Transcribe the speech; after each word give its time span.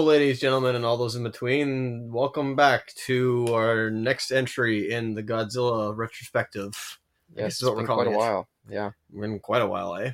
Hello, 0.00 0.08
ladies, 0.12 0.40
gentlemen, 0.40 0.76
and 0.76 0.84
all 0.86 0.96
those 0.96 1.14
in 1.14 1.22
between. 1.22 2.10
Welcome 2.10 2.56
back 2.56 2.94
to 3.04 3.46
our 3.52 3.90
next 3.90 4.30
entry 4.30 4.90
in 4.90 5.12
the 5.12 5.22
Godzilla 5.22 5.94
retrospective. 5.94 6.98
I 7.32 7.34
guess 7.36 7.44
Yes, 7.44 7.56
is 7.56 7.64
what 7.64 7.72
we're 7.74 7.80
been 7.82 7.86
calling 7.86 8.06
quite 8.06 8.14
a 8.14 8.14
it. 8.14 8.16
while. 8.32 8.48
Yeah. 8.70 8.90
We're 9.12 9.24
in 9.26 9.38
quite 9.40 9.60
a 9.60 9.66
while, 9.66 9.96
eh? 9.96 10.12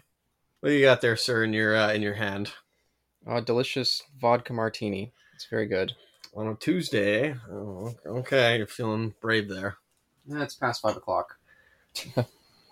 What 0.59 0.71
do 0.71 0.75
you 0.75 0.85
got 0.85 1.03
there, 1.03 1.15
sir, 1.17 1.45
in 1.45 1.53
your 1.53 1.77
uh, 1.77 1.93
in 1.93 2.03
your 2.03 2.15
hand 2.15 2.51
Uh, 3.25 3.39
delicious 3.41 4.03
vodka 4.21 4.53
martini. 4.53 5.13
It's 5.37 5.47
very 5.47 5.67
good. 5.67 5.93
on 6.35 6.49
a 6.49 6.57
Tuesday? 6.57 7.37
Oh, 7.49 7.95
okay, 8.07 8.57
you're 8.57 8.67
feeling 8.67 9.15
brave 9.21 9.49
there. 9.49 9.77
Yeah, 10.27 10.43
it's 10.43 10.57
past 10.57 10.83
five 10.83 10.97
o'clock. 10.97 11.39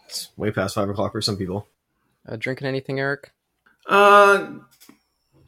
It's 0.08 0.30
way 0.36 0.50
past 0.50 0.74
five 0.74 0.88
o'clock 0.88 1.12
for 1.12 1.22
some 1.22 1.36
people. 1.36 1.68
Uh, 2.28 2.34
drinking 2.34 2.66
anything, 2.66 2.98
Eric? 2.98 3.30
Uh, 3.86 4.48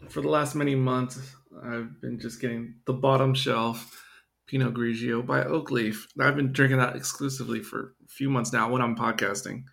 for 0.09 0.20
the 0.20 0.28
last 0.28 0.55
many 0.55 0.77
months, 0.77 1.19
I've 1.62 2.00
been 2.00 2.18
just 2.18 2.40
getting 2.40 2.74
the 2.86 2.92
bottom 2.92 3.34
shelf 3.34 4.02
Pinot 4.46 4.74
Grigio 4.74 5.24
by 5.24 5.42
Oakleaf. 5.42 6.06
I've 6.20 6.36
been 6.36 6.52
drinking 6.52 6.78
that 6.78 6.96
exclusively 6.96 7.60
for 7.62 7.94
a 8.04 8.08
few 8.08 8.30
months 8.30 8.52
now 8.52 8.70
when 8.70 8.82
I'm 8.82 8.96
podcasting. 8.96 9.64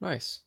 Nice. 0.00 0.40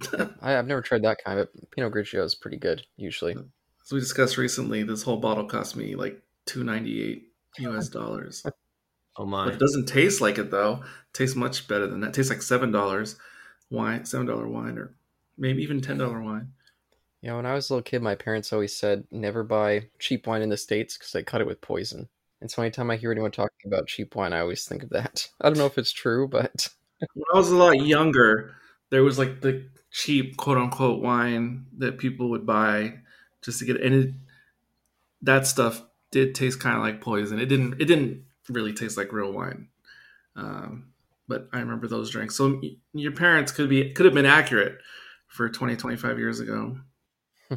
I, 0.40 0.56
I've 0.56 0.66
never 0.66 0.82
tried 0.82 1.02
that 1.04 1.22
kind, 1.24 1.38
but 1.38 1.70
Pinot 1.70 1.92
Grigio 1.92 2.24
is 2.24 2.34
pretty 2.34 2.56
good 2.56 2.82
usually. 2.96 3.34
As 3.34 3.92
we 3.92 4.00
discussed 4.00 4.38
recently, 4.38 4.82
this 4.82 5.02
whole 5.02 5.18
bottle 5.18 5.44
cost 5.44 5.76
me 5.76 5.94
like 5.94 6.22
two 6.46 6.64
ninety 6.64 7.02
eight 7.02 7.32
US 7.58 7.88
dollars. 7.88 8.42
Oh 9.18 9.24
But 9.24 9.26
my! 9.26 9.52
it 9.52 9.58
doesn't 9.58 9.84
taste 9.86 10.22
like 10.22 10.38
it 10.38 10.50
though. 10.50 10.76
It 10.76 11.12
tastes 11.12 11.36
much 11.36 11.68
better 11.68 11.86
than 11.86 12.00
that. 12.00 12.08
It 12.08 12.14
tastes 12.14 12.30
like 12.30 12.40
seven 12.40 12.70
dollars 12.72 13.16
wine, 13.70 14.06
seven 14.06 14.26
dollar 14.26 14.48
wine, 14.48 14.78
or 14.78 14.94
maybe 15.36 15.62
even 15.62 15.82
ten 15.82 15.98
dollar 15.98 16.22
wine. 16.22 16.52
Yeah, 17.22 17.36
when 17.36 17.46
I 17.46 17.54
was 17.54 17.70
a 17.70 17.74
little 17.74 17.82
kid, 17.84 18.02
my 18.02 18.16
parents 18.16 18.52
always 18.52 18.76
said 18.76 19.04
never 19.12 19.44
buy 19.44 19.88
cheap 20.00 20.26
wine 20.26 20.42
in 20.42 20.48
the 20.48 20.56
states 20.56 20.98
because 20.98 21.12
they 21.12 21.22
cut 21.22 21.40
it 21.40 21.46
with 21.46 21.60
poison. 21.60 22.08
And 22.40 22.50
so 22.50 22.60
anytime 22.60 22.90
I 22.90 22.96
hear 22.96 23.12
anyone 23.12 23.30
talking 23.30 23.66
about 23.66 23.86
cheap 23.86 24.16
wine, 24.16 24.32
I 24.32 24.40
always 24.40 24.64
think 24.64 24.82
of 24.82 24.90
that. 24.90 25.28
I 25.40 25.48
don't 25.48 25.58
know 25.58 25.66
if 25.66 25.78
it's 25.78 25.92
true, 25.92 26.26
but 26.26 26.68
when 27.14 27.24
I 27.32 27.36
was 27.36 27.50
a 27.50 27.56
lot 27.56 27.80
younger, 27.80 28.56
there 28.90 29.04
was 29.04 29.18
like 29.18 29.40
the 29.40 29.64
cheap 29.92 30.36
quote 30.36 30.58
unquote 30.58 31.00
wine 31.00 31.66
that 31.78 31.98
people 31.98 32.30
would 32.30 32.44
buy 32.44 32.94
just 33.40 33.60
to 33.60 33.64
get 33.64 33.80
and 33.80 33.94
it 33.94 34.14
that 35.22 35.46
stuff 35.46 35.82
did 36.10 36.34
taste 36.34 36.60
kind 36.60 36.76
of 36.76 36.82
like 36.82 37.00
poison. 37.00 37.38
It 37.38 37.46
didn't 37.46 37.80
it 37.80 37.86
didn't 37.86 38.24
really 38.48 38.72
taste 38.72 38.96
like 38.96 39.12
real 39.12 39.32
wine. 39.32 39.68
Um, 40.34 40.88
but 41.28 41.48
I 41.52 41.60
remember 41.60 41.86
those 41.86 42.10
drinks. 42.10 42.34
So 42.34 42.60
your 42.92 43.12
parents 43.12 43.52
could 43.52 43.68
be 43.68 43.92
could 43.92 44.06
have 44.06 44.14
been 44.14 44.26
accurate 44.26 44.78
for 45.28 45.48
20 45.48 45.76
25 45.76 46.18
years 46.18 46.40
ago. 46.40 46.78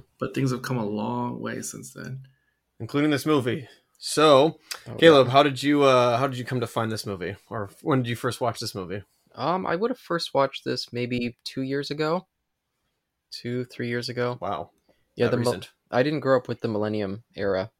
but 0.19 0.33
things 0.33 0.51
have 0.51 0.61
come 0.61 0.77
a 0.77 0.85
long 0.85 1.39
way 1.39 1.61
since 1.61 1.93
then. 1.93 2.21
Including 2.79 3.11
this 3.11 3.25
movie. 3.25 3.67
So, 3.97 4.59
Oh, 4.87 4.95
Caleb, 4.95 5.29
how 5.29 5.41
did 5.43 5.63
you 5.63 5.83
uh, 5.83 6.17
how 6.17 6.27
did 6.27 6.37
you 6.37 6.45
come 6.45 6.59
to 6.59 6.67
find 6.67 6.92
this 6.92 7.05
movie, 7.05 7.36
or 7.49 7.70
when 7.81 8.03
did 8.03 8.09
you 8.09 8.15
first 8.15 8.42
watch 8.42 8.59
this 8.59 8.75
movie? 8.75 9.02
Um, 9.33 9.65
I 9.65 9.75
would 9.75 9.89
have 9.92 9.99
first 9.99 10.33
watched 10.33 10.64
this 10.65 10.92
maybe 10.93 11.37
two 11.43 11.61
years 11.61 11.89
ago, 11.92 12.27
two 13.31 13.65
three 13.65 13.87
years 13.87 14.09
ago. 14.09 14.37
Wow, 14.42 14.71
Yeah, 15.15 15.25
that 15.27 15.31
the 15.31 15.37
mil- 15.37 15.53
recent. 15.53 15.71
I 15.92 16.03
didn't 16.03 16.20
grow 16.21 16.37
up 16.37 16.47
with 16.47 16.61
the 16.61 16.67
Millennium 16.67 17.23
era, 17.36 17.71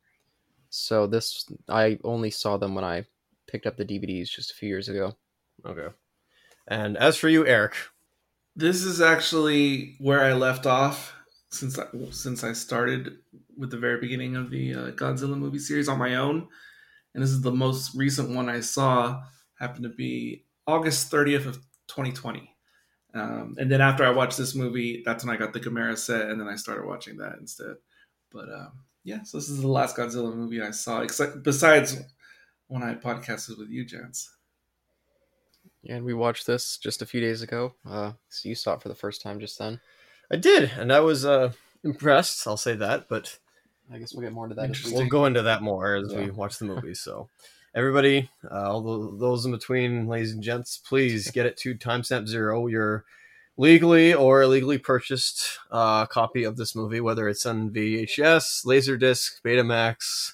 so 0.69 1.06
this 1.07 1.45
I 1.67 2.00
only 2.03 2.29
saw 2.31 2.57
them 2.57 2.75
when 2.75 2.84
I 2.85 3.06
picked 3.47 3.66
up 3.66 3.78
the 3.78 3.85
DVDs 3.85 4.29
just 4.29 4.51
a 4.51 4.56
few 4.56 4.69
years 4.69 4.90
ago. 4.90 5.13
Okay. 5.66 5.94
And 6.67 6.97
as 6.97 7.17
for 7.17 7.29
you, 7.29 7.45
Eric, 7.45 7.75
This 8.56 8.84
is 8.84 9.01
actually 9.01 9.95
where 10.00 10.23
I 10.23 10.34
left 10.34 10.66
off 10.66 11.13
since 11.55 11.79
I, 11.79 11.85
since 12.11 12.43
I 12.43 12.53
started 12.53 13.17
with 13.57 13.71
the 13.71 13.77
very 13.77 13.99
beginning 13.99 14.35
of 14.35 14.49
the 14.49 14.73
uh, 14.73 14.91
Godzilla 14.91 15.38
movie 15.38 15.59
series 15.59 15.88
on 15.88 15.97
my 15.97 16.16
own, 16.16 16.47
and 17.13 17.23
this 17.23 17.31
is 17.31 17.41
the 17.41 17.51
most 17.51 17.95
recent 17.95 18.29
one 18.29 18.49
I 18.49 18.59
saw. 18.59 19.23
Happened 19.59 19.83
to 19.83 19.89
be 19.89 20.45
August 20.67 21.09
thirtieth 21.09 21.45
of 21.45 21.59
twenty 21.88 22.11
twenty, 22.11 22.55
um, 23.13 23.55
and 23.57 23.71
then 23.71 23.81
after 23.81 24.03
I 24.03 24.11
watched 24.11 24.38
this 24.38 24.53
movie, 24.53 25.01
that's 25.05 25.23
when 25.23 25.33
I 25.33 25.39
got 25.39 25.53
the 25.53 25.59
Gamera 25.59 25.97
set, 25.97 26.29
and 26.29 26.39
then 26.39 26.47
I 26.47 26.55
started 26.55 26.85
watching 26.85 27.17
that 27.17 27.38
instead. 27.39 27.75
But 28.31 28.49
um, 28.49 28.72
yeah, 29.03 29.23
so 29.23 29.37
this 29.37 29.49
is 29.49 29.61
the 29.61 29.67
last 29.67 29.95
Godzilla 29.95 30.35
movie 30.35 30.61
I 30.61 30.72
saw, 30.72 31.01
except 31.01 31.43
besides 31.43 31.97
when 32.67 32.83
I 32.83 32.95
podcasted 32.95 33.57
with 33.57 33.69
you, 33.69 33.85
gents. 33.85 34.29
And 35.87 36.03
we 36.03 36.13
watched 36.13 36.47
this 36.47 36.77
just 36.77 37.01
a 37.01 37.05
few 37.05 37.22
days 37.22 37.43
ago. 37.43 37.75
Uh, 37.87 38.13
so 38.27 38.49
you 38.49 38.55
saw 38.55 38.73
it 38.73 38.81
for 38.81 38.89
the 38.89 38.95
first 38.95 39.22
time 39.22 39.39
just 39.39 39.59
then. 39.59 39.79
I 40.31 40.38
did, 40.38 40.72
and 40.78 40.91
I 40.91 41.00
was 41.02 41.25
uh, 41.25 41.52
impressed. 41.84 42.47
I'll 42.47 42.58
say 42.58 42.75
that, 42.75 43.08
but 43.08 43.38
I 43.94 44.00
guess 44.00 44.13
we'll 44.13 44.24
get 44.24 44.34
more 44.34 44.46
into 44.46 44.56
that. 44.56 44.84
We 44.86 44.94
we'll 44.94 45.08
go 45.08 45.25
into 45.25 45.44
that 45.44 45.62
more 45.62 45.96
as 45.96 46.13
we 46.13 46.31
watch 46.31 46.58
the 46.58 46.66
movie. 46.74 46.96
So, 46.96 47.30
everybody, 47.74 48.30
uh, 48.50 48.72
all 48.72 48.81
tho- 48.81 49.18
those 49.18 49.46
in 49.46 49.52
between, 49.52 50.08
ladies 50.08 50.31
and 50.31 50.44
gents, 50.44 50.78
please 50.78 51.30
get 51.31 51.46
it 51.46 51.58
to 51.58 51.75
timestamp 51.75 52.28
zero. 52.28 52.68
Your 52.68 53.06
legally 53.58 54.14
or 54.14 54.41
illegally 54.41 54.78
purchased 54.78 55.59
uh, 55.72 56.06
copy 56.08 56.44
of 56.44 56.58
this 56.58 56.75
movie, 56.75 57.00
whether 57.02 57.30
it's 57.30 57.46
on 57.46 57.69
VHS, 57.69 58.66
Laserdisc, 58.66 59.41
Betamax, 59.44 60.34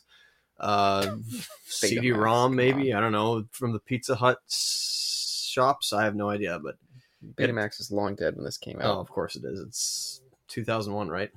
uh, 0.59 1.17
CD-ROM, 1.65 2.55
maybe. 2.55 2.93
I 2.93 2.99
don't 2.99 3.11
know 3.11 3.45
from 3.51 3.73
the 3.73 3.79
Pizza 3.79 4.15
Hut 4.15 4.39
shops. 4.49 5.93
I 5.93 6.03
have 6.03 6.15
no 6.15 6.29
idea, 6.29 6.59
but 6.59 6.75
Betamax 7.35 7.79
is 7.79 7.91
long 7.91 8.15
dead 8.15 8.35
when 8.35 8.45
this 8.45 8.57
came 8.57 8.79
out. 8.81 8.97
oh, 8.97 8.99
of 8.99 9.09
course 9.09 9.35
it 9.35 9.43
is. 9.45 9.59
It's 9.59 10.21
2001, 10.47 11.09
right? 11.09 11.31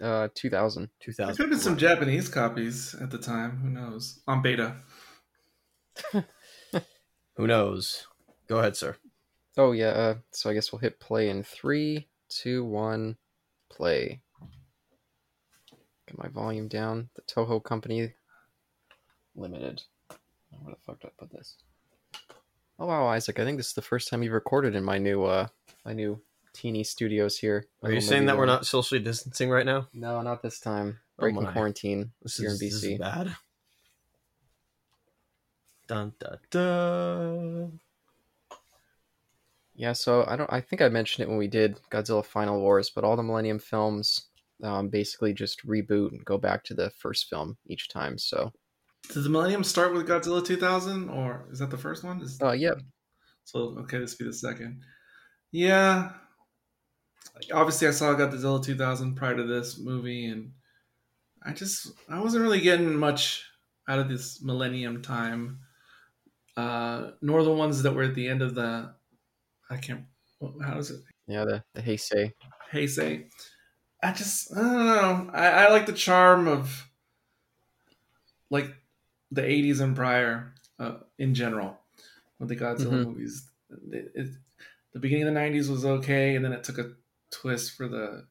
Uh, 0.00 0.28
2000. 0.34 0.82
There 0.82 0.88
2000. 1.00 1.36
could 1.36 1.42
have 1.42 1.50
been 1.50 1.58
some 1.58 1.76
Japanese 1.76 2.28
copies 2.28 2.94
at 3.00 3.10
the 3.10 3.18
time. 3.18 3.58
Who 3.58 3.70
knows? 3.70 4.20
On 4.26 4.42
beta. 4.42 4.76
Who 7.34 7.46
knows? 7.46 8.06
Go 8.48 8.58
ahead, 8.58 8.76
sir. 8.76 8.96
Oh 9.56 9.72
yeah. 9.72 9.88
Uh, 9.88 10.14
so 10.32 10.50
I 10.50 10.54
guess 10.54 10.72
we'll 10.72 10.80
hit 10.80 11.00
play 11.00 11.30
in 11.30 11.42
three, 11.42 12.08
two, 12.28 12.64
one, 12.64 13.16
play. 13.70 14.20
Get 16.06 16.18
my 16.18 16.28
volume 16.28 16.68
down. 16.68 17.08
The 17.14 17.22
Toho 17.22 17.62
Company 17.62 18.12
Limited. 19.36 19.82
Oh, 20.10 20.56
where 20.62 20.74
the 20.74 20.80
fuck 20.80 21.00
did 21.00 21.08
I 21.08 21.10
put 21.18 21.30
this? 21.30 21.56
Oh 22.80 22.86
wow, 22.86 23.06
Isaac! 23.08 23.38
I 23.38 23.44
think 23.44 23.58
this 23.58 23.68
is 23.68 23.74
the 23.74 23.82
first 23.82 24.08
time 24.08 24.22
you've 24.22 24.32
recorded 24.32 24.74
in 24.74 24.82
my 24.82 24.96
new, 24.96 25.24
uh, 25.24 25.48
my 25.84 25.92
new 25.92 26.18
teeny 26.54 26.82
studios 26.82 27.36
here. 27.36 27.66
Are 27.82 27.92
you 27.92 28.00
saying 28.00 28.24
that 28.24 28.38
we're 28.38 28.46
not 28.46 28.64
socially 28.64 29.00
distancing 29.00 29.50
right 29.50 29.66
now? 29.66 29.88
No, 29.92 30.22
not 30.22 30.42
this 30.42 30.58
time. 30.58 30.98
Oh 31.18 31.24
Breaking 31.24 31.42
my. 31.42 31.52
quarantine 31.52 32.12
This 32.22 32.38
here 32.38 32.48
is, 32.48 32.62
in 32.62 32.66
this 32.66 32.82
is 32.82 32.98
bad. 32.98 33.36
Dun, 35.86 36.14
dun, 36.18 36.38
dun. 36.50 37.80
Yeah, 39.74 39.92
so 39.92 40.24
I 40.26 40.36
don't. 40.36 40.50
I 40.50 40.62
think 40.62 40.80
I 40.80 40.88
mentioned 40.88 41.24
it 41.24 41.28
when 41.28 41.38
we 41.38 41.48
did 41.48 41.78
Godzilla 41.90 42.24
Final 42.24 42.60
Wars, 42.60 42.88
but 42.88 43.04
all 43.04 43.16
the 43.16 43.22
Millennium 43.22 43.58
films 43.58 44.28
um, 44.62 44.88
basically 44.88 45.34
just 45.34 45.66
reboot 45.66 46.12
and 46.12 46.24
go 46.24 46.38
back 46.38 46.64
to 46.64 46.74
the 46.74 46.88
first 46.88 47.28
film 47.28 47.58
each 47.66 47.90
time. 47.90 48.16
So, 48.16 48.52
Did 49.08 49.24
the 49.24 49.28
Millennium 49.28 49.64
start 49.64 49.92
with 49.92 50.06
Godzilla 50.06 50.44
2000, 50.44 51.08
or 51.08 51.46
is 51.50 51.58
that 51.58 51.70
the 51.70 51.78
first 51.78 52.04
one? 52.04 52.20
Is, 52.22 52.40
uh, 52.40 52.52
yeah, 52.52 52.74
so 53.44 53.76
okay, 53.80 53.98
this 53.98 54.14
be 54.14 54.24
the 54.24 54.32
second. 54.32 54.82
Yeah. 55.50 56.12
Obviously, 57.52 57.88
I 57.88 57.92
saw 57.92 58.14
Godzilla 58.14 58.62
2000 58.62 59.14
prior 59.14 59.36
to 59.36 59.44
this 59.44 59.78
movie, 59.78 60.26
and 60.26 60.52
I 61.42 61.52
just 61.52 61.88
I 62.08 62.20
wasn't 62.20 62.42
really 62.42 62.60
getting 62.60 62.94
much 62.94 63.44
out 63.88 63.98
of 63.98 64.08
this 64.08 64.42
Millennium 64.42 65.02
time, 65.02 65.60
uh, 66.56 67.12
nor 67.20 67.42
the 67.42 67.52
ones 67.52 67.82
that 67.82 67.94
were 67.94 68.04
at 68.04 68.14
the 68.14 68.28
end 68.28 68.42
of 68.42 68.54
the. 68.54 68.94
I 69.68 69.76
can't. 69.76 70.04
How 70.62 70.74
does 70.74 70.90
it? 70.90 71.00
yeah, 71.30 71.44
the 71.44 71.62
the 71.74 71.82
Heisei. 71.82 72.32
Heisei. 72.72 73.26
I 74.02 74.12
just 74.12 74.52
I 74.56 74.60
don't 74.60 74.86
know. 74.86 75.30
I, 75.32 75.46
I 75.48 75.70
like 75.70 75.86
the 75.86 75.92
charm 75.92 76.48
of 76.48 76.88
like 78.50 78.74
the 79.30 79.44
'80s 79.44 79.80
and 79.80 79.96
prior 79.96 80.54
uh, 80.78 80.98
in 81.18 81.34
general 81.34 81.78
with 82.38 82.48
the 82.50 82.56
Godzilla 82.56 83.00
Mhm. 83.00 83.02
movies. 83.02 83.50
It, 83.92 84.12
it, 84.14 84.30
the 84.92 85.00
beginning 85.00 85.24
of 85.28 85.34
the 85.34 85.40
'90s 85.40 85.70
was 85.70 85.84
okay, 85.84 86.36
and 86.36 86.44
then 86.44 86.52
it 86.52 86.64
took 86.64 86.78
a 86.78 86.94
twist 87.30 87.76
for 87.76 87.88
the. 87.88 88.26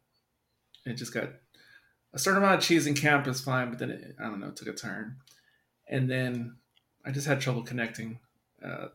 It 0.86 0.96
just 0.96 1.14
got 1.14 1.30
a 2.14 2.20
certain 2.20 2.44
amount 2.44 2.60
of 2.60 2.66
cheese 2.68 2.88
and 2.88 2.98
camp 2.98 3.28
is 3.28 3.42
fine, 3.42 3.70
but 3.70 3.80
then 3.80 3.92
it, 3.92 4.16
I 4.20 4.26
don't 4.26 4.40
know, 4.40 4.50
it 4.50 4.56
took 4.58 4.68
a 4.70 4.74
turn, 4.74 5.20
and 5.88 6.10
then 6.10 6.58
I 7.06 7.12
just 7.12 7.28
had 7.28 7.42
trouble 7.42 7.64
connecting 7.64 8.20
uh, 8.64 8.90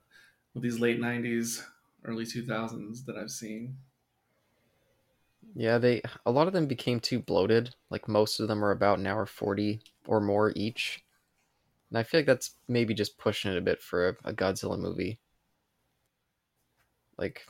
with 0.54 0.62
these 0.64 0.80
late 0.80 1.00
'90s, 1.00 1.64
early 2.04 2.26
2000s 2.26 3.04
that 3.06 3.16
I've 3.18 3.30
seen. 3.32 3.78
Yeah, 5.54 5.78
they 5.78 6.02
a 6.26 6.30
lot 6.30 6.46
of 6.46 6.52
them 6.52 6.66
became 6.66 7.00
too 7.00 7.20
bloated. 7.20 7.74
Like 7.90 8.08
most 8.08 8.40
of 8.40 8.48
them 8.48 8.64
are 8.64 8.70
about 8.70 8.98
an 8.98 9.06
hour 9.06 9.26
forty 9.26 9.80
or 10.06 10.20
more 10.20 10.52
each, 10.56 11.03
and 11.94 12.00
I 12.00 12.02
feel 12.02 12.18
like 12.18 12.26
that's 12.26 12.56
maybe 12.66 12.92
just 12.92 13.18
pushing 13.18 13.52
it 13.52 13.56
a 13.56 13.60
bit 13.60 13.80
for 13.80 14.08
a, 14.08 14.16
a 14.24 14.32
Godzilla 14.32 14.76
movie. 14.76 15.20
Like, 17.16 17.46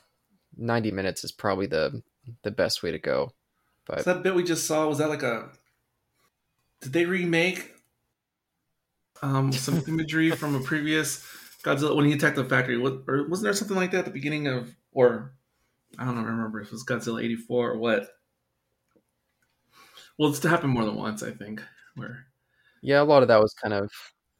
ninety 0.54 0.90
minutes 0.90 1.24
is 1.24 1.32
probably 1.32 1.64
the 1.64 2.02
the 2.42 2.50
best 2.50 2.82
way 2.82 2.90
to 2.90 2.98
go. 2.98 3.32
But 3.86 4.00
So 4.02 4.12
that 4.12 4.22
bit 4.22 4.34
we 4.34 4.44
just 4.44 4.66
saw 4.66 4.86
was 4.86 4.98
that 4.98 5.08
like 5.08 5.22
a 5.22 5.50
did 6.82 6.92
they 6.92 7.06
remake 7.06 7.72
um, 9.22 9.50
some 9.50 9.82
imagery 9.88 10.30
from 10.30 10.54
a 10.54 10.60
previous 10.60 11.24
Godzilla 11.62 11.96
when 11.96 12.04
he 12.04 12.12
attacked 12.12 12.36
the 12.36 12.44
factory? 12.44 12.76
What, 12.76 13.04
or 13.08 13.26
wasn't 13.26 13.44
there 13.44 13.54
something 13.54 13.78
like 13.78 13.92
that 13.92 14.00
at 14.00 14.04
the 14.04 14.10
beginning 14.10 14.46
of, 14.46 14.76
or 14.92 15.36
I 15.98 16.04
don't 16.04 16.16
know, 16.16 16.22
remember 16.22 16.60
if 16.60 16.66
it 16.66 16.72
was 16.72 16.84
Godzilla 16.84 17.24
eighty 17.24 17.36
four 17.36 17.70
or 17.70 17.78
what? 17.78 18.10
Well, 20.18 20.30
it's 20.30 20.42
happened 20.42 20.72
more 20.72 20.84
than 20.84 20.96
once, 20.96 21.22
I 21.22 21.30
think. 21.30 21.62
Where 21.94 22.26
Yeah, 22.82 23.02
a 23.02 23.04
lot 23.04 23.22
of 23.22 23.28
that 23.28 23.40
was 23.40 23.54
kind 23.54 23.74
of 23.74 23.90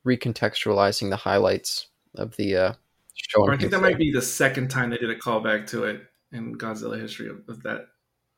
recontextualizing 0.07 1.11
the 1.11 1.17
highlights 1.17 1.89
of 2.15 2.37
the 2.37 2.57
uh, 2.57 2.73
show. 3.15 3.51
I 3.51 3.57
think 3.57 3.71
that 3.71 3.81
might 3.81 3.99
be 3.99 4.13
the 4.13 4.23
second 4.23 4.69
time 4.71 4.91
they 4.91 4.99
did 4.99 5.11
a 5.11 5.19
callback 5.19 5.67
to 5.69 5.85
it 5.85 6.03
in 6.33 6.57
Godzilla 6.57 7.01
history 7.01 7.29
of, 7.29 7.43
of 7.49 7.63
that 7.63 7.87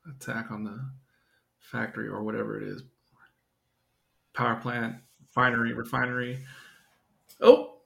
attack 0.09 0.51
on 0.51 0.63
the 0.63 0.79
factory 1.59 2.07
or 2.07 2.23
whatever 2.23 2.61
it 2.61 2.67
is. 2.67 2.83
Power 4.33 4.55
plant, 4.55 4.95
refinery, 5.19 5.73
refinery. 5.73 6.45
Oh, 7.41 7.77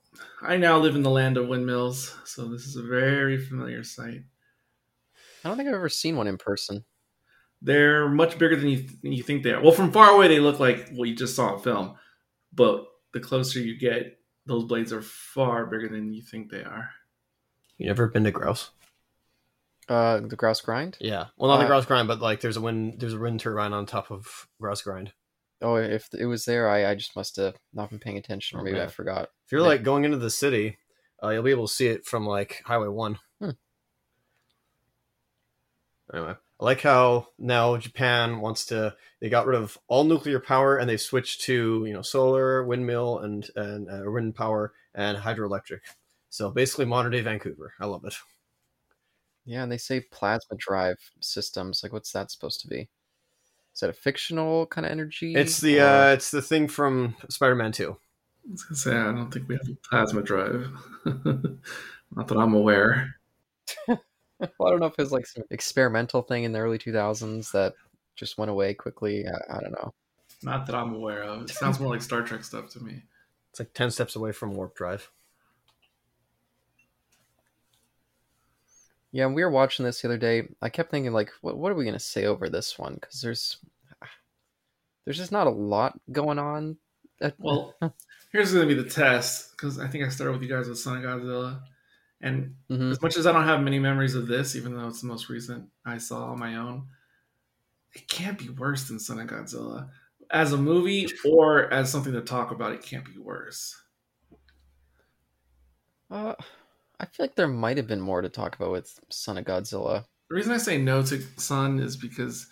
I 0.42 0.58
now 0.58 0.78
live 0.78 0.96
in 0.96 1.04
the 1.04 1.10
land 1.10 1.38
of 1.38 1.48
windmills, 1.48 2.16
so 2.26 2.46
this 2.46 2.66
is 2.66 2.76
a 2.76 2.84
very 2.84 3.38
familiar 3.38 3.84
sight. 3.84 4.24
I 5.44 5.48
don't 5.48 5.58
think 5.58 5.70
I've 5.70 5.76
ever 5.76 5.90
seen 5.90 6.18
one 6.18 6.28
in 6.28 6.38
person. 6.38 6.84
They're 7.62 8.10
much 8.10 8.38
bigger 8.38 8.56
than 8.56 8.70
you, 8.70 8.88
than 9.02 9.14
you 9.14 9.24
think 9.24 9.44
they 9.44 9.52
are. 9.52 9.62
Well, 9.62 9.72
from 9.72 9.92
far 9.92 10.10
away, 10.10 10.28
they 10.28 10.40
look 10.40 10.60
like 10.60 10.90
what 10.90 11.08
you 11.08 11.16
just 11.16 11.36
saw 11.36 11.56
in 11.56 11.62
film, 11.62 11.96
but 12.54 12.86
the 13.14 13.20
closer 13.20 13.60
you 13.60 13.78
get, 13.78 14.18
those 14.46 14.64
blades 14.66 14.92
are 14.94 15.02
far 15.02 15.66
bigger 15.66 15.88
than 15.90 16.14
you 16.14 16.22
think 16.22 16.50
they 16.52 16.64
are. 16.64 16.90
You 17.78 17.88
never 17.88 18.08
been 18.08 18.24
to 18.26 18.32
Grouse? 18.32 18.72
Uh, 19.90 20.20
the 20.22 20.36
Grouse 20.36 20.62
Grind. 20.62 20.98
Yeah. 21.02 21.26
Well, 21.38 21.50
not 21.50 21.58
the 21.58 21.66
Uh, 21.66 21.68
Grouse 21.68 21.86
Grind, 21.86 22.08
but 22.08 22.20
like 22.22 22.40
there's 22.42 22.58
a 22.58 22.62
wind 22.62 23.00
there's 23.00 23.14
a 23.14 23.20
wind 23.20 23.40
turbine 23.40 23.74
on 23.74 23.86
top 23.86 24.12
of 24.12 24.48
Grouse 24.60 24.82
Grind. 24.84 25.12
Oh, 25.62 25.76
if 25.76 26.08
it 26.18 26.26
was 26.26 26.46
there, 26.46 26.70
I, 26.70 26.88
I 26.92 26.96
just 26.96 27.16
must 27.16 27.36
have 27.36 27.56
not 27.74 27.90
been 27.90 28.00
paying 28.00 28.18
attention, 28.18 28.58
or 28.58 28.62
Oh, 28.62 28.64
maybe 28.64 28.82
I 28.82 28.88
forgot. 28.88 29.30
If 29.46 29.52
you're 29.52 29.62
like 29.62 29.84
going 29.84 30.06
into 30.06 30.18
the 30.18 30.30
city, 30.32 30.78
uh, 31.22 31.30
you'll 31.30 31.44
be 31.44 31.52
able 31.52 31.68
to 31.68 31.74
see 31.74 31.88
it 31.88 32.06
from 32.06 32.26
like 32.26 32.62
Highway 32.66 32.88
One. 32.88 33.20
Hmm. 33.40 33.52
Anyway, 36.14 36.34
I 36.62 36.66
like 36.66 36.82
how 36.82 37.28
now 37.40 37.76
Japan 37.78 38.40
wants 38.40 38.66
to. 38.68 38.96
They 39.20 39.30
got 39.30 39.48
rid 39.48 39.60
of 39.60 39.78
all 39.88 40.04
nuclear 40.04 40.40
power 40.40 40.78
and 40.78 40.88
they 40.88 40.98
switched 40.98 41.42
to 41.42 41.84
you 41.86 41.94
know 41.94 42.04
solar, 42.04 42.64
windmill, 42.64 43.20
and 43.20 43.50
and 43.56 43.90
uh, 43.90 44.10
wind 44.12 44.36
power 44.36 44.74
and 44.94 45.18
hydroelectric. 45.18 45.80
So 46.30 46.52
basically, 46.52 46.86
modern 46.86 47.12
day 47.12 47.22
Vancouver. 47.22 47.74
I 47.80 47.86
love 47.88 48.06
it. 48.06 48.14
Yeah, 49.44 49.64
and 49.64 49.72
they 49.72 49.78
say 49.78 50.02
plasma 50.02 50.56
drive 50.56 51.00
systems. 51.20 51.82
Like, 51.82 51.94
what's 51.94 52.12
that 52.12 52.30
supposed 52.30 52.62
to 52.62 52.68
be? 52.68 52.90
Is 53.74 53.80
that 53.80 53.90
a 53.90 53.94
fictional 53.94 54.68
kind 54.68 54.86
of 54.86 54.92
energy? 54.92 55.34
It's 55.34 55.60
the 55.60 55.80
or- 55.80 55.86
uh, 55.86 56.14
it's 56.14 56.30
the 56.30 56.44
thing 56.44 56.68
from 56.68 57.16
Spider-Man 57.30 57.72
Two. 57.72 57.98
I 58.48 58.52
was 58.52 58.64
gonna 58.64 58.76
say 58.76 58.96
I 58.96 59.12
don't 59.12 59.32
think 59.32 59.48
we 59.50 59.56
have 59.56 59.68
a 59.68 59.90
plasma 59.90 60.22
drive. 60.22 60.70
Not 61.06 62.28
that 62.28 62.38
I'm 62.38 62.54
aware. 62.54 63.16
well, 64.58 64.68
I 64.68 64.72
don't 64.72 64.80
know 64.80 64.88
if 64.88 64.94
it 64.94 65.02
was 65.02 65.12
like 65.12 65.28
some 65.28 65.44
experimental 65.50 66.22
thing 66.22 66.44
in 66.44 66.52
the 66.52 66.60
early 66.60 66.78
2000s 66.78 67.52
that 67.52 67.74
just 68.16 68.38
went 68.38 68.52
away 68.52 68.74
quickly. 68.74 69.26
I, 69.28 69.58
I 69.58 69.60
don't 69.62 69.72
know. 69.72 69.94
Not 70.44 70.66
that 70.66 70.76
I'm 70.76 70.94
aware 70.94 71.24
of. 71.24 71.44
It 71.44 71.50
sounds 71.50 71.80
more 71.80 71.90
like 71.90 72.02
Star 72.02 72.22
Trek 72.22 72.44
stuff 72.44 72.70
to 72.72 72.84
me. 72.84 73.04
It's 73.52 73.60
like 73.60 73.74
ten 73.74 73.92
steps 73.92 74.16
away 74.16 74.32
from 74.32 74.56
warp 74.56 74.76
drive. 74.76 75.12
Yeah, 79.12 79.26
and 79.26 79.36
we 79.36 79.44
were 79.44 79.52
watching 79.52 79.86
this 79.86 80.02
the 80.02 80.08
other 80.08 80.18
day. 80.18 80.48
I 80.62 80.70
kept 80.70 80.90
thinking, 80.90 81.12
like, 81.12 81.32
what 81.42 81.58
what 81.58 81.72
are 81.72 81.76
we 81.76 81.86
gonna 81.86 82.00
say 82.00 82.26
over 82.26 82.50
this 82.50 82.80
one? 82.80 82.96
Because 82.96 83.22
there's 83.22 83.58
there's 85.06 85.18
just 85.18 85.32
not 85.32 85.48
a 85.48 85.52
lot 85.52 86.00
going 86.12 86.40
on. 86.40 86.78
At, 87.22 87.36
Well, 87.38 87.76
here's 88.32 88.54
gonna 88.54 88.66
be 88.66 88.74
the 88.74 88.90
test 88.90 89.52
because 89.52 89.80
I 89.80 89.88
think 89.88 90.06
I 90.06 90.10
started 90.10 90.34
with 90.34 90.42
you 90.42 90.50
guys 90.50 90.70
with 90.70 90.80
Son 90.80 90.98
of 90.98 91.04
Godzilla, 91.04 91.62
and 92.22 92.56
Mhm. 92.70 92.92
as 92.92 93.02
much 93.02 93.18
as 93.18 93.26
I 93.28 93.32
don't 93.32 93.46
have 93.46 93.62
many 93.62 93.80
memories 93.80 94.16
of 94.16 94.28
this, 94.28 94.56
even 94.56 94.76
though 94.76 94.88
it's 94.88 95.02
the 95.02 95.08
most 95.08 95.30
recent 95.30 95.70
I 95.86 95.98
saw 95.98 96.32
on 96.32 96.40
my 96.40 96.56
own, 96.58 96.88
it 97.94 98.08
can't 98.08 98.38
be 98.40 98.50
worse 98.50 98.88
than 98.88 99.00
Son 99.00 99.20
of 99.20 99.28
Godzilla 99.28 99.90
as 100.30 100.54
a 100.54 100.58
movie 100.58 101.08
or 101.26 101.72
as 101.74 101.92
something 101.92 102.14
to 102.14 102.22
talk 102.22 102.52
about. 102.52 102.72
It 102.74 102.82
can't 102.84 103.06
be 103.06 103.18
worse. 103.18 103.76
uh, 106.10 106.36
I 107.00 107.06
feel 107.06 107.24
like 107.26 107.36
there 107.36 107.48
might 107.48 107.78
have 107.78 107.88
been 107.88 108.02
more 108.02 108.22
to 108.22 108.30
talk 108.30 108.56
about 108.56 108.72
with 108.72 109.00
Son 109.10 109.38
of 109.38 109.46
Godzilla. 109.46 110.06
The 110.30 110.36
reason 110.36 110.52
I 110.52 110.58
say 110.58 110.78
no 110.78 111.02
to 111.04 111.22
Son 111.38 111.80
is 111.80 111.96
because 111.98 112.48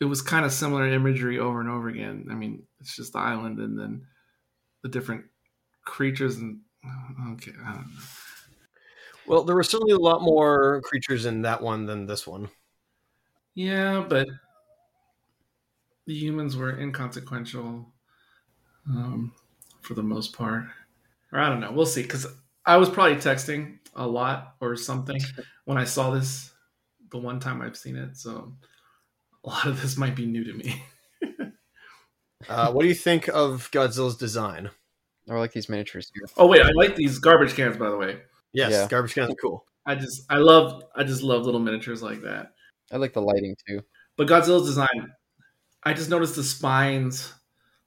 it 0.00 0.04
was 0.04 0.20
kind 0.20 0.44
of 0.44 0.52
similar 0.52 0.86
imagery 0.88 1.38
over 1.38 1.60
and 1.60 1.70
over 1.70 1.88
again. 1.88 2.26
I 2.30 2.34
mean, 2.34 2.66
it's 2.80 2.94
just 2.94 3.12
the 3.12 3.18
island 3.20 3.58
and 3.60 3.78
then 3.78 4.06
the 4.82 4.88
different 4.88 5.24
creatures 5.84 6.36
and 6.36 6.60
okay, 7.32 7.52
I 7.64 7.74
don't 7.74 7.86
know. 7.94 8.00
Well, 9.26 9.42
there 9.44 9.56
were 9.56 9.62
certainly 9.62 9.92
a 9.92 9.98
lot 9.98 10.22
more 10.22 10.80
creatures 10.82 11.26
in 11.26 11.42
that 11.42 11.62
one 11.62 11.86
than 11.86 12.06
this 12.06 12.26
one. 12.26 12.48
Yeah, 13.54 14.04
but 14.06 14.28
the 16.06 16.14
humans 16.14 16.56
were 16.56 16.78
inconsequential 16.78 17.92
um, 18.88 19.32
for 19.80 19.94
the 19.94 20.02
most 20.02 20.32
part. 20.32 20.64
Or 21.32 21.40
I 21.40 21.48
don't 21.48 21.60
know. 21.60 21.72
We'll 21.72 21.86
see. 21.86 22.02
Because 22.02 22.26
I 22.64 22.76
was 22.76 22.88
probably 22.88 23.16
texting 23.16 23.78
a 23.94 24.06
lot 24.06 24.54
or 24.60 24.76
something 24.76 25.20
when 25.64 25.78
I 25.78 25.84
saw 25.84 26.10
this 26.10 26.52
the 27.10 27.18
one 27.18 27.40
time 27.40 27.62
I've 27.62 27.76
seen 27.76 27.96
it. 27.96 28.16
So 28.16 28.52
a 29.44 29.48
lot 29.48 29.66
of 29.66 29.80
this 29.80 29.96
might 29.96 30.14
be 30.14 30.26
new 30.26 30.44
to 30.44 30.52
me. 30.52 30.82
Uh, 32.48 32.70
what 32.70 32.82
do 32.82 32.88
you 32.88 32.94
think 32.94 33.28
of 33.28 33.70
Godzilla's 33.72 34.16
design? 34.16 34.70
I 35.28 35.34
like 35.34 35.52
these 35.52 35.68
miniatures 35.68 36.10
here. 36.14 36.26
Oh 36.36 36.46
wait, 36.46 36.62
I 36.62 36.70
like 36.74 36.94
these 36.94 37.18
garbage 37.18 37.54
cans 37.54 37.76
by 37.76 37.90
the 37.90 37.96
way. 37.96 38.18
Yes, 38.52 38.72
Yeah. 38.72 38.88
garbage 38.88 39.14
cans 39.14 39.30
are 39.32 39.34
cool. 39.36 39.64
I 39.84 39.94
just 39.94 40.22
I 40.30 40.36
love 40.38 40.82
I 40.94 41.04
just 41.04 41.22
love 41.22 41.44
little 41.44 41.60
miniatures 41.60 42.02
like 42.02 42.22
that. 42.22 42.54
I 42.92 42.96
like 42.96 43.12
the 43.12 43.22
lighting 43.22 43.56
too. 43.66 43.82
But 44.16 44.28
Godzilla's 44.28 44.66
design, 44.66 45.12
I 45.82 45.92
just 45.92 46.10
noticed 46.10 46.36
the 46.36 46.42
spines 46.44 47.32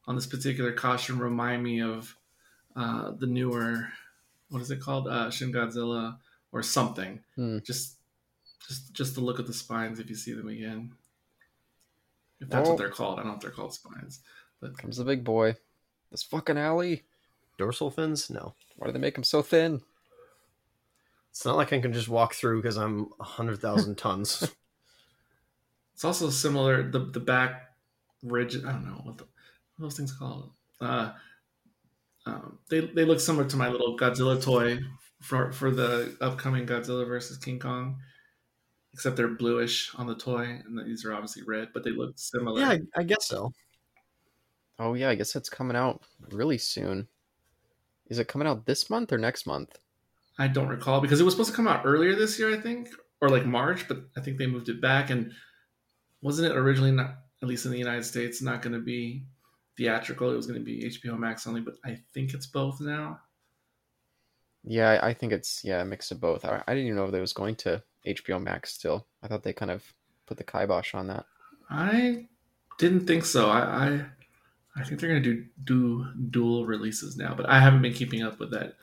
on 0.05 0.15
this 0.15 0.27
particular 0.27 0.71
costume 0.73 1.19
remind 1.21 1.63
me 1.63 1.81
of 1.81 2.15
uh, 2.75 3.11
the 3.11 3.25
newer, 3.27 3.87
what 4.49 4.61
is 4.61 4.71
it 4.71 4.79
called, 4.79 5.07
uh, 5.07 5.29
Shin 5.31 5.51
Godzilla 5.51 6.17
or 6.51 6.61
something. 6.63 7.19
Hmm. 7.35 7.57
Just, 7.63 7.95
just, 8.67 8.93
just 8.93 9.15
to 9.15 9.21
look 9.21 9.39
at 9.39 9.47
the 9.47 9.53
spines 9.53 9.99
if 9.99 10.09
you 10.09 10.15
see 10.15 10.33
them 10.33 10.47
again. 10.49 10.93
If 12.39 12.49
that's 12.49 12.67
Oh. 12.67 12.71
what 12.73 12.77
they're 12.79 12.89
called, 12.89 13.19
I 13.19 13.23
don't 13.23 13.31
know 13.31 13.35
if 13.35 13.41
they're 13.41 13.51
called 13.51 13.73
spines. 13.73 14.21
But 14.61 14.77
Comes 14.77 14.97
the 14.97 15.03
big 15.03 15.23
boy. 15.23 15.55
This 16.11 16.23
fucking 16.23 16.57
alley. 16.57 17.03
Dorsal 17.57 17.91
fins? 17.91 18.29
No. 18.29 18.55
Why 18.77 18.87
do 18.87 18.93
they 18.93 18.99
make 18.99 19.17
him 19.17 19.23
so 19.23 19.41
thin? 19.41 19.81
It's 21.39 21.45
not 21.45 21.55
like 21.55 21.71
I 21.71 21.79
can 21.79 21.93
just 21.93 22.09
walk 22.09 22.33
through 22.33 22.61
because 22.61 22.75
I'm 22.75 23.05
100,000 23.15 23.97
tons. 23.97 24.43
it's 25.93 26.03
also 26.03 26.29
similar. 26.29 26.91
The 26.91 26.99
the 26.99 27.21
back 27.21 27.69
ridge. 28.21 28.57
I 28.57 28.73
don't 28.73 28.83
know 28.83 28.99
what, 29.05 29.19
the, 29.19 29.23
what 29.23 29.85
those 29.85 29.95
things 29.95 30.11
called. 30.11 30.51
Uh, 30.81 31.13
um, 32.25 32.59
they 32.69 32.81
they 32.81 33.05
look 33.05 33.21
similar 33.21 33.45
to 33.45 33.55
my 33.55 33.69
little 33.69 33.97
Godzilla 33.97 34.43
toy 34.43 34.79
for 35.21 35.53
for 35.53 35.71
the 35.71 36.17
upcoming 36.19 36.65
Godzilla 36.65 37.07
versus 37.07 37.37
King 37.37 37.57
Kong, 37.57 37.99
except 38.91 39.15
they're 39.15 39.29
bluish 39.29 39.95
on 39.95 40.07
the 40.07 40.15
toy, 40.15 40.43
and 40.43 40.77
these 40.85 41.05
are 41.05 41.13
obviously 41.13 41.43
red, 41.43 41.69
but 41.73 41.85
they 41.85 41.91
look 41.91 42.19
similar. 42.19 42.59
yeah, 42.59 42.71
I, 42.71 42.79
I 42.97 43.03
guess 43.03 43.25
so. 43.27 43.53
Oh 44.77 44.93
yeah, 44.93 45.07
I 45.07 45.15
guess 45.15 45.37
it's 45.37 45.47
coming 45.47 45.77
out 45.77 46.03
really 46.31 46.57
soon. 46.57 47.07
Is 48.07 48.19
it 48.19 48.27
coming 48.27 48.45
out 48.45 48.65
this 48.65 48.89
month 48.89 49.13
or 49.13 49.17
next 49.17 49.47
month? 49.47 49.79
I 50.39 50.47
don't 50.47 50.69
recall 50.69 51.01
because 51.01 51.19
it 51.19 51.25
was 51.25 51.33
supposed 51.33 51.49
to 51.51 51.55
come 51.55 51.67
out 51.67 51.81
earlier 51.85 52.15
this 52.15 52.39
year, 52.39 52.51
I 52.51 52.59
think, 52.59 52.87
or 53.21 53.27
like 53.27 53.45
March, 53.45 53.87
but 53.89 54.05
I 54.17 54.21
think 54.21 54.37
they 54.37 54.47
moved 54.47 54.69
it 54.69 54.81
back. 54.81 55.09
And 55.09 55.33
wasn't 56.21 56.49
it 56.49 56.57
originally 56.57 56.93
not, 56.93 57.17
at 57.41 57.49
least 57.49 57.65
in 57.65 57.71
the 57.71 57.77
United 57.77 58.05
States, 58.05 58.41
not 58.41 58.61
going 58.61 58.73
to 58.73 58.79
be 58.79 59.25
theatrical? 59.77 60.31
It 60.31 60.37
was 60.37 60.47
going 60.47 60.59
to 60.59 60.65
be 60.65 60.85
HBO 60.85 61.19
Max 61.19 61.45
only, 61.45 61.59
but 61.59 61.75
I 61.83 61.97
think 62.13 62.33
it's 62.33 62.47
both 62.47 62.79
now. 62.79 63.19
Yeah, 64.63 64.99
I 65.03 65.13
think 65.13 65.33
it's 65.33 65.61
yeah 65.63 65.81
a 65.81 65.85
mix 65.85 66.11
of 66.11 66.21
both. 66.21 66.45
I, 66.45 66.63
I 66.67 66.73
didn't 66.73 66.87
even 66.87 66.97
know 66.97 67.07
if 67.07 67.13
it 67.13 67.19
was 67.19 67.33
going 67.33 67.55
to 67.57 67.83
HBO 68.07 68.41
Max 68.41 68.73
still. 68.73 69.07
I 69.21 69.27
thought 69.27 69.43
they 69.43 69.53
kind 69.53 69.71
of 69.71 69.83
put 70.25 70.37
the 70.37 70.43
kibosh 70.43 70.93
on 70.93 71.07
that. 71.07 71.25
I 71.69 72.27
didn't 72.77 73.07
think 73.07 73.25
so. 73.25 73.49
I 73.49 73.59
I, 73.59 74.05
I 74.75 74.83
think 74.83 74.99
they're 74.99 75.09
going 75.09 75.23
to 75.23 75.33
do 75.33 75.45
do 75.63 76.05
dual 76.29 76.65
releases 76.65 77.17
now, 77.17 77.33
but 77.35 77.47
I 77.49 77.59
haven't 77.59 77.81
been 77.81 77.93
keeping 77.93 78.21
up 78.21 78.39
with 78.39 78.51
that 78.51 78.75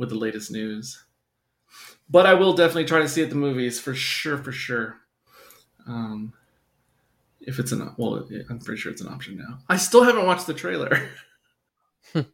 with 0.00 0.08
the 0.08 0.16
latest 0.16 0.50
news. 0.50 1.04
But 2.08 2.26
I 2.26 2.34
will 2.34 2.54
definitely 2.54 2.86
try 2.86 2.98
to 3.00 3.08
see 3.08 3.20
it 3.20 3.24
at 3.24 3.30
the 3.30 3.36
movies 3.36 3.78
for 3.78 3.94
sure, 3.94 4.38
for 4.38 4.50
sure. 4.50 4.96
Um, 5.86 6.32
if 7.40 7.58
it's 7.58 7.70
an 7.70 7.94
well, 7.98 8.26
I'm 8.48 8.58
pretty 8.58 8.80
sure 8.80 8.90
it's 8.90 9.02
an 9.02 9.08
option 9.08 9.36
now. 9.36 9.58
I 9.68 9.76
still 9.76 10.02
haven't 10.02 10.26
watched 10.26 10.46
the 10.48 10.54
trailer. 10.54 11.08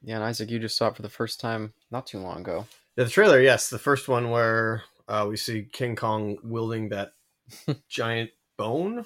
Yeah, 0.00 0.14
and 0.14 0.24
Isaac, 0.24 0.48
you 0.48 0.58
just 0.60 0.76
saw 0.76 0.88
it 0.88 0.96
for 0.96 1.02
the 1.02 1.08
first 1.08 1.40
time 1.40 1.72
not 1.90 2.06
too 2.06 2.20
long 2.20 2.40
ago. 2.40 2.66
Yeah, 2.96 3.04
the 3.04 3.10
trailer, 3.10 3.40
yes, 3.40 3.68
the 3.68 3.80
first 3.80 4.08
one 4.08 4.30
where 4.30 4.84
uh, 5.08 5.26
we 5.28 5.36
see 5.36 5.66
King 5.72 5.96
Kong 5.96 6.38
wielding 6.44 6.90
that 6.90 7.14
giant 7.88 8.30
bone. 8.56 9.04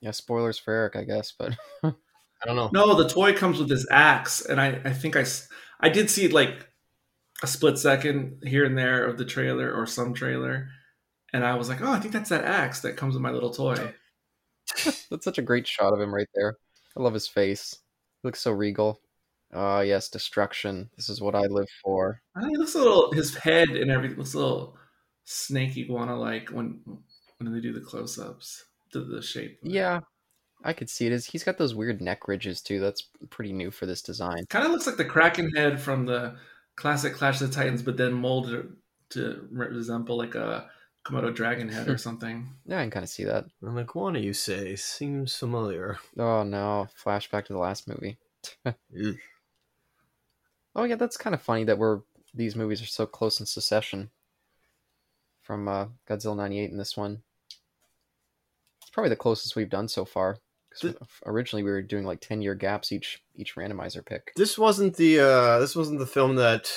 Yeah, 0.00 0.10
spoilers 0.10 0.58
for 0.58 0.74
Eric, 0.74 0.96
I 0.96 1.04
guess, 1.04 1.32
but 1.38 1.56
I 1.84 1.92
don't 2.46 2.56
know. 2.56 2.68
No, 2.72 2.94
the 2.96 3.08
toy 3.08 3.32
comes 3.32 3.60
with 3.60 3.68
this 3.68 3.86
axe, 3.92 4.44
and 4.44 4.60
I, 4.60 4.80
I 4.84 4.92
think 4.92 5.14
I, 5.16 5.20
s- 5.20 5.48
I 5.80 5.88
did 5.88 6.10
see 6.10 6.28
like 6.28 6.68
a 7.42 7.46
split 7.46 7.78
second 7.78 8.42
here 8.44 8.64
and 8.64 8.76
there 8.76 9.04
of 9.04 9.18
the 9.18 9.24
trailer 9.24 9.72
or 9.72 9.86
some 9.86 10.14
trailer, 10.14 10.68
and 11.32 11.44
I 11.44 11.56
was 11.56 11.68
like, 11.68 11.80
oh, 11.82 11.92
I 11.92 12.00
think 12.00 12.12
that's 12.12 12.30
that 12.30 12.44
axe 12.44 12.80
that 12.80 12.96
comes 12.96 13.14
with 13.14 13.22
my 13.22 13.30
little 13.30 13.50
toy. 13.50 13.94
that's 14.84 15.24
such 15.24 15.38
a 15.38 15.42
great 15.42 15.66
shot 15.66 15.92
of 15.92 16.00
him 16.00 16.14
right 16.14 16.28
there. 16.34 16.56
I 16.96 17.02
love 17.02 17.14
his 17.14 17.28
face. 17.28 17.76
He 18.22 18.28
looks 18.28 18.40
so 18.40 18.52
regal. 18.52 19.00
Ah, 19.52 19.80
yes, 19.80 20.08
destruction. 20.08 20.90
This 20.96 21.08
is 21.08 21.20
what 21.20 21.34
I 21.34 21.42
live 21.42 21.68
for. 21.82 22.20
I 22.36 22.40
think 22.40 22.52
he 22.52 22.58
looks 22.58 22.74
a 22.74 22.78
little, 22.78 23.12
his 23.12 23.36
head 23.36 23.68
and 23.70 23.90
everything 23.90 24.18
looks 24.18 24.34
a 24.34 24.38
little 24.38 24.76
snake 25.24 25.76
iguana 25.76 26.18
like 26.18 26.50
when 26.50 26.80
when 27.38 27.52
they 27.52 27.60
do 27.60 27.72
the 27.72 27.80
close 27.80 28.18
ups, 28.18 28.64
the, 28.92 29.00
the 29.00 29.22
shape. 29.22 29.58
Yeah, 29.62 30.00
I 30.64 30.72
could 30.72 30.88
see 30.88 31.06
it. 31.06 31.12
Is 31.12 31.26
he's 31.26 31.44
got 31.44 31.58
those 31.58 31.74
weird 31.74 32.00
neck 32.00 32.26
ridges 32.26 32.62
too? 32.62 32.80
That's 32.80 33.08
pretty 33.28 33.52
new 33.52 33.70
for 33.70 33.84
this 33.84 34.00
design. 34.00 34.46
kind 34.48 34.64
of 34.64 34.72
looks 34.72 34.86
like 34.86 34.96
the 34.96 35.04
Kraken 35.04 35.50
head 35.54 35.78
from 35.80 36.06
the 36.06 36.36
classic 36.74 37.14
Clash 37.14 37.40
of 37.40 37.50
the 37.50 37.54
Titans, 37.54 37.82
but 37.82 37.96
then 37.98 38.14
molded 38.14 38.74
to 39.10 39.46
resemble 39.50 40.16
like 40.16 40.34
a 40.34 40.70
Komodo 41.04 41.34
dragon 41.34 41.68
head 41.68 41.88
or 41.88 41.98
something. 41.98 42.48
Yeah, 42.66 42.78
I 42.78 42.82
can 42.82 42.90
kind 42.90 43.04
of 43.04 43.10
see 43.10 43.24
that. 43.24 43.44
An 43.62 43.76
iguana, 43.78 44.18
you 44.18 44.32
say, 44.32 44.74
seems 44.74 45.36
familiar. 45.36 45.98
Oh 46.18 46.42
no, 46.42 46.88
flashback 47.04 47.44
to 47.46 47.52
the 47.52 47.58
last 47.58 47.86
movie. 47.86 48.16
Oh 50.76 50.84
yeah, 50.84 50.96
that's 50.96 51.16
kind 51.16 51.34
of 51.34 51.42
funny 51.42 51.64
that 51.64 51.78
we're 51.78 52.00
these 52.32 52.56
movies 52.56 52.82
are 52.82 52.86
so 52.86 53.06
close 53.06 53.38
in 53.38 53.46
succession. 53.46 54.10
From 55.42 55.68
uh, 55.68 55.86
Godzilla 56.08 56.36
'98 56.36 56.70
and 56.70 56.80
this 56.80 56.96
one, 56.96 57.22
it's 58.80 58.90
probably 58.90 59.10
the 59.10 59.16
closest 59.16 59.56
we've 59.56 59.68
done 59.68 59.88
so 59.88 60.06
far. 60.06 60.38
'Cause 60.80 60.94
originally 61.26 61.62
we 61.62 61.70
were 61.70 61.82
doing 61.82 62.04
like 62.04 62.20
ten 62.20 62.42
year 62.42 62.54
gaps 62.54 62.92
each 62.92 63.22
each 63.34 63.54
randomizer 63.56 64.04
pick. 64.04 64.32
This 64.36 64.58
wasn't 64.58 64.96
the 64.96 65.20
uh 65.20 65.58
this 65.58 65.74
wasn't 65.76 65.98
the 66.00 66.06
film 66.06 66.36
that 66.36 66.70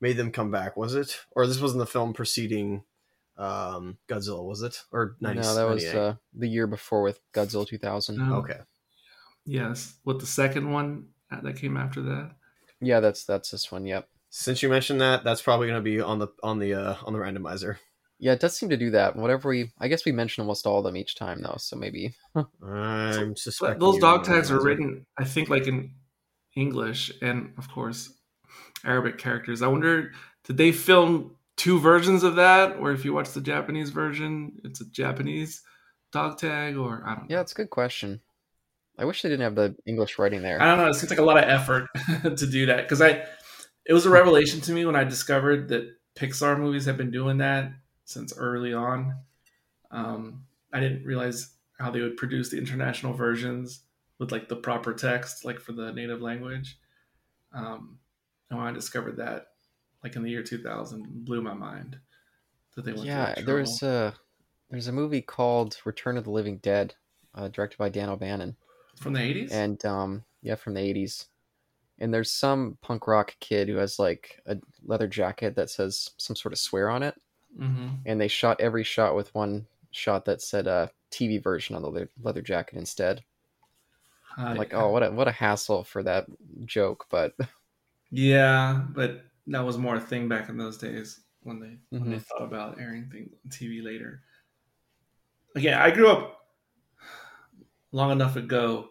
made 0.00 0.16
them 0.16 0.30
come 0.32 0.50
back, 0.50 0.76
was 0.76 0.94
it? 0.94 1.20
Or 1.32 1.46
this 1.46 1.60
wasn't 1.60 1.80
the 1.80 1.86
film 1.86 2.12
preceding 2.12 2.84
um 3.36 3.98
Godzilla, 4.08 4.44
was 4.44 4.62
it? 4.62 4.82
Or 4.92 5.16
90, 5.20 5.40
no, 5.40 5.54
that 5.54 5.68
was 5.68 5.84
uh, 5.84 6.14
the 6.32 6.48
year 6.48 6.66
before 6.66 7.02
with 7.02 7.20
Godzilla 7.32 7.66
2000. 7.66 8.16
No. 8.16 8.36
okay. 8.36 8.60
Yes, 9.44 9.96
with 10.04 10.20
the 10.20 10.26
second 10.26 10.70
one 10.70 11.08
uh, 11.30 11.40
that 11.42 11.56
came 11.56 11.76
after 11.76 12.00
that. 12.02 12.32
Yeah, 12.80 13.00
that's 13.00 13.24
that's 13.24 13.50
this 13.50 13.70
one. 13.72 13.86
Yep. 13.86 14.08
Since 14.30 14.62
you 14.62 14.68
mentioned 14.68 15.00
that, 15.00 15.22
that's 15.24 15.42
probably 15.42 15.66
going 15.68 15.78
to 15.78 15.82
be 15.82 16.00
on 16.00 16.18
the 16.18 16.28
on 16.42 16.58
the 16.58 16.74
uh 16.74 16.96
on 17.04 17.12
the 17.12 17.18
randomizer. 17.18 17.76
Yeah, 18.18 18.32
it 18.32 18.40
does 18.40 18.56
seem 18.56 18.70
to 18.70 18.76
do 18.76 18.90
that. 18.90 19.16
Whatever 19.16 19.48
we, 19.48 19.72
I 19.78 19.88
guess 19.88 20.04
we 20.04 20.12
mention 20.12 20.42
almost 20.42 20.66
all 20.66 20.78
of 20.78 20.84
them 20.84 20.96
each 20.96 21.14
time 21.16 21.42
though. 21.42 21.56
So 21.58 21.76
maybe 21.76 22.14
I'm 22.34 23.36
suspecting 23.36 23.80
those 23.80 23.98
dog 23.98 24.24
tags 24.24 24.50
are 24.50 24.62
written, 24.62 25.04
I 25.18 25.24
think, 25.24 25.48
like 25.48 25.66
in 25.66 25.92
English 26.56 27.12
and, 27.20 27.52
of 27.58 27.70
course, 27.70 28.12
Arabic 28.84 29.18
characters. 29.18 29.62
I 29.62 29.66
wonder, 29.66 30.12
did 30.44 30.56
they 30.56 30.72
film 30.72 31.36
two 31.56 31.80
versions 31.80 32.22
of 32.22 32.36
that? 32.36 32.76
Or 32.78 32.92
if 32.92 33.04
you 33.04 33.12
watch 33.12 33.32
the 33.32 33.40
Japanese 33.40 33.90
version, 33.90 34.60
it's 34.64 34.80
a 34.80 34.86
Japanese 34.90 35.62
dog 36.12 36.38
tag, 36.38 36.76
or 36.76 37.02
I 37.04 37.14
don't 37.14 37.28
know. 37.28 37.36
yeah, 37.36 37.40
it's 37.40 37.52
a 37.52 37.56
good 37.56 37.70
question. 37.70 38.20
I 38.96 39.04
wish 39.04 39.22
they 39.22 39.28
didn't 39.28 39.42
have 39.42 39.56
the 39.56 39.74
English 39.86 40.18
writing 40.18 40.42
there. 40.42 40.62
I 40.62 40.66
don't 40.66 40.78
know. 40.78 40.88
It 40.88 40.94
seems 40.94 41.10
like 41.10 41.18
a 41.18 41.22
lot 41.22 41.36
of 41.36 41.44
effort 41.44 41.88
to 42.22 42.46
do 42.46 42.66
that 42.66 42.82
because 42.82 43.02
I, 43.02 43.24
it 43.84 43.92
was 43.92 44.06
a 44.06 44.10
revelation 44.10 44.60
to 44.62 44.72
me 44.72 44.84
when 44.84 44.94
I 44.94 45.02
discovered 45.02 45.68
that 45.70 45.90
Pixar 46.16 46.56
movies 46.58 46.84
have 46.84 46.96
been 46.96 47.10
doing 47.10 47.38
that 47.38 47.72
since 48.04 48.36
early 48.36 48.72
on. 48.72 49.16
Um, 49.90 50.44
I 50.72 50.80
didn't 50.80 51.04
realize 51.04 51.54
how 51.78 51.90
they 51.90 52.00
would 52.00 52.16
produce 52.16 52.50
the 52.50 52.58
international 52.58 53.12
versions 53.12 53.82
with 54.18 54.32
like 54.32 54.48
the 54.48 54.56
proper 54.56 54.92
text, 54.92 55.44
like 55.44 55.60
for 55.60 55.72
the 55.72 55.92
native 55.92 56.20
language. 56.20 56.78
Um, 57.52 57.98
and 58.50 58.58
when 58.58 58.68
I 58.68 58.72
discovered 58.72 59.16
that, 59.16 59.48
like 60.02 60.16
in 60.16 60.22
the 60.22 60.30
year 60.30 60.42
2000, 60.42 61.24
blew 61.24 61.42
my 61.42 61.54
mind 61.54 61.98
that 62.74 62.84
they 62.84 62.92
went. 62.92 63.04
yeah, 63.04 63.34
that 63.34 63.46
there's 63.46 63.82
a 63.82 64.14
there's 64.70 64.88
a 64.88 64.92
movie 64.92 65.22
called 65.22 65.76
Return 65.84 66.16
of 66.16 66.24
the 66.24 66.30
Living 66.30 66.58
Dead, 66.58 66.94
uh, 67.34 67.48
directed 67.48 67.78
by 67.78 67.88
Dan 67.88 68.08
O'Bannon, 68.08 68.56
from 68.96 69.12
the 69.12 69.20
80s. 69.20 69.52
and 69.52 69.84
um, 69.84 70.24
yeah, 70.42 70.56
from 70.56 70.74
the 70.74 70.80
'80s. 70.80 71.26
And 72.00 72.12
there's 72.12 72.32
some 72.32 72.76
punk 72.82 73.06
rock 73.06 73.36
kid 73.38 73.68
who 73.68 73.76
has 73.76 74.00
like 74.00 74.42
a 74.46 74.56
leather 74.84 75.06
jacket 75.06 75.54
that 75.54 75.70
says 75.70 76.10
some 76.16 76.34
sort 76.34 76.52
of 76.52 76.58
swear 76.58 76.90
on 76.90 77.04
it, 77.04 77.14
hmm 77.58 78.06
and 78.06 78.20
they 78.20 78.28
shot 78.28 78.60
every 78.60 78.84
shot 78.84 79.14
with 79.16 79.34
one 79.34 79.66
shot 79.90 80.24
that 80.26 80.42
said 80.42 80.66
uh, 80.68 80.88
TV 81.10 81.38
version 81.38 81.76
on 81.76 81.82
the 81.82 81.90
le- 81.90 82.08
leather 82.22 82.42
jacket 82.42 82.78
instead. 82.78 83.24
I'm 84.50 84.56
like, 84.56 84.74
oh, 84.74 84.90
what 84.90 85.02
a 85.02 85.10
what 85.10 85.28
a 85.28 85.32
hassle 85.32 85.84
for 85.84 86.02
that 86.02 86.26
joke, 86.66 87.06
but 87.10 87.34
Yeah, 88.10 88.84
but 88.90 89.24
that 89.48 89.60
was 89.60 89.78
more 89.78 89.96
a 89.96 90.00
thing 90.00 90.28
back 90.28 90.48
in 90.48 90.56
those 90.56 90.78
days 90.78 91.20
when 91.42 91.60
they 91.60 91.78
when 91.98 92.08
they 92.10 92.18
Mhm. 92.18 92.24
thought 92.28 92.42
about 92.42 92.80
airing 92.80 93.10
things 93.10 93.32
on 93.44 93.50
TV 93.50 93.82
later. 93.82 94.22
Again, 95.56 95.74
I 95.80 95.90
grew 95.90 96.08
up 96.08 96.40
long 97.92 98.10
enough 98.10 98.36
ago 98.36 98.90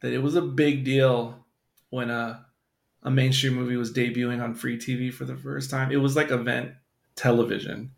that 0.00 0.12
it 0.12 0.18
was 0.18 0.34
a 0.34 0.42
big 0.42 0.84
deal 0.84 1.44
when 1.90 2.10
a 2.10 2.46
a 3.04 3.10
mainstream 3.10 3.54
movie 3.54 3.76
was 3.76 3.92
debuting 3.92 4.42
on 4.42 4.54
free 4.54 4.78
TV 4.78 5.10
for 5.10 5.24
the 5.26 5.36
first 5.36 5.70
time. 5.70 5.92
It 5.92 5.96
was 5.98 6.16
like 6.16 6.30
an 6.30 6.40
event 6.40 6.74
television, 7.16 7.92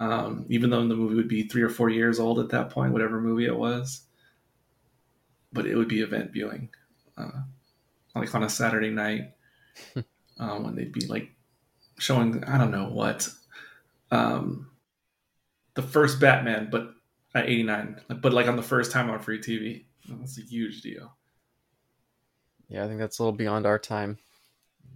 um, 0.00 0.46
even 0.48 0.70
though 0.70 0.86
the 0.86 0.94
movie 0.96 1.14
would 1.14 1.28
be 1.28 1.44
three 1.44 1.62
or 1.62 1.68
four 1.68 1.88
years 1.90 2.18
old 2.18 2.38
at 2.38 2.50
that 2.50 2.70
point, 2.70 2.92
whatever 2.92 3.20
movie 3.20 3.46
it 3.46 3.56
was. 3.56 4.02
But 5.52 5.66
it 5.66 5.76
would 5.76 5.88
be 5.88 6.00
event 6.00 6.32
viewing, 6.32 6.68
uh, 7.16 7.42
like 8.14 8.34
on 8.34 8.42
a 8.42 8.48
Saturday 8.50 8.90
night 8.90 9.32
uh, 9.96 10.58
when 10.58 10.74
they'd 10.74 10.92
be 10.92 11.06
like 11.06 11.30
showing 11.98 12.42
I 12.44 12.58
don't 12.58 12.72
know 12.72 12.88
what 12.88 13.28
um, 14.10 14.70
the 15.74 15.82
first 15.82 16.20
Batman, 16.20 16.68
but 16.70 16.94
at 17.34 17.46
'89, 17.46 18.00
but 18.20 18.32
like 18.32 18.48
on 18.48 18.56
the 18.56 18.62
first 18.62 18.90
time 18.92 19.10
on 19.10 19.18
free 19.20 19.38
TV. 19.40 19.84
That's 20.08 20.38
a 20.38 20.42
huge 20.42 20.82
deal. 20.82 21.16
yeah, 22.68 22.84
I 22.84 22.88
think 22.88 22.98
that's 22.98 23.18
a 23.18 23.22
little 23.22 23.36
beyond 23.36 23.66
our 23.66 23.78
time. 23.78 24.18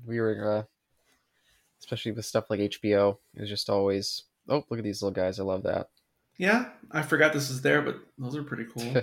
We 0.07 0.21
were, 0.21 0.59
uh, 0.59 0.63
especially 1.81 2.13
with 2.13 2.25
stuff 2.25 2.51
like 2.51 2.61
HBO, 2.61 3.19
it 3.35 3.41
was 3.41 3.49
just 3.49 3.71
always, 3.71 4.25
oh, 4.49 4.65
look 4.69 4.79
at 4.79 4.85
these 4.85 5.03
little 5.03 5.15
guys, 5.15 5.39
I 5.39 5.45
love 5.45 5.63
that. 5.65 5.89
Yeah, 6.39 6.71
I 6.91 7.03
forgot 7.03 7.33
this 7.33 7.51
is 7.51 7.63
there, 7.63 7.83
but 7.83 7.97
those 8.17 8.37
are 8.37 8.43
pretty 8.45 8.65
cool. 8.65 9.03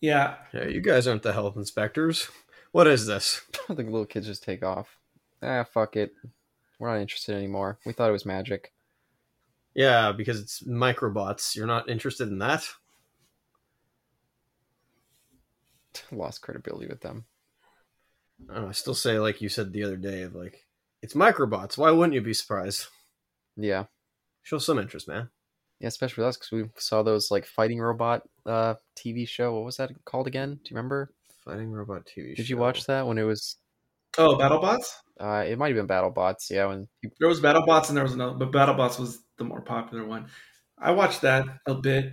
yeah, 0.00 0.36
Yeah, 0.52 0.66
you 0.66 0.80
guys 0.80 1.06
aren't 1.06 1.22
the 1.22 1.32
health 1.32 1.56
inspectors. 1.56 2.28
What 2.72 2.86
is 2.86 3.06
this? 3.06 3.42
the 3.68 3.74
little 3.74 4.06
kids 4.06 4.26
just 4.26 4.42
take 4.42 4.64
off. 4.64 4.98
Ah, 5.42 5.64
fuck 5.64 5.96
it. 5.96 6.12
We're 6.78 6.90
not 6.90 7.00
interested 7.00 7.36
anymore. 7.36 7.78
We 7.86 7.92
thought 7.92 8.08
it 8.08 8.12
was 8.12 8.26
magic. 8.26 8.72
Yeah, 9.74 10.12
because 10.12 10.40
it's 10.40 10.62
microbots. 10.64 11.54
You're 11.54 11.66
not 11.66 11.88
interested 11.88 12.28
in 12.28 12.38
that? 12.38 12.68
Lost 16.12 16.42
credibility 16.42 16.88
with 16.88 17.00
them. 17.00 17.24
I, 18.50 18.54
don't 18.54 18.62
know, 18.62 18.68
I 18.68 18.72
still 18.72 18.94
say, 18.94 19.18
like 19.18 19.40
you 19.40 19.48
said 19.48 19.72
the 19.72 19.84
other 19.84 19.96
day, 19.96 20.22
of 20.22 20.34
like, 20.34 20.66
it's 21.02 21.14
microbots. 21.14 21.76
Why 21.76 21.90
wouldn't 21.90 22.14
you 22.14 22.20
be 22.20 22.34
surprised? 22.34 22.86
Yeah. 23.56 23.84
Show 24.42 24.58
some 24.58 24.78
interest, 24.78 25.08
man. 25.08 25.28
Yeah, 25.80 25.88
especially 25.88 26.22
with 26.22 26.28
us 26.28 26.36
because 26.36 26.52
we 26.52 26.64
saw 26.78 27.02
those 27.02 27.30
like 27.30 27.44
fighting 27.44 27.80
robot 27.80 28.22
uh 28.46 28.74
TV 28.96 29.26
show. 29.26 29.52
What 29.54 29.64
was 29.64 29.78
that 29.78 29.90
called 30.04 30.28
again? 30.28 30.60
Do 30.62 30.70
you 30.70 30.76
remember? 30.76 31.12
Fighting 31.44 31.72
robot 31.72 32.06
TV 32.06 32.36
Did 32.36 32.48
you 32.48 32.56
watch 32.56 32.86
that 32.86 33.04
when 33.06 33.18
it 33.18 33.24
was? 33.24 33.56
Oh, 34.16 34.36
BattleBots. 34.36 34.84
Uh, 35.18 35.44
it 35.46 35.58
might 35.58 35.74
have 35.74 35.76
been 35.76 35.96
BattleBots. 35.96 36.50
Yeah, 36.50 36.66
when 36.66 36.86
There 37.18 37.28
was 37.28 37.40
BattleBots 37.40 37.88
and 37.88 37.96
there 37.96 38.04
was 38.04 38.12
another, 38.12 38.34
but 38.34 38.52
BattleBots 38.52 39.00
was 39.00 39.18
the 39.38 39.44
more 39.44 39.60
popular 39.60 40.04
one. 40.04 40.26
I 40.78 40.92
watched 40.92 41.22
that 41.22 41.46
a 41.66 41.74
bit, 41.74 42.12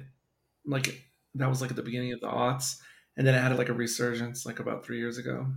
like 0.65 1.03
that 1.35 1.49
was 1.49 1.61
like 1.61 1.69
at 1.69 1.75
the 1.75 1.83
beginning 1.83 2.13
of 2.13 2.21
the 2.21 2.27
aughts, 2.27 2.77
and 3.17 3.27
then 3.27 3.35
it 3.35 3.41
had 3.41 3.55
like 3.57 3.69
a 3.69 3.73
resurgence 3.73 4.45
like 4.45 4.59
about 4.59 4.85
three 4.85 4.97
years 4.97 5.17
ago. 5.17 5.47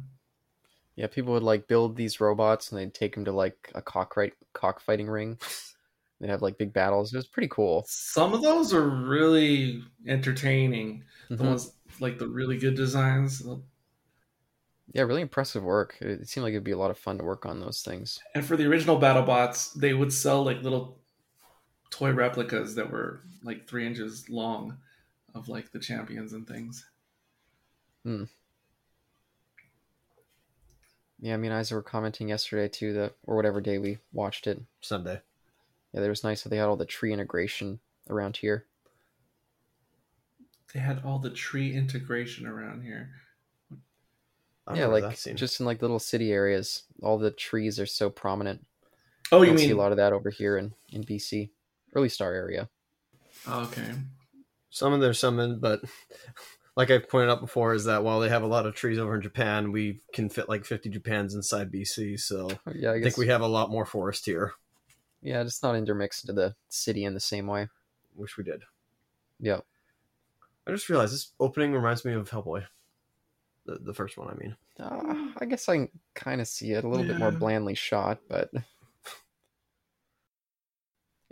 Yeah 0.96 1.06
people 1.06 1.32
would 1.32 1.42
like 1.42 1.68
build 1.68 1.96
these 1.96 2.20
robots 2.20 2.70
and 2.70 2.78
they'd 2.80 2.94
take 2.94 3.14
them 3.14 3.24
to 3.24 3.32
like 3.32 3.70
a 3.74 3.82
cockfight 3.82 4.34
cockfighting 4.52 5.08
ring. 5.08 5.38
They'd 6.20 6.30
have 6.30 6.40
like 6.42 6.56
big 6.56 6.72
battles. 6.72 7.12
It 7.12 7.16
was 7.16 7.26
pretty 7.26 7.48
cool. 7.48 7.84
Some 7.88 8.32
of 8.32 8.42
those 8.42 8.72
are 8.72 8.88
really 8.88 9.82
entertaining. 10.06 11.02
The 11.28 11.36
Mhm. 11.36 11.46
ones 11.48 11.72
like 11.98 12.18
the 12.18 12.28
really 12.28 12.56
good 12.58 12.76
designs, 12.76 13.42
Yeah, 14.92 15.02
really 15.02 15.22
impressive 15.22 15.64
work. 15.64 15.96
It, 16.00 16.28
seemed 16.28 16.44
like 16.44 16.52
it'd 16.52 16.62
be 16.62 16.70
a 16.70 16.78
lot 16.78 16.92
of 16.92 16.98
fun 16.98 17.18
to 17.18 17.24
work 17.24 17.44
on 17.44 17.58
those 17.58 17.82
things. 17.82 18.20
and 18.36 18.44
for 18.44 18.56
the 18.56 18.66
original 18.66 19.00
BattleBots, 19.00 19.74
they 19.74 19.94
would 19.94 20.12
sell 20.12 20.44
like 20.44 20.62
little 20.62 21.00
toy 21.90 22.12
replicas 22.12 22.74
that 22.76 22.90
were 22.90 23.22
like 23.42 23.66
three 23.66 23.86
inches 23.86 24.28
long 24.28 24.78
of 25.34 25.48
like 25.48 25.72
the 25.72 25.80
champions 25.80 26.32
and 26.34 26.46
things. 26.46 26.84
Yeah, 31.22 31.36
me 31.36 31.46
and 31.46 31.60
Isa 31.60 31.76
were 31.76 31.82
commenting 31.82 32.28
yesterday 32.28 32.66
too, 32.68 32.92
that 32.94 33.14
or 33.24 33.36
whatever 33.36 33.60
day 33.60 33.78
we 33.78 33.98
watched 34.12 34.48
it. 34.48 34.60
Sunday. 34.80 35.20
Yeah, 35.94 36.02
it 36.02 36.08
was 36.08 36.24
nice 36.24 36.42
that 36.42 36.48
they 36.48 36.56
had 36.56 36.66
all 36.66 36.76
the 36.76 36.84
tree 36.84 37.12
integration 37.12 37.78
around 38.10 38.38
here. 38.38 38.66
they 40.74 40.80
had 40.80 41.02
all 41.04 41.18
the 41.20 41.30
tree 41.30 41.72
integration 41.74 42.46
around 42.46 42.82
here. 42.82 43.10
I 44.66 44.76
yeah, 44.76 44.86
like 44.86 45.16
just 45.16 45.60
in 45.60 45.66
like 45.66 45.80
little 45.80 46.00
city 46.00 46.32
areas, 46.32 46.82
all 47.02 47.18
the 47.18 47.30
trees 47.30 47.78
are 47.78 47.86
so 47.86 48.10
prominent. 48.10 48.66
Oh, 49.30 49.42
you 49.42 49.48
Don't 49.48 49.58
see 49.58 49.66
mean 49.68 49.76
a 49.76 49.78
lot 49.78 49.92
of 49.92 49.98
that 49.98 50.12
over 50.12 50.30
here 50.30 50.56
in 50.56 50.74
in 50.90 51.04
BC, 51.04 51.50
early 51.94 52.08
star 52.08 52.32
area. 52.32 52.68
Oh, 53.46 53.62
okay? 53.62 53.92
Some 54.70 54.92
of 54.92 55.00
there's 55.00 55.18
some 55.18 55.38
in, 55.38 55.60
but 55.60 55.82
like 56.76 56.90
I've 56.90 57.08
pointed 57.08 57.30
out 57.30 57.40
before, 57.40 57.74
is 57.74 57.84
that 57.84 58.02
while 58.04 58.20
they 58.20 58.28
have 58.28 58.42
a 58.42 58.46
lot 58.46 58.66
of 58.66 58.74
trees 58.74 58.98
over 58.98 59.14
in 59.14 59.22
Japan, 59.22 59.72
we 59.72 60.00
can 60.14 60.28
fit 60.28 60.48
like 60.48 60.64
50 60.64 60.88
Japans 60.90 61.34
inside 61.34 61.70
BC. 61.70 62.18
So 62.20 62.50
Yeah, 62.74 62.92
I 62.92 62.94
I 62.94 63.02
think 63.02 63.16
we 63.16 63.28
have 63.28 63.42
a 63.42 63.46
lot 63.46 63.70
more 63.70 63.84
forest 63.84 64.24
here. 64.26 64.52
yeah, 65.20 65.42
it's 65.42 65.62
not 65.62 65.76
intermixed 65.76 66.24
into 66.24 66.32
the 66.32 66.54
city 66.68 67.04
in 67.04 67.14
the 67.14 67.20
same 67.20 67.46
way. 67.46 67.68
Wish 68.14 68.36
we 68.36 68.44
did. 68.44 68.62
Yeah. 69.38 69.60
I 70.66 70.70
just 70.70 70.88
realized 70.88 71.12
this 71.12 71.32
opening 71.40 71.72
reminds 71.72 72.04
me 72.04 72.12
of 72.14 72.30
Hellboy. 72.30 72.64
The, 73.66 73.78
the 73.78 73.94
first 73.94 74.16
one, 74.16 74.28
I 74.28 74.34
mean. 74.34 74.56
Uh, 74.78 75.30
I 75.38 75.44
guess 75.44 75.68
I 75.68 75.76
can 75.76 75.88
kind 76.14 76.40
of 76.40 76.48
see 76.48 76.72
it 76.72 76.84
a 76.84 76.88
little 76.88 77.06
bit 77.06 77.18
more 77.18 77.30
blandly 77.32 77.74
shot, 77.74 78.18
but 78.28 78.50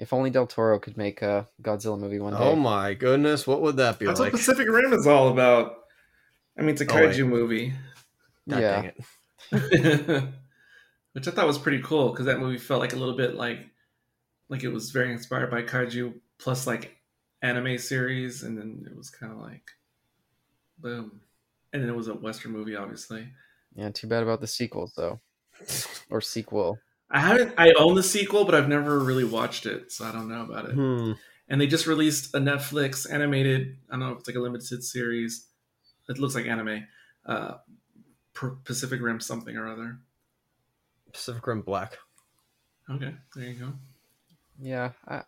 if 0.01 0.13
only 0.13 0.31
Del 0.31 0.47
Toro 0.49 0.79
could 0.81 0.97
make 0.97 1.23
a 1.23 1.47
Godzilla 1.63 1.99
movie 1.99 2.19
one 2.19 2.35
oh 2.35 2.39
day. 2.39 2.45
Oh 2.45 2.57
my 2.57 2.95
goodness, 2.95 3.47
what 3.47 3.61
would 3.63 3.77
that 3.77 3.99
be 4.01 4.07
That's 4.07 4.19
like? 4.19 4.33
what 4.33 4.39
Pacific 4.41 4.67
Rim 4.69 4.93
is 4.93 5.07
all 5.07 5.29
about. 5.29 5.77
I 6.59 6.63
mean, 6.63 6.71
it's 6.71 6.81
a 6.81 6.91
Oh, 6.91 6.95
wait. 6.97 7.11
kaiju 7.15 7.27
movie, 7.29 7.73
God 8.49 8.61
yeah, 8.61 8.83
dang 8.83 8.93
it. 9.53 10.25
which 11.13 11.29
I 11.29 11.31
thought 11.31 11.47
was 11.47 11.59
pretty 11.59 11.83
cool 11.83 12.11
because 12.11 12.27
that 12.27 12.39
movie 12.41 12.59
felt 12.59 12.81
like 12.81 12.93
a 12.93 12.97
little 12.97 13.17
bit 13.17 13.35
like, 13.35 13.67
like 14.49 14.65
it 14.65 14.69
was 14.73 14.91
very 14.91 15.13
inspired 15.13 15.51
by 15.51 15.63
kaiju 15.63 16.15
plus 16.39 16.67
like 16.67 16.97
anime 17.43 17.79
series, 17.79 18.43
and 18.43 18.59
then 18.59 18.87
it 18.91 18.97
was 18.97 19.11
kind 19.11 19.33
of 19.33 19.39
like, 19.39 19.71
boom, 20.79 21.21
and 21.73 21.83
then 21.83 21.89
it 21.91 21.97
was 21.97 22.09
a 22.09 22.15
Western 22.15 22.53
movie, 22.53 22.77
obviously. 22.77 23.29
yeah. 23.75 23.91
Too 23.91 24.07
bad 24.07 24.23
about 24.23 24.41
the 24.41 24.47
sequels 24.47 24.93
though, 24.97 25.21
or 26.11 26.21
sequel. 26.21 26.79
I 27.11 27.21
haven't. 27.21 27.55
I 27.59 27.73
own 27.73 27.95
the 27.95 28.03
sequel, 28.03 28.45
but 28.45 28.55
I've 28.55 28.69
never 28.69 28.99
really 29.01 29.25
watched 29.25 29.67
it, 29.67 29.91
so 29.91 30.05
I 30.05 30.13
don't 30.13 30.29
know 30.29 30.43
about 30.43 30.67
it. 30.67 30.75
Hmm. 30.75 31.13
And 31.49 31.61
they 31.61 31.67
just 31.67 31.87
released 31.87 32.35
a 32.35 32.39
Netflix 32.39 33.11
animated. 33.13 33.77
I 33.89 33.95
don't 33.95 34.01
know 34.01 34.13
if 34.13 34.19
it's 34.21 34.29
like 34.29 34.37
a 34.37 34.41
limited 34.41 34.85
series. 34.85 35.47
It 36.09 36.19
looks 36.19 36.37
like 36.37 36.47
anime. 36.47 36.87
Uh, 37.27 37.55
Pacific 38.65 39.01
Rim 39.01 39.21
something 39.21 39.57
or 39.57 39.69
other. 39.69 39.99
Pacific 41.13 41.45
Rim 41.47 41.63
Black. 41.63 41.99
Okay, 42.89 43.15
there 43.35 43.45
you 43.45 43.55
go. 43.55 43.73
Yeah, 44.61 44.93
I, 45.07 45.23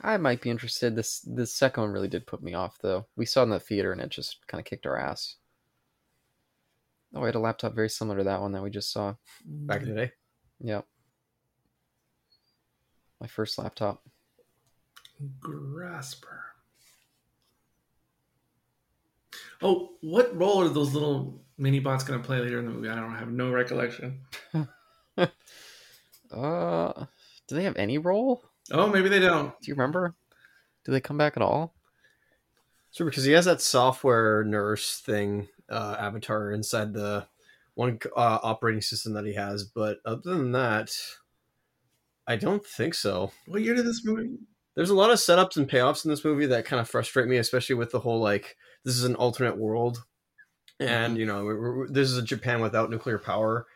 I 0.00 0.16
might 0.16 0.40
be 0.40 0.50
interested. 0.50 0.96
This 0.96 1.20
the 1.20 1.46
second 1.46 1.82
one 1.82 1.92
really 1.92 2.08
did 2.08 2.26
put 2.26 2.42
me 2.42 2.54
off 2.54 2.78
though. 2.80 3.06
We 3.16 3.26
saw 3.26 3.40
it 3.40 3.44
in 3.44 3.50
the 3.50 3.60
theater 3.60 3.92
and 3.92 4.00
it 4.00 4.10
just 4.10 4.46
kind 4.46 4.60
of 4.60 4.64
kicked 4.64 4.86
our 4.86 4.98
ass. 4.98 5.36
Oh, 7.14 7.22
I 7.22 7.26
had 7.26 7.34
a 7.34 7.40
laptop 7.40 7.74
very 7.74 7.90
similar 7.90 8.18
to 8.18 8.24
that 8.24 8.40
one 8.40 8.52
that 8.52 8.62
we 8.62 8.70
just 8.70 8.92
saw. 8.92 9.14
Back 9.44 9.82
in 9.82 9.88
the 9.88 9.94
day. 9.94 10.12
Yep. 10.60 10.86
My 13.20 13.26
first 13.26 13.58
laptop. 13.58 14.02
Grasper. 15.40 16.44
Oh, 19.62 19.90
what 20.00 20.34
role 20.36 20.62
are 20.62 20.68
those 20.68 20.94
little 20.94 21.42
mini 21.58 21.80
bots 21.80 22.02
going 22.02 22.20
to 22.20 22.26
play 22.26 22.40
later 22.40 22.58
in 22.58 22.64
the 22.64 22.70
movie? 22.70 22.88
I 22.88 22.96
don't 22.96 23.14
have 23.14 23.30
no 23.30 23.50
recollection. 23.50 24.20
Uh, 26.32 27.06
do 27.48 27.54
they 27.54 27.64
have 27.64 27.76
any 27.76 27.98
role? 27.98 28.44
Oh, 28.70 28.86
maybe 28.86 29.08
they 29.08 29.18
don't. 29.18 29.48
Do 29.60 29.68
you 29.68 29.74
remember? 29.74 30.14
Do 30.84 30.92
they 30.92 31.00
come 31.00 31.18
back 31.18 31.36
at 31.36 31.42
all? 31.42 31.74
Sure, 32.92 33.06
because 33.06 33.24
he 33.24 33.32
has 33.32 33.44
that 33.44 33.60
software 33.60 34.44
nurse 34.44 35.00
thing, 35.00 35.48
uh, 35.68 35.96
avatar 35.98 36.52
inside 36.52 36.92
the 36.92 37.26
one 37.74 37.98
uh, 38.16 38.38
operating 38.42 38.80
system 38.80 39.12
that 39.14 39.24
he 39.24 39.34
has. 39.34 39.64
But 39.64 39.98
other 40.04 40.36
than 40.36 40.52
that, 40.52 40.96
I 42.30 42.36
don't 42.36 42.64
think 42.64 42.94
so. 42.94 43.32
What 43.48 43.62
year 43.62 43.74
did 43.74 43.84
this 43.86 44.04
movie? 44.04 44.36
There's 44.76 44.90
a 44.90 44.94
lot 44.94 45.10
of 45.10 45.18
setups 45.18 45.56
and 45.56 45.68
payoffs 45.68 46.04
in 46.04 46.10
this 46.10 46.24
movie 46.24 46.46
that 46.46 46.64
kind 46.64 46.78
of 46.80 46.88
frustrate 46.88 47.26
me, 47.26 47.38
especially 47.38 47.74
with 47.74 47.90
the 47.90 47.98
whole 47.98 48.20
like 48.20 48.56
this 48.84 48.94
is 48.94 49.02
an 49.04 49.16
alternate 49.16 49.58
world, 49.58 50.04
and 50.78 51.18
you 51.18 51.26
know 51.26 51.44
we're, 51.44 51.76
we're- 51.78 51.88
this 51.92 52.08
is 52.08 52.16
a 52.16 52.22
Japan 52.22 52.60
without 52.60 52.88
nuclear 52.88 53.18
power, 53.18 53.66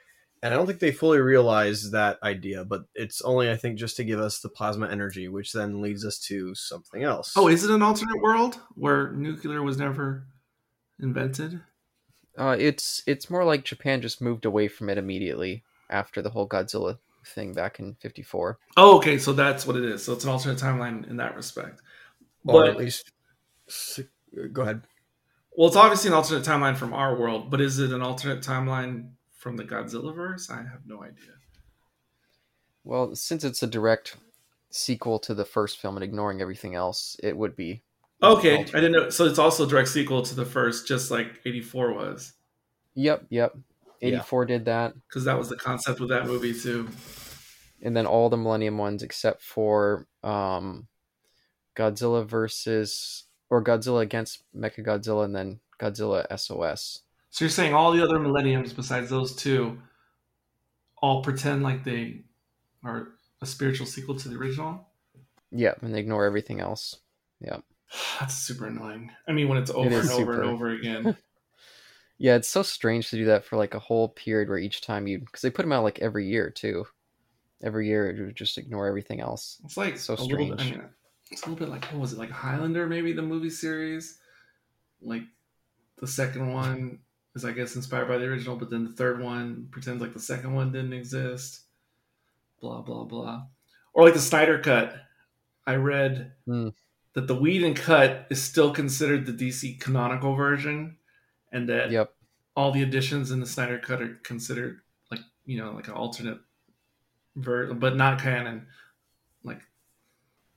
and 0.40 0.54
I 0.54 0.56
don't 0.56 0.66
think 0.66 0.78
they 0.78 0.92
fully 0.92 1.18
realize 1.18 1.90
that 1.90 2.18
idea. 2.22 2.64
But 2.64 2.82
it's 2.94 3.20
only 3.22 3.50
I 3.50 3.56
think 3.56 3.76
just 3.76 3.96
to 3.96 4.04
give 4.04 4.20
us 4.20 4.38
the 4.38 4.48
plasma 4.48 4.88
energy, 4.88 5.26
which 5.26 5.52
then 5.52 5.82
leads 5.82 6.04
us 6.06 6.20
to 6.28 6.54
something 6.54 7.02
else. 7.02 7.32
Oh, 7.36 7.48
is 7.48 7.64
it 7.64 7.70
an 7.70 7.82
alternate 7.82 8.22
world 8.22 8.60
where 8.76 9.10
nuclear 9.12 9.62
was 9.64 9.78
never 9.78 10.28
invented? 11.00 11.60
Uh, 12.38 12.56
it's 12.58 13.02
it's 13.06 13.28
more 13.28 13.44
like 13.44 13.64
Japan 13.64 14.00
just 14.00 14.22
moved 14.22 14.44
away 14.44 14.68
from 14.68 14.88
it 14.88 14.96
immediately 14.96 15.64
after 15.90 16.22
the 16.22 16.30
whole 16.30 16.48
Godzilla 16.48 16.98
thing 17.26 17.52
back 17.52 17.78
in 17.80 17.94
'54. 18.00 18.58
Oh, 18.76 18.96
okay, 18.98 19.18
so 19.18 19.32
that's 19.32 19.66
what 19.66 19.76
it 19.76 19.84
is. 19.84 20.04
So 20.04 20.12
it's 20.12 20.24
an 20.24 20.30
alternate 20.30 20.58
timeline 20.58 21.08
in 21.08 21.16
that 21.18 21.36
respect. 21.36 21.80
or 22.46 22.62
But 22.62 22.68
at 22.70 22.76
least 22.76 23.12
uh, 23.98 24.02
go 24.52 24.62
ahead. 24.62 24.82
well, 25.56 25.68
it's 25.68 25.76
obviously 25.76 26.08
an 26.08 26.14
alternate 26.14 26.44
timeline 26.44 26.76
from 26.76 26.92
our 26.92 27.16
world, 27.18 27.50
but 27.50 27.60
is 27.60 27.78
it 27.78 27.92
an 27.92 28.02
alternate 28.02 28.42
timeline 28.42 29.10
from 29.32 29.56
the 29.56 29.64
Godzilla 29.64 30.14
verse? 30.14 30.50
I 30.50 30.56
have 30.56 30.86
no 30.86 31.02
idea. 31.02 31.32
Well, 32.84 33.14
since 33.14 33.44
it's 33.44 33.62
a 33.62 33.66
direct 33.66 34.16
sequel 34.70 35.18
to 35.20 35.34
the 35.34 35.44
first 35.44 35.80
film 35.80 35.96
and 35.96 36.04
ignoring 36.04 36.40
everything 36.42 36.74
else, 36.74 37.16
it 37.22 37.36
would 37.36 37.56
be. 37.56 37.82
Okay, 38.22 38.58
alternate. 38.58 38.74
I 38.74 38.80
didn't 38.80 38.92
know. 38.92 39.10
So 39.10 39.24
it's 39.26 39.38
also 39.38 39.64
a 39.64 39.68
direct 39.68 39.88
sequel 39.88 40.22
to 40.22 40.34
the 40.34 40.44
first, 40.44 40.86
just 40.86 41.10
like 41.10 41.40
'84 41.44 41.92
was, 41.94 42.32
Yep, 42.94 43.26
yep. 43.30 43.56
Yeah. 44.04 44.18
84 44.18 44.46
did 44.46 44.64
that, 44.66 44.94
because 45.08 45.24
that 45.24 45.38
was 45.38 45.48
the 45.48 45.56
concept 45.56 46.00
with 46.00 46.10
that 46.10 46.26
movie 46.26 46.54
too. 46.54 46.88
and 47.82 47.96
then 47.96 48.06
all 48.06 48.28
the 48.28 48.36
Millennium 48.36 48.78
ones 48.78 49.02
except 49.02 49.42
for 49.42 50.06
um, 50.22 50.86
Godzilla 51.76 52.26
versus 52.26 53.24
or 53.50 53.62
Godzilla 53.62 54.02
against 54.02 54.42
Mechagodzilla, 54.56 55.24
and 55.24 55.34
then 55.34 55.60
Godzilla 55.80 56.26
SOS. 56.38 57.00
So 57.30 57.44
you're 57.44 57.50
saying 57.50 57.74
all 57.74 57.92
the 57.92 58.02
other 58.02 58.18
Millenniums 58.18 58.72
besides 58.72 59.10
those 59.10 59.34
two, 59.34 59.80
all 61.02 61.22
pretend 61.22 61.62
like 61.62 61.84
they 61.84 62.22
are 62.84 63.08
a 63.42 63.46
spiritual 63.46 63.86
sequel 63.86 64.14
to 64.16 64.28
the 64.28 64.36
original? 64.36 64.88
Yep, 65.50 65.82
and 65.82 65.94
they 65.94 66.00
ignore 66.00 66.24
everything 66.24 66.60
else. 66.60 66.96
Yeah. 67.40 67.58
That's 68.20 68.34
super 68.34 68.66
annoying. 68.66 69.10
I 69.28 69.32
mean, 69.32 69.48
when 69.48 69.58
it's 69.58 69.70
over 69.70 69.90
is 69.90 70.10
and 70.10 70.10
over 70.10 70.32
super. 70.32 70.42
and 70.42 70.50
over 70.50 70.70
again. 70.70 71.16
Yeah, 72.24 72.36
it's 72.36 72.48
so 72.48 72.62
strange 72.62 73.10
to 73.10 73.16
do 73.16 73.26
that 73.26 73.44
for 73.44 73.58
like 73.58 73.74
a 73.74 73.78
whole 73.78 74.08
period 74.08 74.48
where 74.48 74.56
each 74.56 74.80
time 74.80 75.06
you 75.06 75.18
because 75.18 75.42
they 75.42 75.50
put 75.50 75.60
them 75.60 75.72
out 75.72 75.84
like 75.84 75.98
every 75.98 76.26
year 76.26 76.48
too. 76.48 76.86
Every 77.62 77.86
year 77.86 78.08
it 78.08 78.18
would 78.18 78.34
just 78.34 78.56
ignore 78.56 78.86
everything 78.86 79.20
else. 79.20 79.60
It's 79.62 79.76
like 79.76 79.98
So 79.98 80.16
bit. 80.16 80.22
I 80.22 80.26
strange. 80.26 80.60
mean, 80.70 80.88
it's 81.30 81.42
a 81.42 81.50
little 81.50 81.66
bit 81.66 81.68
like 81.68 81.84
what 81.92 82.00
was 82.00 82.14
it 82.14 82.18
like 82.18 82.30
Highlander? 82.30 82.86
Maybe 82.86 83.12
the 83.12 83.20
movie 83.20 83.50
series. 83.50 84.20
Like 85.02 85.24
the 85.98 86.06
second 86.06 86.50
one 86.50 87.00
is, 87.34 87.44
I 87.44 87.50
guess, 87.52 87.76
inspired 87.76 88.08
by 88.08 88.16
the 88.16 88.24
original, 88.24 88.56
but 88.56 88.70
then 88.70 88.84
the 88.84 88.92
third 88.92 89.20
one 89.20 89.68
pretends 89.70 90.00
like 90.00 90.14
the 90.14 90.18
second 90.18 90.54
one 90.54 90.72
didn't 90.72 90.94
exist. 90.94 91.60
Blah 92.62 92.80
blah 92.80 93.04
blah. 93.04 93.42
Or 93.92 94.02
like 94.02 94.14
the 94.14 94.18
Snyder 94.20 94.58
cut. 94.60 94.96
I 95.66 95.74
read 95.74 96.32
Hmm. 96.46 96.68
that 97.12 97.26
the 97.26 97.36
Whedon 97.36 97.74
cut 97.74 98.28
is 98.30 98.42
still 98.42 98.72
considered 98.72 99.26
the 99.26 99.32
DC 99.34 99.78
canonical 99.78 100.34
version, 100.36 100.96
and 101.54 101.68
that 101.70 101.90
Yep. 101.90 102.12
all 102.56 102.70
the 102.72 102.82
additions 102.82 103.30
in 103.30 103.40
the 103.40 103.46
Snyder 103.46 103.78
cut 103.78 104.02
are 104.02 104.14
considered 104.22 104.80
like 105.10 105.20
you 105.46 105.56
know 105.58 105.72
like 105.72 105.88
an 105.88 105.94
alternate 105.94 106.38
version, 107.36 107.78
but 107.78 107.96
not 107.96 108.20
canon. 108.20 108.66
Like 109.42 109.62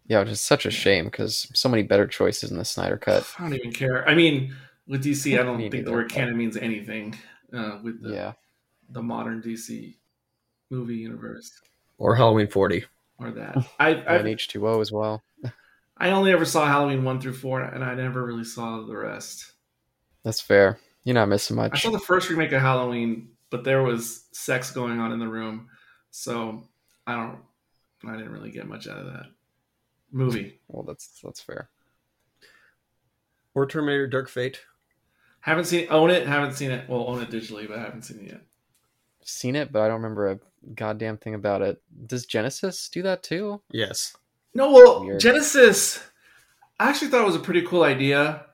Yeah, 0.08 0.20
which 0.20 0.30
is 0.30 0.42
such 0.42 0.66
a 0.66 0.72
shame 0.72 1.06
because 1.06 1.50
so 1.54 1.70
many 1.70 1.84
better 1.84 2.08
choices 2.08 2.52
in 2.52 2.58
the 2.58 2.66
Snyder 2.66 2.98
cut. 2.98 3.26
I 3.40 3.44
don't 3.44 3.54
even 3.54 3.72
care. 3.72 4.08
I 4.08 4.14
mean, 4.16 4.54
with 4.88 5.04
DC, 5.04 5.40
I 5.40 5.44
don't 5.44 5.60
think 5.72 5.86
the 5.86 5.92
word 5.92 6.10
canon 6.12 6.36
means 6.38 6.58
anything 6.58 7.16
uh, 7.54 7.80
with 7.84 8.02
the, 8.02 8.10
Yeah. 8.14 8.34
the 8.90 9.02
modern 9.02 9.42
DC 9.42 9.96
movie 10.70 10.96
universe 10.96 11.52
Or 11.98 12.16
Halloween 12.16 12.48
40. 12.48 12.84
or 13.20 13.32
that. 13.32 13.58
I 13.80 13.92
And 13.92 14.28
H 14.28 14.48
two 14.50 14.68
O 14.68 14.82
as 14.82 14.92
well. 14.92 15.24
I 15.98 16.12
only 16.12 16.32
ever 16.32 16.46
saw 16.46 16.66
Halloween 16.68 17.04
one 17.04 17.20
through 17.20 17.34
four, 17.34 17.62
and 17.62 17.84
I 17.84 17.96
never 17.96 18.24
really 18.24 18.44
saw 18.44 18.86
the 18.86 18.96
rest. 18.96 19.54
That's 20.24 20.40
fair. 20.40 20.78
You're 21.08 21.14
not 21.14 21.30
missing 21.30 21.56
much. 21.56 21.72
I 21.74 21.78
saw 21.78 21.92
the 21.92 22.00
first 22.00 22.30
remake 22.30 22.52
of 22.52 22.60
Halloween, 22.60 23.30
but 23.50 23.64
there 23.64 23.82
was 23.82 24.26
sex 24.34 24.72
going 24.72 25.00
on 25.00 25.14
in 25.14 25.20
the 25.20 25.28
room, 25.30 25.70
so 26.12 26.68
I 27.08 27.16
don't. 27.16 27.38
I 28.06 28.18
didn't 28.18 28.34
really 28.34 28.52
get 28.52 28.68
much 28.68 28.90
out 28.90 28.98
of 28.98 29.06
that 29.06 29.28
movie. 30.12 30.60
Well, 30.68 30.84
that's 30.84 31.22
that's 31.24 31.40
fair. 31.40 31.70
Or 33.56 33.66
Terminator 33.66 34.08
Dark 34.08 34.28
Fate. 34.28 34.60
Haven't 35.40 35.64
seen 35.64 35.88
own 35.90 36.10
it. 36.10 36.28
Haven't 36.28 36.56
seen 36.56 36.72
it. 36.72 36.90
Well, 36.90 37.08
own 37.08 37.22
it 37.22 37.32
digitally, 37.32 37.70
but 37.70 37.80
I 37.80 37.84
haven't 37.84 38.02
seen 38.02 38.20
it 38.20 38.32
yet. 38.32 38.42
Seen 39.24 39.56
it, 39.56 39.72
but 39.72 39.84
I 39.84 39.88
don't 39.88 40.02
remember 40.02 40.32
a 40.32 40.40
goddamn 40.76 41.20
thing 41.20 41.36
about 41.36 41.62
it. 41.62 41.82
Does 42.06 42.28
Genisys 42.28 42.90
do 42.92 43.02
that 43.04 43.24
too? 43.24 43.62
Yes. 43.72 44.14
No, 44.54 44.74
well, 44.74 45.06
Weird. 45.06 45.22
Genisys. 45.22 46.04
I 46.78 46.90
actually 46.90 47.08
thought 47.08 47.22
it 47.22 47.28
was 47.28 47.38
a 47.38 47.40
pretty 47.40 47.62
cool 47.62 47.84
idea. 47.84 48.47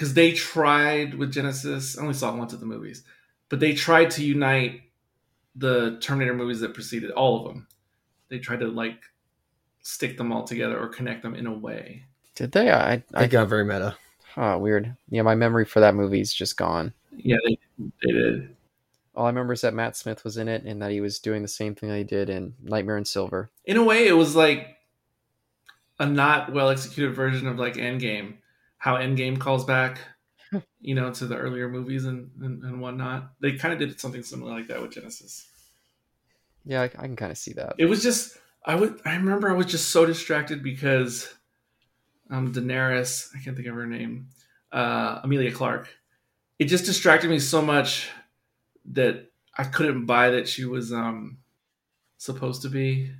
Because 0.00 0.14
they 0.14 0.32
tried 0.32 1.12
with 1.12 1.30
Genisys. 1.30 1.98
I 1.98 2.00
only 2.00 2.14
saw 2.14 2.32
it 2.32 2.38
once 2.38 2.54
at 2.54 2.60
the 2.60 2.64
movies, 2.64 3.04
but 3.50 3.60
they 3.60 3.74
tried 3.74 4.10
to 4.12 4.24
unite 4.24 4.80
the 5.54 5.98
Terminator 6.00 6.32
movies 6.32 6.60
that 6.60 6.72
preceded 6.72 7.10
all 7.10 7.36
of 7.36 7.44
them. 7.44 7.66
They 8.30 8.38
tried 8.38 8.60
to 8.60 8.68
like 8.68 9.02
stick 9.82 10.16
them 10.16 10.32
all 10.32 10.44
together 10.44 10.80
or 10.80 10.88
connect 10.88 11.20
them 11.22 11.34
in 11.34 11.46
a 11.46 11.52
way. 11.52 12.04
Did 12.34 12.52
they? 12.52 12.70
I, 12.70 12.94
I 12.94 13.02
I 13.12 13.26
got 13.26 13.50
very 13.50 13.66
meta. 13.66 13.94
oh, 14.38 14.56
weird. 14.56 14.96
Yeah, 15.10 15.20
my 15.20 15.34
memory 15.34 15.66
for 15.66 15.80
that 15.80 15.94
movie 15.94 16.22
is 16.22 16.32
just 16.32 16.56
gone. 16.56 16.94
Yeah, 17.14 17.36
they 17.44 17.58
they 17.78 18.12
did. 18.12 18.56
All 19.14 19.26
I 19.26 19.28
remember 19.28 19.52
is 19.52 19.60
that 19.60 19.74
Matt 19.74 19.98
Smith 19.98 20.24
was 20.24 20.38
in 20.38 20.48
it 20.48 20.62
and 20.64 20.80
that 20.80 20.92
he 20.92 21.02
was 21.02 21.18
doing 21.18 21.42
the 21.42 21.48
same 21.48 21.74
thing 21.74 21.90
that 21.90 21.98
he 21.98 22.04
did 22.04 22.30
in 22.30 22.54
Nightmare 22.62 22.96
in 22.96 23.04
Silver. 23.04 23.50
In 23.66 23.76
a 23.76 23.84
way, 23.84 24.08
it 24.08 24.16
was 24.16 24.34
like 24.34 24.78
a 25.98 26.06
not 26.06 26.54
well 26.54 26.70
executed 26.70 27.14
version 27.14 27.46
of 27.46 27.58
like 27.58 27.74
Endgame. 27.74 28.36
How 28.80 28.96
Endgame 28.96 29.38
calls 29.38 29.66
back, 29.66 30.00
you 30.80 30.94
know, 30.94 31.12
to 31.12 31.26
the 31.26 31.36
earlier 31.36 31.68
movies 31.68 32.06
and 32.06 32.30
and, 32.40 32.64
and 32.64 32.80
whatnot. 32.80 33.32
They 33.40 33.52
kind 33.52 33.72
of 33.72 33.78
did 33.78 34.00
something 34.00 34.22
similar 34.22 34.52
like 34.52 34.68
that 34.68 34.80
with 34.80 34.92
Genisys. 34.92 35.44
Yeah, 36.64 36.80
I, 36.80 36.84
I 36.84 37.06
can 37.06 37.14
kind 37.14 37.30
of 37.30 37.38
see 37.38 37.52
that. 37.52 37.74
It 37.76 37.84
was 37.84 38.02
just 38.02 38.38
I 38.64 38.74
would 38.74 38.98
I 39.04 39.14
remember 39.14 39.50
I 39.50 39.54
was 39.54 39.66
just 39.66 39.90
so 39.90 40.06
distracted 40.06 40.62
because 40.62 41.32
um 42.30 42.54
Daenerys, 42.54 43.28
I 43.36 43.42
can't 43.44 43.54
think 43.54 43.68
of 43.68 43.74
her 43.74 43.86
name, 43.86 44.28
uh 44.72 45.20
Emilia 45.22 45.52
Clarke. 45.52 45.88
It 46.58 46.64
just 46.64 46.86
distracted 46.86 47.28
me 47.28 47.38
so 47.38 47.60
much 47.60 48.08
that 48.92 49.30
I 49.58 49.64
couldn't 49.64 50.06
buy 50.06 50.30
that 50.30 50.48
she 50.48 50.64
was 50.64 50.90
um 50.90 51.36
supposed 52.16 52.62
to 52.62 52.70
be 52.70 53.12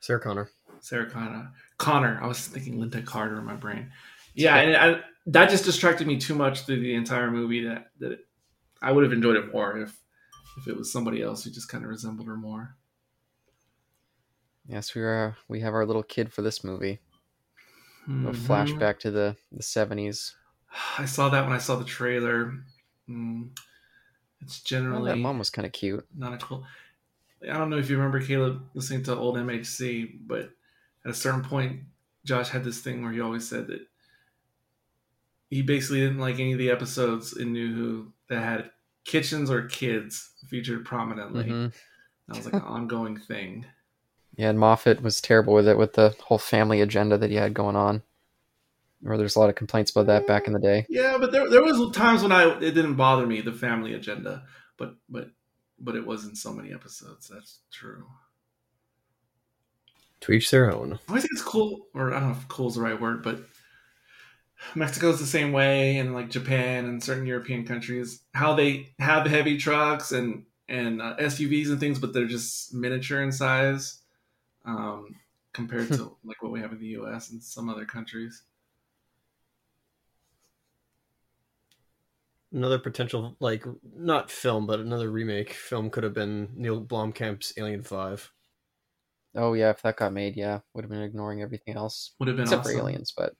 Sarah 0.00 0.18
Connor. 0.18 0.50
Sarah 0.80 1.08
Connor. 1.08 1.52
Connor. 1.78 2.18
I 2.20 2.26
was 2.26 2.44
thinking 2.48 2.78
Lynda 2.78 3.06
Carter 3.06 3.38
in 3.38 3.44
my 3.44 3.54
brain. 3.54 3.92
Yeah, 4.34 4.56
and 4.56 4.76
I, 4.76 5.00
that 5.26 5.50
just 5.50 5.64
distracted 5.64 6.06
me 6.06 6.18
too 6.18 6.34
much 6.34 6.62
through 6.62 6.80
the 6.80 6.94
entire 6.94 7.30
movie. 7.30 7.64
That 7.64 7.88
that 8.00 8.18
I 8.80 8.92
would 8.92 9.04
have 9.04 9.12
enjoyed 9.12 9.36
it 9.36 9.52
more 9.52 9.78
if 9.78 9.96
if 10.58 10.68
it 10.68 10.76
was 10.76 10.90
somebody 10.92 11.22
else 11.22 11.44
who 11.44 11.50
just 11.50 11.68
kind 11.68 11.84
of 11.84 11.90
resembled 11.90 12.26
her 12.28 12.36
more. 12.36 12.76
Yes, 14.66 14.94
we 14.94 15.02
are. 15.02 15.36
We 15.48 15.60
have 15.60 15.74
our 15.74 15.86
little 15.86 16.02
kid 16.02 16.32
for 16.32 16.42
this 16.42 16.62
movie. 16.64 17.00
A 18.06 18.10
Mhm. 18.10 18.34
flashback 18.34 18.98
to 19.00 19.10
the 19.10 19.36
the 19.50 19.62
seventies. 19.62 20.34
I 20.98 21.04
saw 21.04 21.28
that 21.28 21.44
when 21.44 21.52
I 21.52 21.58
saw 21.58 21.76
the 21.76 21.84
trailer. 21.84 22.54
Mm, 23.08 23.50
it's 24.40 24.60
generally 24.62 25.10
that 25.10 25.18
mom 25.18 25.38
was 25.38 25.50
kind 25.50 25.66
of 25.66 25.72
cute. 25.72 26.06
not 26.16 26.32
a 26.34 26.38
cool. 26.38 26.66
I 27.42 27.54
don't 27.58 27.70
know 27.70 27.78
if 27.78 27.90
you 27.90 27.96
remember 27.96 28.20
Caleb 28.24 28.64
listening 28.74 29.02
to 29.04 29.16
old 29.16 29.36
MHC, 29.36 30.20
but 30.26 30.50
at 31.04 31.10
a 31.10 31.14
certain 31.14 31.42
point, 31.42 31.82
Josh 32.24 32.48
had 32.48 32.62
this 32.64 32.80
thing 32.80 33.02
where 33.02 33.12
he 33.12 33.20
always 33.20 33.46
said 33.48 33.66
that 33.66 33.80
he 35.52 35.60
basically 35.60 36.00
didn't 36.00 36.18
like 36.18 36.40
any 36.40 36.52
of 36.52 36.58
the 36.58 36.70
episodes 36.70 37.36
in 37.36 37.52
New 37.52 37.74
Who 37.74 38.12
that 38.28 38.42
had 38.42 38.70
kitchens 39.04 39.50
or 39.50 39.66
kids 39.66 40.30
featured 40.48 40.86
prominently. 40.86 41.44
Mhm. 41.44 41.72
That 42.26 42.36
was 42.38 42.46
like 42.46 42.54
an 42.54 42.62
ongoing 42.62 43.18
thing. 43.18 43.66
Yeah, 44.34 44.48
and 44.48 44.58
Moffat 44.58 45.02
was 45.02 45.20
terrible 45.20 45.52
with 45.52 45.68
it 45.68 45.76
with 45.76 45.92
the 45.92 46.16
whole 46.22 46.38
family 46.38 46.80
agenda 46.80 47.18
that 47.18 47.28
he 47.28 47.36
had 47.36 47.52
going 47.52 47.76
on. 47.76 48.02
Or 49.04 49.18
there's 49.18 49.36
a 49.36 49.40
lot 49.40 49.50
of 49.50 49.54
complaints 49.54 49.90
about 49.90 50.06
that 50.06 50.26
back 50.26 50.46
in 50.46 50.54
the 50.54 50.58
day. 50.58 50.86
Yeah, 50.88 51.18
but 51.18 51.32
there 51.32 51.50
there 51.50 51.62
was 51.62 51.94
times 51.94 52.22
when 52.22 52.32
I 52.32 52.58
it 52.58 52.72
didn't 52.72 52.94
bother 52.94 53.26
me 53.26 53.42
the 53.42 53.52
family 53.52 53.92
agenda, 53.92 54.46
but 54.78 54.94
but 55.10 55.32
but 55.78 55.96
it 55.96 56.06
was 56.06 56.24
in 56.24 56.34
so 56.34 56.54
many 56.54 56.72
episodes. 56.72 57.28
That's 57.28 57.58
true. 57.70 58.06
To 60.20 60.32
each 60.32 60.50
their 60.50 60.72
own. 60.72 60.98
I 61.10 61.20
think 61.20 61.32
it's 61.32 61.42
cool, 61.42 61.88
or 61.92 62.14
I 62.14 62.20
don't 62.20 62.30
know 62.30 62.38
if 62.38 62.48
cool 62.48 62.68
is 62.68 62.76
the 62.76 62.80
right 62.80 62.98
word, 62.98 63.22
but 63.22 63.44
Mexico's 64.74 65.20
the 65.20 65.26
same 65.26 65.52
way, 65.52 65.98
and 65.98 66.14
like 66.14 66.30
Japan 66.30 66.86
and 66.86 67.02
certain 67.02 67.26
European 67.26 67.64
countries, 67.66 68.22
how 68.34 68.54
they 68.54 68.94
have 68.98 69.26
heavy 69.26 69.56
trucks 69.58 70.12
and 70.12 70.44
and 70.68 71.02
uh, 71.02 71.16
SUVs 71.18 71.68
and 71.70 71.80
things, 71.80 71.98
but 71.98 72.12
they're 72.12 72.26
just 72.26 72.72
miniature 72.74 73.22
in 73.22 73.32
size 73.32 74.00
um, 74.64 75.16
compared 75.52 75.88
to 75.92 76.16
like 76.24 76.42
what 76.42 76.52
we 76.52 76.60
have 76.60 76.72
in 76.72 76.78
the 76.78 76.86
U.S. 76.88 77.30
and 77.30 77.42
some 77.42 77.68
other 77.68 77.84
countries. 77.84 78.42
Another 82.52 82.78
potential, 82.78 83.34
like, 83.40 83.64
not 83.96 84.30
film, 84.30 84.66
but 84.66 84.78
another 84.78 85.10
remake 85.10 85.54
film 85.54 85.88
could 85.88 86.04
have 86.04 86.12
been 86.12 86.50
Neil 86.54 86.84
Blomkamp's 86.84 87.54
Alien 87.56 87.82
5. 87.82 88.30
Oh 89.34 89.54
yeah, 89.54 89.70
if 89.70 89.80
that 89.82 89.96
got 89.96 90.12
made, 90.12 90.36
yeah, 90.36 90.60
would 90.74 90.84
have 90.84 90.90
been 90.90 91.00
ignoring 91.00 91.40
everything 91.40 91.76
else 91.76 92.12
Would 92.18 92.28
have 92.28 92.36
been 92.36 92.42
except 92.44 92.66
awesome. 92.66 92.74
for 92.74 92.80
aliens, 92.80 93.14
but 93.16 93.32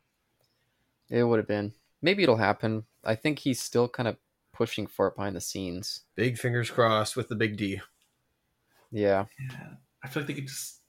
it 1.12 1.22
would 1.25 1.38
have 1.38 1.46
been. 1.46 1.75
Maybe 2.01 2.22
it'll 2.22 2.37
happen. 2.37 2.85
I 3.05 3.14
think 3.14 3.38
he's 3.38 3.61
still 3.61 3.88
kind 3.88 4.09
of 4.09 4.16
pushing 4.53 4.87
for 4.87 5.09
it 5.09 5.16
behind 5.16 5.37
the 5.37 5.40
scenes. 5.40 6.01
Big 6.16 6.38
fingers 6.38 6.70
crossed 6.70 7.16
with 7.16 7.29
the 7.29 7.37
big 7.37 7.57
D. 7.57 7.81
Yeah, 8.90 9.27
Yeah, 9.38 9.75
I 10.03 10.09
feel 10.09 10.22
like 10.22 10.29
they 10.29 10.35
could 10.35 10.48
just 10.48 10.81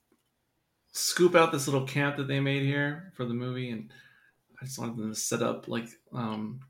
scoop 0.92 1.36
out 1.36 1.52
this 1.52 1.68
little 1.68 1.86
camp 1.86 2.18
that 2.18 2.28
they 2.28 2.40
made 2.40 2.64
here 2.64 3.12
for 3.16 3.26
the 3.26 3.34
movie, 3.34 3.70
and 3.70 3.92
I 4.62 4.66
just 4.66 4.80
wanted 4.80 4.98
them 4.98 5.14
to 5.14 5.20
set 5.20 5.42
up 5.42 5.68
like 5.68 5.88
um, 6.14 6.62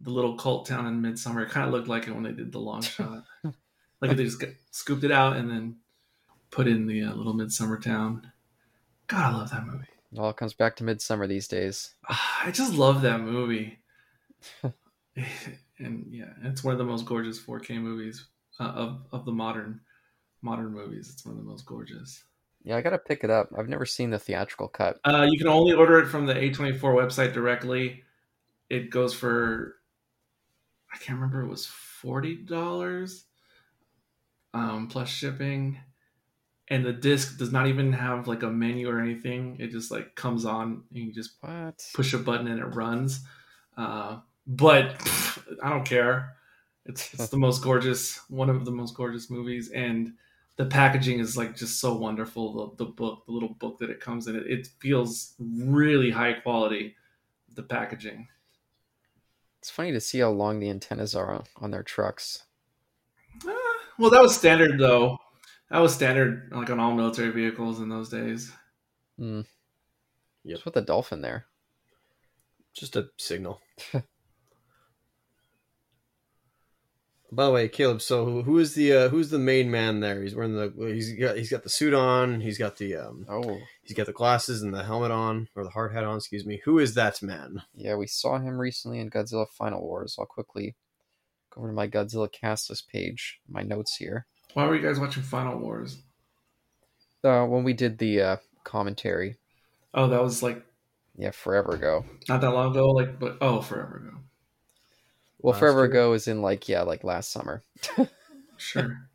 the 0.00 0.10
little 0.10 0.36
cult 0.36 0.66
town 0.66 0.86
in 0.86 1.00
Midsummer. 1.00 1.42
It 1.42 1.50
kind 1.50 1.66
of 1.66 1.72
looked 1.72 1.88
like 1.88 2.06
it 2.06 2.14
when 2.14 2.22
they 2.24 2.32
did 2.32 2.52
the 2.52 2.60
long 2.60 2.82
shot. 2.82 3.24
like 4.00 4.10
if 4.10 4.16
they 4.16 4.24
just 4.24 4.40
got, 4.40 4.50
scooped 4.70 5.04
it 5.04 5.12
out 5.12 5.36
and 5.36 5.50
then 5.50 5.76
put 6.50 6.68
in 6.68 6.86
the 6.86 7.02
uh, 7.02 7.14
little 7.14 7.34
Midsummer 7.34 7.78
town. 7.78 8.30
God, 9.06 9.34
I 9.34 9.36
love 9.36 9.50
that 9.50 9.66
movie. 9.66 9.86
It 10.14 10.20
all 10.20 10.32
comes 10.32 10.54
back 10.54 10.76
to 10.76 10.84
midsummer 10.84 11.26
these 11.26 11.48
days. 11.48 11.94
I 12.08 12.50
just 12.52 12.74
love 12.74 13.02
that 13.02 13.20
movie. 13.20 13.78
and 15.78 16.06
yeah, 16.10 16.30
it's 16.42 16.62
one 16.62 16.72
of 16.72 16.78
the 16.78 16.84
most 16.84 17.04
gorgeous 17.04 17.40
4K 17.40 17.80
movies 17.80 18.26
uh, 18.60 18.64
of 18.64 19.06
of 19.10 19.24
the 19.24 19.32
modern 19.32 19.80
modern 20.42 20.72
movies. 20.72 21.10
It's 21.12 21.24
one 21.24 21.36
of 21.36 21.42
the 21.42 21.48
most 21.48 21.66
gorgeous. 21.66 22.24
Yeah, 22.62 22.76
I 22.76 22.80
gotta 22.80 22.98
pick 22.98 23.24
it 23.24 23.30
up. 23.30 23.50
I've 23.58 23.68
never 23.68 23.84
seen 23.84 24.10
the 24.10 24.18
theatrical 24.18 24.68
cut. 24.68 24.98
Uh, 25.04 25.26
you 25.28 25.38
can 25.38 25.48
only 25.48 25.74
order 25.74 25.98
it 25.98 26.06
from 26.06 26.26
the 26.26 26.34
A24 26.34 26.78
website 26.80 27.32
directly. 27.32 28.04
It 28.70 28.90
goes 28.90 29.12
for 29.12 29.76
I 30.92 30.96
can't 30.98 31.18
remember 31.18 31.42
it 31.42 31.48
was 31.48 31.66
forty 31.66 32.36
dollars 32.36 33.24
um, 34.54 34.86
plus 34.86 35.08
shipping, 35.08 35.78
and 36.68 36.84
the 36.84 36.92
disc 36.92 37.38
does 37.38 37.52
not 37.52 37.66
even 37.66 37.92
have 37.92 38.26
like 38.26 38.42
a 38.42 38.50
menu 38.50 38.88
or 38.88 39.00
anything. 39.00 39.56
It 39.60 39.70
just 39.70 39.90
like 39.90 40.14
comes 40.14 40.44
on 40.44 40.84
and 40.94 40.98
you 41.06 41.12
just 41.12 41.36
What? 41.40 41.84
push 41.92 42.14
a 42.14 42.18
button 42.18 42.48
and 42.48 42.60
it 42.60 42.66
runs. 42.66 43.20
Uh, 43.76 44.20
but 44.46 44.98
pff, 44.98 45.56
I 45.62 45.70
don't 45.70 45.84
care. 45.84 46.36
It's 46.86 47.12
it's 47.14 47.28
the 47.28 47.36
most 47.36 47.62
gorgeous, 47.62 48.18
one 48.30 48.50
of 48.50 48.64
the 48.64 48.70
most 48.70 48.94
gorgeous 48.94 49.30
movies, 49.30 49.70
and 49.70 50.14
the 50.56 50.66
packaging 50.66 51.18
is 51.18 51.36
like 51.36 51.56
just 51.56 51.80
so 51.80 51.94
wonderful. 51.96 52.76
The, 52.76 52.84
the 52.84 52.90
book, 52.90 53.24
the 53.26 53.32
little 53.32 53.54
book 53.54 53.78
that 53.78 53.90
it 53.90 54.00
comes 54.00 54.26
in, 54.26 54.36
it, 54.36 54.46
it 54.46 54.66
feels 54.80 55.34
really 55.38 56.10
high 56.10 56.34
quality. 56.34 56.96
The 57.54 57.62
packaging. 57.62 58.28
It's 59.58 59.68
funny 59.68 59.90
to 59.90 60.00
see 60.00 60.20
how 60.20 60.30
long 60.30 60.60
the 60.60 60.70
antennas 60.70 61.16
are 61.16 61.32
on, 61.32 61.46
on 61.56 61.72
their 61.72 61.82
trucks. 61.82 62.44
Ah, 63.46 63.80
well, 63.98 64.10
that 64.10 64.20
was 64.22 64.36
standard 64.36 64.78
though. 64.78 65.18
That 65.74 65.80
was 65.80 65.92
standard, 65.92 66.52
like 66.52 66.70
on 66.70 66.78
all 66.78 66.94
military 66.94 67.30
vehicles 67.32 67.80
in 67.80 67.88
those 67.88 68.08
days. 68.08 68.52
Hmm. 69.18 69.40
Yep. 70.44 70.54
What's 70.58 70.64
with 70.66 70.74
the 70.74 70.82
dolphin 70.82 71.20
there? 71.20 71.46
Just 72.74 72.94
a 72.94 73.08
signal. 73.18 73.60
By 77.32 77.46
the 77.46 77.50
way, 77.50 77.66
Caleb. 77.68 78.02
So 78.02 78.24
who- 78.24 78.42
who 78.42 78.58
is 78.60 78.74
the 78.74 78.92
uh, 78.92 79.08
who's 79.08 79.30
the 79.30 79.38
main 79.40 79.68
man 79.68 79.98
there? 79.98 80.22
He's 80.22 80.36
wearing 80.36 80.54
the 80.54 80.72
he's 80.94 81.12
got 81.18 81.36
he's 81.36 81.50
got 81.50 81.64
the 81.64 81.68
suit 81.68 81.92
on. 81.92 82.40
He's 82.40 82.56
got 82.58 82.76
the 82.76 82.94
um 82.94 83.26
Oh, 83.28 83.58
he's 83.82 83.96
got 83.96 84.06
the 84.06 84.12
glasses 84.12 84.62
and 84.62 84.72
the 84.72 84.84
helmet 84.84 85.10
on 85.10 85.48
or 85.56 85.64
the 85.64 85.70
hard 85.70 85.92
hat 85.92 86.04
on. 86.04 86.18
Excuse 86.18 86.46
me. 86.46 86.60
Who 86.64 86.78
is 86.78 86.94
that 86.94 87.20
man? 87.20 87.62
yeah, 87.74 87.96
we 87.96 88.06
saw 88.06 88.38
him 88.38 88.58
recently 88.60 89.00
in 89.00 89.10
Godzilla 89.10 89.48
Final 89.50 89.80
Wars. 89.82 90.14
I'll 90.20 90.26
quickly 90.26 90.76
go 91.52 91.62
over 91.62 91.70
to 91.70 91.74
my 91.74 91.88
Godzilla 91.88 92.30
cast 92.30 92.70
list 92.70 92.88
page, 92.88 93.40
my 93.48 93.62
notes 93.62 93.96
here. 93.96 94.28
Why 94.54 94.66
were 94.66 94.74
you 94.76 94.82
guys 94.82 94.98
watching 94.98 95.22
Final 95.22 95.58
Wars? 95.58 95.98
Uh, 97.24 97.44
when 97.46 97.64
we 97.64 97.72
did 97.72 97.98
the 97.98 98.20
uh, 98.20 98.36
commentary, 98.64 99.36
Oh, 99.94 100.08
that 100.08 100.22
was 100.22 100.42
like 100.42 100.64
yeah, 101.16 101.30
forever 101.30 101.74
ago. 101.74 102.04
not 102.28 102.40
that 102.40 102.50
long 102.50 102.72
ago. 102.72 102.90
Like, 102.90 103.18
but 103.18 103.38
oh, 103.40 103.60
forever 103.60 103.96
ago. 103.98 104.18
Well, 105.38 105.52
Last 105.52 105.58
forever 105.60 105.80
year? 105.80 105.86
ago 105.86 106.12
is 106.14 106.26
in 106.28 106.42
like 106.42 106.68
yeah, 106.68 106.82
like 106.82 107.04
last 107.04 107.30
summer. 107.30 107.62
Sure. 108.56 109.10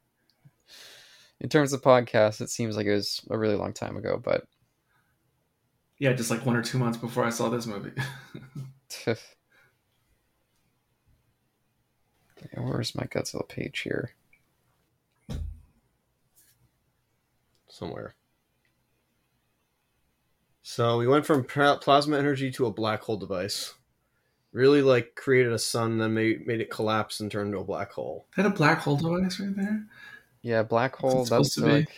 In 1.40 1.48
terms 1.50 1.72
of 1.74 1.82
podcasts, 1.82 2.42
it 2.42 2.50
seems 2.50 2.76
like 2.76 2.86
it 2.86 2.94
was 2.94 3.22
a 3.30 3.38
really 3.38 3.56
long 3.56 3.72
time 3.74 3.96
ago, 3.98 4.20
but 4.22 4.46
yeah, 5.98 6.14
just 6.14 6.30
like 6.30 6.46
one 6.46 6.56
or 6.58 6.62
two 6.62 6.78
months 6.78 6.98
before 6.98 7.24
I 7.26 7.30
saw 7.30 7.50
this 7.50 7.66
movie. 7.66 7.92
yeah, 9.08 9.16
where's 12.58 12.96
my 12.96 13.04
Godzilla 13.06 13.48
page 13.48 13.80
here? 13.80 14.12
Somewhere. 17.80 18.16
So 20.62 20.98
we 20.98 21.08
went 21.08 21.26
from 21.26 21.44
plasma 21.44 22.18
energy 22.18 22.52
to 22.52 22.66
a 22.66 22.72
black 22.72 23.02
hole 23.02 23.18
device. 23.18 23.74
Really 24.52 24.82
like 24.82 25.16
created 25.16 25.54
a 25.54 25.60
sun, 25.60 25.98
then 26.00 26.14
made 26.14 26.46
made 26.48 26.62
it 26.62 26.72
collapse 26.72 27.20
and 27.20 27.32
turn 27.32 27.48
into 27.48 27.60
a 27.60 27.64
black 27.64 27.92
hole. 27.92 28.28
That 28.36 28.46
a 28.48 28.50
black 28.50 28.80
hole 28.80 28.98
device 28.98 29.40
right 29.40 29.56
there. 29.56 29.86
Yeah, 30.42 30.64
black 30.64 30.96
hole. 30.96 31.24
it 31.24 31.28
supposed 31.28 31.54
That's 31.54 31.56
to 31.56 31.62
be? 31.62 31.72
like, 31.72 31.90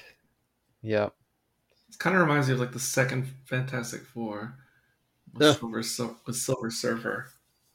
yeah, 0.81 1.09
It 1.89 1.99
kind 1.99 2.15
of 2.15 2.21
reminds 2.21 2.47
me 2.47 2.53
of 2.55 2.59
like 2.59 2.71
the 2.71 2.79
second 2.79 3.25
Fantastic 3.45 4.01
Four 4.05 4.57
with, 5.33 5.43
Yeah. 5.43 5.53
Silver, 5.53 5.77
with 6.25 6.35
Silver 6.35 6.71
Surfer, 6.71 7.29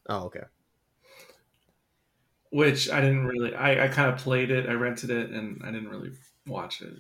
Oh, 0.08 0.24
okay. 0.26 0.44
which 2.50 2.90
I 2.90 3.00
didn't 3.00 3.26
really. 3.26 3.54
I, 3.54 3.84
I 3.84 3.88
kind 3.88 4.10
of 4.12 4.18
played 4.18 4.50
it. 4.50 4.68
I 4.68 4.72
rented 4.72 5.10
it, 5.10 5.30
and 5.30 5.60
I 5.64 5.70
didn't 5.70 5.88
really 5.90 6.12
watch 6.46 6.82
it. 6.82 6.92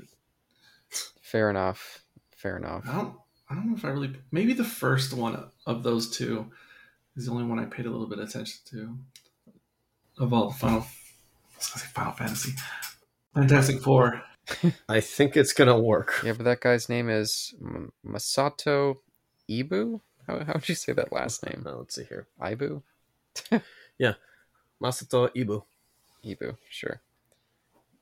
Fair 1.26 1.50
enough. 1.50 2.04
Fair 2.36 2.56
enough. 2.56 2.84
I 2.88 2.92
don't. 2.92 3.14
I 3.48 3.54
don't 3.54 3.70
know 3.70 3.76
if 3.76 3.84
I 3.84 3.88
really. 3.88 4.14
Maybe 4.30 4.52
the 4.52 4.64
first 4.64 5.12
one 5.12 5.50
of 5.66 5.82
those 5.82 6.10
two 6.10 6.50
is 7.16 7.26
the 7.26 7.32
only 7.32 7.44
one 7.44 7.58
I 7.58 7.64
paid 7.64 7.86
a 7.86 7.90
little 7.90 8.06
bit 8.06 8.18
of 8.18 8.28
attention 8.28 8.60
to. 8.70 8.96
Of 10.18 10.32
all 10.32 10.48
the 10.48 10.54
Final, 10.54 10.80
I 10.80 10.84
was 11.56 11.66
say 11.66 11.86
Final 11.92 12.12
Fantasy, 12.12 12.52
Fantastic 13.34 13.82
Four. 13.82 14.22
I 14.88 15.00
think 15.00 15.36
it's 15.36 15.52
gonna 15.52 15.78
work. 15.78 16.20
Yeah, 16.24 16.32
but 16.32 16.44
that 16.44 16.60
guy's 16.60 16.88
name 16.88 17.10
is 17.10 17.54
Masato 18.06 18.96
Ibu. 19.50 20.00
How 20.26 20.44
how 20.44 20.52
would 20.54 20.68
you 20.68 20.74
say 20.74 20.92
that 20.92 21.12
last 21.12 21.44
name? 21.44 21.62
Now, 21.64 21.78
let's 21.78 21.94
see 21.94 22.04
here. 22.04 22.28
Ibu. 22.40 22.82
Yeah, 23.98 24.14
Masato 24.82 25.30
Ibu. 25.34 25.62
Ibu, 26.22 26.56
sure. 26.68 27.00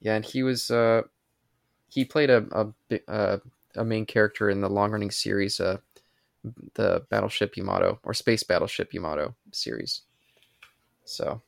Yeah, 0.00 0.16
and 0.16 0.24
he 0.24 0.42
was 0.42 0.70
uh 0.70 1.02
he 1.94 2.04
played 2.04 2.28
a 2.30 2.44
a 2.52 2.64
bi- 2.90 3.00
uh, 3.08 3.38
a 3.76 3.84
main 3.84 4.04
character 4.06 4.50
in 4.50 4.60
the 4.60 4.68
long 4.68 4.90
running 4.90 5.10
series 5.10 5.60
uh 5.60 5.78
the 6.74 7.02
Battleship 7.08 7.56
Yamato 7.56 7.98
or 8.02 8.12
Space 8.12 8.42
Battleship 8.42 8.92
Yamato 8.92 9.34
series. 9.52 10.02
So, 11.06 11.40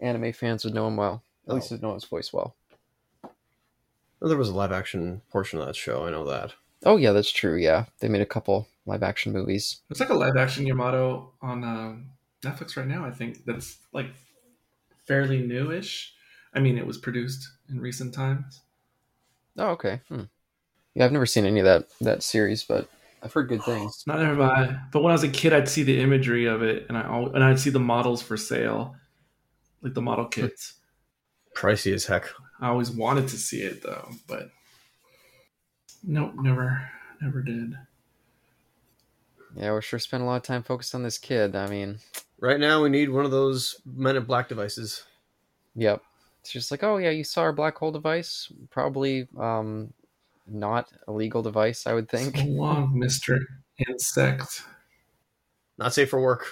anime 0.00 0.32
fans 0.32 0.64
would 0.64 0.74
know 0.74 0.88
him 0.88 0.96
well. 0.96 1.22
At 1.48 1.54
least 1.54 1.70
Oh. 1.70 1.74
would 1.76 1.82
know 1.82 1.94
his 1.94 2.04
voice 2.04 2.32
well. 2.32 2.56
Well, 3.22 4.28
there 4.28 4.36
was 4.36 4.48
a 4.48 4.54
live 4.54 4.72
action 4.72 5.22
portion 5.30 5.60
of 5.60 5.66
that 5.66 5.76
show. 5.76 6.04
I 6.04 6.10
know 6.10 6.24
that. 6.24 6.54
Oh 6.84 6.96
yeah, 6.96 7.12
that's 7.12 7.30
true. 7.30 7.56
Yeah, 7.56 7.84
they 8.00 8.08
made 8.08 8.20
a 8.22 8.26
couple 8.26 8.66
live 8.86 9.02
action 9.04 9.32
movies. 9.32 9.80
It's 9.90 10.00
like 10.00 10.10
a 10.10 10.14
live 10.14 10.36
action 10.36 10.66
Yamato 10.66 11.32
on 11.40 11.62
um, 11.62 12.06
Netflix 12.42 12.76
right 12.76 12.86
now. 12.86 13.04
I 13.04 13.10
think 13.12 13.44
that's 13.44 13.78
like 13.92 14.10
fairly 15.06 15.40
newish. 15.46 16.12
I 16.54 16.60
mean, 16.60 16.76
it 16.78 16.86
was 16.86 16.98
produced 16.98 17.48
in 17.68 17.80
recent 17.80 18.12
times. 18.14 18.62
Oh 19.58 19.70
okay. 19.70 20.00
Hmm. 20.08 20.22
Yeah, 20.94 21.04
I've 21.04 21.12
never 21.12 21.26
seen 21.26 21.44
any 21.44 21.60
of 21.60 21.64
that 21.66 21.88
that 22.00 22.22
series, 22.22 22.64
but 22.64 22.88
I've 23.22 23.32
heard 23.32 23.48
good 23.48 23.62
things. 23.64 24.04
Not 24.06 24.20
I. 24.20 24.78
but 24.92 25.02
when 25.02 25.10
I 25.10 25.14
was 25.14 25.24
a 25.24 25.28
kid, 25.28 25.52
I'd 25.52 25.68
see 25.68 25.82
the 25.82 26.00
imagery 26.00 26.46
of 26.46 26.62
it, 26.62 26.86
and 26.88 26.96
I 26.96 27.02
al- 27.02 27.34
and 27.34 27.44
I'd 27.44 27.60
see 27.60 27.70
the 27.70 27.78
models 27.80 28.22
for 28.22 28.36
sale, 28.36 28.96
like 29.82 29.94
the 29.94 30.02
model 30.02 30.26
kits. 30.26 30.74
Pricey 31.54 31.92
as 31.92 32.06
heck. 32.06 32.28
I 32.60 32.68
always 32.68 32.90
wanted 32.90 33.28
to 33.28 33.36
see 33.36 33.62
it 33.62 33.82
though, 33.82 34.08
but 34.28 34.50
nope, 36.04 36.32
never, 36.36 36.88
never 37.20 37.42
did. 37.42 37.74
Yeah, 39.56 39.72
we're 39.72 39.82
sure 39.82 39.98
spent 39.98 40.22
a 40.22 40.26
lot 40.26 40.36
of 40.36 40.42
time 40.42 40.62
focused 40.62 40.94
on 40.94 41.02
this 41.02 41.18
kid. 41.18 41.56
I 41.56 41.68
mean, 41.68 41.98
Right 42.40 42.60
now, 42.60 42.82
we 42.82 42.88
need 42.88 43.10
one 43.10 43.24
of 43.24 43.32
those 43.32 43.80
Men 43.84 44.16
in 44.16 44.24
Black 44.24 44.48
devices. 44.48 45.02
Yep. 45.74 46.02
It's 46.48 46.52
just 46.54 46.70
like, 46.70 46.82
oh 46.82 46.96
yeah, 46.96 47.10
you 47.10 47.24
saw 47.24 47.42
our 47.42 47.52
black 47.52 47.76
hole 47.76 47.92
device. 47.92 48.50
Probably 48.70 49.28
um, 49.38 49.92
not 50.46 50.90
a 51.06 51.12
legal 51.12 51.42
device, 51.42 51.86
I 51.86 51.92
would 51.92 52.08
think. 52.08 52.38
So 52.38 52.44
long, 52.44 52.98
Mister 52.98 53.38
Insect. 53.86 54.62
Not 55.76 55.92
safe 55.92 56.08
for 56.08 56.18
work. 56.22 56.46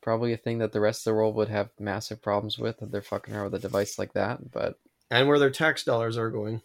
Probably 0.00 0.32
a 0.32 0.36
thing 0.36 0.58
that 0.58 0.70
the 0.70 0.78
rest 0.80 1.00
of 1.00 1.10
the 1.10 1.16
world 1.16 1.34
would 1.34 1.48
have 1.48 1.70
massive 1.80 2.22
problems 2.22 2.56
with 2.56 2.80
if 2.80 2.92
they're 2.92 3.02
fucking 3.02 3.34
around 3.34 3.50
with 3.50 3.54
a 3.56 3.58
device 3.58 3.98
like 3.98 4.12
that. 4.12 4.52
But 4.52 4.78
And 5.10 5.26
where 5.26 5.40
their 5.40 5.50
tax 5.50 5.82
dollars 5.82 6.16
are 6.16 6.30
going. 6.30 6.62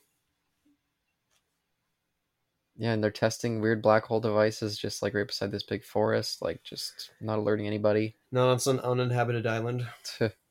yeah, 2.77 2.91
and 2.91 3.03
they're 3.03 3.09
testing 3.09 3.59
weird 3.59 3.81
black 3.81 4.05
hole 4.05 4.19
devices 4.19 4.77
just 4.77 5.01
like 5.01 5.15
right 5.15 5.25
beside 5.25 5.51
this 5.51 5.63
big 5.63 5.83
forest, 5.83 6.43
like 6.43 6.61
just 6.61 7.09
not 7.19 7.39
alerting 7.39 7.65
anybody. 7.65 8.17
Not 8.31 8.49
on 8.49 8.59
some 8.59 8.77
uninhabited 8.81 9.47
island. 9.47 9.87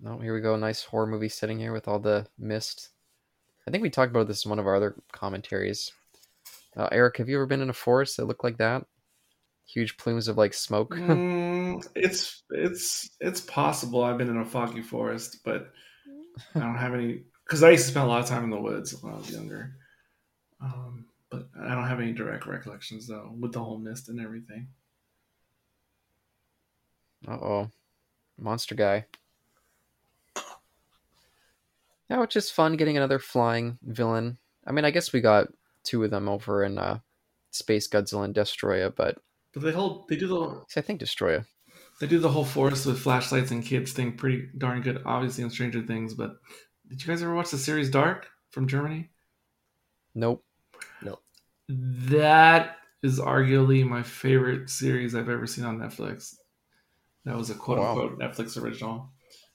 no, 0.00 0.18
here 0.18 0.34
we 0.34 0.40
go. 0.40 0.56
Nice 0.56 0.84
horror 0.84 1.06
movie 1.06 1.28
sitting 1.28 1.58
here 1.58 1.72
with 1.72 1.88
all 1.88 1.98
the 1.98 2.26
mist. 2.38 2.90
I 3.66 3.70
think 3.70 3.82
we 3.82 3.90
talked 3.90 4.10
about 4.10 4.28
this 4.28 4.44
in 4.44 4.48
one 4.48 4.58
of 4.58 4.66
our 4.66 4.76
other 4.76 4.94
commentaries. 5.12 5.92
Uh, 6.76 6.88
Eric, 6.92 7.16
have 7.16 7.28
you 7.28 7.36
ever 7.36 7.46
been 7.46 7.62
in 7.62 7.70
a 7.70 7.74
forest 7.74 8.16
that 8.16 8.26
looked 8.26 8.44
like 8.44 8.58
that? 8.58 8.84
Huge 9.66 9.96
plumes 9.96 10.28
of 10.28 10.36
like 10.36 10.54
smoke. 10.54 10.94
Mm, 11.66 11.84
it's 11.96 12.44
it's 12.50 13.10
it's 13.20 13.40
possible. 13.40 14.04
I've 14.04 14.18
been 14.18 14.30
in 14.30 14.36
a 14.36 14.44
foggy 14.44 14.82
forest, 14.82 15.40
but 15.44 15.72
I 16.54 16.60
don't 16.60 16.76
have 16.76 16.94
any 16.94 17.24
because 17.44 17.64
I 17.64 17.70
used 17.70 17.86
to 17.86 17.90
spend 17.90 18.06
a 18.06 18.08
lot 18.08 18.20
of 18.20 18.28
time 18.28 18.44
in 18.44 18.50
the 18.50 18.60
woods 18.60 18.94
when 19.02 19.12
I 19.12 19.16
was 19.16 19.30
younger. 19.30 19.74
Um, 20.60 21.06
but 21.30 21.48
I 21.60 21.74
don't 21.74 21.88
have 21.88 22.00
any 22.00 22.12
direct 22.12 22.46
recollections 22.46 23.08
though, 23.08 23.34
with 23.38 23.52
the 23.52 23.58
whole 23.62 23.78
mist 23.78 24.08
and 24.08 24.20
everything. 24.20 24.68
Uh 27.26 27.32
oh. 27.32 27.70
Monster 28.38 28.74
guy. 28.76 29.06
Yeah, 32.08 32.22
it's 32.22 32.34
just 32.34 32.52
fun 32.52 32.76
getting 32.76 32.96
another 32.96 33.18
flying 33.18 33.78
villain. 33.82 34.38
I 34.66 34.72
mean, 34.72 34.84
I 34.84 34.90
guess 34.90 35.12
we 35.12 35.20
got 35.20 35.48
two 35.84 36.04
of 36.04 36.10
them 36.10 36.28
over 36.28 36.64
in 36.64 36.78
uh, 36.78 36.98
Space 37.50 37.88
Godzilla 37.88 38.24
and 38.24 38.34
Destoroyah, 38.34 38.94
but 38.94 39.18
But 39.54 39.62
they 39.62 39.72
hold 39.72 40.08
they 40.08 40.16
do 40.16 40.26
the 40.28 40.64
I 40.76 40.80
think 40.82 41.00
Destoroyah. 41.00 41.46
they 42.00 42.06
do 42.06 42.18
the 42.18 42.28
whole 42.28 42.44
forest 42.44 42.86
with 42.86 43.00
flashlights 43.00 43.50
and 43.50 43.64
kids 43.64 43.92
thing 43.92 44.16
pretty 44.16 44.48
darn 44.58 44.82
good. 44.82 45.02
Obviously 45.04 45.44
in 45.44 45.50
Stranger 45.50 45.82
Things, 45.82 46.14
but 46.14 46.36
did 46.88 47.02
you 47.02 47.08
guys 47.08 47.22
ever 47.22 47.34
watch 47.34 47.50
the 47.50 47.58
series 47.58 47.90
Dark 47.90 48.28
from 48.50 48.68
Germany? 48.68 49.10
Nope. 50.14 50.44
Nope. 51.02 51.22
That 51.68 52.76
is 53.02 53.18
arguably 53.20 53.86
my 53.86 54.02
favorite 54.02 54.70
series 54.70 55.14
I've 55.14 55.28
ever 55.28 55.46
seen 55.46 55.64
on 55.64 55.78
Netflix. 55.78 56.34
That 57.24 57.36
was 57.36 57.50
a 57.50 57.54
quote 57.54 57.78
Wow. 57.78 57.90
unquote 58.00 58.18
Netflix 58.20 58.60
original. 58.60 59.10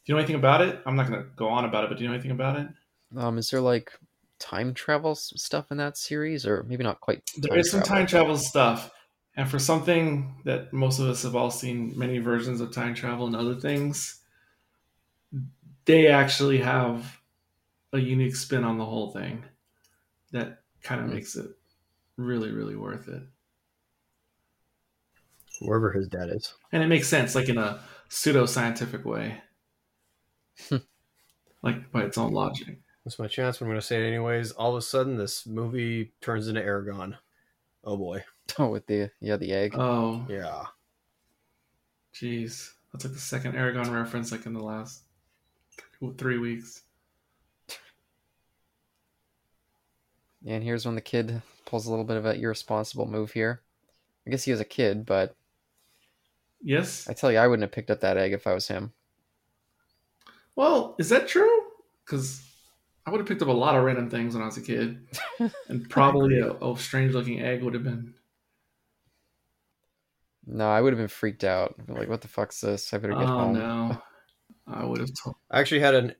Do 0.05 0.11
you 0.11 0.15
know 0.15 0.19
anything 0.19 0.35
about 0.35 0.61
it? 0.61 0.81
I'm 0.85 0.95
not 0.95 1.07
going 1.07 1.21
to 1.23 1.29
go 1.35 1.47
on 1.49 1.65
about 1.65 1.83
it, 1.83 1.89
but 1.89 1.97
do 1.97 2.03
you 2.03 2.09
know 2.09 2.13
anything 2.15 2.31
about 2.31 2.59
it? 2.59 2.67
Um, 3.15 3.37
is 3.37 3.49
there 3.51 3.61
like 3.61 3.91
time 4.39 4.73
travel 4.73 5.15
stuff 5.15 5.71
in 5.71 5.77
that 5.77 5.97
series, 5.97 6.45
or 6.45 6.63
maybe 6.63 6.83
not 6.83 7.01
quite? 7.01 7.23
There 7.37 7.57
is 7.57 7.69
some 7.71 7.83
time 7.83 8.07
travel 8.07 8.37
stuff. 8.37 8.91
And 9.35 9.49
for 9.49 9.59
something 9.59 10.41
that 10.43 10.73
most 10.73 10.99
of 10.99 11.07
us 11.07 11.23
have 11.23 11.35
all 11.35 11.51
seen 11.51 11.97
many 11.97 12.19
versions 12.19 12.59
of 12.59 12.73
time 12.73 12.93
travel 12.93 13.27
and 13.27 13.35
other 13.35 13.55
things, 13.55 14.21
they 15.85 16.07
actually 16.07 16.59
have 16.59 17.21
a 17.93 17.99
unique 17.99 18.35
spin 18.35 18.63
on 18.63 18.77
the 18.77 18.85
whole 18.85 19.11
thing 19.11 19.45
that 20.31 20.63
kind 20.83 21.01
of 21.01 21.07
Hmm. 21.07 21.13
makes 21.13 21.35
it 21.35 21.51
really, 22.17 22.51
really 22.51 22.75
worth 22.77 23.07
it. 23.07 23.23
Wherever 25.61 25.93
his 25.93 26.09
dad 26.09 26.29
is. 26.29 26.55
and 26.71 26.83
it 26.83 26.87
makes 26.87 27.07
sense 27.07 27.35
like 27.35 27.49
in 27.49 27.57
a 27.57 27.81
pseudo-scientific 28.09 29.05
way 29.05 29.41
like 31.63 31.91
by 31.91 32.03
its 32.03 32.17
own 32.17 32.33
logic 32.33 32.79
That's 33.03 33.19
my 33.19 33.27
chance, 33.27 33.57
but 33.57 33.65
I'm 33.65 33.69
going 33.71 33.79
to 33.79 33.85
say 33.85 34.03
it 34.03 34.07
anyways. 34.07 34.51
All 34.51 34.71
of 34.71 34.77
a 34.77 34.81
sudden, 34.81 35.17
this 35.17 35.45
movie 35.47 36.13
turns 36.21 36.47
into 36.47 36.61
Eragon. 36.61 37.17
Oh 37.83 37.97
boy. 37.97 38.23
Oh, 38.59 38.67
with 38.67 38.85
the 38.85 39.09
yeah 39.21 39.37
the 39.37 39.53
egg. 39.53 39.75
oh 39.77 40.25
Yeah. 40.27 40.63
jeez 42.13 42.71
that's 42.91 43.05
like 43.05 43.13
the 43.13 43.19
second 43.19 43.53
eragon 43.53 43.89
reference 43.93 44.29
like 44.33 44.45
in 44.45 44.51
the 44.51 44.59
last 44.61 45.03
three 46.17 46.37
weeks 46.37 46.81
and 50.45 50.63
here's 50.63 50.85
when 50.85 50.95
the 50.95 51.01
kid 51.01 51.41
pulls 51.65 51.87
a 51.87 51.89
little 51.89 52.03
bit 52.03 52.17
of 52.17 52.25
an 52.25 52.35
irresponsible 52.35 53.05
move 53.05 53.31
here. 53.31 53.61
I 54.27 54.31
guess 54.31 54.43
he 54.43 54.51
was 54.51 54.59
a 54.59 54.65
kid, 54.65 55.05
but 55.05 55.35
yes 56.61 57.07
I 57.09 57.13
tell 57.13 57.31
you, 57.31 57.37
I 57.37 57.47
wouldn't 57.47 57.63
have 57.63 57.71
picked 57.71 57.91
up 57.91 58.01
that 58.01 58.17
egg 58.17 58.33
if 58.33 58.45
I 58.47 58.53
was 58.53 58.67
him. 58.67 58.91
Well 60.55 60.95
is 60.99 61.09
that 61.09 61.27
true 61.27 61.61
because 62.05 62.41
i 63.05 63.09
would 63.11 63.19
have 63.19 63.27
picked 63.27 63.41
up 63.41 63.47
a 63.47 63.51
lot 63.51 63.75
of 63.75 63.83
random 63.83 64.09
things 64.09 64.33
when 64.33 64.43
i 64.43 64.45
was 64.45 64.57
a 64.57 64.61
kid 64.61 64.99
and 65.69 65.89
probably 65.89 66.39
a, 66.39 66.53
a 66.53 66.77
strange 66.77 67.13
looking 67.13 67.41
egg 67.41 67.63
would 67.63 67.73
have 67.73 67.83
been 67.83 68.13
No, 70.45 70.69
I 70.69 70.81
would 70.81 70.91
have 70.91 70.97
been 70.99 71.07
freaked 71.07 71.43
out. 71.43 71.75
Like, 71.87 72.09
what 72.09 72.21
the 72.21 72.27
fuck's 72.27 72.59
this? 72.61 72.93
I 72.93 72.97
better 72.97 73.13
get 73.13 73.23
oh 73.23 73.27
home. 73.27 73.53
no 73.53 74.01
i 74.67 74.83
would 74.83 74.99
have 74.99 75.11
told 75.13 75.35
I 75.51 75.59
actually 75.59 75.81
had 75.81 75.95
an 75.95 76.15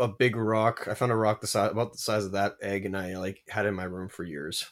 a 0.00 0.08
big 0.08 0.34
rock. 0.36 0.88
I 0.88 0.94
found 0.94 1.12
a 1.12 1.16
rock 1.16 1.40
the 1.40 1.46
size 1.46 1.70
about 1.70 1.92
the 1.92 1.98
size 1.98 2.24
of 2.24 2.32
that 2.32 2.54
egg, 2.62 2.86
and 2.86 2.96
I 2.96 3.16
like 3.18 3.42
had 3.48 3.66
it 3.66 3.68
in 3.68 3.74
my 3.74 3.84
room 3.84 4.08
for 4.08 4.24
years. 4.24 4.70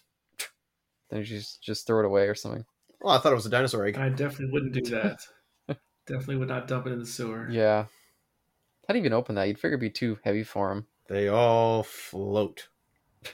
Then 1.10 1.18
you 1.20 1.24
just 1.24 1.62
just 1.62 1.86
throw 1.86 1.98
it 2.00 2.06
away 2.06 2.28
or 2.28 2.34
something. 2.34 2.64
Well, 3.00 3.14
I 3.14 3.18
thought 3.18 3.32
it 3.32 3.36
was 3.36 3.46
a 3.46 3.50
dinosaur 3.50 3.84
egg. 3.86 3.96
i 3.98 4.08
definitely 4.08 4.52
wouldn't 4.52 4.72
do 4.72 4.82
that 4.90 5.20
definitely 6.06 6.36
would 6.36 6.48
not 6.48 6.66
dump 6.68 6.86
it 6.86 6.92
in 6.92 6.98
the 7.00 7.06
sewer 7.06 7.48
Yeah. 7.50 7.86
How 8.90 8.92
do 8.92 8.98
you 8.98 9.04
even 9.04 9.12
open 9.12 9.36
that? 9.36 9.46
You'd 9.46 9.60
figure 9.60 9.76
it'd 9.76 9.80
be 9.80 9.88
too 9.88 10.18
heavy 10.24 10.42
for 10.42 10.72
him. 10.72 10.84
They 11.08 11.28
all 11.28 11.84
float. 11.84 12.66
Oh 13.24 13.30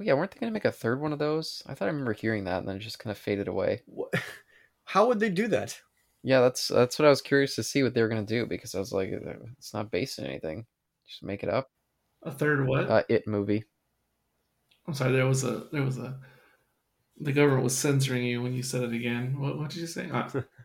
yeah, 0.00 0.14
weren't 0.14 0.32
they 0.32 0.40
gonna 0.40 0.50
make 0.50 0.64
a 0.64 0.72
third 0.72 1.00
one 1.00 1.12
of 1.12 1.20
those? 1.20 1.62
I 1.64 1.74
thought 1.74 1.84
I 1.84 1.92
remember 1.92 2.12
hearing 2.12 2.42
that, 2.42 2.58
and 2.58 2.66
then 2.66 2.74
it 2.74 2.80
just 2.80 2.98
kind 2.98 3.12
of 3.12 3.18
faded 3.18 3.46
away. 3.46 3.82
What? 3.86 4.12
How 4.84 5.06
would 5.06 5.20
they 5.20 5.30
do 5.30 5.46
that? 5.46 5.80
Yeah, 6.24 6.40
that's 6.40 6.66
that's 6.66 6.98
what 6.98 7.06
I 7.06 7.08
was 7.08 7.22
curious 7.22 7.54
to 7.54 7.62
see 7.62 7.84
what 7.84 7.94
they 7.94 8.02
were 8.02 8.08
gonna 8.08 8.24
do 8.24 8.46
because 8.46 8.74
I 8.74 8.80
was 8.80 8.90
like, 8.90 9.10
it's 9.56 9.72
not 9.72 9.92
based 9.92 10.18
in 10.18 10.26
anything. 10.26 10.66
Just 11.08 11.22
make 11.22 11.44
it 11.44 11.48
up. 11.48 11.70
A 12.24 12.32
third 12.32 12.66
what? 12.66 12.90
Uh, 12.90 13.02
it 13.08 13.28
movie. 13.28 13.62
I'm 14.88 14.94
sorry. 14.94 15.12
There 15.12 15.24
was 15.24 15.44
a 15.44 15.68
there 15.70 15.84
was 15.84 15.98
a. 15.98 16.18
The 17.20 17.30
government 17.30 17.62
was 17.62 17.78
censoring 17.78 18.24
you 18.24 18.42
when 18.42 18.54
you 18.54 18.64
said 18.64 18.82
it 18.82 18.92
again. 18.92 19.38
What 19.38 19.56
what 19.56 19.70
did 19.70 19.78
you 19.78 19.86
say? 19.86 20.10
Uh, 20.10 20.28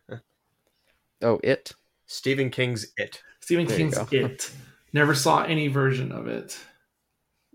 Oh, 1.22 1.40
it. 1.44 1.74
Stephen 2.06 2.50
King's 2.50 2.88
It. 2.98 3.22
Stephen 3.40 3.66
There 3.66 3.78
King's. 3.78 3.98
It. 4.12 4.52
Never 4.94 5.16
saw 5.16 5.44
any 5.44 5.68
version 5.68 6.12
of 6.12 6.28
it. 6.28 6.60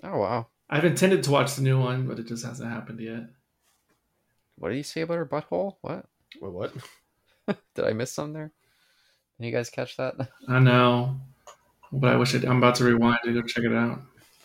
Oh 0.02 0.18
wow. 0.18 0.46
I've 0.68 0.84
intended 0.84 1.22
to 1.24 1.30
watch 1.30 1.54
the 1.54 1.62
new 1.62 1.78
one, 1.78 2.06
but 2.06 2.18
it 2.18 2.26
just 2.26 2.44
hasn't 2.44 2.70
happened 2.70 3.00
yet. 3.00 3.24
What 4.56 4.70
did 4.70 4.78
you 4.78 4.82
say 4.82 5.02
about 5.02 5.18
her 5.18 5.26
butthole? 5.26 5.76
What? 5.82 6.06
Wait, 6.40 6.52
what? 6.52 6.72
Did 7.74 7.84
I 7.84 7.92
miss 7.92 8.12
something 8.12 8.32
there? 8.32 8.52
Did 9.38 9.46
you 9.46 9.52
guys 9.52 9.70
catch 9.70 9.96
that? 9.98 10.14
I 10.48 10.58
know, 10.58 11.20
but 11.92 12.12
I 12.12 12.16
wish 12.16 12.34
it, 12.34 12.44
I'm 12.44 12.56
about 12.56 12.76
to 12.76 12.84
rewind 12.84 13.20
to 13.24 13.32
go 13.32 13.42
check 13.42 13.64
it 13.64 13.72
out. 13.72 14.00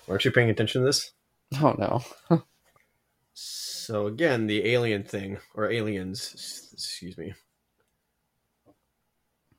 Weren't 0.06 0.26
you 0.26 0.32
paying 0.32 0.50
attention 0.50 0.82
to 0.82 0.86
this? 0.86 1.12
Oh 1.62 1.76
no. 1.78 2.42
So 3.34 4.06
again, 4.06 4.46
the 4.46 4.68
alien 4.70 5.04
thing 5.04 5.40
or 5.56 5.70
aliens, 5.70 6.70
excuse 6.72 7.18
me. 7.18 7.34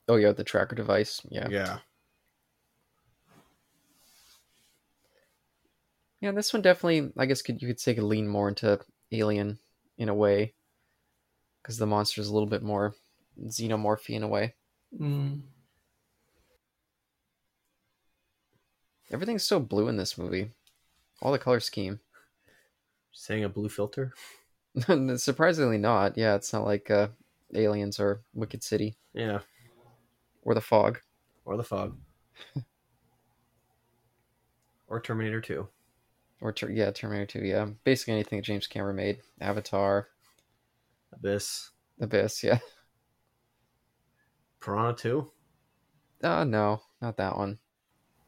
Oh 0.07 0.15
yeah, 0.15 0.31
the 0.31 0.43
tracker 0.43 0.75
device. 0.75 1.21
Yeah. 1.29 1.47
Yeah. 1.49 1.79
Yeah, 6.19 6.31
this 6.31 6.53
one 6.53 6.61
definitely, 6.61 7.11
I 7.17 7.25
guess, 7.25 7.41
could 7.41 7.61
you 7.61 7.67
could 7.67 7.81
say 7.81 7.93
could 7.93 8.03
lean 8.03 8.29
more 8.29 8.47
into 8.47 8.79
Alien 9.11 9.59
in 9.97 10.07
a 10.07 10.13
way, 10.13 10.53
because 11.61 11.77
the 11.77 11.85
monster's 11.85 12.29
a 12.29 12.33
little 12.33 12.47
bit 12.47 12.63
more 12.63 12.95
xenomorphy 13.45 14.11
in 14.11 14.23
a 14.23 14.27
way. 14.27 14.55
Mm. 14.97 15.41
Everything's 19.11 19.43
so 19.43 19.59
blue 19.59 19.89
in 19.89 19.97
this 19.97 20.17
movie, 20.17 20.51
all 21.21 21.33
the 21.33 21.39
color 21.39 21.59
scheme. 21.59 21.99
Saying 23.11 23.43
a 23.43 23.49
blue 23.49 23.69
filter. 23.69 24.13
Surprisingly, 25.17 25.77
not. 25.77 26.17
Yeah, 26.17 26.35
it's 26.35 26.53
not 26.53 26.65
like 26.65 26.89
uh, 26.89 27.09
Aliens 27.53 27.99
or 27.99 28.21
Wicked 28.33 28.63
City 28.63 28.95
Yeah. 29.13 29.39
Or 30.43 30.53
The 30.53 30.61
Fog. 30.61 30.99
Or 31.45 31.57
the 31.57 31.63
fog. 31.63 31.97
or 34.87 35.01
Terminator 35.01 35.41
2. 35.41 35.67
Or 36.41 36.51
ter- 36.51 36.69
yeah, 36.69 36.91
Terminator 36.91 37.39
2. 37.39 37.45
Yeah, 37.45 37.67
basically 37.83 38.13
anything 38.13 38.39
that 38.39 38.45
James 38.45 38.67
Cameron 38.67 38.95
made. 38.95 39.19
Avatar, 39.41 40.07
Abyss. 41.13 41.71
Abyss. 41.99 42.43
Yeah. 42.43 42.59
Piranha 44.61 44.93
2. 44.95 45.31
Uh 46.23 46.43
no, 46.45 46.81
not 47.01 47.17
that 47.17 47.37
one. 47.37 47.59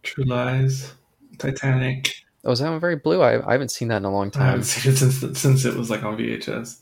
True 0.03 0.25
Lies, 0.25 0.93
Titanic. 1.37 2.13
Oh, 2.43 2.51
is 2.51 2.59
that 2.59 2.69
one 2.69 2.79
very 2.79 2.97
blue? 2.97 3.21
I, 3.21 3.47
I 3.47 3.53
haven't 3.53 3.71
seen 3.71 3.87
that 3.87 3.97
in 3.97 4.05
a 4.05 4.11
long 4.11 4.31
time. 4.31 4.43
I 4.43 4.47
haven't 4.47 4.65
seen 4.65 4.91
it 4.91 4.97
since 4.97 5.39
since 5.39 5.65
it 5.65 5.75
was 5.75 5.89
like 5.89 6.03
on 6.03 6.17
VHS. 6.17 6.81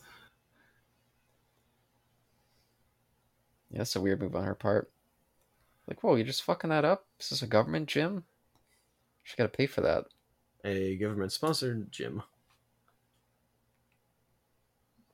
Yeah, 3.70 3.78
that's 3.78 3.96
a 3.96 4.02
weird 4.02 4.22
move 4.22 4.36
on 4.36 4.44
her 4.44 4.56
part. 4.56 4.92
Like, 5.88 6.04
whoa, 6.04 6.16
you're 6.16 6.26
just 6.26 6.44
fucking 6.44 6.70
that 6.70 6.86
up? 6.86 7.06
Is 7.20 7.30
this 7.30 7.42
a 7.42 7.48
government 7.48 7.88
gym? 7.88 8.24
She 9.24 9.36
got 9.38 9.44
to 9.44 9.58
pay 9.58 9.68
for 9.68 9.82
that. 9.82 10.06
A 10.64 10.96
government 10.96 11.32
sponsored 11.32 11.92
gym. 11.92 12.24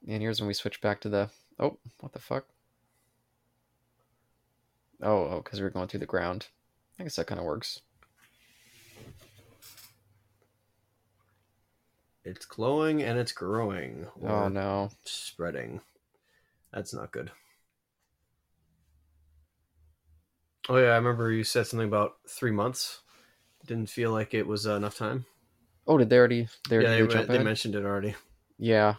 And 0.08 0.21
here's 0.21 0.39
when 0.39 0.47
we 0.47 0.53
switch 0.53 0.82
back 0.82 1.01
to 1.01 1.10
the. 1.10 1.29
Oh, 1.60 1.77
what 1.99 2.13
the 2.13 2.19
fuck? 2.19 2.45
Oh, 5.01 5.29
oh, 5.32 5.41
because 5.43 5.62
we're 5.62 5.69
going 5.69 5.88
through 5.88 6.01
the 6.01 6.05
ground. 6.05 6.47
I 6.99 7.03
guess 7.03 7.15
that 7.15 7.27
kind 7.27 7.39
of 7.39 7.45
works. 7.45 7.82
It's 12.25 12.45
glowing 12.45 13.01
and 13.01 13.17
it's 13.17 13.32
growing. 13.32 14.08
Oh 14.23 14.49
no. 14.49 14.89
Spreading. 15.05 15.82
That's 16.73 16.93
not 16.93 17.12
good. 17.12 17.32
Oh 20.69 20.77
yeah, 20.77 20.91
I 20.91 20.97
remember 20.97 21.32
you 21.32 21.43
said 21.43 21.65
something 21.65 21.88
about 21.88 22.17
three 22.27 22.51
months. 22.51 23.01
Didn't 23.65 23.89
feel 23.89 24.12
like 24.12 24.36
it 24.36 24.45
was 24.45 24.67
uh, 24.67 24.75
enough 24.75 24.95
time. 24.95 25.25
Oh, 25.88 25.97
did 25.97 26.12
they 26.12 26.17
already? 26.17 26.47
They, 26.69 26.84
yeah, 26.84 27.01
already 27.01 27.25
they, 27.25 27.38
they 27.38 27.43
mentioned 27.43 27.73
it 27.73 27.84
already. 27.84 28.15
Yeah. 28.60 28.95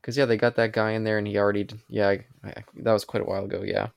Because 0.00 0.16
yeah, 0.16 0.24
they 0.24 0.36
got 0.36 0.56
that 0.56 0.72
guy 0.72 0.90
in 0.92 1.04
there, 1.04 1.18
and 1.18 1.26
he 1.26 1.38
already. 1.38 1.68
Yeah, 1.88 2.08
I, 2.08 2.24
I, 2.42 2.64
that 2.78 2.92
was 2.92 3.04
quite 3.04 3.22
a 3.22 3.26
while 3.26 3.44
ago. 3.44 3.62
Yeah. 3.64 3.88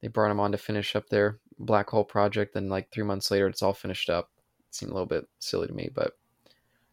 They 0.00 0.08
brought 0.08 0.30
him 0.30 0.40
on 0.40 0.52
to 0.52 0.58
finish 0.58 0.96
up 0.96 1.10
their 1.10 1.40
black 1.58 1.90
hole 1.90 2.04
project, 2.04 2.56
and 2.56 2.70
like 2.70 2.90
three 2.90 3.04
months 3.04 3.30
later, 3.30 3.46
it's 3.46 3.62
all 3.62 3.74
finished 3.74 4.08
up. 4.08 4.30
It 4.60 4.74
seemed 4.74 4.90
a 4.90 4.94
little 4.94 5.06
bit 5.06 5.26
silly 5.40 5.66
to 5.66 5.74
me, 5.74 5.90
but 5.94 6.14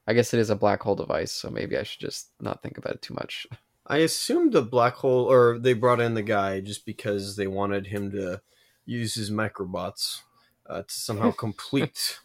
I 0.08 0.14
guess 0.14 0.34
it 0.34 0.42
is 0.42 0.50
a 0.50 0.56
black 0.58 0.82
hole 0.82 0.96
device, 0.96 1.32
so 1.32 1.50
maybe 1.50 1.78
I 1.78 1.84
should 1.84 2.02
just 2.02 2.32
not 2.42 2.62
think 2.62 2.78
about 2.78 2.96
it 2.96 3.02
too 3.02 3.14
much. 3.14 3.48
I 3.88 3.98
assumed 3.98 4.54
the 4.54 4.62
black 4.62 4.96
hole, 4.96 5.26
or 5.26 5.58
they 5.58 5.74
brought 5.74 6.00
in 6.00 6.14
the 6.14 6.22
guy 6.22 6.62
just 6.62 6.86
because 6.86 7.36
they 7.36 7.48
wanted 7.48 7.88
him 7.88 8.12
to 8.12 8.42
use 8.86 9.16
his 9.16 9.32
microbots 9.32 10.22
uh, 10.68 10.84
to 10.84 10.94
somehow 10.94 11.32
complete 11.38 12.20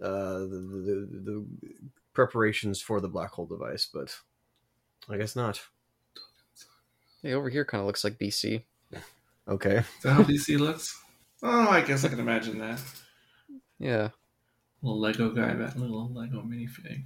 uh, 0.00 0.38
the, 0.38 1.08
the, 1.10 1.20
the 1.24 1.46
preparations 2.12 2.80
for 2.80 3.00
the 3.00 3.08
black 3.08 3.30
hole 3.32 3.46
device, 3.46 3.88
but 3.92 4.18
I 5.08 5.16
guess 5.16 5.36
not. 5.36 5.62
Hey, 7.22 7.32
over 7.32 7.48
here 7.48 7.64
kind 7.64 7.80
of 7.80 7.86
looks 7.86 8.04
like 8.04 8.18
BC. 8.18 8.62
Okay. 9.48 9.76
Is 9.76 10.02
that 10.02 10.12
how 10.12 10.22
BC 10.22 10.58
looks? 10.58 11.00
Oh, 11.42 11.68
I 11.68 11.80
guess 11.80 12.04
I 12.04 12.08
can 12.08 12.18
imagine 12.20 12.58
that. 12.58 12.80
Yeah. 13.78 14.10
Little 14.82 15.00
Lego 15.00 15.30
guy, 15.30 15.54
that 15.54 15.78
little 15.78 16.12
Lego 16.12 16.42
minifig. 16.42 17.04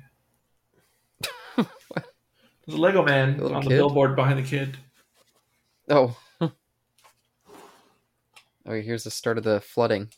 There's 2.70 2.78
a 2.78 2.82
Lego 2.82 3.02
man 3.02 3.36
Little 3.36 3.56
on 3.56 3.64
the 3.64 3.70
billboard 3.70 4.14
behind 4.14 4.38
the 4.38 4.44
kid. 4.44 4.76
Oh. 5.88 6.16
oh, 6.40 6.52
here's 8.64 9.02
the 9.02 9.10
start 9.10 9.38
of 9.38 9.44
the 9.44 9.60
flooding. 9.60 10.10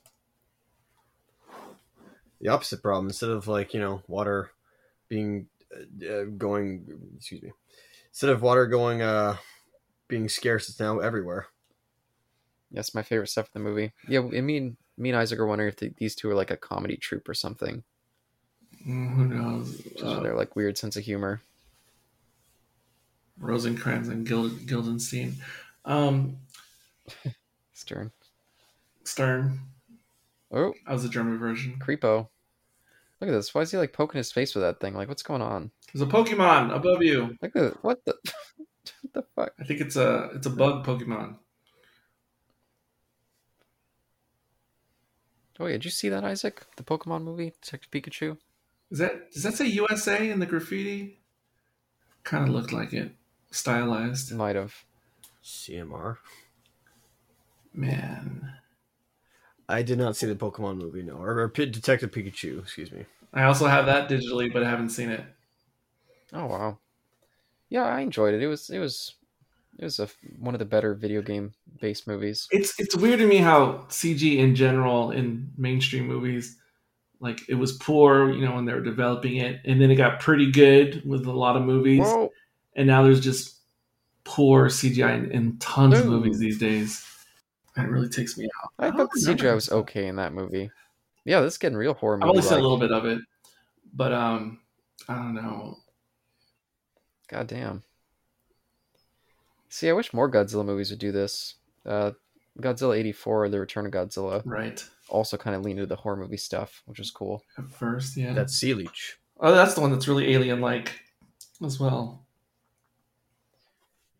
The 2.43 2.49
opposite 2.49 2.83
problem. 2.83 3.07
Instead 3.07 3.31
of 3.31 3.49
like 3.49 3.73
you 3.73 3.81
know 3.81 4.03
water 4.07 4.51
being 5.09 5.47
uh, 5.75 6.07
uh, 6.07 6.25
going, 6.25 6.85
excuse 7.17 7.43
me, 7.43 7.53
instead 8.11 8.29
of 8.29 8.43
water 8.43 8.67
going 8.67 9.01
uh 9.01 9.39
being 10.09 10.29
scarce, 10.29 10.69
it's 10.69 10.79
now 10.79 10.99
everywhere. 10.99 11.47
That's 12.71 12.95
my 12.95 13.03
favorite 13.03 13.29
stuff 13.29 13.49
in 13.55 13.63
the 13.63 13.67
movie. 13.67 13.95
Yeah, 14.09 14.21
I 14.21 14.43
mean, 14.43 14.77
me 14.99 15.09
and 15.09 15.19
Isaac 15.19 15.39
are 15.39 15.47
wondering 15.47 15.69
if 15.69 15.77
the, 15.77 15.91
these 15.97 16.15
two 16.15 16.29
are 16.29 16.35
like 16.35 16.51
a 16.51 16.59
comedy 16.59 16.99
troupe 16.99 17.31
or 17.31 17.35
something. 17.35 17.83
Mm, 18.87 19.15
who 19.15 19.25
knows? 19.25 19.79
Just 19.79 20.05
Uh, 20.05 20.21
their 20.21 20.37
like 20.37 20.55
weird 20.55 20.77
sense 20.77 20.97
of 20.97 21.05
humor. 21.05 21.41
Rosencrantz 23.43 24.09
and 24.09 24.27
Gild- 24.27 24.61
Guildenstein. 24.67 25.35
Um, 25.85 26.37
Stern. 27.73 28.13
Stern. 29.05 29.61
Oh, 30.51 30.73
That 30.87 30.93
was 30.93 31.03
the 31.03 31.09
German 31.09 31.39
version. 31.39 31.79
creepo. 31.81 32.29
Look 33.21 33.29
at 33.29 33.33
this. 33.33 33.55
Why 33.55 33.63
is 33.63 33.71
he 33.71 33.77
like 33.79 33.93
poking 33.93 34.19
his 34.19 34.33
face 34.33 34.55
with 34.55 34.63
that 34.63 34.81
thing? 34.81 34.95
Like, 34.95 35.09
what's 35.09 35.23
going 35.23 35.43
on? 35.43 35.71
There's 35.93 36.03
a 36.03 36.11
Pokemon 36.13 36.75
above 36.75 37.03
you. 37.03 37.37
Look 37.43 37.55
at 37.57 37.83
what 37.85 38.05
the 38.05 38.15
what 39.03 39.13
the 39.13 39.25
fuck? 39.37 39.53
I 39.61 39.65
think 39.65 39.81
it's 39.81 39.97
a 39.97 40.31
it's 40.35 40.47
a 40.47 40.51
bug 40.51 40.85
Pokemon. 40.87 41.37
Oh 45.61 45.67
yeah, 45.67 45.73
did 45.73 45.85
you 45.85 45.91
see 45.91 46.09
that, 46.09 46.25
Isaac? 46.25 46.63
The 46.77 46.83
Pokemon 46.83 47.23
movie, 47.23 47.53
Detective 47.63 47.91
Pikachu. 47.91 48.39
Is 48.91 48.99
that 48.99 49.31
does 49.33 49.43
that 49.45 49.55
say 49.55 49.67
USA 49.67 50.29
in 50.31 50.41
the 50.41 50.47
graffiti? 50.47 51.21
Kind 52.25 52.49
of 52.49 52.55
looked 52.55 52.73
like 52.73 52.93
it, 52.93 53.13
stylized. 53.55 54.33
Might 54.33 54.57
have. 54.57 54.75
CMR. 55.45 56.19
Man, 57.75 58.53
I 59.69 59.83
did 59.83 59.99
not 59.99 60.17
see 60.17 60.27
the 60.27 60.35
Pokemon 60.35 60.77
movie, 60.77 61.03
no, 61.03 61.15
or, 61.15 61.41
or 61.41 61.49
Detective 61.49 62.11
Pikachu. 62.11 62.61
Excuse 62.61 62.93
me. 62.93 63.07
I 63.33 63.45
also 63.45 63.67
have 63.67 63.87
that 63.87 64.11
digitally, 64.11 64.53
but 64.53 64.63
I 64.63 64.69
haven't 64.69 64.91
seen 64.91 65.09
it. 65.09 65.25
Oh 66.33 66.47
wow. 66.47 66.79
Yeah, 67.71 67.85
I 67.85 68.01
enjoyed 68.01 68.35
it. 68.35 68.43
It 68.43 68.49
was 68.49 68.69
it 68.69 68.79
was 68.79 69.15
it 69.79 69.85
was 69.85 69.99
a 69.99 70.09
one 70.39 70.55
of 70.55 70.59
the 70.59 70.67
better 70.67 70.95
video 70.95 71.23
game 71.23 71.55
based 71.81 72.07
movies. 72.07 72.49
It's 72.51 72.79
it's 72.79 72.95
weird 72.95 73.21
to 73.21 73.27
me 73.27 73.39
how 73.39 73.87
CG 73.89 74.37
in 74.37 74.55
general 74.55 75.11
in 75.11 75.51
mainstream 75.57 76.07
movies, 76.07 76.59
like 77.21 77.41
it 77.49 77.55
was 77.55 77.73
poor, 77.73 78.31
you 78.31 78.45
know, 78.45 78.55
when 78.55 78.67
they 78.67 78.75
were 78.75 78.83
developing 78.83 79.37
it, 79.37 79.61
and 79.65 79.81
then 79.81 79.91
it 79.91 79.97
got 79.97 80.21
pretty 80.21 80.51
good 80.51 81.03
with 81.07 81.27
a 81.27 81.33
lot 81.33 81.57
of 81.57 81.63
movies, 81.63 82.01
Whoa. 82.01 82.31
And 82.77 82.87
now 82.87 83.03
there's 83.03 83.21
just 83.21 83.57
poor 84.25 84.69
CGI 84.69 85.15
in, 85.25 85.31
in 85.31 85.57
tons 85.59 85.99
of 85.99 86.07
movies 86.07 86.39
these 86.39 86.59
days. 86.59 87.07
That 87.77 87.89
really 87.89 88.09
takes 88.09 88.37
me 88.37 88.45
out. 88.63 88.71
I 88.79 88.89
I 88.89 88.91
thought 88.91 89.11
the 89.15 89.21
CGI 89.21 89.55
was 89.55 89.71
okay 89.71 90.07
in 90.07 90.17
that 90.17 90.33
movie. 90.35 90.71
Yeah, 91.25 91.41
this 91.41 91.55
is 91.55 91.59
getting 91.59 91.79
real 91.79 91.95
horror 91.95 92.17
I've 92.17 92.27
movie. 92.27 92.31
only 92.39 92.43
seen 92.43 92.59
a 92.59 92.63
little 92.63 92.79
bit 92.79 92.93
of 92.93 93.07
it, 93.07 93.21
But 93.95 94.13
um, 94.13 94.61
I 95.09 95.15
don't 95.15 95.35
know. 95.35 95.77
God 97.29 97.47
damn. 97.47 97.83
See, 99.69 99.89
I 99.89 99.93
wish 99.93 100.13
more 100.13 100.31
Godzilla 100.31 100.67
movies 100.67 100.91
would 100.91 100.99
do 100.99 101.13
this. 101.13 101.55
Uh, 101.87 102.11
Godzilla 102.61 102.99
84, 102.99 103.49
The 103.49 103.61
Return 103.61 103.87
of 103.87 103.93
Godzilla, 103.93 104.43
Right 104.45 104.85
also 105.09 105.37
kind 105.37 105.55
of 105.55 105.63
leaned 105.63 105.79
into 105.79 105.87
the 105.87 105.97
horror 105.97 106.17
movie 106.17 106.37
stuff, 106.37 106.83
which 106.87 106.99
is 106.99 107.11
cool. 107.11 107.43
at 107.59 107.69
first, 107.71 108.17
yeah. 108.17 108.33
That's 108.33 108.55
Sea 108.55 108.75
Leech. 108.75 109.19
oh, 109.41 109.55
that's 109.55 109.75
the 109.75 109.81
one 109.81 109.93
that's 109.93 110.09
really 110.09 110.33
alien-like 110.35 111.01
as 111.65 111.79
well. 111.79 112.22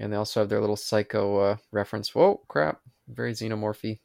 And 0.03 0.13
they 0.13 0.17
also 0.17 0.41
have 0.41 0.49
their 0.49 0.61
little 0.61 0.77
psycho 0.77 1.39
uh, 1.39 1.57
reference. 1.71 2.13
Whoa, 2.13 2.41
crap. 2.49 2.81
Very 3.07 3.33
xenomorphy. 3.33 4.01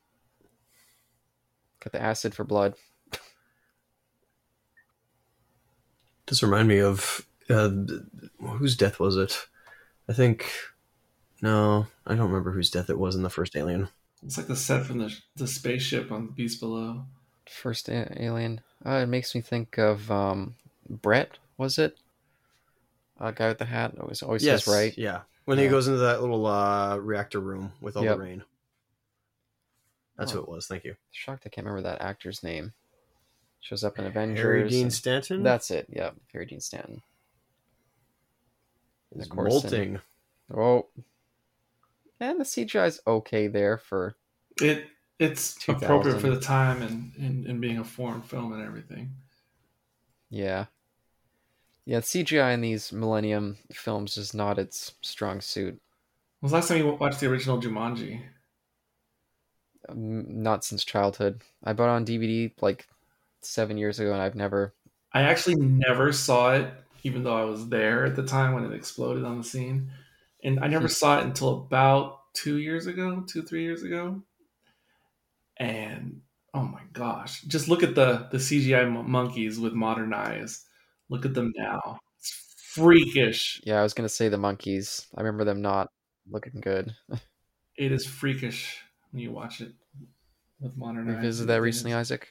Got 1.84 1.92
the 1.92 2.02
acid 2.02 2.36
for 2.36 2.44
blood. 2.44 2.76
This 6.28 6.44
remind 6.44 6.68
me 6.68 6.80
of 6.80 7.26
uh, 7.50 7.72
whose 8.40 8.78
death 8.78 9.00
was 9.00 9.18
it? 9.18 9.48
I 10.08 10.14
think 10.14 10.52
no, 11.42 11.88
I 12.06 12.14
don't 12.14 12.28
remember 12.28 12.52
whose 12.52 12.70
death 12.70 12.92
it 12.92 13.00
was 13.00 13.16
in 13.16 13.24
the 13.24 13.30
first 13.30 13.56
Alien. 13.56 13.90
It's 14.24 14.38
like 14.38 14.48
the 14.48 14.56
set 14.56 14.86
from 14.86 15.00
the 15.00 15.16
the 15.36 15.48
spaceship 15.48 16.12
on 16.12 16.28
the 16.28 16.32
Beast 16.32 16.60
Below. 16.60 17.06
First 17.50 17.90
a- 17.90 18.22
alien. 18.22 18.62
Uh, 18.86 19.00
it 19.04 19.08
makes 19.08 19.34
me 19.34 19.42
think 19.42 19.80
of 19.80 20.12
um, 20.12 20.56
Brett, 20.88 21.40
was 21.58 21.80
it? 21.80 21.98
Uh, 23.20 23.32
guy 23.32 23.48
with 23.48 23.58
the 23.58 23.66
hat. 23.66 23.94
Always, 24.00 24.22
always 24.22 24.44
says 24.44 24.68
right. 24.68 24.96
Yeah, 24.98 25.22
when 25.48 25.58
he 25.58 25.68
goes 25.70 25.88
into 25.88 26.00
that 26.00 26.20
little 26.22 26.46
uh, 26.46 26.98
reactor 26.98 27.40
room 27.40 27.72
with 27.80 27.96
all 27.96 28.04
Yep. 28.04 28.18
the 28.18 28.22
rain. 28.24 28.44
That's 30.18 30.32
Oh. 30.34 30.36
who 30.36 30.42
it 30.42 30.50
was. 30.50 30.68
Thank 30.68 30.84
you. 30.84 30.96
Shocked 31.12 31.44
I 31.46 31.50
can't 31.50 31.66
remember 31.66 31.88
that 31.90 32.02
actor's 32.02 32.44
name. 32.44 32.74
Shows 33.62 33.84
up 33.84 33.98
in 33.98 34.06
Avengers. 34.06 34.44
Harry 34.44 34.68
Dean 34.70 34.90
Stanton. 34.92 35.44
That's 35.44 35.72
it. 35.72 35.88
Yeah, 35.90 36.12
Harry 36.34 36.46
Dean 36.46 36.60
Stanton. 36.60 37.02
is 39.16 39.24
of 39.24 39.30
course, 39.30 39.54
molting. 39.64 40.00
Oh, 40.54 40.88
and 42.20 42.40
the 42.40 42.44
CGI 42.46 42.88
is 42.88 43.00
okay 43.08 43.48
there 43.48 43.78
for 43.78 44.16
It 44.62 44.88
it's 45.20 45.56
2000. 45.56 45.84
appropriate 45.86 46.20
for 46.20 46.30
the 46.30 46.40
time 46.42 46.82
and, 46.82 47.14
and 47.18 47.46
and 47.46 47.62
being 47.62 47.78
a 47.78 47.84
foreign 47.86 48.22
film 48.22 48.52
and 48.54 48.64
everything. 48.64 49.16
yeah, 50.30 50.66
yeah. 51.88 52.00
CGI 52.00 52.54
in 52.54 52.62
these 52.62 52.92
Millennium 52.92 53.58
films 53.72 54.18
is 54.18 54.34
not 54.34 54.60
its 54.60 54.94
strong 55.02 55.42
suit. 55.42 55.80
When 56.40 56.48
was 56.48 56.52
the 56.52 56.58
last 56.58 56.68
time 56.68 56.78
you 56.78 56.92
watched 56.92 57.20
the 57.20 57.28
original 57.28 57.62
Jumanji? 57.62 58.22
Um, 59.90 60.44
Not 60.44 60.64
since 60.64 60.84
childhood. 60.84 61.42
I 61.64 61.74
bought 61.74 61.88
it 61.88 61.96
on 61.96 62.06
DVD 62.06 62.52
like 62.62 62.88
seven 63.42 63.78
years 63.78 64.00
ago, 64.00 64.12
and 64.12 64.22
I've 64.22 64.36
never. 64.36 64.74
I 65.14 65.22
actually 65.22 65.56
never 65.56 66.12
saw 66.12 66.54
it, 66.54 66.72
even 67.04 67.24
though 67.24 67.38
I 67.38 67.46
was 67.46 67.70
there 67.70 68.06
at 68.06 68.16
the 68.16 68.26
time 68.26 68.54
when 68.54 68.66
it 68.66 68.74
exploded 68.74 69.24
on 69.24 69.38
the 69.38 69.44
scene. 69.44 69.90
And 70.44 70.60
I 70.60 70.68
never 70.68 70.88
saw 70.90 71.20
it 71.20 71.24
until 71.24 71.50
about 71.50 72.20
two 72.34 72.58
years 72.58 72.86
ago, 72.86 73.24
two, 73.28 73.42
three 73.42 73.64
years 73.64 73.84
ago. 73.84 74.22
And 75.58 76.22
oh 76.54 76.62
my 76.64 76.82
gosh, 76.94 77.42
just 77.44 77.68
look 77.68 77.82
at 77.82 77.96
the, 77.96 78.28
the 78.32 78.38
CGI 78.38 79.08
monkeys 79.08 79.60
with 79.60 79.74
modern 79.74 80.14
eyes. 80.14 80.66
Look 81.10 81.26
at 81.26 81.34
them 81.34 81.54
now. 81.56 82.00
It's 82.20 82.56
freakish. 82.58 83.62
Yeah, 83.64 83.80
I 83.80 83.84
was 83.84 83.94
gonna 83.94 84.10
say 84.10 84.30
the 84.30 84.38
monkeys. 84.38 85.08
I 85.16 85.22
remember 85.22 85.44
them 85.46 85.62
not 85.62 85.90
looking 86.30 86.60
good. 86.62 86.94
It 87.78 87.92
is 87.92 88.06
freakish 88.06 88.82
when 89.12 89.22
you 89.22 89.32
watch 89.32 89.62
it 89.62 89.72
with 90.60 90.76
modern 90.76 91.10
eyes. 91.10 91.18
Revisited 91.18 91.50
that 91.50 91.62
recently, 91.62 91.94
Isaac. 91.94 92.30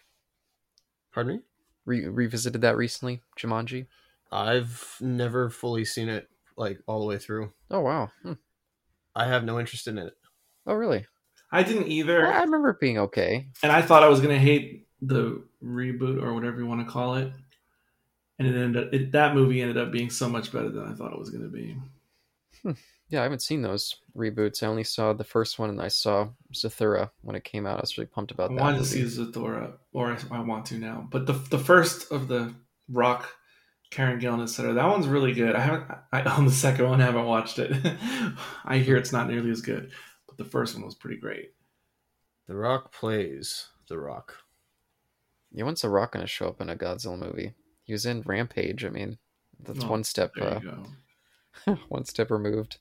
Pardon 1.15 1.37
me. 1.37 1.43
Re- 1.85 2.09
revisited 2.09 2.61
that 2.63 2.77
recently, 2.77 3.23
Jumanji. 3.39 3.87
I've 4.33 4.97
never 5.01 5.49
fully 5.51 5.85
seen 5.85 6.09
it 6.09 6.29
like 6.57 6.81
all 6.87 7.01
the 7.01 7.07
way 7.07 7.19
through. 7.19 7.53
Oh 7.71 7.81
wow. 7.81 8.11
Hmm. 8.23 8.33
I 9.15 9.27
have 9.27 9.45
no 9.45 9.61
interest 9.61 9.87
in 9.87 9.99
it. 9.99 10.15
Oh 10.67 10.75
really? 10.75 11.07
I 11.53 11.63
didn't 11.63 11.87
either. 11.89 12.27
I 12.27 12.39
I 12.39 12.43
remember 12.43 12.71
it 12.71 12.81
being 12.81 12.99
okay. 12.99 13.47
and 13.63 13.71
I 13.71 13.83
thought 13.83 14.03
I 14.03 14.09
was 14.09 14.21
gonna 14.21 14.39
hate 14.39 14.89
the 15.01 15.43
reboot 15.63 16.21
or 16.23 16.35
whatever 16.35 16.59
you 16.59 16.67
want 16.67 16.85
to 16.87 16.93
call 16.93 17.15
it, 17.15 17.33
and 18.39 18.49
it 18.49 18.57
ended 18.57 18.95
it, 18.95 19.13
that 19.13 19.35
movie 19.35 19.61
ended 19.61 19.79
up 19.79 19.91
being 19.91 20.11
so 20.11 20.29
much 20.29 20.53
better 20.53 20.69
than 20.71 20.85
I 20.85 20.95
thought 20.95 21.13
it 21.13 21.19
was 21.19 21.31
gonna 21.31 21.49
be. 21.49 21.77
Hmm. 22.63 22.73
Yeah, 23.09 23.21
I 23.21 23.23
haven't 23.23 23.43
seen 23.43 23.63
those 23.63 23.97
reboots. 24.17 24.63
I 24.63 24.67
only 24.67 24.83
saw 24.83 25.13
the 25.13 25.23
first 25.23 25.61
one, 25.61 25.71
and 25.71 25.81
I 25.81 25.89
saw 25.89 26.31
Zathura 26.53 27.11
when 27.23 27.37
it 27.37 27.45
came 27.45 27.65
out. 27.65 27.79
I 27.79 27.83
was 27.83 27.97
really 27.97 28.09
pumped 28.09 28.33
about 28.33 28.51
I 28.51 28.55
that. 28.55 28.61
wanted 28.61 28.79
to 28.79 28.85
see 28.85 29.03
Zathura, 29.03 29.75
or 29.93 30.13
I, 30.13 30.39
I 30.39 30.41
want 30.41 30.67
to 30.67 30.79
now, 30.79 31.07
but 31.11 31.27
the 31.27 31.35
the 31.35 31.59
first 31.59 32.11
of 32.11 32.27
the 32.29 32.53
Rock, 32.89 33.29
Karen 33.91 34.21
Gillan, 34.21 34.43
etc. 34.43 34.75
That 34.75 34.89
one's 34.89 35.07
really 35.07 35.33
good. 35.33 35.55
I 35.55 35.61
haven't. 35.61 35.85
I 36.13 36.23
own 36.37 36.47
the 36.47 36.51
second 36.53 36.89
one. 36.89 37.01
I 37.01 37.05
haven't 37.05 37.27
watched 37.27 37.59
it. 37.61 37.73
I 38.65 38.79
hear 38.79 38.97
it's 38.97 39.13
not 39.13 39.29
nearly 39.29 39.51
as 39.51 39.61
good, 39.61 39.93
but 40.27 40.37
the 40.37 40.45
first 40.45 40.75
one 40.75 40.85
was 40.85 40.95
pretty 40.97 41.19
great. 41.19 41.53
The 42.49 42.57
Rock 42.57 42.93
plays 42.93 43.69
The 43.89 43.99
Rock. 43.99 44.35
Yeah, 45.53 45.65
when's 45.65 45.83
The 45.83 45.89
Rock 45.89 46.13
gonna 46.13 46.27
show 46.27 46.49
up 46.49 46.61
in 46.61 46.71
a 46.71 46.77
Godzilla 46.77 47.19
movie? 47.19 47.55
He 47.87 47.93
was 47.93 48.05
in 48.05 48.23
Rampage. 48.23 48.85
I 48.85 48.91
mean, 48.91 49.19
that's 49.63 49.83
Oh, 49.85 49.89
one 49.91 50.05
step, 50.05 50.33
There 50.35 50.45
uh, 50.45 50.59
go. 51.67 51.77
one 51.89 52.05
step 52.05 52.31
removed. 52.31 52.79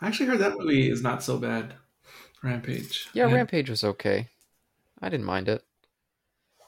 I 0.00 0.06
actually 0.06 0.26
heard 0.26 0.38
that 0.40 0.56
movie 0.58 0.90
is 0.90 1.02
not 1.02 1.22
so 1.22 1.38
bad. 1.38 1.74
Rampage. 2.42 3.08
Yeah, 3.12 3.26
I- 3.26 3.32
Rampage 3.32 3.68
was 3.70 3.84
okay. 3.84 4.28
I 5.00 5.08
didn't 5.08 5.26
mind 5.26 5.48
it. 5.48 5.62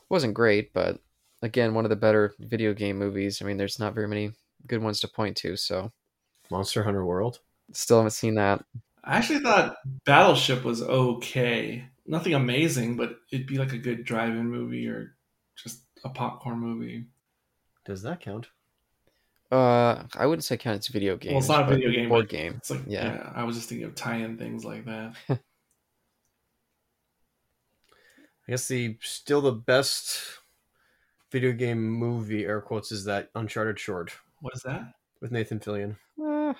wasn't 0.09 0.35
great, 0.35 0.73
but 0.73 1.01
again, 1.43 1.75
one 1.75 1.85
of 1.85 1.89
the 1.91 1.97
better 1.97 2.35
video 2.39 2.75
game 2.75 2.99
movies. 2.99 3.41
I 3.41 3.45
mean, 3.45 3.57
there's 3.57 3.79
not 3.79 3.95
very 3.95 4.09
many 4.09 4.33
good 4.67 4.83
ones 4.83 5.01
to 5.01 5.09
point 5.09 5.37
to, 5.39 5.57
so 5.57 5.93
Monster 6.51 6.83
Hunter 6.83 7.05
World. 7.05 7.39
still 7.73 7.99
haven't 7.99 8.11
seen 8.11 8.35
that. 8.35 8.65
I 9.05 9.17
actually 9.17 9.41
thought 9.41 9.77
Battleship 10.05 10.65
was 10.65 10.83
okay. 10.83 11.85
Nothing 12.11 12.35
amazing, 12.35 12.97
but 12.97 13.21
it'd 13.31 13.47
be 13.47 13.57
like 13.57 13.73
a 13.73 13.79
good 13.79 14.05
drive-in 14.05 14.51
movie 14.51 14.89
or 14.89 15.15
just 15.55 15.83
a 16.05 16.09
popcorn 16.09 16.59
movie. 16.59 17.05
Does 17.85 18.03
that 18.03 18.19
count? 18.21 18.49
Uh, 19.53 20.03
I 20.17 20.27
wouldn't 20.27 20.43
say 20.45 20.57
count 20.57 20.79
as 20.79 20.89
video 20.89 21.17
game. 21.17 21.33
Well, 21.33 21.39
it's 21.41 21.49
not 21.49 21.71
a 21.71 21.75
video 21.75 21.91
game, 21.91 22.09
Board 22.09 22.29
game. 22.29 22.55
It's 22.57 22.71
like 22.71 22.81
Yeah. 22.87 23.15
yeah. 23.15 23.33
I 23.35 23.45
was 23.45 23.55
just 23.57 23.69
thinking 23.69 23.87
of 23.87 23.95
tie-in 23.95 24.37
things 24.39 24.65
like 24.65 24.85
that. 24.87 25.15
I 25.31 25.37
guess 28.49 28.67
the 28.67 28.97
still 29.03 29.41
the 29.41 29.53
best 29.53 30.41
video 31.31 31.53
game 31.53 31.81
movie 31.89 32.45
air 32.45 32.61
quotes 32.61 32.91
is 32.91 33.05
that 33.05 33.31
Uncharted 33.37 33.79
short 33.79 34.13
What 34.41 34.55
is 34.57 34.63
that? 34.63 34.83
with 35.21 35.31
Nathan 35.31 35.61
Fillion. 35.61 35.97
Uh, 36.21 36.55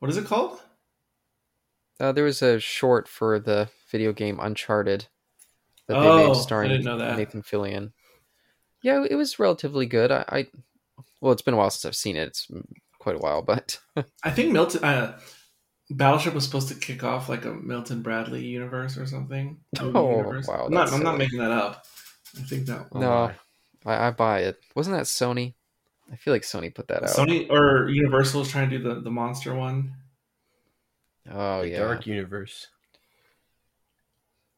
What 0.00 0.10
is 0.10 0.18
it 0.18 0.26
called? 0.26 0.60
Uh, 2.00 2.12
there 2.12 2.24
was 2.24 2.42
a 2.42 2.58
short 2.58 3.08
for 3.08 3.38
the 3.38 3.68
video 3.90 4.12
game 4.12 4.38
Uncharted 4.40 5.06
that 5.86 6.00
they 6.00 6.08
Oh, 6.08 6.16
made 6.16 6.30
I 6.36 6.40
starring 6.40 6.70
didn't 6.70 6.84
know 6.84 6.98
that. 6.98 7.16
Nathan 7.16 7.42
Fillion. 7.42 7.92
Yeah, 8.82 9.04
it 9.08 9.14
was 9.16 9.38
relatively 9.38 9.86
good. 9.86 10.10
I, 10.10 10.24
I, 10.28 10.46
well, 11.20 11.32
it's 11.32 11.42
been 11.42 11.54
a 11.54 11.56
while 11.56 11.70
since 11.70 11.84
I've 11.84 11.96
seen 11.96 12.16
it. 12.16 12.28
It's 12.28 12.48
quite 12.98 13.16
a 13.16 13.18
while, 13.18 13.42
but 13.42 13.78
I 14.24 14.30
think 14.30 14.52
Milton 14.52 14.82
uh, 14.82 15.18
Battleship 15.90 16.34
was 16.34 16.44
supposed 16.44 16.68
to 16.68 16.74
kick 16.74 17.04
off 17.04 17.28
like 17.28 17.44
a 17.44 17.52
Milton 17.52 18.00
Bradley 18.02 18.44
universe 18.44 18.96
or 18.96 19.06
something. 19.06 19.58
Oh, 19.80 20.10
universe. 20.16 20.46
wow, 20.48 20.64
I'm 20.66 20.72
not, 20.72 20.92
I'm 20.92 21.02
not 21.02 21.18
making 21.18 21.40
that 21.40 21.50
up. 21.50 21.84
I 22.38 22.42
think 22.42 22.66
that 22.66 22.86
Oh 22.92 23.00
No. 23.00 23.30
I, 23.84 24.08
I 24.08 24.10
buy 24.10 24.40
it. 24.40 24.58
Wasn't 24.74 24.94
that 24.96 25.06
Sony? 25.06 25.54
I 26.12 26.16
feel 26.16 26.32
like 26.34 26.42
Sony 26.42 26.74
put 26.74 26.88
that 26.88 27.02
out. 27.02 27.10
Sony 27.10 27.48
or 27.50 27.88
Universal 27.88 28.42
is 28.42 28.48
trying 28.50 28.68
to 28.70 28.78
do 28.78 28.84
the, 28.84 29.00
the 29.00 29.10
monster 29.10 29.54
one. 29.54 29.94
Oh 31.30 31.62
The 31.62 31.68
yeah. 31.70 31.78
Dark 31.78 32.06
Universe. 32.06 32.68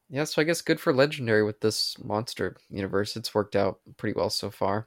Yeah, 0.08 0.24
so 0.24 0.42
I 0.42 0.44
guess 0.44 0.60
good 0.60 0.78
for 0.80 0.92
Legendary 0.92 1.42
with 1.42 1.60
this 1.60 1.96
monster 2.02 2.56
universe. 2.68 3.16
It's 3.16 3.34
worked 3.34 3.56
out 3.56 3.80
pretty 3.96 4.14
well 4.16 4.28
so 4.30 4.50
far. 4.50 4.86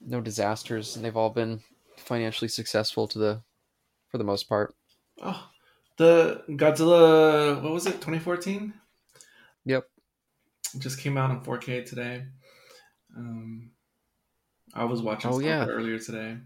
No 0.00 0.20
disasters, 0.20 0.96
and 0.96 1.04
they've 1.04 1.16
all 1.16 1.30
been 1.30 1.60
financially 1.96 2.48
successful 2.48 3.06
to 3.08 3.18
the 3.18 3.42
for 4.08 4.18
the 4.18 4.24
most 4.24 4.48
part. 4.48 4.74
Oh, 5.22 5.48
the 5.96 6.42
Godzilla. 6.48 7.62
What 7.62 7.72
was 7.72 7.86
it? 7.86 7.94
2014. 7.94 8.72
Yep. 9.64 9.84
It 10.74 10.80
just 10.80 10.98
came 11.00 11.16
out 11.16 11.30
in 11.30 11.40
4K 11.40 11.84
today. 11.86 12.24
Um, 13.16 13.70
I 14.74 14.84
was 14.84 15.02
watching 15.02 15.30
Oh, 15.32 15.38
yeah. 15.40 15.66
earlier 15.66 15.98
today. 15.98 16.38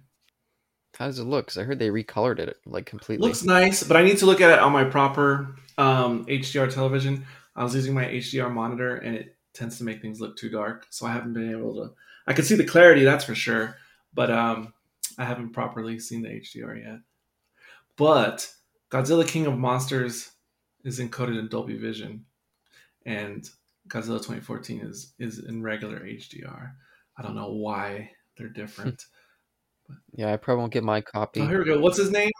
How 1.02 1.08
does 1.08 1.18
it 1.18 1.24
look? 1.24 1.46
Because 1.46 1.58
I 1.58 1.64
heard 1.64 1.80
they 1.80 1.88
recolored 1.88 2.38
it 2.38 2.60
like 2.64 2.86
completely. 2.86 3.26
Looks 3.26 3.42
nice, 3.42 3.82
but 3.82 3.96
I 3.96 4.04
need 4.04 4.18
to 4.18 4.26
look 4.26 4.40
at 4.40 4.52
it 4.52 4.60
on 4.60 4.70
my 4.70 4.84
proper 4.84 5.56
um, 5.76 6.24
HDR 6.26 6.72
television. 6.72 7.26
I 7.56 7.64
was 7.64 7.74
using 7.74 7.92
my 7.92 8.04
HDR 8.04 8.52
monitor, 8.52 8.98
and 8.98 9.16
it 9.16 9.34
tends 9.52 9.78
to 9.78 9.84
make 9.84 10.00
things 10.00 10.20
look 10.20 10.36
too 10.36 10.48
dark, 10.48 10.86
so 10.90 11.04
I 11.04 11.12
haven't 11.12 11.32
been 11.32 11.50
able 11.50 11.74
to. 11.74 11.94
I 12.28 12.34
can 12.34 12.44
see 12.44 12.54
the 12.54 12.62
clarity, 12.62 13.02
that's 13.02 13.24
for 13.24 13.34
sure, 13.34 13.74
but 14.14 14.30
um, 14.30 14.74
I 15.18 15.24
haven't 15.24 15.50
properly 15.50 15.98
seen 15.98 16.22
the 16.22 16.28
HDR 16.28 16.80
yet. 16.80 17.00
But 17.96 18.48
Godzilla 18.88 19.26
King 19.26 19.46
of 19.46 19.58
Monsters 19.58 20.30
is 20.84 21.00
encoded 21.00 21.36
in 21.36 21.48
Dolby 21.48 21.78
Vision, 21.78 22.26
and 23.04 23.50
Godzilla 23.88 24.18
2014 24.18 24.82
is 24.82 25.14
is 25.18 25.40
in 25.40 25.64
regular 25.64 25.98
HDR. 25.98 26.74
I 27.18 27.22
don't 27.22 27.34
know 27.34 27.54
why 27.54 28.12
they're 28.38 28.50
different. 28.50 29.04
Yeah, 30.14 30.32
I 30.32 30.36
probably 30.36 30.60
won't 30.60 30.72
get 30.72 30.84
my 30.84 31.00
copy. 31.00 31.40
oh, 31.40 31.46
here 31.46 31.58
we 31.60 31.64
go. 31.64 31.80
What's 31.80 31.98
his 31.98 32.10
name? 32.10 32.30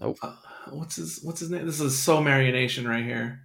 Oh. 0.00 0.14
Uh, 0.22 0.34
what's 0.70 0.96
his 0.96 1.20
What's 1.22 1.40
his 1.40 1.50
name? 1.50 1.66
This 1.66 1.80
is 1.80 1.98
so 1.98 2.18
Marionation 2.18 2.88
right 2.88 3.04
here. 3.04 3.40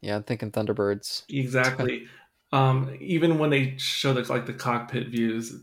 Yeah, 0.00 0.16
I'm 0.16 0.22
thinking 0.22 0.50
Thunderbirds. 0.50 1.24
Exactly. 1.28 2.06
um, 2.52 2.96
even 3.00 3.38
when 3.38 3.50
they 3.50 3.74
show 3.78 4.12
the 4.12 4.30
like 4.32 4.46
the 4.46 4.52
cockpit 4.52 5.08
views, 5.08 5.54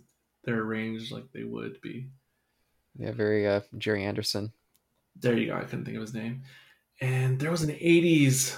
they're 0.43 0.61
arranged 0.61 1.11
like 1.11 1.31
they 1.33 1.43
would 1.43 1.79
be. 1.81 2.09
Yeah, 2.97 3.11
very 3.11 3.47
uh, 3.47 3.61
Gerry 3.77 4.03
Anderson. 4.03 4.51
There 5.17 5.37
you 5.37 5.47
go. 5.47 5.55
I 5.55 5.63
couldn't 5.63 5.85
think 5.85 5.97
of 5.97 6.01
his 6.01 6.13
name. 6.13 6.43
And 7.01 7.39
there 7.39 7.51
was 7.51 7.63
an 7.63 7.69
'80s 7.69 8.57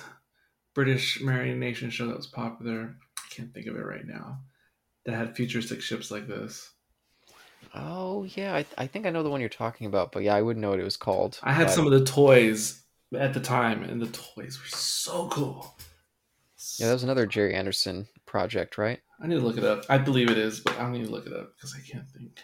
British 0.74 1.22
Marionation 1.22 1.92
show 1.92 2.08
that 2.08 2.18
was 2.18 2.28
popular. 2.28 2.96
I 3.18 3.34
can't 3.34 3.54
think 3.54 3.68
of 3.68 3.76
it 3.76 3.86
right 3.86 4.06
now. 4.06 4.40
That 5.06 5.16
had 5.16 5.36
futuristic 5.36 5.82
ships 5.82 6.12
like 6.12 6.28
this. 6.28 6.72
Oh 7.74 8.24
yeah, 8.36 8.56
I, 8.56 8.66
I 8.78 8.88
think 8.88 9.06
I 9.06 9.10
know 9.10 9.24
the 9.24 9.30
one 9.30 9.40
you're 9.40 9.50
talking 9.50 9.88
about, 9.88 10.12
but 10.12 10.24
yeah, 10.24 10.36
I 10.36 10.42
wouldn't 10.42 10.62
know 10.62 10.72
what 10.72 10.80
it 10.80 10.84
was 10.84 10.98
called. 10.98 11.40
I 11.44 11.54
had 11.54 11.68
but- 11.68 11.74
some 11.74 11.86
of 11.86 11.92
the 11.92 12.06
toys 12.06 12.84
at 13.16 13.34
the 13.34 13.40
time, 13.40 13.84
and 13.84 14.02
the 14.02 14.08
toys 14.08 14.60
were 14.60 14.78
so 14.78 15.28
cool. 15.30 15.78
Yeah, 16.78 16.88
that 16.88 16.94
was 16.94 17.04
another 17.04 17.28
Gerry 17.28 17.54
Anderson 17.54 18.08
project, 18.26 18.78
right? 18.78 19.00
I 19.22 19.28
need 19.28 19.36
to 19.36 19.46
look 19.46 19.58
it 19.58 19.64
up. 19.64 19.86
I 19.90 19.98
believe 19.98 20.30
it 20.30 20.38
is, 20.38 20.60
but 20.60 20.80
I 20.80 20.90
need 20.92 21.06
to 21.06 21.12
look 21.12 21.28
it 21.28 21.34
up 21.34 21.54
because 21.56 21.76
I 21.76 21.80
can't 21.88 22.08
think. 22.10 22.40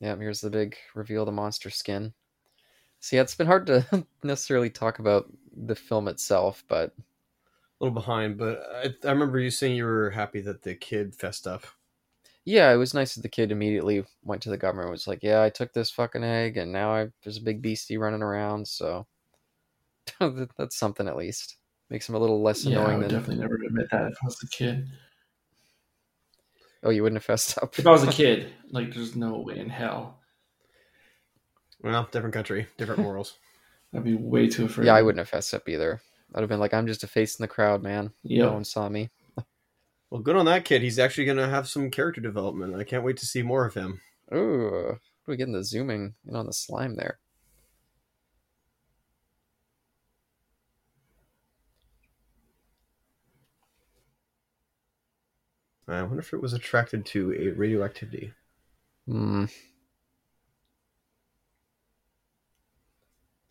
Yeah, 0.00 0.16
here's 0.16 0.40
the 0.40 0.50
big 0.50 0.76
reveal 0.94 1.24
the 1.24 1.32
monster 1.32 1.70
skin. 1.70 2.12
See, 3.00 3.16
yeah, 3.16 3.22
it's 3.22 3.34
been 3.34 3.46
hard 3.46 3.66
to 3.66 4.06
necessarily 4.22 4.70
talk 4.70 4.98
about 5.00 5.26
the 5.56 5.74
film 5.74 6.08
itself, 6.08 6.64
but 6.68 6.92
A 7.80 7.84
little 7.84 7.94
behind, 7.94 8.38
but 8.38 8.60
I, 8.74 8.94
I 9.06 9.12
remember 9.12 9.38
you 9.38 9.50
saying 9.50 9.76
you 9.76 9.84
were 9.84 10.10
happy 10.10 10.40
that 10.40 10.62
the 10.62 10.74
kid 10.74 11.14
fessed 11.14 11.46
up. 11.46 11.64
yeah, 12.44 12.72
it 12.72 12.76
was 12.76 12.92
nice 12.94 13.14
that 13.14 13.22
the 13.22 13.28
kid 13.28 13.52
immediately 13.52 14.04
went 14.24 14.42
to 14.42 14.50
the 14.50 14.56
government. 14.56 14.86
and 14.86 14.92
Was 14.92 15.06
like, 15.06 15.22
yeah, 15.22 15.42
I 15.42 15.50
took 15.50 15.72
this 15.72 15.90
fucking 15.90 16.24
egg, 16.24 16.56
and 16.56 16.72
now 16.72 16.92
I, 16.92 17.08
there's 17.22 17.36
a 17.36 17.42
big 17.42 17.62
beastie 17.62 17.96
running 17.98 18.22
around. 18.22 18.66
So 18.66 19.06
that's 20.58 20.76
something 20.76 21.06
at 21.06 21.16
least. 21.16 21.56
Makes 21.90 22.08
him 22.08 22.16
a 22.16 22.18
little 22.18 22.42
less 22.42 22.64
annoying. 22.64 22.86
Yeah, 22.86 22.92
I 22.92 22.96
would 22.96 23.08
than. 23.10 23.18
definitely 23.18 23.42
never 23.42 23.54
admit 23.64 23.90
that 23.92 24.10
if 24.12 24.18
I 24.22 24.26
was 24.26 24.42
a 24.42 24.48
kid. 24.48 24.88
Oh, 26.82 26.90
you 26.90 27.02
wouldn't 27.02 27.16
have 27.16 27.24
fessed 27.24 27.58
up. 27.62 27.78
If 27.78 27.86
I 27.86 27.90
was 27.90 28.02
a 28.02 28.08
kid, 28.08 28.48
like, 28.70 28.92
there's 28.92 29.16
no 29.16 29.38
way 29.40 29.58
in 29.58 29.68
hell. 29.68 30.18
Well, 31.82 32.08
different 32.10 32.34
country, 32.34 32.66
different 32.76 33.02
morals. 33.02 33.38
I'd 33.94 34.04
be 34.04 34.14
way 34.14 34.48
too 34.48 34.66
afraid. 34.66 34.86
yeah, 34.86 34.94
I 34.94 35.02
wouldn't 35.02 35.20
have 35.20 35.28
fessed 35.30 35.54
up 35.54 35.68
either. 35.68 36.00
I'd 36.34 36.40
have 36.40 36.48
been 36.48 36.60
like, 36.60 36.74
I'm 36.74 36.86
just 36.86 37.04
a 37.04 37.06
face 37.06 37.38
in 37.38 37.42
the 37.42 37.48
crowd, 37.48 37.82
man. 37.82 38.10
Yeah. 38.22 38.44
No 38.44 38.52
one 38.52 38.64
saw 38.64 38.88
me. 38.88 39.10
Well, 40.10 40.22
good 40.22 40.36
on 40.36 40.46
that 40.46 40.64
kid. 40.64 40.82
He's 40.82 40.98
actually 40.98 41.26
going 41.26 41.36
to 41.36 41.48
have 41.48 41.68
some 41.68 41.90
character 41.90 42.20
development. 42.20 42.74
I 42.74 42.84
can't 42.84 43.04
wait 43.04 43.18
to 43.18 43.26
see 43.26 43.42
more 43.42 43.66
of 43.66 43.74
him. 43.74 44.00
Ooh, 44.34 44.70
what 44.70 44.92
are 44.92 45.00
we 45.26 45.36
getting 45.36 45.52
the 45.52 45.64
zooming 45.64 46.14
in 46.26 46.34
on 46.34 46.46
the 46.46 46.52
slime 46.52 46.96
there? 46.96 47.18
I 55.86 56.02
wonder 56.02 56.20
if 56.20 56.34
it 56.34 56.42
was 56.42 56.52
attracted 56.52 57.06
to 57.06 57.32
a 57.32 57.48
radioactivity. 57.56 58.32
Hmm. 59.06 59.46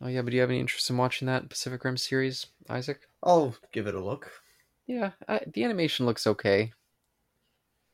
Oh 0.01 0.07
yeah, 0.07 0.21
but 0.21 0.29
do 0.29 0.35
you 0.35 0.41
have 0.41 0.49
any 0.49 0.59
interest 0.59 0.89
in 0.89 0.97
watching 0.97 1.25
that 1.25 1.49
Pacific 1.49 1.83
Rim 1.83 1.97
series, 1.97 2.47
Isaac? 2.69 3.07
I'll 3.23 3.55
give 3.71 3.87
it 3.87 3.95
a 3.95 4.03
look. 4.03 4.31
Yeah, 4.85 5.11
I, 5.27 5.41
the 5.51 5.63
animation 5.63 6.05
looks 6.05 6.27
okay. 6.27 6.71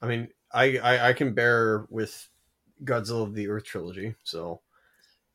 I 0.02 0.08
mean, 0.08 0.28
I, 0.52 0.78
I, 0.78 1.10
I 1.10 1.14
can 1.14 1.34
bear 1.34 1.88
with 1.90 2.28
Godzilla 2.84 3.24
of 3.24 3.34
the 3.34 3.48
Earth 3.48 3.64
trilogy, 3.64 4.16
so 4.24 4.60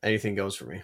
anything 0.03 0.35
goes 0.35 0.55
for 0.55 0.65
me. 0.65 0.83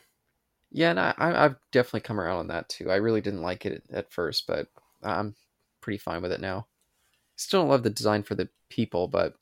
Yeah, 0.71 0.89
and 0.89 0.99
I, 0.99 1.13
I, 1.17 1.45
I've 1.45 1.55
definitely 1.71 2.01
come 2.01 2.19
around 2.19 2.37
on 2.37 2.47
that 2.47 2.67
too. 2.67 2.89
I 2.89 2.95
really 2.95 3.21
didn't 3.21 3.43
like 3.43 3.65
it 3.65 3.83
at 3.93 4.11
first, 4.11 4.47
but 4.47 4.67
I'm 5.03 5.35
pretty 5.81 5.99
fine 5.99 6.21
with 6.21 6.31
it 6.31 6.41
now. 6.41 6.67
Still 7.35 7.61
don't 7.61 7.69
love 7.69 7.83
the 7.83 7.89
design 7.89 8.23
for 8.23 8.35
the 8.35 8.49
people, 8.69 9.07
but 9.07 9.35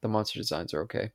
the 0.00 0.08
monster 0.08 0.38
designs 0.38 0.72
are 0.72 0.82
okay. 0.82 1.12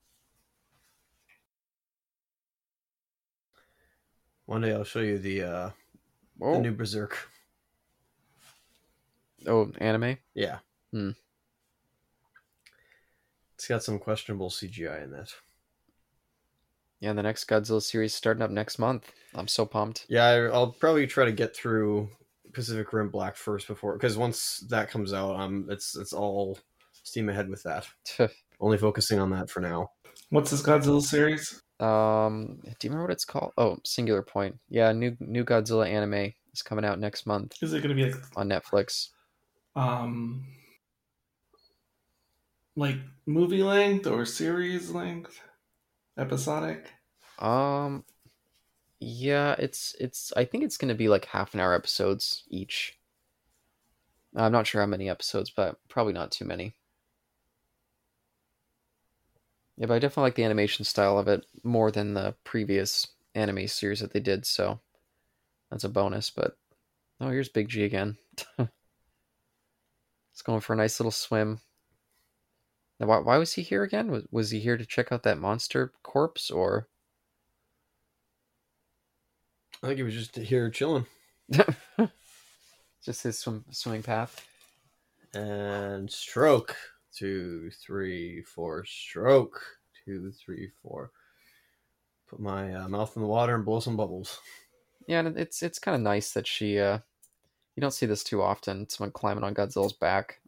One 4.52 4.60
day 4.60 4.74
I'll 4.74 4.84
show 4.84 5.00
you 5.00 5.18
the 5.18 5.44
uh, 5.44 5.70
Oh, 6.42 6.56
the 6.56 6.60
new 6.60 6.74
Berserk. 6.74 7.18
oh 9.48 9.72
anime. 9.78 10.18
Yeah. 10.34 10.58
Hmm. 10.92 11.12
It's 13.56 13.70
got 13.70 13.82
some 13.82 13.98
questionable 13.98 14.50
CGI 14.50 15.06
in 15.06 15.12
that. 15.12 15.30
Yeah, 17.00 17.14
the 17.14 17.24
next 17.24 17.48
Godzilla 17.48 17.82
series 17.82 18.14
starting 18.14 18.44
up 18.44 18.52
next 18.52 18.78
month. 18.78 19.14
I'm 19.34 19.48
so 19.48 19.66
pumped. 19.66 20.06
Yeah, 20.10 20.26
I, 20.26 20.40
I'll 20.48 20.74
probably 20.74 21.08
try 21.08 21.24
to 21.24 21.32
get 21.32 21.56
through 21.56 22.10
Pacific 22.52 22.92
Rim 22.92 23.08
Black 23.08 23.38
first 23.38 23.70
before, 23.70 23.94
because 23.94 24.18
once 24.18 24.66
that 24.68 24.90
comes 24.90 25.14
out, 25.14 25.40
um, 25.40 25.68
it's 25.70 25.96
it's 25.96 26.12
all 26.12 26.60
steam 27.04 27.30
ahead 27.30 27.48
with 27.48 27.64
that. 27.64 27.88
Only 28.60 28.78
focusing 28.78 29.18
on 29.18 29.30
that 29.30 29.50
for 29.50 29.62
now. 29.62 29.92
What's 30.30 30.52
this 30.52 30.62
Godzilla 30.62 31.02
series? 31.02 31.62
Um, 31.82 32.60
do 32.64 32.70
you 32.88 32.90
remember 32.92 33.04
what 33.04 33.12
it's 33.12 33.26
called? 33.26 33.54
Oh, 33.58 33.78
Singular 33.84 34.22
Point. 34.22 34.60
Yeah, 34.70 34.92
new 34.92 35.18
new 35.20 35.44
Godzilla 35.44 35.90
anime 35.90 36.34
is 36.54 36.62
coming 36.62 36.86
out 36.86 37.00
next 37.00 37.26
month 37.26 37.56
Is 37.62 37.74
it 37.74 37.82
going 37.82 37.96
to 37.96 38.04
be 38.04 38.12
like, 38.12 38.22
on 38.36 38.50
Netflix. 38.50 39.10
um, 39.76 40.46
like 42.76 42.98
movie 43.26 43.64
length 43.64 44.06
or 44.08 44.26
series 44.26 44.92
length? 44.92 45.42
Episodic? 46.18 46.92
Um, 47.40 48.04
yeah, 49.00 49.56
it's 49.58 49.96
it's. 50.00 50.32
I 50.38 50.46
think 50.46 50.64
it's 50.64 50.78
gonna 50.78 50.94
be 50.94 51.08
like 51.10 51.26
half 51.26 51.54
an 51.54 51.60
hour 51.60 51.74
episodes 51.74 52.44
each. 52.50 52.98
I'm 54.36 54.52
not 54.52 54.68
sure 54.68 54.82
how 54.82 54.88
many 54.88 55.10
episodes, 55.10 55.50
but 55.50 55.78
probably 55.90 56.14
not 56.14 56.32
too 56.32 56.46
many. 56.46 56.76
Yeah, 59.78 59.88
but 59.88 59.96
I 59.96 60.00
definitely 60.00 60.24
like 60.24 60.36
the 60.36 60.44
animation 60.44 60.86
style 60.86 61.18
of 61.18 61.28
it 61.28 61.46
more 61.64 61.92
than 61.92 62.14
the 62.14 62.36
previous 62.44 63.08
anime 63.34 63.68
series 63.68 64.00
that 64.02 64.14
they 64.14 64.20
did. 64.20 64.46
So 64.46 64.80
that's 65.70 65.84
a 65.84 65.90
bonus. 65.90 66.30
But 66.30 66.58
oh, 67.20 67.30
here's 67.30 67.50
Big 67.50 67.70
G 67.70 67.84
again. 67.84 68.18
It's 70.34 70.42
going 70.42 70.62
for 70.62 70.74
a 70.74 70.78
nice 70.78 71.00
little 71.00 71.12
swim. 71.12 71.60
Now, 73.00 73.06
why, 73.08 73.20
why 73.20 73.38
was 73.38 73.54
he 73.54 73.62
here 73.62 73.84
again? 73.84 74.10
Was, 74.10 74.24
was 74.32 74.50
he 74.50 74.60
here 74.60 74.76
to 74.76 74.86
check 74.88 75.12
out 75.12 75.22
that 75.22 75.38
monster 75.38 75.94
corpse 76.02 76.50
or? 76.50 76.88
I 79.84 79.88
think 79.88 79.98
he 79.98 80.04
was 80.04 80.16
just 80.16 80.36
here 80.36 80.70
chilling. 80.70 81.06
Just 83.04 83.24
his 83.24 83.40
swim, 83.40 83.66
swimming 83.72 84.04
path. 84.04 84.48
And 85.34 86.10
stroke. 86.12 86.76
Two, 87.16 87.70
three, 87.86 88.42
four. 88.44 88.86
Stroke. 88.86 89.62
Two, 90.06 90.32
three, 90.32 90.72
four. 90.82 91.12
Put 92.28 92.40
my 92.40 92.74
uh, 92.74 92.88
mouth 92.88 93.16
in 93.16 93.22
the 93.22 93.28
water 93.28 93.56
and 93.56 93.66
blow 93.66 93.80
some 93.80 93.98
bubbles. 93.98 94.40
Yeah, 95.08 95.20
and 95.20 95.38
it's 95.38 95.62
it's 95.64 95.80
kind 95.80 95.96
of 95.96 96.02
nice 96.02 96.32
that 96.34 96.48
she. 96.48 96.80
uh 96.80 97.00
You 97.76 97.82
don't 97.82 97.92
see 97.94 98.06
this 98.06 98.24
too 98.24 98.42
often. 98.42 98.88
Someone 98.90 99.12
climbing 99.12 99.44
on 99.44 99.54
Godzilla's 99.54 99.94
back. 99.94 100.40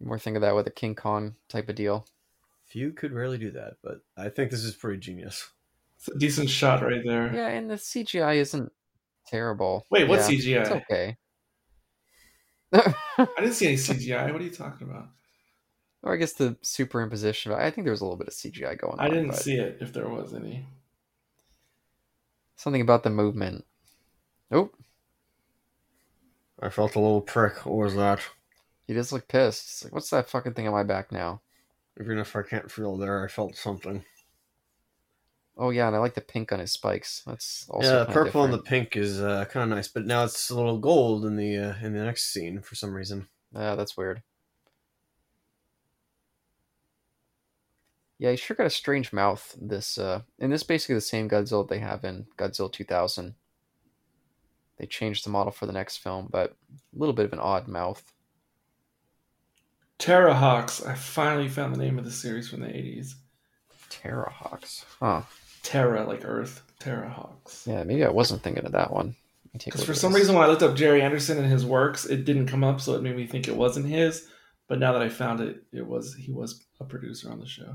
You 0.00 0.06
more 0.06 0.18
think 0.18 0.36
of 0.36 0.42
that 0.42 0.54
with 0.54 0.66
a 0.66 0.70
King 0.70 0.94
Kong 0.94 1.36
type 1.48 1.68
of 1.68 1.76
deal. 1.76 2.06
Few 2.66 2.92
could 2.92 3.12
rarely 3.12 3.38
do 3.38 3.50
that, 3.52 3.74
but 3.82 4.00
I 4.16 4.28
think 4.28 4.50
this 4.50 4.64
is 4.64 4.74
pretty 4.74 4.98
genius. 4.98 5.50
It's 5.96 6.08
a 6.08 6.18
decent 6.18 6.50
shot 6.50 6.82
right 6.82 7.02
there. 7.04 7.32
Yeah, 7.34 7.48
and 7.48 7.70
the 7.70 7.76
CGI 7.76 8.36
isn't 8.36 8.72
terrible. 9.26 9.86
Wait, 9.90 10.08
what 10.08 10.20
Yeah, 10.20 10.28
CGI? 10.28 10.60
It's 10.60 10.70
okay. 10.70 11.16
I 12.74 13.26
didn't 13.38 13.54
see 13.54 13.66
any 13.66 13.76
CGI. 13.76 14.32
What 14.32 14.40
are 14.40 14.44
you 14.44 14.50
talking 14.50 14.88
about? 14.88 15.08
or 16.04 16.12
I 16.12 16.16
guess 16.16 16.34
the 16.34 16.56
superimposition. 16.62 17.54
I 17.54 17.70
think 17.70 17.86
there 17.86 17.92
was 17.92 18.02
a 18.02 18.04
little 18.04 18.18
bit 18.18 18.28
of 18.28 18.34
CGI 18.34 18.78
going 18.78 18.98
on. 18.98 19.00
I 19.00 19.08
didn't 19.08 19.32
see 19.34 19.56
it 19.56 19.78
if 19.80 19.92
there 19.92 20.08
was 20.08 20.34
any. 20.34 20.66
something 22.56 22.82
about 22.82 23.02
the 23.02 23.10
movement. 23.10 23.64
Oh, 24.50 24.70
I 26.60 26.68
felt 26.68 26.94
a 26.94 27.00
little 27.00 27.22
prick. 27.22 27.64
What 27.64 27.76
was 27.76 27.94
that? 27.96 28.20
he 28.86 28.92
does 28.92 29.12
look 29.12 29.28
pissed. 29.28 29.64
It's 29.64 29.84
like, 29.84 29.94
what's 29.94 30.10
that 30.10 30.28
fucking 30.28 30.52
thing 30.52 30.68
on 30.68 30.74
my 30.74 30.82
back 30.82 31.10
now? 31.10 31.40
Even 31.98 32.18
if 32.18 32.36
I 32.36 32.42
can't 32.42 32.70
feel 32.70 32.98
there, 32.98 33.24
I 33.24 33.28
felt 33.28 33.56
something. 33.56 34.04
Oh 35.56 35.70
yeah, 35.70 35.86
and 35.86 35.94
I 35.94 36.00
like 36.00 36.14
the 36.14 36.20
pink 36.20 36.52
on 36.52 36.58
his 36.58 36.72
spikes. 36.72 37.22
That's 37.26 37.66
also 37.70 37.86
yeah, 37.86 37.98
the 38.00 38.06
kinda 38.06 38.24
purple 38.24 38.44
and 38.44 38.52
the 38.52 38.58
pink 38.58 38.96
is 38.96 39.20
uh, 39.20 39.44
kind 39.44 39.62
of 39.70 39.76
nice, 39.76 39.86
but 39.86 40.04
now 40.04 40.24
it's 40.24 40.50
a 40.50 40.54
little 40.54 40.78
gold 40.78 41.24
in 41.24 41.36
the 41.36 41.56
uh, 41.56 41.74
in 41.80 41.92
the 41.92 42.04
next 42.04 42.32
scene 42.32 42.60
for 42.60 42.74
some 42.74 42.92
reason. 42.92 43.28
Yeah, 43.54 43.76
that's 43.76 43.96
weird. 43.96 44.22
Yeah, 48.18 48.30
he 48.30 48.36
sure 48.36 48.56
got 48.56 48.66
a 48.66 48.70
strange 48.70 49.12
mouth. 49.12 49.56
This 49.60 49.96
uh, 49.96 50.22
and 50.40 50.52
this 50.52 50.62
is 50.62 50.66
basically 50.66 50.96
the 50.96 51.00
same 51.00 51.28
Godzilla 51.28 51.68
they 51.68 51.78
have 51.78 52.04
in 52.04 52.26
Godzilla 52.36 52.72
2000. 52.72 53.34
They 54.78 54.86
changed 54.86 55.24
the 55.24 55.30
model 55.30 55.52
for 55.52 55.66
the 55.66 55.72
next 55.72 55.98
film, 55.98 56.28
but 56.30 56.50
a 56.50 56.98
little 56.98 57.12
bit 57.12 57.26
of 57.26 57.32
an 57.32 57.38
odd 57.38 57.68
mouth. 57.68 58.12
Terrahawks. 60.00 60.84
I 60.84 60.94
finally 60.94 61.48
found 61.48 61.74
the 61.74 61.78
name 61.78 61.98
of 61.98 62.04
the 62.04 62.10
series 62.10 62.48
from 62.48 62.60
the 62.60 62.66
80s. 62.66 63.14
Terrahawks. 63.88 64.84
Huh. 64.98 65.22
Terra, 65.64 66.04
like 66.06 66.24
Earth. 66.24 66.62
Terra 66.78 67.08
Hawks. 67.10 67.66
Yeah, 67.66 67.82
maybe 67.82 68.04
I 68.04 68.10
wasn't 68.10 68.42
thinking 68.42 68.64
of 68.64 68.72
that 68.72 68.92
one. 68.92 69.16
Let 69.46 69.54
me 69.54 69.58
take 69.58 69.74
a 69.74 69.78
Because 69.78 69.84
for 69.84 69.94
some 69.94 70.12
this. 70.12 70.20
reason, 70.20 70.34
when 70.36 70.44
I 70.44 70.48
looked 70.48 70.62
up 70.62 70.76
Gerry 70.76 71.02
Anderson 71.02 71.38
and 71.38 71.46
his 71.50 71.64
works, 71.66 72.04
it 72.04 72.24
didn't 72.24 72.46
come 72.46 72.62
up, 72.62 72.80
so 72.80 72.94
it 72.94 73.02
made 73.02 73.16
me 73.16 73.26
think 73.26 73.48
it 73.48 73.56
wasn't 73.56 73.86
his. 73.86 74.28
But 74.68 74.78
now 74.78 74.92
that 74.92 75.02
I 75.02 75.08
found 75.08 75.40
it, 75.40 75.62
it 75.72 75.86
was 75.86 76.14
he 76.14 76.30
was 76.32 76.62
a 76.80 76.84
producer 76.84 77.30
on 77.32 77.40
the 77.40 77.46
show 77.46 77.74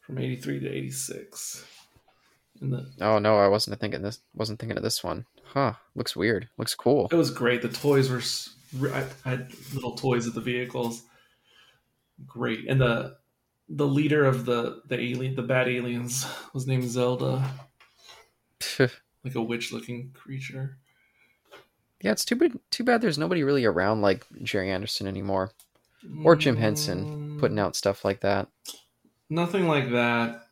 from 0.00 0.18
'83 0.18 0.60
to 0.60 0.68
'86. 0.68 1.64
The 2.62 2.86
Oh 3.00 3.18
no, 3.18 3.38
I 3.38 3.48
wasn't 3.48 3.80
thinking 3.80 4.02
this. 4.02 4.18
Wasn't 4.34 4.58
thinking 4.58 4.76
of 4.76 4.82
this 4.82 5.02
one. 5.02 5.24
Huh? 5.44 5.74
Looks 5.94 6.14
weird. 6.14 6.48
Looks 6.58 6.74
cool. 6.74 7.08
it 7.10 7.14
was 7.16 7.30
great. 7.30 7.62
The 7.62 7.68
toys 7.68 8.10
were. 8.10 8.92
I 8.92 9.04
had 9.28 9.50
little 9.74 9.96
toys 9.96 10.26
of 10.26 10.34
the 10.34 10.40
vehicles. 10.40 11.02
Great, 12.26 12.68
and 12.68 12.80
the 12.80 13.16
the 13.72 13.86
leader 13.86 14.24
of 14.24 14.44
the 14.44 14.82
the 14.86 14.98
alien, 15.00 15.36
the 15.36 15.42
bad 15.42 15.68
aliens, 15.68 16.26
was 16.52 16.66
named 16.66 16.88
Zelda, 16.90 17.48
like 18.78 19.34
a 19.34 19.40
witch 19.42 19.72
looking 19.72 20.10
creature. 20.12 20.78
yeah, 22.02 22.12
it's 22.12 22.24
too 22.24 22.34
bad. 22.36 22.58
Too 22.70 22.84
bad. 22.84 23.00
There's 23.00 23.18
nobody 23.18 23.42
really 23.44 23.64
around 23.64 24.02
like 24.02 24.26
Gerry 24.42 24.70
Anderson 24.70 25.06
anymore, 25.06 25.52
or 26.24 26.34
Jim 26.36 26.56
Henson 26.56 27.04
Mm, 27.06 27.38
putting 27.38 27.58
out 27.58 27.76
stuff 27.76 28.04
like 28.04 28.20
that. 28.20 28.48
Nothing 29.28 29.68
like 29.68 29.90
that. 29.92 30.42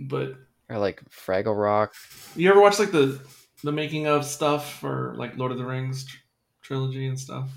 But 0.00 0.34
Or 0.68 0.78
like 0.78 1.02
Fraggle 1.10 1.60
Rock. 1.60 1.94
you 2.34 2.48
ever 2.50 2.60
watch 2.60 2.78
like 2.78 2.90
the 2.92 3.20
the 3.62 3.72
making 3.72 4.06
of 4.06 4.24
stuff 4.24 4.78
for 4.80 5.14
like 5.16 5.36
Lord 5.36 5.52
of 5.52 5.58
the 5.58 5.66
Rings 5.66 6.04
tr- 6.06 6.16
trilogy 6.62 7.06
and 7.06 7.18
stuff? 7.20 7.50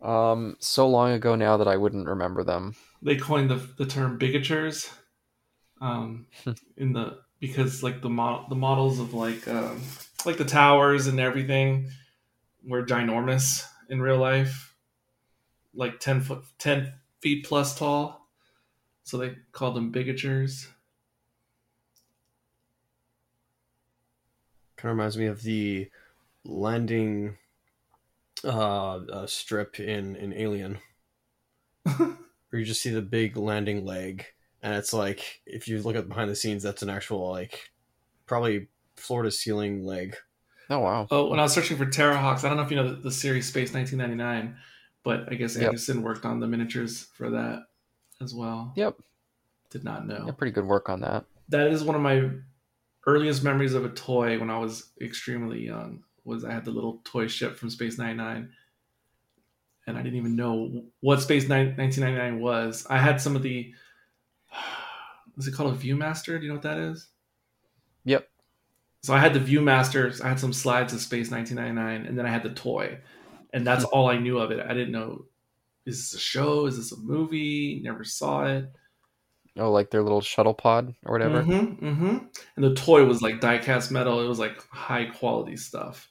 Um, 0.00 0.56
so 0.60 0.88
long 0.88 1.12
ago 1.12 1.34
now 1.34 1.56
that 1.56 1.68
I 1.68 1.76
wouldn't 1.76 2.06
remember 2.06 2.44
them. 2.44 2.76
They 3.02 3.16
coined 3.16 3.50
the 3.50 3.56
the 3.56 3.86
term 3.86 4.18
bigatures, 4.18 4.92
um, 5.80 6.26
in 6.76 6.92
the 6.92 7.20
because 7.40 7.82
like 7.82 8.02
the 8.02 8.08
mo- 8.08 8.46
the 8.48 8.54
models 8.54 8.98
of 9.00 9.14
like 9.14 9.46
um, 9.48 9.82
like 10.24 10.36
the 10.36 10.44
towers 10.44 11.06
and 11.06 11.18
everything 11.20 11.90
were 12.64 12.84
ginormous 12.84 13.64
in 13.88 14.00
real 14.00 14.18
life, 14.18 14.74
like 15.74 16.00
ten 16.00 16.20
foot 16.20 16.44
ten 16.58 16.92
feet 17.20 17.44
plus 17.44 17.76
tall. 17.76 18.28
So 19.04 19.16
they 19.16 19.36
called 19.52 19.74
them 19.74 19.92
bigatures. 19.92 20.66
Kind 24.76 24.90
of 24.90 24.96
reminds 24.96 25.16
me 25.16 25.26
of 25.26 25.42
the 25.42 25.90
landing 26.44 27.36
uh, 28.44 28.96
uh 28.96 29.26
strip 29.26 29.80
in 29.80 30.16
in 30.16 30.32
Alien, 30.32 30.78
where 31.96 32.16
you 32.52 32.64
just 32.64 32.82
see 32.82 32.90
the 32.90 33.02
big 33.02 33.36
landing 33.36 33.84
leg, 33.84 34.24
and 34.62 34.74
it's 34.74 34.92
like 34.92 35.40
if 35.46 35.68
you 35.68 35.82
look 35.82 35.96
at 35.96 36.08
behind 36.08 36.30
the 36.30 36.36
scenes, 36.36 36.62
that's 36.62 36.82
an 36.82 36.90
actual 36.90 37.30
like 37.30 37.70
probably 38.26 38.68
floor 38.96 39.22
to 39.22 39.30
ceiling 39.30 39.84
leg. 39.84 40.16
Oh 40.70 40.80
wow. 40.80 41.06
Oh, 41.10 41.28
when 41.28 41.40
I 41.40 41.44
was 41.44 41.54
searching 41.54 41.76
for 41.76 41.86
Terrahawks, 41.86 42.44
I 42.44 42.48
don't 42.48 42.56
know 42.56 42.62
if 42.62 42.70
you 42.70 42.76
know 42.76 42.94
the, 42.94 43.00
the 43.02 43.10
series 43.10 43.48
Space 43.48 43.72
1999, 43.72 44.56
but 45.02 45.32
I 45.32 45.34
guess 45.34 45.56
Yep. 45.56 45.64
Anderson 45.64 46.02
worked 46.02 46.24
on 46.24 46.40
the 46.40 46.46
miniatures 46.46 47.06
for 47.14 47.30
that 47.30 47.62
as 48.20 48.34
well. 48.34 48.72
Yep. 48.76 48.96
Did 49.70 49.84
not 49.84 50.06
know. 50.06 50.24
Yeah, 50.26 50.32
pretty 50.32 50.52
good 50.52 50.66
work 50.66 50.88
on 50.88 51.00
that. 51.00 51.24
That 51.48 51.68
is 51.68 51.84
one 51.84 51.94
of 51.94 52.02
my 52.02 52.30
earliest 53.06 53.42
memories 53.42 53.74
of 53.74 53.84
a 53.84 53.90
toy 53.90 54.38
when 54.38 54.50
I 54.50 54.58
was 54.58 54.92
extremely 55.00 55.64
young. 55.64 56.04
Was 56.28 56.44
I 56.44 56.52
had 56.52 56.64
the 56.64 56.70
little 56.70 57.00
toy 57.04 57.26
ship 57.26 57.56
from 57.56 57.70
Space 57.70 57.98
99, 57.98 58.50
and 59.86 59.96
I 59.96 60.02
didn't 60.02 60.18
even 60.18 60.36
know 60.36 60.84
what 61.00 61.20
Space 61.22 61.48
9, 61.48 61.76
1999 61.76 62.40
was. 62.40 62.86
I 62.88 62.98
had 62.98 63.20
some 63.20 63.34
of 63.34 63.42
the. 63.42 63.72
Is 65.36 65.46
it 65.46 65.54
called 65.54 65.72
a 65.72 65.76
ViewMaster? 65.76 66.38
Do 66.38 66.42
you 66.42 66.48
know 66.48 66.54
what 66.54 66.62
that 66.62 66.78
is? 66.78 67.08
Yep. 68.04 68.28
So 69.04 69.14
I 69.14 69.18
had 69.20 69.34
the 69.34 69.40
ViewMasters. 69.40 70.20
I 70.20 70.28
had 70.28 70.40
some 70.40 70.52
slides 70.52 70.92
of 70.92 71.00
Space 71.00 71.30
1999, 71.30 72.06
and 72.06 72.18
then 72.18 72.26
I 72.26 72.30
had 72.30 72.42
the 72.42 72.50
toy, 72.50 72.98
and 73.52 73.66
that's 73.66 73.84
all 73.84 74.08
I 74.08 74.18
knew 74.18 74.38
of 74.38 74.50
it. 74.50 74.58
I 74.58 74.74
didn't 74.74 74.90
know 74.90 75.26
is 75.88 76.10
this 76.10 76.14
a 76.14 76.22
show? 76.22 76.66
Is 76.66 76.76
this 76.76 76.92
a 76.92 76.98
movie? 76.98 77.80
Never 77.82 78.04
saw 78.04 78.44
it. 78.44 78.70
Oh, 79.58 79.72
like 79.72 79.90
their 79.90 80.02
little 80.02 80.20
shuttle 80.20 80.52
pod 80.52 80.94
or 81.06 81.12
whatever. 81.12 81.42
Mm-hmm, 81.42 81.86
mm-hmm. 81.86 82.16
And 82.56 82.64
the 82.64 82.74
toy 82.74 83.04
was 83.04 83.22
like 83.22 83.40
die-cast 83.40 83.90
metal. 83.90 84.20
It 84.20 84.28
was 84.28 84.38
like 84.38 84.62
high 84.68 85.06
quality 85.06 85.56
stuff. 85.56 86.08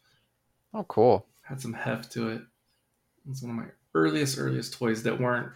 Oh, 0.78 0.84
cool. 0.84 1.26
Had 1.42 1.60
some 1.60 1.74
heft 1.74 2.12
to 2.12 2.30
it. 2.30 2.42
It 2.42 3.30
was 3.30 3.42
one 3.42 3.50
of 3.50 3.58
my 3.58 3.72
earliest, 3.96 4.38
earliest 4.38 4.74
toys 4.74 5.02
that 5.04 5.20
weren't 5.20 5.52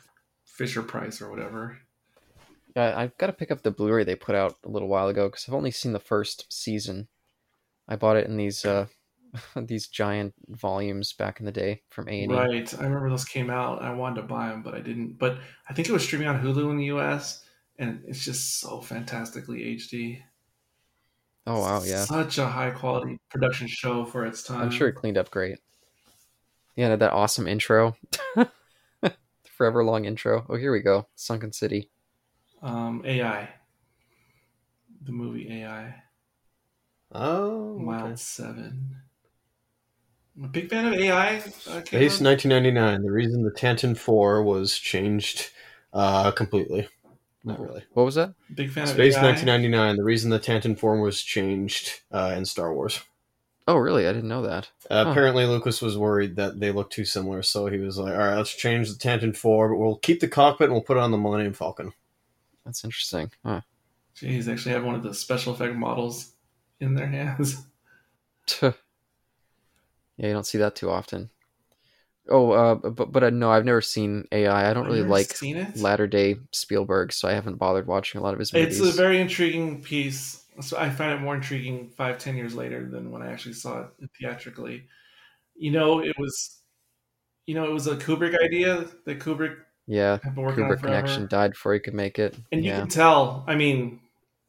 Fisher 0.45 0.81
Price 0.81 1.21
or 1.21 1.29
whatever. 1.29 1.77
Yeah, 2.75 2.97
I've 2.97 3.15
got 3.19 3.27
to 3.27 3.33
pick 3.33 3.51
up 3.51 3.61
the 3.61 3.69
Blu-ray 3.69 4.03
they 4.03 4.15
put 4.15 4.33
out 4.33 4.55
a 4.65 4.69
little 4.69 4.87
while 4.87 5.09
ago 5.09 5.27
because 5.27 5.45
I've 5.47 5.53
only 5.53 5.69
seen 5.69 5.93
the 5.93 5.99
first 5.99 6.51
season. 6.51 7.07
I 7.87 7.97
bought 7.97 8.17
it 8.17 8.25
in 8.25 8.35
these 8.35 8.65
uh, 8.65 8.87
these 9.55 9.87
giant 9.87 10.33
volumes 10.47 11.13
back 11.13 11.39
in 11.39 11.45
the 11.45 11.51
day 11.51 11.83
from 11.89 12.09
A 12.09 12.23
and 12.23 12.31
E. 12.31 12.35
Right. 12.35 12.79
I 12.79 12.83
remember 12.83 13.11
those 13.11 13.25
came 13.25 13.51
out. 13.51 13.83
I 13.83 13.93
wanted 13.93 14.21
to 14.21 14.27
buy 14.27 14.49
them, 14.49 14.63
but 14.63 14.73
I 14.73 14.79
didn't. 14.79 15.19
But 15.19 15.37
I 15.69 15.73
think 15.73 15.87
it 15.87 15.93
was 15.93 16.03
streaming 16.03 16.29
on 16.29 16.41
Hulu 16.41 16.71
in 16.71 16.77
the 16.77 16.85
U.S. 16.85 17.45
and 17.77 18.01
it's 18.07 18.25
just 18.25 18.59
so 18.59 18.81
fantastically 18.81 19.75
HD. 19.75 20.23
Oh 21.47 21.59
wow, 21.59 21.83
yeah. 21.83 22.05
Such 22.05 22.37
a 22.37 22.47
high 22.47 22.71
quality 22.71 23.17
production 23.29 23.67
show 23.67 24.05
for 24.05 24.25
its 24.25 24.43
time. 24.43 24.61
I'm 24.61 24.71
sure 24.71 24.89
it 24.89 24.93
cleaned 24.93 25.17
up 25.17 25.31
great. 25.31 25.59
Yeah, 26.75 26.87
it 26.87 26.89
had 26.91 26.99
that 26.99 27.13
awesome 27.13 27.47
intro. 27.47 27.95
Forever 29.57 29.83
long 29.83 30.05
intro. 30.05 30.45
Oh, 30.49 30.55
here 30.55 30.71
we 30.71 30.79
go. 30.81 31.07
Sunken 31.15 31.51
City. 31.51 31.89
Um, 32.61 33.01
AI. 33.05 33.49
The 35.03 35.11
movie 35.11 35.51
AI. 35.51 35.95
Oh, 37.11 37.75
Wild 37.77 38.05
okay. 38.05 38.15
Seven. 38.15 38.95
I'm 40.37 40.45
a 40.45 40.47
big 40.47 40.69
fan 40.69 40.85
of 40.85 40.93
AI. 40.93 41.37
Uh, 41.37 41.83
Space 41.83 42.21
1999. 42.21 43.01
The 43.01 43.11
reason 43.11 43.43
the 43.43 43.51
Tantive 43.51 43.97
4 43.97 44.43
was 44.43 44.77
changed 44.77 45.49
uh, 45.93 46.31
completely. 46.31 46.87
Not 47.43 47.59
really. 47.59 47.83
What 47.93 48.03
was 48.03 48.15
that? 48.15 48.33
Big 48.53 48.69
fan 48.71 48.85
Space 48.85 49.15
of 49.15 49.23
AI. 49.23 49.29
1999. 49.31 49.95
The 49.97 50.03
reason 50.03 50.29
the 50.29 50.39
Tantive 50.39 50.77
form 50.77 51.01
was 51.01 51.21
changed 51.23 52.01
uh, 52.11 52.33
in 52.37 52.45
Star 52.45 52.73
Wars. 52.73 52.99
Oh, 53.67 53.77
really? 53.77 54.07
I 54.07 54.13
didn't 54.13 54.29
know 54.29 54.41
that. 54.43 54.69
Uh, 54.89 55.05
Huh. 55.05 55.11
Apparently, 55.11 55.45
Lucas 55.45 55.81
was 55.81 55.97
worried 55.97 56.35
that 56.35 56.59
they 56.59 56.71
looked 56.71 56.93
too 56.93 57.05
similar, 57.05 57.41
so 57.41 57.67
he 57.67 57.77
was 57.77 57.97
like, 57.97 58.13
"All 58.13 58.19
right, 58.19 58.35
let's 58.35 58.53
change 58.55 58.89
the 58.89 58.95
Tantive 58.95 59.35
4, 59.37 59.69
but 59.69 59.77
we'll 59.77 59.95
keep 59.97 60.19
the 60.19 60.27
cockpit 60.27 60.65
and 60.65 60.73
we'll 60.73 60.81
put 60.83 60.97
it 60.97 61.01
on 61.03 61.11
the 61.11 61.17
Millennium 61.17 61.53
Falcon." 61.53 61.93
That's 62.65 62.83
interesting. 62.83 63.31
Huh. 63.45 63.61
Jeez, 64.15 64.45
they 64.45 64.51
actually 64.51 64.73
have 64.73 64.83
one 64.83 64.95
of 64.95 65.03
the 65.03 65.13
special 65.13 65.53
effect 65.53 65.75
models 65.75 66.33
in 66.79 66.93
their 66.95 67.07
hands. 67.07 67.63
yeah, 68.61 68.71
you 70.17 70.33
don't 70.33 70.45
see 70.45 70.57
that 70.57 70.75
too 70.75 70.89
often. 70.89 71.29
Oh, 72.29 72.51
uh, 72.51 72.75
but 72.75 73.11
but 73.11 73.23
uh, 73.23 73.29
no, 73.29 73.51
I've 73.51 73.65
never 73.65 73.81
seen 73.81 74.27
AI. 74.31 74.69
I 74.69 74.73
don't 74.73 74.85
really 74.85 75.01
like 75.03 75.35
latter 75.73 76.07
day 76.07 76.35
Spielberg, 76.51 77.13
so 77.13 77.27
I 77.27 77.33
haven't 77.33 77.55
bothered 77.55 77.87
watching 77.87 78.19
a 78.21 78.23
lot 78.23 78.33
of 78.33 78.39
his 78.39 78.53
movies. 78.53 78.79
It's 78.79 78.89
a 78.89 78.91
very 78.91 79.19
intriguing 79.21 79.81
piece. 79.81 80.45
So 80.59 80.77
I 80.77 80.89
find 80.89 81.13
it 81.13 81.21
more 81.21 81.35
intriguing 81.35 81.89
five, 81.89 82.17
ten 82.17 82.35
years 82.35 82.53
later 82.53 82.87
than 82.89 83.11
when 83.11 83.21
I 83.21 83.31
actually 83.31 83.53
saw 83.53 83.81
it 83.99 84.09
theatrically. 84.19 84.87
You 85.55 85.71
know, 85.71 85.99
it 86.01 86.15
was, 86.19 86.61
you 87.47 87.55
know, 87.55 87.65
it 87.65 87.73
was 87.73 87.87
a 87.87 87.97
Kubrick 87.97 88.35
idea 88.43 88.85
that 89.05 89.19
Kubrick 89.19 89.57
yeah, 89.87 90.19
had 90.23 90.35
been 90.35 90.43
working 90.43 90.65
Kubrick 90.65 90.83
connection 90.83 91.27
died 91.27 91.51
before 91.51 91.73
he 91.73 91.79
could 91.79 91.93
make 91.93 92.19
it. 92.19 92.35
And 92.51 92.65
you 92.65 92.71
yeah, 92.71 92.79
can 92.81 92.89
tell, 92.89 93.43
I 93.47 93.55
mean, 93.55 94.01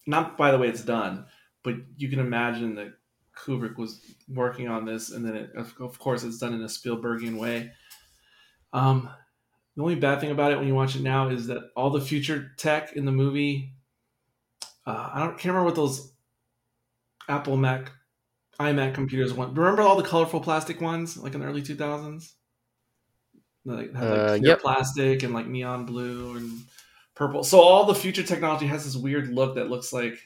not 0.06 0.36
by 0.36 0.50
the 0.50 0.58
way 0.58 0.68
it's 0.68 0.84
done, 0.84 1.26
but 1.62 1.76
you 1.96 2.08
can 2.08 2.18
imagine 2.18 2.74
that 2.76 2.94
Kubrick 3.36 3.76
was 3.76 4.00
working 4.28 4.68
on 4.68 4.84
this, 4.84 5.10
and 5.10 5.24
then 5.24 5.36
it, 5.36 5.50
of, 5.56 5.98
course 5.98 6.22
it's 6.22 6.38
done 6.38 6.54
in 6.54 6.62
a 6.62 6.66
Spielbergian 6.66 7.38
way. 7.38 7.72
Um, 8.72 9.08
the 9.76 9.82
only 9.82 9.94
bad 9.94 10.20
thing 10.20 10.30
about 10.30 10.52
it 10.52 10.58
when 10.58 10.68
you 10.68 10.74
watch 10.74 10.96
it 10.96 11.02
now 11.02 11.28
is 11.28 11.46
that 11.46 11.70
all 11.76 11.90
the 11.90 12.00
future 12.00 12.52
tech 12.58 12.92
in 12.92 13.04
the 13.04 13.12
movie, 13.12 13.72
uh, 14.86 15.10
I 15.14 15.20
don't 15.20 15.32
can't 15.38 15.46
remember 15.46 15.64
what 15.64 15.76
those 15.76 16.12
Apple 17.28 17.56
Mac, 17.56 17.90
iMac 18.60 18.94
computers 18.94 19.32
want. 19.32 19.56
Remember 19.56 19.82
all 19.82 19.96
the 19.96 20.02
colorful 20.02 20.40
plastic 20.40 20.80
ones, 20.80 21.16
like 21.16 21.34
in 21.34 21.40
the 21.40 21.46
early 21.46 21.62
two 21.62 21.74
thousands? 21.74 22.34
Like 23.64 23.94
had 23.94 24.10
like 24.10 24.18
Uh, 24.18 24.38
clear 24.38 24.50
yep. 24.50 24.60
plastic 24.60 25.22
and 25.22 25.32
like 25.32 25.46
neon 25.46 25.86
blue 25.86 26.36
and 26.36 26.64
purple. 27.14 27.44
So 27.44 27.60
all 27.60 27.84
the 27.84 27.94
future 27.94 28.24
technology 28.24 28.66
has 28.66 28.84
this 28.84 28.96
weird 28.96 29.28
look 29.28 29.54
that 29.54 29.70
looks 29.70 29.92
like 29.92 30.18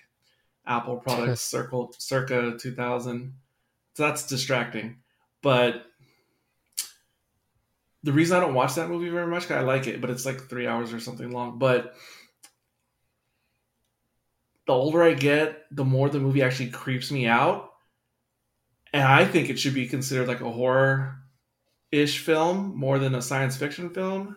Apple 0.66 0.96
products 0.96 1.40
circle 1.42 1.94
circa 1.98 2.56
2000. 2.58 3.34
So 3.94 4.02
that's 4.02 4.26
distracting. 4.26 4.98
But 5.42 5.86
the 8.02 8.12
reason 8.12 8.36
I 8.36 8.40
don't 8.40 8.54
watch 8.54 8.74
that 8.74 8.88
movie 8.88 9.08
very 9.08 9.26
much, 9.26 9.42
'cause 9.42 9.58
I 9.58 9.60
like 9.60 9.86
it, 9.86 10.00
but 10.00 10.10
it's 10.10 10.26
like 10.26 10.48
three 10.48 10.66
hours 10.66 10.92
or 10.92 11.00
something 11.00 11.30
long. 11.30 11.58
But 11.58 11.96
the 14.66 14.72
older 14.72 15.02
I 15.02 15.14
get, 15.14 15.64
the 15.70 15.84
more 15.84 16.08
the 16.08 16.20
movie 16.20 16.42
actually 16.42 16.70
creeps 16.70 17.10
me 17.10 17.26
out. 17.26 17.72
And 18.92 19.02
I 19.02 19.24
think 19.24 19.48
it 19.48 19.58
should 19.58 19.74
be 19.74 19.86
considered 19.86 20.28
like 20.28 20.40
a 20.40 20.50
horror 20.50 21.22
ish 21.92 22.18
film 22.18 22.76
more 22.76 22.98
than 22.98 23.14
a 23.14 23.22
science 23.22 23.56
fiction 23.56 23.90
film. 23.90 24.36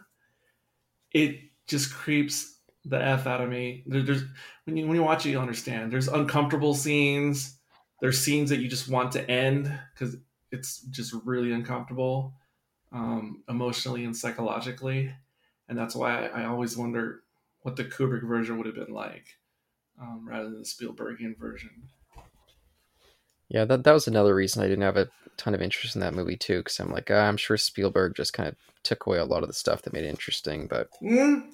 It 1.12 1.40
just 1.66 1.94
creeps 1.94 2.59
the 2.90 3.02
F 3.02 3.28
out 3.28 3.42
of 3.42 3.50
me. 3.50 3.84
There, 3.86 4.02
there's 4.02 4.24
when 4.66 4.78
you 4.78 4.88
when 4.88 4.96
you 4.96 5.04
watch 5.04 5.26
it, 5.26 5.30
you 5.30 5.40
understand. 5.40 5.92
There's 5.92 6.08
uncomfortable 6.08 6.74
scenes. 6.74 7.58
There's 8.02 8.20
scenes 8.20 8.50
that 8.50 8.60
you 8.60 8.68
just 8.68 8.90
want 8.90 9.12
to 9.14 9.30
end 9.30 9.72
because 9.94 10.16
it's 10.52 10.82
just 10.90 11.14
really 11.26 11.52
uncomfortable, 11.52 12.34
um, 12.92 13.44
emotionally 13.50 14.06
and 14.06 14.16
psychologically, 14.16 15.14
and 15.68 15.78
that's 15.78 15.96
why 15.96 16.28
I, 16.28 16.42
I 16.42 16.46
always 16.46 16.78
wonder 16.78 17.24
what 17.62 17.76
the 17.76 17.84
Kubrick 17.84 18.26
version 18.28 18.58
would 18.58 18.66
have 18.66 18.76
been 18.76 18.94
like, 18.94 19.26
um, 20.02 20.26
rather 20.28 20.46
than 20.50 20.60
the 20.60 20.66
Spielbergian 20.66 21.38
version. 21.38 21.90
Yeah, 23.50 23.66
that 23.66 23.84
that 23.84 23.92
was 23.94 24.08
another 24.08 24.34
reason 24.34 24.64
I 24.64 24.68
didn't 24.68 24.84
have 24.84 24.98
a 24.98 25.10
ton 25.38 25.56
of 25.56 25.62
interest 25.62 25.96
in 25.96 26.02
that 26.02 26.14
movie 26.14 26.38
too, 26.38 26.60
because 26.60 26.80
I'm 26.80 26.92
like, 26.92 27.10
ah, 27.12 27.28
I'm 27.28 27.38
sure 27.38 27.58
Spielberg 27.58 28.16
just 28.16 28.34
kind 28.34 28.48
of 28.48 28.56
took 28.84 29.06
away 29.06 29.18
a 29.18 29.26
lot 29.26 29.44
of 29.44 29.50
the 29.50 29.54
stuff 29.54 29.82
that 29.82 29.94
made 29.94 30.06
it 30.06 30.10
interesting. 30.10 30.68
But 30.68 30.90
Mm, 31.02 31.54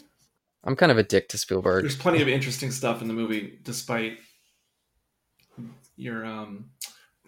I'm 0.66 0.76
kind 0.76 0.92
of 0.92 0.98
a 0.98 1.04
dick 1.04 1.30
to 1.30 1.38
Spielberg. 1.38 1.84
there's 1.84 1.96
plenty 1.96 2.22
of 2.22 2.28
interesting 2.28 2.72
stuff 2.72 3.02
in 3.02 3.08
the 3.08 3.14
movie, 3.14 3.60
despite 3.64 4.18
your 5.96 6.26
um, 6.26 6.70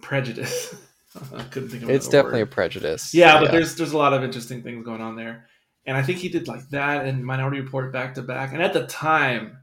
prejudice. 0.02 0.76
I 1.36 1.44
couldn't 1.44 1.70
think 1.70 1.84
of 1.84 1.90
it. 1.90 1.96
It's 1.96 2.08
definitely 2.08 2.42
a 2.42 2.46
word. 2.46 2.52
prejudice. 2.52 3.14
Yeah, 3.14 3.40
but 3.40 3.52
there's 3.52 3.76
there's 3.76 3.94
a 3.94 3.98
lot 3.98 4.14
of 4.14 4.24
interesting 4.24 4.62
things 4.64 4.84
going 4.86 5.02
on 5.02 5.16
there, 5.16 5.48
and 5.86 5.96
I 5.98 6.04
think 6.04 6.20
he 6.20 6.30
did 6.30 6.48
like 6.48 6.68
that 6.70 7.06
and 7.06 7.26
Minority 7.26 7.60
Report 7.62 7.92
back 7.94 8.16
to 8.16 8.22
back. 8.22 8.54
And 8.54 8.62
at 8.62 8.74
the 8.74 8.86
time, 8.88 9.58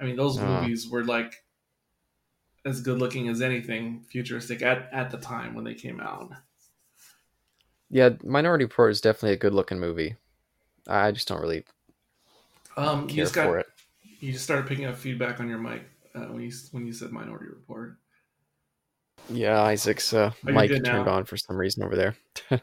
I 0.00 0.04
mean, 0.04 0.16
those 0.16 0.38
Uh. 0.38 0.60
movies 0.60 0.88
were 0.88 1.04
like 1.04 1.34
as 2.64 2.80
good 2.80 2.98
looking 2.98 3.28
as 3.28 3.42
anything 3.42 4.04
futuristic 4.10 4.62
at 4.62 4.88
at 4.92 5.10
the 5.10 5.18
time 5.18 5.54
when 5.54 5.64
they 5.64 5.74
came 5.74 6.00
out. 6.00 6.30
yeah. 7.90 8.10
Minority 8.22 8.64
Report 8.64 8.90
is 8.92 9.00
definitely 9.00 9.32
a 9.34 9.38
good 9.38 9.52
looking 9.54 9.80
movie. 9.80 10.16
I 10.86 11.10
just 11.12 11.28
don't 11.28 11.40
really 11.40 11.64
Um, 12.76 13.08
you 13.08 13.16
just 13.16 13.34
got 13.34 13.46
for 13.46 13.58
it. 13.58 13.66
you 14.20 14.32
just 14.32 14.44
started 14.44 14.66
picking 14.66 14.86
up 14.86 14.96
feedback 14.96 15.40
on 15.40 15.48
your 15.48 15.58
mic 15.58 15.82
uh, 16.14 16.20
when 16.26 16.42
you 16.42 16.52
when 16.72 16.86
you 16.86 16.92
said 16.92 17.10
Minority 17.10 17.46
Report. 17.46 17.96
Yeah, 19.28 19.62
Isaac's 19.62 20.12
uh, 20.12 20.32
Are 20.46 20.52
mic 20.52 20.70
turned 20.70 20.84
now? 20.84 21.08
on 21.08 21.24
for 21.24 21.36
some 21.36 21.56
reason 21.56 21.82
over 21.84 21.96
there. 21.96 22.16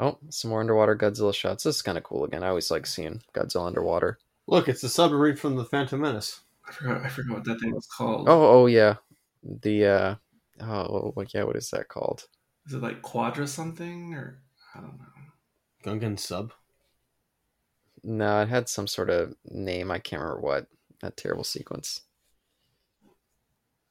oh, 0.00 0.18
some 0.28 0.50
more 0.50 0.60
underwater 0.60 0.96
Godzilla 0.96 1.34
shots. 1.34 1.64
This 1.64 1.76
is 1.76 1.82
kind 1.82 1.98
of 1.98 2.04
cool 2.04 2.24
again. 2.24 2.42
I 2.42 2.48
always 2.48 2.70
like 2.70 2.86
seeing 2.86 3.22
Godzilla 3.34 3.66
underwater. 3.66 4.18
Look, 4.46 4.68
it's 4.68 4.80
the 4.80 4.88
submarine 4.88 5.36
from 5.36 5.56
the 5.56 5.64
Phantom 5.64 6.00
Menace. 6.00 6.40
I 6.68 6.72
forgot 6.72 7.04
I 7.04 7.08
forgot 7.08 7.34
what 7.34 7.44
that 7.44 7.60
thing 7.60 7.74
was 7.74 7.86
called. 7.86 8.28
Oh, 8.28 8.62
oh 8.62 8.66
yeah, 8.66 8.96
the 9.42 9.86
uh, 9.86 10.14
oh, 10.60 11.12
what, 11.14 11.32
yeah, 11.34 11.44
what 11.44 11.56
is 11.56 11.70
that 11.70 11.88
called? 11.88 12.26
Is 12.66 12.74
it 12.74 12.82
like 12.82 13.02
Quadra 13.02 13.46
something 13.46 14.14
or 14.14 14.42
I 14.74 14.80
don't 14.80 14.98
know. 14.98 15.06
Gungan 15.84 16.18
sub. 16.18 16.52
No, 18.02 18.40
it 18.42 18.48
had 18.48 18.68
some 18.68 18.86
sort 18.86 19.10
of 19.10 19.34
name. 19.44 19.90
I 19.90 19.98
can't 19.98 20.22
remember 20.22 20.40
what. 20.40 20.66
That 21.02 21.16
terrible 21.16 21.44
sequence. 21.44 22.02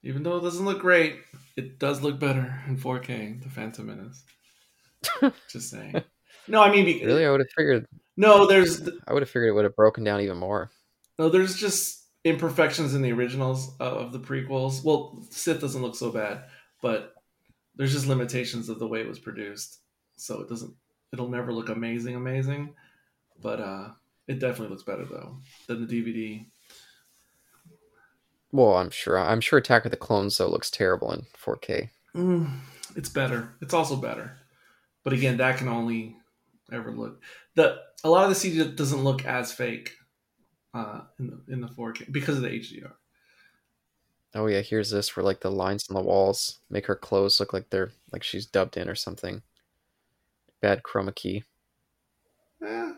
Even 0.04 0.24
though 0.24 0.38
it 0.38 0.42
doesn't 0.42 0.66
look 0.66 0.80
great, 0.80 1.18
it 1.58 1.80
does 1.80 2.02
look 2.02 2.20
better 2.20 2.62
in 2.68 2.78
4K. 2.78 3.42
The 3.44 3.50
Phantom 3.50 3.88
Menace. 3.88 4.24
Just 5.50 5.70
saying. 5.72 6.02
No, 6.48 6.62
I 6.62 6.72
mean, 6.72 6.86
be- 6.86 7.04
Really, 7.06 7.26
I 7.26 7.32
would 7.32 7.42
have 7.42 7.50
figured. 7.56 7.86
no. 8.16 8.46
There's 8.48 8.88
I 9.08 9.14
would 9.14 9.22
have 9.24 9.30
figured 9.30 9.50
it 9.50 9.54
would 9.54 9.66
have 9.66 9.76
broken 9.76 10.04
down 10.04 10.22
even 10.22 10.38
more. 10.38 10.72
no. 11.18 11.30
There's 11.30 11.56
just 11.56 12.06
imperfections 12.24 12.94
in 12.94 13.02
the 13.02 13.12
originals 13.12 13.76
of 13.80 14.12
the 14.14 14.20
prequels. 14.20 14.84
Well, 14.84 15.26
Sith 15.32 15.60
doesn't 15.62 15.82
look 15.82 15.96
so 15.96 16.12
bad, 16.12 16.44
but 16.82 17.14
there's 17.76 17.94
just 17.94 18.08
limitations 18.08 18.70
of 18.70 18.80
the 18.80 18.88
way 18.88 19.02
it 19.02 19.08
was 19.08 19.20
produced. 19.20 19.80
So 20.16 20.42
it 20.42 20.50
doesn't. 20.50 20.74
It'll 21.12 21.30
never 21.30 21.52
look 21.52 21.70
amazing, 21.70 22.16
amazing. 22.16 22.76
But 23.42 23.60
uh, 23.60 23.90
it 24.28 24.40
definitely 24.40 24.70
looks 24.70 24.84
better 24.84 25.06
though 25.06 25.38
than 25.68 25.86
the 25.86 26.02
DVD. 26.02 26.46
Well, 28.52 28.76
I'm 28.76 28.90
sure. 28.90 29.18
I'm 29.18 29.42
sure 29.42 29.60
Attack 29.60 29.86
of 29.86 29.92
the 29.92 29.98
Clones 29.98 30.38
though 30.38 30.50
looks 30.50 30.72
terrible 30.72 31.12
in 31.12 31.22
4K. 31.38 31.90
Mm, 32.16 32.52
it's 32.96 33.10
better. 33.10 33.54
It's 33.62 33.74
also 33.74 33.96
better, 33.96 34.38
but 35.04 35.14
again, 35.14 35.38
that 35.38 35.58
can 35.58 35.68
only 35.68 36.18
ever 36.72 36.92
look. 36.92 37.22
the 37.56 37.80
A 38.04 38.10
lot 38.10 38.30
of 38.30 38.30
the 38.30 38.50
CG 38.50 38.76
doesn't 38.76 39.04
look 39.04 39.26
as 39.26 39.52
fake 39.52 39.96
uh, 40.74 41.02
in 41.20 41.28
the 41.28 41.54
in 41.54 41.62
the 41.62 41.68
4K 41.68 42.12
because 42.12 42.38
of 42.38 42.44
the 42.44 42.50
HDR. 42.50 42.94
Oh 44.36 44.46
yeah, 44.48 44.62
here's 44.62 44.92
this 44.92 45.16
where 45.16 45.24
like 45.24 45.42
the 45.42 45.52
lines 45.52 45.88
on 45.90 45.96
the 45.96 46.02
walls 46.02 46.60
make 46.70 46.86
her 46.86 46.96
clothes 46.96 47.40
look 47.40 47.54
like 47.54 47.70
they're 47.70 47.92
like 48.12 48.24
she's 48.24 48.46
dubbed 48.46 48.78
in 48.78 48.90
or 48.90 48.96
something. 48.96 49.42
Bad 50.62 50.84
chroma 50.84 51.14
key. 51.16 51.44
Eh. 52.64 52.92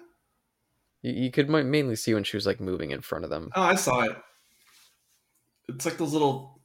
You, 1.02 1.14
you 1.14 1.32
could 1.32 1.50
mainly 1.50 1.96
see 1.96 2.14
when 2.14 2.24
she 2.24 2.38
was 2.38 2.46
like 2.46 2.60
moving 2.60 2.92
in 2.92 3.02
front 3.02 3.24
of 3.24 3.30
them. 3.30 3.52
Oh, 3.56 3.62
I 3.62 3.76
saw 3.76 4.02
it. 4.02 4.18
It's 5.68 5.86
like 5.86 5.98
those 5.98 6.14
little 6.14 6.62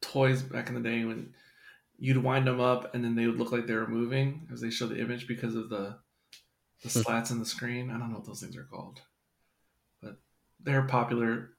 toys 0.00 0.42
back 0.42 0.68
in 0.68 0.74
the 0.74 0.80
day 0.80 1.04
when 1.04 1.34
you'd 1.98 2.18
wind 2.22 2.46
them 2.46 2.60
up 2.60 2.94
and 2.94 3.04
then 3.04 3.14
they 3.14 3.26
would 3.26 3.38
look 3.38 3.52
like 3.52 3.66
they 3.66 3.74
were 3.74 3.86
moving 3.88 4.48
as 4.52 4.60
they 4.60 4.70
show 4.70 4.86
the 4.86 5.00
image 5.00 5.28
because 5.28 5.54
of 5.54 5.70
the 5.70 6.00
the 6.82 6.90
Hmm. 6.92 7.02
slats 7.02 7.30
in 7.30 7.38
the 7.40 7.46
screen. 7.46 7.90
I 7.90 7.98
don't 7.98 8.10
know 8.10 8.18
what 8.18 8.26
those 8.26 8.40
things 8.42 8.56
are 8.56 8.64
called, 8.64 9.02
but 10.02 10.18
they're 10.60 10.86
popular 10.86 11.56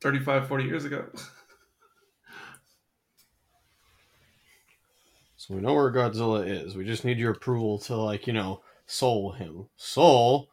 35, 0.00 0.48
40 0.48 0.64
years 0.64 0.84
ago. 0.84 1.10
So 5.36 5.54
we 5.54 5.60
know 5.60 5.74
where 5.74 5.90
Godzilla 5.90 6.46
is. 6.46 6.76
We 6.76 6.84
just 6.84 7.04
need 7.04 7.18
your 7.18 7.32
approval 7.32 7.78
to, 7.80 7.96
like, 7.96 8.26
you 8.26 8.32
know, 8.32 8.62
soul 8.86 9.32
him. 9.32 9.68
Soul. 9.76 10.49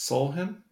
Soul 0.00 0.32
him? 0.32 0.64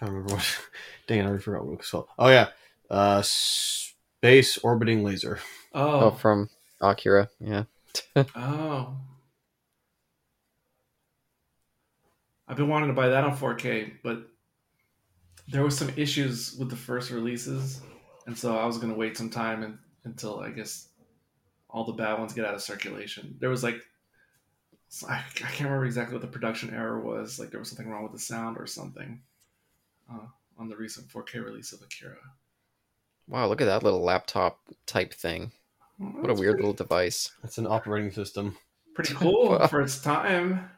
I 0.00 0.06
don't 0.06 0.14
remember 0.14 0.34
what. 0.36 0.58
Dang 1.06 1.18
it, 1.18 1.22
I 1.22 1.26
already 1.26 1.42
forgot 1.42 1.66
what 1.66 1.74
it 1.74 1.78
was 1.78 1.90
called. 1.90 2.06
Oh, 2.18 2.30
yeah. 2.30 2.48
Uh, 2.88 3.20
space 3.22 4.56
orbiting 4.58 5.04
laser. 5.04 5.38
Oh, 5.74 6.00
Oh, 6.00 6.10
from 6.12 6.48
Akira. 6.80 7.28
Yeah. 7.40 7.64
oh. 8.16 8.96
I've 12.48 12.56
been 12.56 12.68
wanting 12.68 12.88
to 12.88 12.94
buy 12.94 13.08
that 13.08 13.22
on 13.22 13.36
4K, 13.36 13.98
but 14.02 14.26
there 15.48 15.62
was 15.62 15.76
some 15.76 15.92
issues 15.96 16.56
with 16.58 16.70
the 16.70 16.76
first 16.76 17.10
releases, 17.10 17.82
and 18.26 18.36
so 18.36 18.56
I 18.56 18.64
was 18.64 18.78
going 18.78 18.92
to 18.92 18.98
wait 18.98 19.14
some 19.14 19.28
time 19.28 19.62
and, 19.62 19.78
until 20.04 20.40
I 20.40 20.50
guess 20.50 20.88
all 21.68 21.84
the 21.84 21.92
bad 21.92 22.18
ones 22.18 22.32
get 22.32 22.46
out 22.46 22.54
of 22.54 22.62
circulation. 22.62 23.36
There 23.40 23.50
was 23.50 23.62
like 23.62 23.76
I, 25.08 25.14
I 25.14 25.22
can't 25.32 25.60
remember 25.60 25.86
exactly 25.86 26.14
what 26.14 26.22
the 26.22 26.28
production 26.28 26.72
error 26.74 27.00
was. 27.00 27.38
Like 27.38 27.50
there 27.50 27.60
was 27.60 27.68
something 27.68 27.88
wrong 27.88 28.02
with 28.02 28.12
the 28.12 28.18
sound 28.18 28.58
or 28.58 28.66
something 28.66 29.20
uh, 30.12 30.26
on 30.58 30.68
the 30.68 30.76
recent 30.76 31.08
4K 31.08 31.44
release 31.44 31.72
of 31.72 31.80
Akira. 31.82 32.16
Wow, 33.28 33.46
look 33.48 33.60
at 33.60 33.66
that 33.66 33.82
little 33.82 34.02
laptop 34.02 34.58
type 34.86 35.14
thing. 35.14 35.52
What 35.98 36.30
a 36.30 36.34
weird 36.34 36.54
pretty, 36.54 36.62
little 36.62 36.72
device. 36.72 37.30
It's 37.44 37.58
an 37.58 37.66
operating 37.66 38.10
system. 38.10 38.56
pretty 38.94 39.14
cool 39.16 39.50
Wow. 39.50 39.66
for 39.68 39.80
its 39.80 40.00
time. 40.02 40.68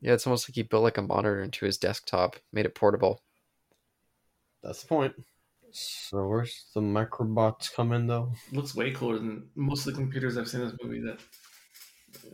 Yeah, 0.00 0.12
it's 0.12 0.26
almost 0.26 0.48
like 0.48 0.54
he 0.54 0.62
built 0.62 0.82
like 0.84 0.98
a 0.98 1.02
monitor 1.02 1.42
into 1.42 1.66
his 1.66 1.78
desktop, 1.78 2.36
made 2.52 2.66
it 2.66 2.74
portable. 2.74 3.22
That's 4.62 4.82
the 4.82 4.88
point. 4.88 5.14
So 5.72 6.26
where's 6.28 6.66
the 6.74 6.80
microbots 6.80 7.74
come 7.74 7.92
in, 7.92 8.06
though? 8.06 8.32
looks 8.52 8.74
way 8.76 8.92
cooler 8.92 9.18
than 9.18 9.48
most 9.56 9.86
of 9.86 9.92
the 9.94 10.00
computers 10.00 10.38
I've 10.38 10.48
seen 10.48 10.60
in 10.60 10.68
this 10.68 10.76
movie. 10.82 11.00
That 11.00 11.18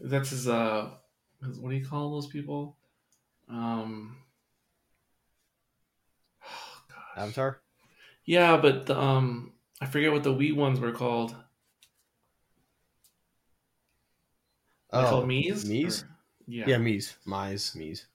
that's 0.02 0.30
his 0.30 0.48
uh, 0.48 0.90
his, 1.44 1.58
what 1.58 1.70
do 1.70 1.76
you 1.76 1.84
call 1.86 2.12
those 2.12 2.26
people? 2.26 2.76
Um, 3.48 4.16
oh, 6.44 6.82
gosh. 6.88 7.22
Avatar? 7.24 7.60
Yeah, 8.24 8.56
but 8.58 8.86
the, 8.86 8.98
um, 8.98 9.52
I 9.80 9.86
forget 9.86 10.12
what 10.12 10.22
the 10.22 10.34
Wii 10.34 10.54
ones 10.54 10.78
were 10.80 10.92
called. 10.92 11.34
They 14.92 14.98
called 15.02 15.26
Mii's? 15.26 15.64
Oh, 15.64 15.68
Mii's? 15.68 16.02
Or- 16.02 16.08
Yeah. 16.48 16.64
Yeah, 16.66 16.78
Mii's. 16.78 17.16
Mii's. 17.26 17.74
Mii's. 17.76 18.06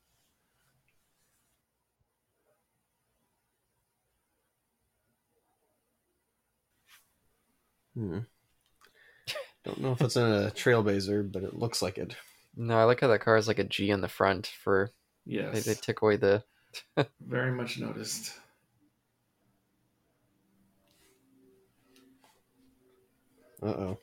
Hmm. 7.95 8.19
Don't 9.65 9.81
know 9.81 9.91
if 9.93 10.01
it's 10.01 10.15
in 10.15 10.23
a 10.23 10.51
trailblazer, 10.51 11.31
but 11.31 11.43
it 11.43 11.57
looks 11.57 11.81
like 11.81 11.97
it. 11.97 12.15
No, 12.55 12.77
I 12.77 12.83
like 12.83 13.01
how 13.01 13.07
that 13.07 13.19
car 13.19 13.35
has 13.35 13.47
like 13.47 13.59
a 13.59 13.63
G 13.63 13.91
on 13.91 14.01
the 14.01 14.07
front 14.07 14.47
for 14.63 14.91
they, 15.25 15.59
they 15.59 15.73
took 15.73 16.01
away 16.01 16.17
the 16.17 16.43
Very 17.19 17.51
much 17.51 17.79
noticed. 17.79 18.33
Uh 23.61 23.67
oh. 23.67 23.99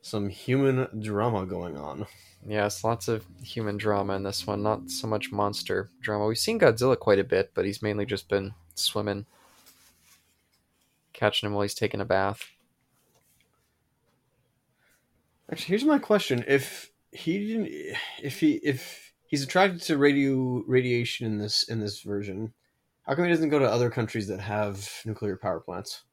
some 0.00 0.28
human 0.28 0.88
drama 1.00 1.44
going 1.44 1.76
on. 1.76 2.06
Yes, 2.46 2.82
lots 2.82 3.08
of 3.08 3.26
human 3.42 3.76
drama 3.76 4.14
in 4.14 4.22
this 4.22 4.46
one, 4.46 4.62
not 4.62 4.90
so 4.90 5.06
much 5.06 5.30
monster 5.30 5.90
drama. 6.00 6.26
We've 6.26 6.38
seen 6.38 6.58
Godzilla 6.58 6.98
quite 6.98 7.18
a 7.18 7.24
bit, 7.24 7.52
but 7.54 7.64
he's 7.64 7.82
mainly 7.82 8.06
just 8.06 8.28
been 8.28 8.54
swimming, 8.74 9.26
catching 11.12 11.46
him 11.46 11.52
while 11.52 11.62
he's 11.62 11.74
taking 11.74 12.00
a 12.00 12.04
bath. 12.04 12.48
Actually, 15.52 15.66
here's 15.66 15.84
my 15.84 15.98
question: 15.98 16.44
If 16.48 16.90
he 17.10 17.46
didn't, 17.46 17.68
if 18.22 18.40
he 18.40 18.52
if 18.64 19.12
he's 19.26 19.42
attracted 19.42 19.82
to 19.82 19.98
radio 19.98 20.64
radiation 20.66 21.26
in 21.26 21.36
this 21.38 21.64
in 21.68 21.78
this 21.78 22.00
version, 22.00 22.54
how 23.02 23.14
come 23.14 23.24
he 23.24 23.30
doesn't 23.30 23.50
go 23.50 23.58
to 23.58 23.70
other 23.70 23.90
countries 23.90 24.26
that 24.28 24.40
have 24.40 24.90
nuclear 25.04 25.36
power 25.36 25.60
plants? 25.60 26.04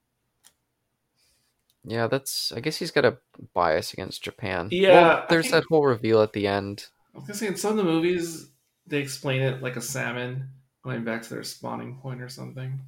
Yeah, 1.85 2.07
that's. 2.07 2.51
I 2.51 2.59
guess 2.59 2.75
he's 2.75 2.91
got 2.91 3.05
a 3.05 3.17
bias 3.53 3.93
against 3.93 4.21
Japan. 4.23 4.67
Yeah, 4.71 4.89
Well, 4.89 5.17
I 5.17 5.25
there's 5.29 5.45
think- 5.49 5.53
that 5.63 5.63
whole 5.69 5.85
reveal 5.85 6.21
at 6.21 6.33
the 6.33 6.45
end. 6.45 6.87
I 7.15 7.19
was 7.19 7.27
gonna 7.27 7.39
say 7.39 7.47
in 7.47 7.55
some 7.55 7.71
of 7.71 7.77
the 7.77 7.83
movies 7.91 8.49
they 8.87 8.97
explain 8.97 9.41
it 9.41 9.61
like 9.61 9.77
a 9.77 9.81
salmon 9.81 10.49
going 10.83 11.03
back 11.05 11.21
to 11.21 11.29
their 11.29 11.43
spawning 11.43 11.97
point 12.01 12.21
or 12.21 12.27
something. 12.29 12.79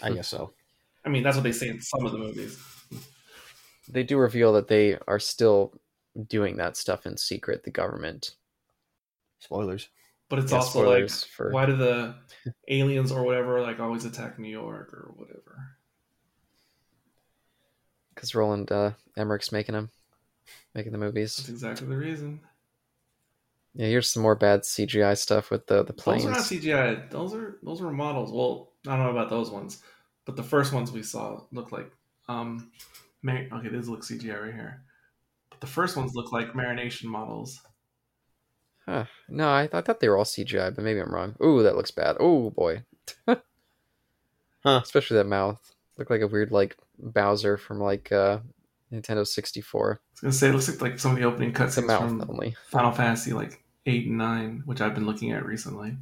I 0.00 0.12
guess 0.12 0.28
so. 0.28 0.52
I 1.04 1.08
mean, 1.08 1.24
that's 1.24 1.36
what 1.36 1.42
they 1.42 1.52
say 1.52 1.68
in 1.68 1.80
some 1.80 2.06
of 2.06 2.12
the 2.12 2.18
movies. 2.18 2.58
They 3.88 4.02
do 4.04 4.18
reveal 4.18 4.52
that 4.52 4.68
they 4.68 4.98
are 5.08 5.18
still 5.18 5.72
doing 6.28 6.56
that 6.56 6.76
stuff 6.76 7.06
in 7.06 7.16
secret. 7.16 7.64
The 7.64 7.70
government. 7.70 8.34
Spoilers. 9.38 9.88
But 10.28 10.38
it's 10.40 10.52
Yeah, 10.52 10.58
also 10.58 10.88
like, 10.88 11.10
for- 11.10 11.50
why 11.50 11.66
do 11.66 11.76
the 11.76 12.14
aliens 12.68 13.10
or 13.10 13.24
whatever 13.24 13.60
like 13.60 13.80
always 13.80 14.04
attack 14.04 14.38
New 14.38 14.48
York 14.50 14.92
or 14.92 15.12
whatever? 15.16 15.76
Because 18.14 18.34
Roland 18.34 18.70
uh, 18.70 18.92
Emmerich's 19.16 19.50
making 19.52 19.74
them, 19.74 19.90
making 20.74 20.92
the 20.92 20.98
movies. 20.98 21.36
That's 21.36 21.48
exactly 21.48 21.86
the 21.88 21.96
reason. 21.96 22.40
Yeah, 23.74 23.86
here's 23.86 24.10
some 24.10 24.22
more 24.22 24.34
bad 24.34 24.62
CGI 24.62 25.16
stuff 25.16 25.50
with 25.50 25.66
the 25.66 25.84
the 25.84 25.92
planes. 25.92 26.24
Those 26.24 26.32
are 26.32 26.36
not 26.36 26.44
CGI. 26.46 27.10
Those 27.10 27.34
are 27.34 27.58
those 27.62 27.80
were 27.80 27.92
models. 27.92 28.30
Well, 28.32 28.72
I 28.86 28.96
don't 28.96 29.04
know 29.06 29.10
about 29.12 29.30
those 29.30 29.50
ones, 29.50 29.82
but 30.26 30.36
the 30.36 30.42
first 30.42 30.72
ones 30.72 30.90
we 30.92 31.02
saw 31.02 31.40
looked 31.52 31.72
like 31.72 31.90
um, 32.28 32.70
mar- 33.22 33.46
okay, 33.52 33.68
these 33.68 33.88
look 33.88 34.02
CGI 34.02 34.42
right 34.42 34.54
here. 34.54 34.82
But 35.60 35.68
the 35.68 35.72
first 35.72 35.96
ones 35.96 36.14
look 36.14 36.32
like 36.32 36.54
Marionation 36.54 37.04
models. 37.10 37.60
Huh. 38.86 39.04
No, 39.28 39.48
I, 39.48 39.68
I 39.72 39.80
thought 39.82 40.00
they 40.00 40.08
were 40.08 40.16
all 40.16 40.24
CGI, 40.24 40.74
but 40.74 40.82
maybe 40.82 41.00
I'm 41.00 41.12
wrong. 41.14 41.36
Ooh, 41.44 41.62
that 41.62 41.76
looks 41.76 41.90
bad. 41.90 42.16
Oh 42.20 42.50
boy. 42.50 42.84
Huh. 44.62 44.80
Especially 44.82 45.16
that 45.16 45.26
mouth. 45.26 45.74
Looked 45.96 46.10
like 46.10 46.20
a 46.20 46.26
weird 46.26 46.52
like 46.52 46.76
Bowser 46.98 47.56
from 47.56 47.80
like 47.80 48.12
uh 48.12 48.40
Nintendo 48.92 49.26
64. 49.26 50.00
I 50.02 50.10
was 50.12 50.20
gonna 50.20 50.32
say 50.34 50.48
it 50.48 50.52
looks 50.52 50.68
like 50.68 50.80
like 50.82 50.98
some 50.98 51.12
of 51.12 51.16
the 51.16 51.24
opening 51.24 51.48
It's 51.48 51.78
a 51.78 51.82
cutscenes 51.82 51.98
from 51.98 52.26
only. 52.28 52.56
Final 52.68 52.92
Fantasy 52.92 53.32
like 53.32 53.64
eight 53.86 54.06
and 54.06 54.18
nine, 54.18 54.62
which 54.66 54.82
I've 54.82 54.94
been 54.94 55.06
looking 55.06 55.32
at 55.32 55.46
recently. 55.46 55.96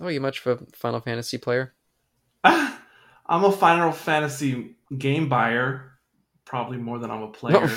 Oh, 0.00 0.08
you 0.08 0.22
much 0.22 0.44
of 0.46 0.62
a 0.62 0.66
Final 0.74 1.00
Fantasy 1.00 1.36
player? 1.36 1.74
I'm 2.44 3.44
a 3.44 3.52
Final 3.52 3.92
Fantasy 3.92 4.76
game 4.96 5.28
buyer, 5.28 5.95
probably 6.46 6.78
more 6.78 6.98
than 6.98 7.10
I'm 7.10 7.22
a 7.22 7.28
player. 7.28 7.70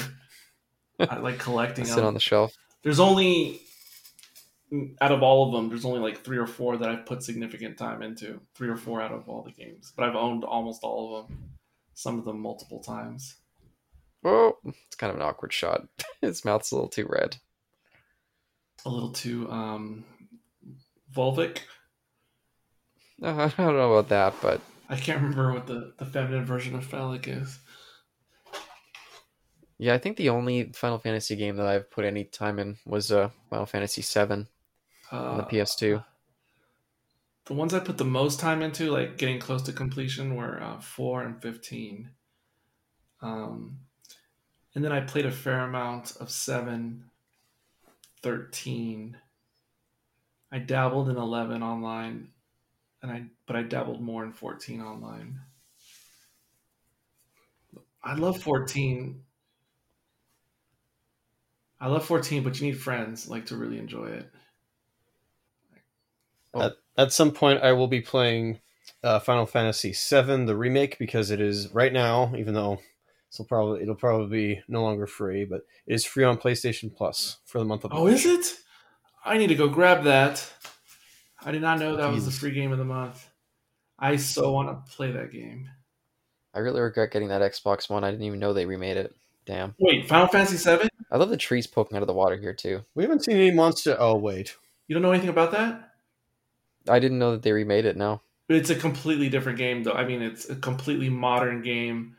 I 1.00 1.18
like 1.18 1.36
I 1.36 1.38
collecting 1.44 1.86
sit 1.86 1.98
them. 1.98 2.06
on 2.06 2.14
the 2.14 2.20
shelf. 2.22 2.56
There's 2.84 3.00
only 3.02 3.62
out 5.02 5.12
of 5.12 5.24
all 5.24 5.48
of 5.48 5.54
them, 5.54 5.70
there's 5.70 5.86
only 5.86 6.00
like 6.00 6.24
three 6.24 6.38
or 6.38 6.48
four 6.48 6.78
that 6.78 6.90
I've 6.90 7.06
put 7.06 7.24
significant 7.24 7.78
time 7.78 8.02
into. 8.02 8.40
Three 8.56 8.70
or 8.70 8.78
four 8.78 9.02
out 9.02 9.12
of 9.12 9.28
all 9.28 9.42
the 9.42 9.52
games, 9.52 9.92
but 9.96 10.08
I've 10.08 10.16
owned 10.16 10.44
almost 10.44 10.84
all 10.84 11.18
of 11.18 11.28
them. 11.28 11.38
Some 11.94 12.20
of 12.20 12.26
them 12.26 12.40
multiple 12.40 12.80
times. 12.80 13.36
Oh, 14.24 14.58
it's 14.66 14.96
kind 14.96 15.10
of 15.10 15.18
an 15.18 15.26
awkward 15.26 15.52
shot. 15.52 15.88
His 16.22 16.46
mouth's 16.46 16.72
a 16.72 16.76
little 16.76 16.90
too 16.90 17.08
red. 17.10 17.38
A 18.86 18.90
little 18.90 19.12
too 19.12 19.50
um, 19.52 20.06
vulvic. 21.14 21.60
Uh, 23.22 23.50
I 23.58 23.62
don't 23.62 23.76
know 23.76 23.94
about 23.94 24.10
that, 24.10 24.34
but 24.42 24.62
I 24.90 24.96
can't 24.96 25.22
remember 25.22 25.54
what 25.54 25.68
the, 25.68 25.94
the 25.98 26.06
feminine 26.06 26.46
version 26.46 26.76
of 26.76 26.86
phallic 26.86 27.28
is. 27.28 27.60
Yeah, 29.80 29.94
I 29.96 29.98
think 29.98 30.18
the 30.18 30.30
only 30.30 30.72
Final 30.74 31.00
Fantasy 31.00 31.36
game 31.36 31.56
that 31.58 31.66
I've 31.68 31.90
put 31.90 32.06
any 32.06 32.26
time 32.26 32.60
in 32.60 32.78
was 32.86 33.12
uh, 33.12 33.30
Final 33.50 33.66
Fantasy 33.66 34.02
VII 34.04 34.48
Uh, 35.12 35.18
on 35.28 35.38
the 35.38 35.44
PS2. 35.44 36.04
The 37.48 37.54
ones 37.54 37.74
I 37.74 37.82
put 37.82 37.98
the 37.98 38.06
most 38.06 38.40
time 38.40 38.62
into, 38.62 38.90
like 38.92 39.18
getting 39.18 39.40
close 39.42 39.62
to 39.64 39.74
completion, 39.74 40.36
were 40.38 40.64
uh, 40.64 40.80
four 40.80 41.22
and 41.22 41.42
fifteen. 41.42 42.16
Um, 43.22 43.88
and 44.76 44.84
then 44.84 44.92
I 44.92 45.02
played 45.02 45.26
a 45.26 45.32
fair 45.32 45.62
amount 45.62 46.18
of 46.18 46.32
seven, 46.32 47.12
13. 48.22 49.20
I 50.52 50.60
dabbled 50.60 51.10
in 51.10 51.18
eleven 51.18 51.64
online, 51.64 52.34
and 53.02 53.12
I 53.12 53.32
but 53.48 53.56
I 53.56 53.64
dabbled 53.64 54.02
more 54.02 54.24
in 54.26 54.34
fourteen 54.34 54.82
online. 54.82 55.42
I 58.04 58.16
love 58.16 58.42
fourteen. 58.42 59.24
I 61.80 61.88
love 61.88 62.06
fourteen, 62.06 62.44
but 62.44 62.60
you 62.60 62.68
need 62.68 62.80
friends 62.80 63.30
like 63.30 63.48
to 63.48 63.58
really 63.58 63.78
enjoy 63.78 64.08
it. 64.08 64.30
At, 66.56 66.74
at 66.98 67.14
some 67.14 67.32
point, 67.32 67.62
I 67.62 67.74
will 67.74 67.88
be 67.88 68.02
playing 68.02 68.60
uh, 69.04 69.20
Final 69.20 69.46
Fantasy 69.46 69.92
VII, 69.92 70.46
the 70.46 70.58
remake, 70.58 70.98
because 70.98 71.32
it 71.32 71.40
is 71.40 71.72
right 71.74 71.94
now, 71.94 72.34
even 72.36 72.54
though 72.54 72.80
it'll 73.32 73.46
probably 73.46 73.82
it'll 73.82 73.96
probably 73.96 74.56
be 74.56 74.62
no 74.68 74.82
longer 74.84 75.08
free, 75.08 75.46
but 75.46 75.62
it 75.86 75.94
is 75.94 76.06
free 76.06 76.24
on 76.24 76.38
PlayStation 76.38 76.94
Plus 76.94 77.38
for 77.46 77.60
the 77.60 77.66
month 77.66 77.86
of. 77.86 77.92
Oh, 77.94 78.06
March. 78.06 78.14
is 78.14 78.26
it? 78.26 78.46
I 79.24 79.38
need 79.38 79.48
to 79.48 79.56
go 79.56 79.68
grab 79.68 80.04
that. 80.06 80.52
I 81.42 81.52
did 81.52 81.62
not 81.62 81.80
know 81.80 81.96
that 81.96 82.12
was 82.12 82.26
the 82.26 82.32
free 82.32 82.52
game 82.52 82.72
of 82.72 82.78
the 82.78 82.86
month. 82.86 83.28
I 83.98 84.16
so 84.18 84.52
want 84.52 84.70
to 84.70 84.92
play 84.94 85.12
that 85.12 85.32
game. 85.32 85.70
I 86.54 86.60
really 86.60 86.82
regret 86.82 87.12
getting 87.12 87.30
that 87.30 87.42
Xbox 87.42 87.90
One. 87.90 88.04
I 88.04 88.12
didn't 88.12 88.26
even 88.26 88.40
know 88.40 88.54
they 88.54 88.66
remade 88.66 88.98
it. 88.98 89.16
Damn. 89.46 89.76
Wait, 89.80 90.08
Final 90.08 90.28
Fantasy 90.28 90.58
VII? 90.58 90.89
I 91.12 91.18
love 91.18 91.30
the 91.30 91.38
trees 91.38 91.68
poking 91.68 91.95
out 91.97 92.03
of 92.03 92.07
the 92.07 92.14
water 92.14 92.38
here 92.38 92.53
too. 92.53 92.84
We 92.95 93.03
haven't 93.03 93.24
seen 93.24 93.38
any 93.38 93.51
monster. 93.51 93.95
Oh 93.99 94.16
wait, 94.16 94.55
You 94.88 94.93
don't 94.93 95.01
know 95.01 95.12
anything 95.12 95.30
about 95.30 95.51
that? 95.51 95.91
I 96.88 96.99
didn't 96.99 97.20
know 97.20 97.32
that 97.32 97.41
they 97.43 97.51
remade 97.51 97.86
it. 97.86 97.97
No. 97.97 98.22
It's 98.47 98.70
a 98.72 98.76
completely 98.76 99.30
different 99.30 99.60
game, 99.60 99.84
though. 99.84 99.91
I 99.93 100.05
mean, 100.05 100.22
it's 100.24 100.49
a 100.49 100.55
completely 100.55 101.10
modern 101.10 101.62
game 101.62 102.16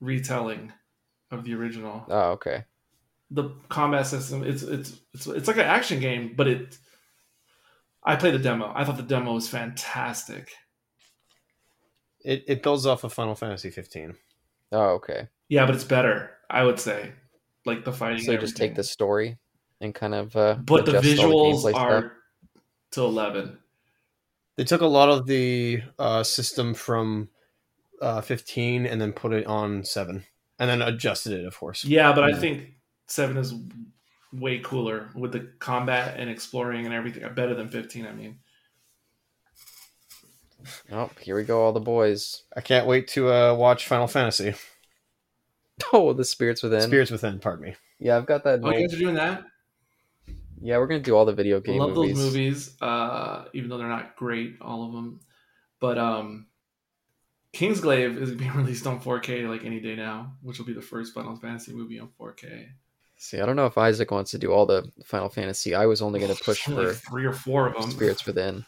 retelling 0.00 0.72
of 1.30 1.44
the 1.44 1.54
original. 1.54 2.04
Oh, 2.08 2.30
okay. 2.32 2.64
The 3.30 3.50
combat 3.68 4.06
system, 4.06 4.42
it's 4.42 4.62
it's 4.62 4.98
it's 5.12 5.26
it's 5.26 5.46
like 5.48 5.56
an 5.58 5.66
action 5.66 6.00
game, 6.00 6.34
but 6.36 6.48
it. 6.48 6.78
I 8.04 8.16
played 8.16 8.34
the 8.34 8.38
demo. 8.38 8.72
I 8.74 8.84
thought 8.84 8.96
the 8.96 9.02
demo 9.02 9.32
was 9.34 9.48
fantastic. 9.48 10.50
it 12.24 12.44
it 12.48 12.62
builds 12.62 12.86
off 12.86 13.04
of 13.04 13.12
Final 13.12 13.34
Fantasy 13.34 13.70
15. 13.70 14.14
Oh, 14.72 14.88
okay. 14.94 15.28
Yeah, 15.48 15.66
but 15.66 15.74
it's 15.74 15.84
better. 15.84 16.30
I 16.50 16.64
would 16.64 16.80
say, 16.80 17.12
like 17.64 17.84
the 17.84 17.92
fighting. 17.92 18.22
So 18.24 18.32
and 18.32 18.40
just 18.40 18.56
take 18.56 18.74
the 18.74 18.84
story 18.84 19.38
and 19.80 19.94
kind 19.94 20.14
of 20.14 20.34
uh 20.36 20.54
but 20.54 20.86
the 20.86 20.98
adjust 20.98 21.22
all 21.22 21.52
visuals 21.54 21.60
stuff. 21.60 21.74
are 21.76 22.12
to 22.92 23.02
11 23.02 23.58
They 24.56 24.64
took 24.64 24.80
a 24.80 24.86
lot 24.86 25.08
of 25.08 25.26
the 25.26 25.82
uh, 25.98 26.22
system 26.22 26.74
from 26.74 27.28
uh, 28.00 28.20
15 28.20 28.86
and 28.86 29.00
then 29.00 29.12
put 29.12 29.32
it 29.32 29.46
on 29.46 29.84
7, 29.84 30.24
and 30.58 30.70
then 30.70 30.80
adjusted 30.82 31.32
it, 31.32 31.44
of 31.46 31.58
course. 31.58 31.84
yeah 31.84 32.12
but 32.12 32.24
i 32.24 32.32
think 32.32 32.74
7 33.08 33.36
is 33.36 33.54
way 34.32 34.58
cooler 34.60 35.08
with 35.14 35.32
the 35.32 35.48
combat 35.58 36.16
and 36.18 36.28
exploring 36.30 36.84
and 36.86 36.94
everything 36.94 37.22
better 37.34 37.54
than 37.54 37.68
15 37.68 38.06
i 38.06 38.12
mean 38.12 38.38
Oh, 40.90 41.10
here 41.20 41.36
we 41.36 41.44
go, 41.44 41.62
all 41.62 41.72
the 41.72 41.80
boys. 41.80 42.42
I 42.56 42.62
can't 42.62 42.86
wait 42.86 43.08
to 43.08 43.30
uh, 43.30 43.54
watch 43.54 43.86
Final 43.86 44.06
Fantasy 44.06 44.54
Oh, 45.92 46.12
the 46.12 46.24
spirits 46.24 46.62
within. 46.62 46.82
Spirits 46.82 47.10
Within. 47.10 47.38
Pardon 47.38 47.64
me. 47.66 47.76
Yeah, 47.98 48.16
I've 48.16 48.26
got 48.26 48.44
that. 48.44 48.60
oh 48.62 48.68
you 48.70 48.74
old- 48.76 48.82
guys 48.90 48.94
are 48.94 48.98
doing 48.98 49.14
that 49.14 49.44
Yeah, 50.60 50.78
we're 50.78 50.86
gonna 50.86 51.00
do 51.00 51.14
all 51.16 51.24
the 51.24 51.32
video 51.32 51.58
i 51.58 51.60
game 51.60 51.78
love 51.78 51.94
movies. 51.94 52.16
those 52.16 52.26
movies 52.26 52.76
uh 52.80 53.44
even 53.52 53.68
though 53.70 53.78
they're 53.78 53.88
not 53.88 54.16
great 54.16 54.56
all 54.60 54.86
of 54.86 54.92
them 54.92 55.20
but 55.80 55.98
um 55.98 56.46
kingsglaive 57.52 58.16
is 58.20 58.32
being 58.42 58.52
released 58.54 58.86
on 58.86 59.00
4k 59.00 59.48
like 59.48 59.64
any 59.64 59.80
day 59.80 59.94
now 59.96 60.32
which 60.42 60.58
will 60.58 60.66
be 60.66 60.72
the 60.72 60.82
first 60.82 61.14
final 61.14 61.36
fantasy 61.36 61.72
movie 61.72 61.98
on 62.00 62.08
4k 62.20 62.68
See, 63.16 63.40
I 63.40 63.46
don't 63.46 63.54
know 63.56 63.66
if 63.66 63.78
Isaac 63.78 64.10
wants 64.10 64.32
to 64.32 64.38
do 64.38 64.52
all 64.52 64.66
the 64.66 64.90
Final 65.06 65.28
Fantasy. 65.28 65.72
I 65.72 65.86
was 65.86 66.02
only 66.02 66.18
gonna 66.18 66.34
push 66.44 66.68
Only 66.68 66.82
for 66.86 66.88
like 66.90 67.00
three 67.00 67.24
or 67.24 67.32
four 67.32 67.68
of 67.68 67.80
them 67.80 67.90
Spirits 67.92 68.26
Within. 68.26 68.66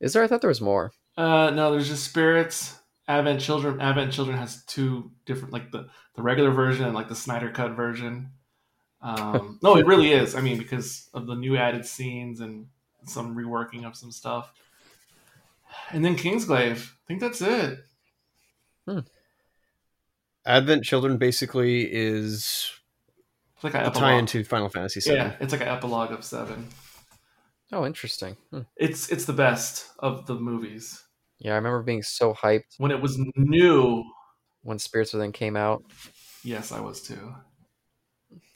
Is 0.00 0.12
there? 0.12 0.24
I 0.24 0.26
thought 0.26 0.40
there 0.40 0.48
was 0.48 0.60
more. 0.60 0.90
Uh, 1.16 1.50
no, 1.50 1.70
there's 1.70 1.88
just 1.88 2.04
spirits. 2.04 2.76
Advent 3.08 3.40
Children. 3.40 3.80
Advent 3.80 4.12
Children 4.12 4.36
has 4.36 4.62
two 4.64 5.10
different, 5.24 5.52
like 5.52 5.72
the 5.72 5.88
the 6.14 6.22
regular 6.22 6.50
version 6.50 6.84
and 6.84 6.94
like 6.94 7.08
the 7.08 7.14
Snyder 7.14 7.50
Cut 7.50 7.72
version. 7.72 8.30
Um, 9.00 9.58
no, 9.62 9.76
it 9.76 9.86
really 9.86 10.12
is. 10.12 10.34
I 10.34 10.42
mean, 10.42 10.58
because 10.58 11.08
of 11.14 11.26
the 11.26 11.34
new 11.34 11.56
added 11.56 11.86
scenes 11.86 12.40
and 12.40 12.66
some 13.04 13.34
reworking 13.34 13.84
of 13.84 13.96
some 13.96 14.12
stuff. 14.12 14.52
And 15.90 16.04
then 16.04 16.16
Kingsglaive. 16.16 16.78
I 16.92 17.06
think 17.06 17.20
that's 17.20 17.40
it. 17.40 17.84
Advent 20.46 20.84
Children 20.84 21.18
basically 21.18 21.82
is 21.82 22.70
It's 23.54 23.64
like 23.64 23.74
a 23.74 23.90
tie 23.90 24.14
into 24.14 24.44
Final 24.44 24.68
Fantasy 24.68 25.00
VII. 25.00 25.14
yeah, 25.16 25.36
it's 25.40 25.52
like 25.52 25.60
an 25.60 25.68
epilogue 25.68 26.10
of 26.10 26.24
seven. 26.24 26.68
Oh, 27.70 27.84
interesting. 27.84 28.36
Hmm. 28.50 28.60
It's 28.76 29.10
it's 29.10 29.26
the 29.26 29.34
best 29.34 29.88
of 29.98 30.26
the 30.26 30.34
movies. 30.34 31.04
Yeah, 31.38 31.52
I 31.52 31.56
remember 31.56 31.82
being 31.82 32.02
so 32.02 32.34
hyped 32.34 32.74
When 32.78 32.90
it 32.90 33.00
was 33.00 33.18
new, 33.36 34.04
when 34.62 34.78
Spirits 34.78 35.12
Within 35.12 35.32
came 35.32 35.56
out, 35.56 35.82
yes, 36.44 36.72
I 36.72 36.80
was 36.80 37.00
too. 37.02 37.34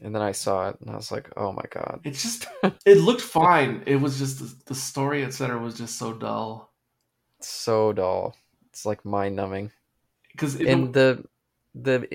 and 0.01 0.15
then 0.15 0.23
I 0.23 0.33
saw 0.33 0.69
it, 0.71 0.77
and 0.81 0.91
I 0.91 0.97
was 0.97 1.13
like, 1.13 1.31
"Oh 1.37 1.53
my 1.53 1.65
god!" 1.71 2.01
It's 2.05 2.23
just 2.23 2.47
it 2.87 2.99
looked 2.99 3.21
fine. 3.23 3.83
It 3.87 3.97
was 3.97 4.19
just 4.19 4.39
the, 4.41 4.55
the 4.67 4.75
story, 4.75 5.25
etc., 5.25 5.59
was 5.61 5.79
just 5.79 5.97
so 5.99 6.13
dull. 6.13 6.73
So 7.41 7.93
dull. 7.93 8.37
It's 8.71 8.85
like 8.87 9.05
mind 9.05 9.37
numbing. 9.37 9.71
Because 10.33 10.57
And 10.57 10.93
the 10.95 11.25
the 11.75 12.09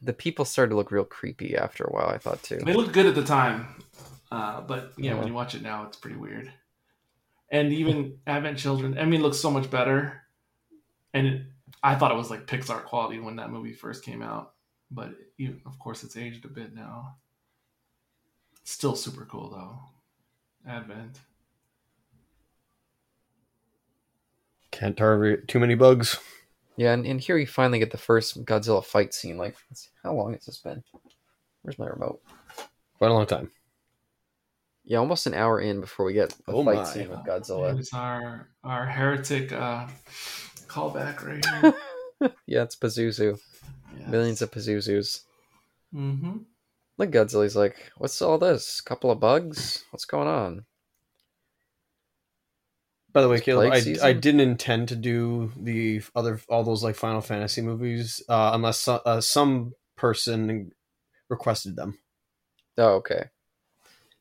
the 0.00 0.12
people 0.12 0.44
started 0.44 0.70
to 0.70 0.76
look 0.76 0.90
real 0.90 1.04
creepy 1.04 1.56
after 1.56 1.84
a 1.84 1.90
while. 1.92 2.08
I 2.08 2.18
thought 2.18 2.42
too. 2.42 2.58
They 2.64 2.72
looked 2.74 2.92
good 2.92 3.06
at 3.06 3.14
the 3.14 3.24
time, 3.24 3.66
uh, 4.32 4.62
but 4.62 4.94
yeah, 4.96 5.12
Yeah. 5.12 5.18
when 5.18 5.28
you 5.28 5.34
watch 5.34 5.54
it 5.54 5.62
now, 5.62 5.84
it's 5.86 5.96
pretty 5.96 6.16
weird. 6.16 6.52
And 7.50 7.72
even 7.72 8.18
Advent 8.26 8.58
Children, 8.58 8.98
I 8.98 9.04
mean, 9.04 9.22
looks 9.22 9.38
so 9.38 9.50
much 9.50 9.70
better. 9.70 10.22
And 11.14 11.26
it, 11.26 11.42
I 11.82 11.94
thought 11.94 12.10
it 12.10 12.16
was 12.16 12.30
like 12.30 12.46
Pixar 12.46 12.84
quality 12.84 13.18
when 13.20 13.36
that 13.36 13.50
movie 13.50 13.72
first 13.72 14.04
came 14.04 14.22
out, 14.22 14.54
but 14.90 15.10
even, 15.38 15.60
of 15.64 15.78
course, 15.78 16.04
it's 16.04 16.16
aged 16.16 16.44
a 16.44 16.48
bit 16.48 16.74
now. 16.74 17.16
Still 18.64 18.94
super 18.94 19.24
cool 19.24 19.50
though. 19.50 19.78
Advent. 20.70 21.20
Can't 24.70 24.96
target 24.96 25.48
too 25.48 25.58
many 25.58 25.74
bugs. 25.74 26.18
Yeah, 26.76 26.92
and, 26.92 27.04
and 27.06 27.20
here 27.20 27.36
you 27.36 27.46
finally 27.46 27.80
get 27.80 27.90
the 27.90 27.98
first 27.98 28.44
Godzilla 28.44 28.84
fight 28.84 29.12
scene. 29.12 29.36
Like, 29.36 29.56
how 30.04 30.12
long 30.12 30.34
has 30.34 30.44
this 30.44 30.58
been? 30.58 30.84
Where's 31.62 31.78
my 31.78 31.86
remote? 31.86 32.20
Quite 32.98 33.10
a 33.10 33.14
long 33.14 33.26
time. 33.26 33.50
Yeah, 34.88 34.98
almost 35.00 35.26
an 35.26 35.34
hour 35.34 35.60
in 35.60 35.82
before 35.82 36.06
we 36.06 36.14
get 36.14 36.32
a 36.48 36.52
Oh 36.52 36.64
fight 36.64 36.76
my. 36.76 36.84
scene 36.84 37.10
with 37.10 37.18
Godzilla. 37.20 37.78
It's 37.78 37.92
our 37.92 38.48
our 38.64 38.86
heretic 38.86 39.52
uh, 39.52 39.86
callback 40.66 41.22
right 41.26 41.44
here. 41.44 42.32
yeah, 42.46 42.62
it's 42.62 42.74
Pazuzu. 42.74 43.38
Millions 44.08 44.40
of 44.40 44.50
Pazuzus. 44.50 45.20
Mm-hmm. 45.94 46.38
Look, 46.96 47.10
Godzilla's 47.10 47.54
like, 47.54 47.76
what's 47.98 48.22
all 48.22 48.38
this? 48.38 48.80
Couple 48.80 49.10
of 49.10 49.20
bugs? 49.20 49.84
What's 49.90 50.06
going 50.06 50.26
on? 50.26 50.64
By 53.12 53.20
the 53.20 53.28
way, 53.28 53.36
It's 53.36 53.44
Caleb, 53.44 53.70
I, 53.72 53.80
season? 53.80 54.06
I 54.06 54.14
didn't 54.14 54.40
intend 54.40 54.88
to 54.88 54.96
do 54.96 55.52
the 55.54 56.00
other 56.16 56.40
all 56.48 56.64
those 56.64 56.82
like 56.82 56.94
Final 56.94 57.20
Fantasy 57.20 57.60
movies 57.60 58.22
uh, 58.30 58.52
unless 58.54 58.88
uh, 58.88 59.20
some 59.20 59.72
person 59.98 60.72
requested 61.28 61.76
them. 61.76 61.98
Oh, 62.78 62.94
okay. 62.96 63.24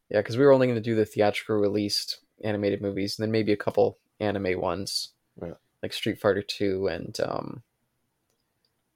Yeah, 0.10 0.20
because 0.20 0.38
we 0.38 0.46
were 0.46 0.52
only 0.54 0.68
going 0.68 0.76
to 0.82 0.82
do 0.82 0.96
the 0.96 1.06
theatrical 1.06 1.58
released 1.58 2.20
animated 2.44 2.82
movies, 2.82 3.18
and 3.18 3.24
then 3.24 3.32
maybe 3.32 3.52
a 3.52 3.58
couple 3.58 3.98
anime 4.20 4.60
ones, 4.60 5.10
Right. 5.38 5.54
like 5.84 5.94
Street 5.94 6.20
Fighter 6.20 6.42
Two, 6.42 6.88
and 6.88 7.18
um, 7.20 7.64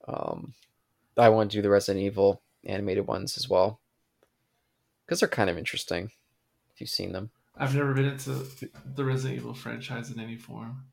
um, 0.07 0.53
I 1.17 1.29
want 1.29 1.51
to 1.51 1.57
do 1.57 1.61
the 1.61 1.69
Resident 1.69 2.03
Evil 2.05 2.41
animated 2.65 3.07
ones 3.07 3.37
as 3.37 3.49
well, 3.49 3.79
because 5.05 5.19
they're 5.19 5.29
kind 5.29 5.49
of 5.49 5.57
interesting. 5.57 6.11
If 6.73 6.81
you've 6.81 6.89
seen 6.89 7.11
them, 7.11 7.31
I've 7.57 7.75
never 7.75 7.93
been 7.93 8.05
into 8.05 8.45
the 8.95 9.03
Resident 9.05 9.39
Evil 9.39 9.53
franchise 9.53 10.09
in 10.11 10.19
any 10.19 10.35
form. 10.37 10.85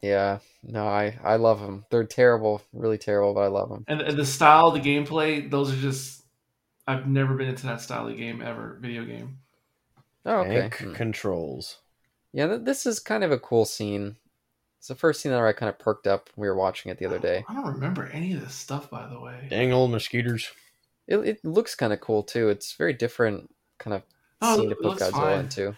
yeah, 0.00 0.38
no, 0.62 0.86
I 0.86 1.18
I 1.24 1.36
love 1.36 1.60
them. 1.60 1.84
They're 1.90 2.04
terrible, 2.04 2.62
really 2.72 2.98
terrible, 2.98 3.34
but 3.34 3.40
I 3.42 3.48
love 3.48 3.68
them. 3.68 3.84
And, 3.88 4.00
and 4.00 4.16
the 4.16 4.24
style, 4.24 4.70
the 4.70 4.80
gameplay, 4.80 5.50
those 5.50 5.72
are 5.72 5.76
just. 5.76 6.19
I've 6.90 7.06
never 7.06 7.34
been 7.34 7.48
into 7.48 7.66
that 7.66 7.80
style 7.80 8.08
of 8.08 8.16
game 8.16 8.42
ever, 8.42 8.78
video 8.80 9.04
game. 9.04 9.38
Oh, 10.26 10.40
okay. 10.40 10.60
Tank 10.60 10.78
Hmm. 10.78 10.92
controls. 10.94 11.78
Yeah, 12.32 12.46
th- 12.48 12.62
this 12.64 12.84
is 12.86 12.98
kind 13.00 13.24
of 13.24 13.32
a 13.32 13.38
cool 13.38 13.64
scene. 13.64 14.16
It's 14.78 14.88
the 14.88 14.94
first 14.94 15.20
scene 15.20 15.32
that 15.32 15.40
I 15.40 15.52
kind 15.52 15.68
of 15.68 15.78
perked 15.78 16.06
up 16.06 16.30
when 16.34 16.42
we 16.42 16.48
were 16.48 16.56
watching 16.56 16.90
it 16.90 16.98
the 16.98 17.06
other 17.06 17.18
day. 17.18 17.44
I 17.48 17.54
don't 17.54 17.66
remember 17.74 18.06
any 18.06 18.32
of 18.32 18.40
this 18.40 18.54
stuff, 18.54 18.90
by 18.90 19.06
the 19.06 19.20
way. 19.20 19.46
Dang 19.50 19.72
old 19.72 19.90
mosquitoes. 19.90 20.50
It, 21.06 21.18
it 21.18 21.44
looks 21.44 21.74
kind 21.74 21.92
of 21.92 22.00
cool 22.00 22.22
too. 22.22 22.48
It's 22.48 22.72
very 22.74 22.92
different 22.92 23.54
kind 23.78 23.94
of 23.94 24.02
Oh, 24.42 24.56
scene 24.56 24.66
to 24.70 24.72
it 24.76 24.80
put 24.82 24.98
Godzilla 24.98 25.12
fine. 25.12 25.40
into. 25.40 25.76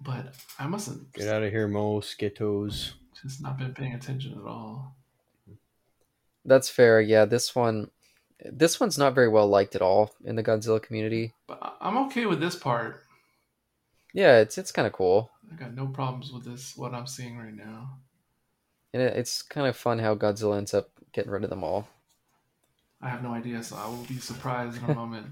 But 0.00 0.34
I 0.58 0.66
mustn't 0.66 1.12
Get 1.14 1.28
out 1.28 1.42
of 1.42 1.50
here, 1.52 1.68
mosquitoes. 1.68 2.94
just 3.22 3.40
not 3.42 3.56
been 3.58 3.72
paying 3.72 3.94
attention 3.94 4.38
at 4.38 4.44
all. 4.46 4.94
That's 6.44 6.68
fair. 6.68 7.00
Yeah, 7.00 7.24
this 7.24 7.54
one, 7.54 7.90
this 8.44 8.80
one's 8.80 8.98
not 8.98 9.14
very 9.14 9.28
well 9.28 9.46
liked 9.46 9.74
at 9.76 9.82
all 9.82 10.14
in 10.24 10.36
the 10.36 10.42
Godzilla 10.42 10.82
community. 10.82 11.32
But 11.46 11.76
I'm 11.80 11.96
okay 12.06 12.26
with 12.26 12.40
this 12.40 12.56
part. 12.56 13.04
Yeah, 14.14 14.38
it's 14.40 14.58
it's 14.58 14.72
kind 14.72 14.86
of 14.86 14.92
cool, 14.92 15.30
I 15.50 15.54
got 15.56 15.74
no 15.74 15.86
problems 15.86 16.32
with 16.32 16.44
this. 16.44 16.76
What 16.76 16.94
I'm 16.94 17.06
seeing 17.06 17.38
right 17.38 17.54
now. 17.54 17.98
and 18.92 19.02
it, 19.02 19.16
it's 19.16 19.42
kind 19.42 19.66
of 19.66 19.76
fun 19.76 19.98
how 20.00 20.14
Godzilla 20.14 20.58
ends 20.58 20.74
up 20.74 20.90
getting 21.12 21.30
rid 21.30 21.44
of 21.44 21.50
them 21.50 21.64
all. 21.64 21.88
I 23.00 23.08
have 23.08 23.22
no 23.22 23.32
idea, 23.32 23.62
so 23.62 23.76
I 23.76 23.86
will 23.88 24.04
be 24.04 24.18
surprised 24.18 24.82
in 24.82 24.90
a 24.90 24.94
moment. 25.02 25.26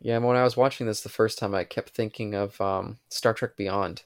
Yeah, 0.00 0.18
when 0.18 0.36
I 0.36 0.44
was 0.44 0.56
watching 0.56 0.86
this 0.86 1.00
the 1.00 1.08
first 1.08 1.38
time, 1.38 1.54
I 1.54 1.64
kept 1.64 1.90
thinking 1.90 2.34
of 2.34 2.60
um, 2.60 2.98
Star 3.08 3.34
Trek 3.34 3.56
Beyond, 3.56 4.02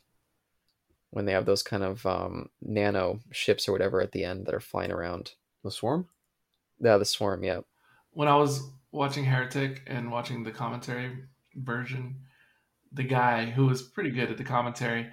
when 1.13 1.27
they 1.27 1.33
have 1.33 1.45
those 1.45 1.63
kind 1.63 1.85
of 1.85 2.05
um, 2.07 2.49
nano 2.63 3.21
ships 3.31 3.69
or 3.69 3.73
whatever 3.73 4.01
at 4.01 4.13
the 4.13 4.25
end 4.25 4.47
that 4.47 4.55
are 4.55 4.61
flying 4.61 4.91
around. 4.91 5.33
The 5.63 5.71
swarm. 5.71 6.09
Yeah, 6.81 6.97
the 6.97 7.05
swarm. 7.05 7.45
Yeah, 7.45 7.61
when 8.13 8.29
I 8.29 8.37
was 8.37 8.63
watching 8.91 9.25
Heretic 9.25 9.83
and 9.87 10.11
watching 10.11 10.43
the 10.43 10.51
commentary 10.51 11.19
version, 11.55 12.17
the 12.93 13.05
guy 13.05 13.47
who 13.47 13.67
was 13.67 13.83
pretty 13.83 14.11
good 14.11 14.31
at 14.31 14.39
the 14.39 14.45
commentary, 14.45 15.09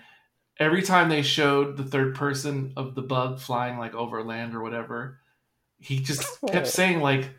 every 0.58 0.82
time 0.82 1.10
they 1.10 1.22
showed 1.22 1.78
the 1.78 1.84
third 1.84 2.16
person 2.16 2.74
of 2.78 2.96
the 2.96 3.02
bug 3.02 3.40
flying 3.40 3.78
like 3.78 3.94
over 3.94 4.24
land 4.24 4.56
or 4.56 4.62
whatever, 4.62 5.20
he 5.80 6.00
just 6.00 6.26
kept 6.48 6.68
saying 6.68 7.02
like, 7.02 7.30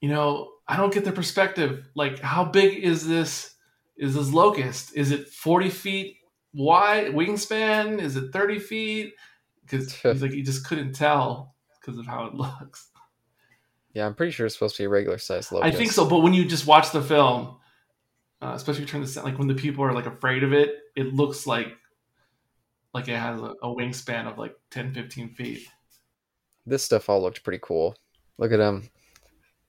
you 0.00 0.08
know, 0.08 0.50
I 0.66 0.78
don't 0.78 0.92
get 0.92 1.04
the 1.04 1.12
perspective. 1.12 1.86
Like, 1.94 2.20
how 2.20 2.44
big 2.44 2.82
is 2.82 3.06
this? 3.06 3.52
Is 3.98 4.14
this 4.14 4.32
locust? 4.32 4.96
Is 4.96 5.10
it 5.10 5.28
forty 5.28 5.70
feet 5.70 6.16
wide 6.56 7.12
wingspan? 7.12 8.00
Is 8.00 8.16
it 8.16 8.32
thirty 8.32 8.58
feet? 8.58 9.14
Because 9.62 9.92
he's 9.92 10.22
like 10.22 10.32
he 10.32 10.42
just 10.42 10.66
couldn't 10.66 10.92
tell 10.94 11.54
because 11.80 11.98
of 11.98 12.06
how 12.06 12.24
it 12.26 12.34
looks. 12.34 12.88
yeah. 13.94 14.06
I'm 14.06 14.14
pretty 14.14 14.32
sure 14.32 14.46
it's 14.46 14.54
supposed 14.54 14.76
to 14.76 14.82
be 14.82 14.86
a 14.86 14.88
regular 14.88 15.18
sized 15.18 15.52
locust. 15.52 15.74
I 15.74 15.76
think 15.76 15.92
so, 15.92 16.08
but 16.08 16.20
when 16.20 16.34
you 16.34 16.44
just 16.44 16.66
watch 16.66 16.90
the 16.92 17.02
film, 17.02 17.56
uh, 18.42 18.52
especially 18.54 18.82
if 18.84 18.88
you 18.88 19.00
turn 19.00 19.04
the 19.04 19.22
like 19.22 19.38
when 19.38 19.48
the 19.48 19.54
people 19.54 19.84
are 19.84 19.92
like 19.92 20.06
afraid 20.06 20.42
of 20.42 20.52
it, 20.52 20.76
it 20.96 21.14
looks 21.14 21.46
like 21.46 21.68
like 22.94 23.08
it 23.08 23.16
has 23.16 23.40
a, 23.40 23.52
a 23.62 23.68
wingspan 23.68 24.26
of 24.26 24.38
like 24.38 24.54
10, 24.70 24.94
15 24.94 25.34
feet. 25.34 25.68
This 26.64 26.82
stuff 26.82 27.08
all 27.08 27.20
looked 27.22 27.44
pretty 27.44 27.60
cool. 27.62 27.94
Look 28.38 28.52
at 28.52 28.60
him, 28.60 28.88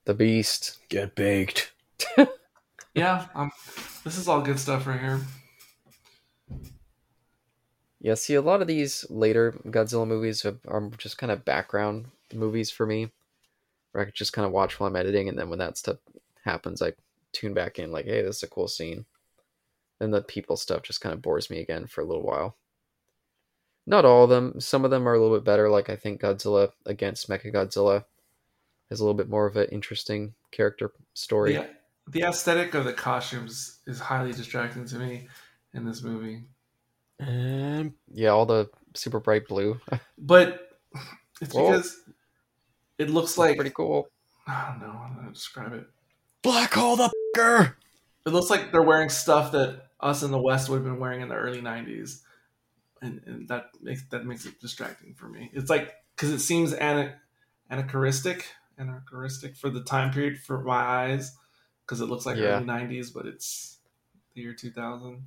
the 0.04 0.14
beast. 0.14 0.78
Get 0.88 1.14
baked. 1.14 1.72
Yeah, 2.94 3.26
um, 3.36 3.52
this 4.02 4.18
is 4.18 4.26
all 4.26 4.40
good 4.40 4.58
stuff 4.58 4.86
right 4.88 4.98
here. 4.98 5.20
Yeah, 8.00 8.14
see, 8.14 8.34
a 8.34 8.42
lot 8.42 8.62
of 8.62 8.68
these 8.68 9.04
later 9.10 9.52
Godzilla 9.66 10.06
movies 10.06 10.44
are, 10.44 10.90
just 10.98 11.18
kind 11.18 11.32
of 11.32 11.44
background 11.44 12.06
movies 12.32 12.70
for 12.70 12.86
me, 12.86 13.10
where 13.92 14.02
I 14.02 14.04
could 14.04 14.14
just 14.14 14.32
kind 14.32 14.46
of 14.46 14.52
watch 14.52 14.78
while 14.78 14.88
I'm 14.88 14.96
editing, 14.96 15.28
and 15.28 15.38
then 15.38 15.50
when 15.50 15.58
that 15.58 15.76
stuff 15.76 15.96
happens, 16.44 16.80
I 16.80 16.92
tune 17.32 17.54
back 17.54 17.78
in, 17.78 17.90
like, 17.90 18.04
hey, 18.04 18.22
this 18.22 18.36
is 18.36 18.42
a 18.44 18.48
cool 18.48 18.68
scene. 18.68 19.04
Then 19.98 20.12
the 20.12 20.22
people 20.22 20.56
stuff 20.56 20.82
just 20.82 21.00
kind 21.00 21.12
of 21.12 21.22
bores 21.22 21.50
me 21.50 21.58
again 21.58 21.86
for 21.86 22.02
a 22.02 22.04
little 22.04 22.22
while. 22.22 22.56
Not 23.84 24.04
all 24.04 24.24
of 24.24 24.30
them. 24.30 24.60
Some 24.60 24.84
of 24.84 24.90
them 24.90 25.08
are 25.08 25.14
a 25.14 25.18
little 25.18 25.36
bit 25.36 25.44
better. 25.44 25.70
Like 25.70 25.88
I 25.88 25.96
think 25.96 26.20
Godzilla 26.20 26.70
against 26.84 27.28
Mechagodzilla 27.28 28.04
has 28.90 29.00
a 29.00 29.02
little 29.02 29.16
bit 29.16 29.30
more 29.30 29.46
of 29.46 29.56
an 29.56 29.66
interesting 29.72 30.34
character 30.52 30.92
story. 31.14 31.54
The, 31.54 31.68
the 32.06 32.22
aesthetic 32.22 32.74
of 32.74 32.84
the 32.84 32.92
costumes 32.92 33.78
is 33.86 33.98
highly 33.98 34.32
distracting 34.32 34.84
to 34.86 34.96
me 34.96 35.28
in 35.72 35.84
this 35.84 36.02
movie, 36.02 36.44
And 37.18 37.94
Yeah, 38.12 38.30
all 38.30 38.46
the 38.46 38.70
super 38.94 39.20
bright 39.20 39.46
blue. 39.48 39.80
but 40.16 40.78
it's 41.40 41.54
Well, 41.54 41.66
because 41.72 42.00
it 42.98 43.10
looks 43.10 43.36
like 43.38 43.56
pretty 43.56 43.70
cool. 43.70 44.08
I 44.46 44.70
don't 44.70 44.80
know 44.88 44.92
how 44.92 45.22
to 45.26 45.32
describe 45.32 45.72
it. 45.72 45.86
black 46.42 46.72
hole 46.74 46.96
the 46.96 47.10
fucker. 47.36 47.74
It 48.26 48.30
looks 48.30 48.50
like 48.50 48.72
they're 48.72 48.82
wearing 48.82 49.08
stuff 49.08 49.52
that 49.52 49.88
us 50.00 50.22
in 50.22 50.30
the 50.30 50.38
West 50.38 50.68
would 50.68 50.76
have 50.76 50.84
been 50.84 50.98
wearing 51.00 51.20
in 51.22 51.28
the 51.28 51.34
early 51.34 51.60
'90s, 51.60 52.22
and, 53.02 53.20
and 53.26 53.48
that 53.48 53.66
makes 53.82 54.02
that 54.10 54.24
makes 54.24 54.46
it 54.46 54.60
distracting 54.60 55.14
for 55.14 55.28
me. 55.28 55.50
It's 55.52 55.68
like 55.70 55.94
because 56.14 56.30
it 56.30 56.38
seems 56.40 56.72
ana- 56.72 57.16
anachronistic, 57.70 58.46
anachronistic 58.76 59.56
for 59.56 59.70
the 59.70 59.82
time 59.82 60.12
period 60.12 60.38
for 60.38 60.62
my 60.62 60.76
eyes, 60.76 61.36
because 61.84 62.00
it 62.00 62.06
looks 62.06 62.26
like 62.26 62.36
Yeah. 62.36 62.56
early 62.56 62.64
'90s, 62.66 63.12
but 63.12 63.26
it's 63.26 63.78
the 64.34 64.42
year 64.42 64.54
2000. 64.54 65.24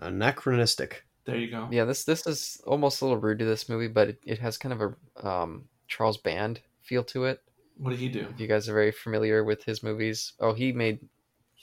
Anachronistic. 0.00 1.04
There 1.24 1.36
you 1.36 1.50
go. 1.50 1.68
Yeah, 1.70 1.84
this 1.84 2.04
this 2.04 2.26
is 2.26 2.60
almost 2.66 3.00
a 3.00 3.04
little 3.04 3.20
rude 3.20 3.38
to 3.40 3.44
this 3.44 3.68
movie, 3.68 3.88
but 3.88 4.08
it, 4.08 4.18
it 4.24 4.38
has 4.38 4.56
kind 4.58 4.72
of 4.72 4.94
a 5.22 5.26
um, 5.28 5.64
Charles 5.86 6.16
Band 6.16 6.60
feel 6.82 7.04
to 7.04 7.24
it. 7.24 7.42
What 7.76 7.90
did 7.90 7.98
he 8.00 8.08
do? 8.08 8.26
If 8.32 8.40
you 8.40 8.46
guys 8.46 8.68
are 8.68 8.74
very 8.74 8.90
familiar 8.92 9.44
with 9.44 9.64
his 9.64 9.82
movies, 9.82 10.32
oh, 10.40 10.52
he 10.52 10.72
made 10.72 10.98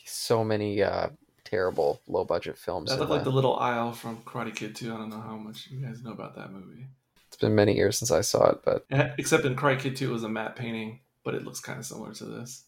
so 0.05 0.43
many 0.43 0.81
uh, 0.81 1.09
terrible 1.43 2.01
low 2.07 2.23
budget 2.23 2.57
films. 2.57 2.89
That 2.89 2.95
in 2.95 2.99
looked 3.01 3.11
like 3.11 3.23
the- 3.23 3.29
the 3.31 3.35
little 3.35 3.55
aisle 3.57 3.91
from 3.93 4.17
Karate 4.23 4.55
Kid 4.55 4.75
too. 4.75 4.93
I 4.93 4.97
don't 4.97 5.09
know 5.09 5.21
how 5.21 5.35
much 5.37 5.67
you 5.69 5.79
guys 5.85 6.01
know 6.03 6.11
about 6.11 6.35
that 6.35 6.51
movie. 6.51 6.85
It's 7.27 7.37
been 7.37 7.55
many 7.55 7.75
years 7.75 7.97
since 7.97 8.09
I 8.11 8.21
saw 8.21 8.51
it, 8.51 8.59
but 8.63 8.85
Eh, 8.89 9.11
Except 9.17 9.43
in 9.45 9.55
Karate 9.55 9.79
Kid 9.79 9.95
2, 9.97 10.09
it 10.09 10.13
was 10.13 10.23
a 10.23 10.29
matte 10.29 10.55
painting, 10.55 11.01
but 11.25 11.35
it 11.35 11.43
looks 11.43 11.59
kind 11.59 11.77
of 11.77 11.85
similar 11.85 12.13
to 12.13 12.25
this. 12.25 12.63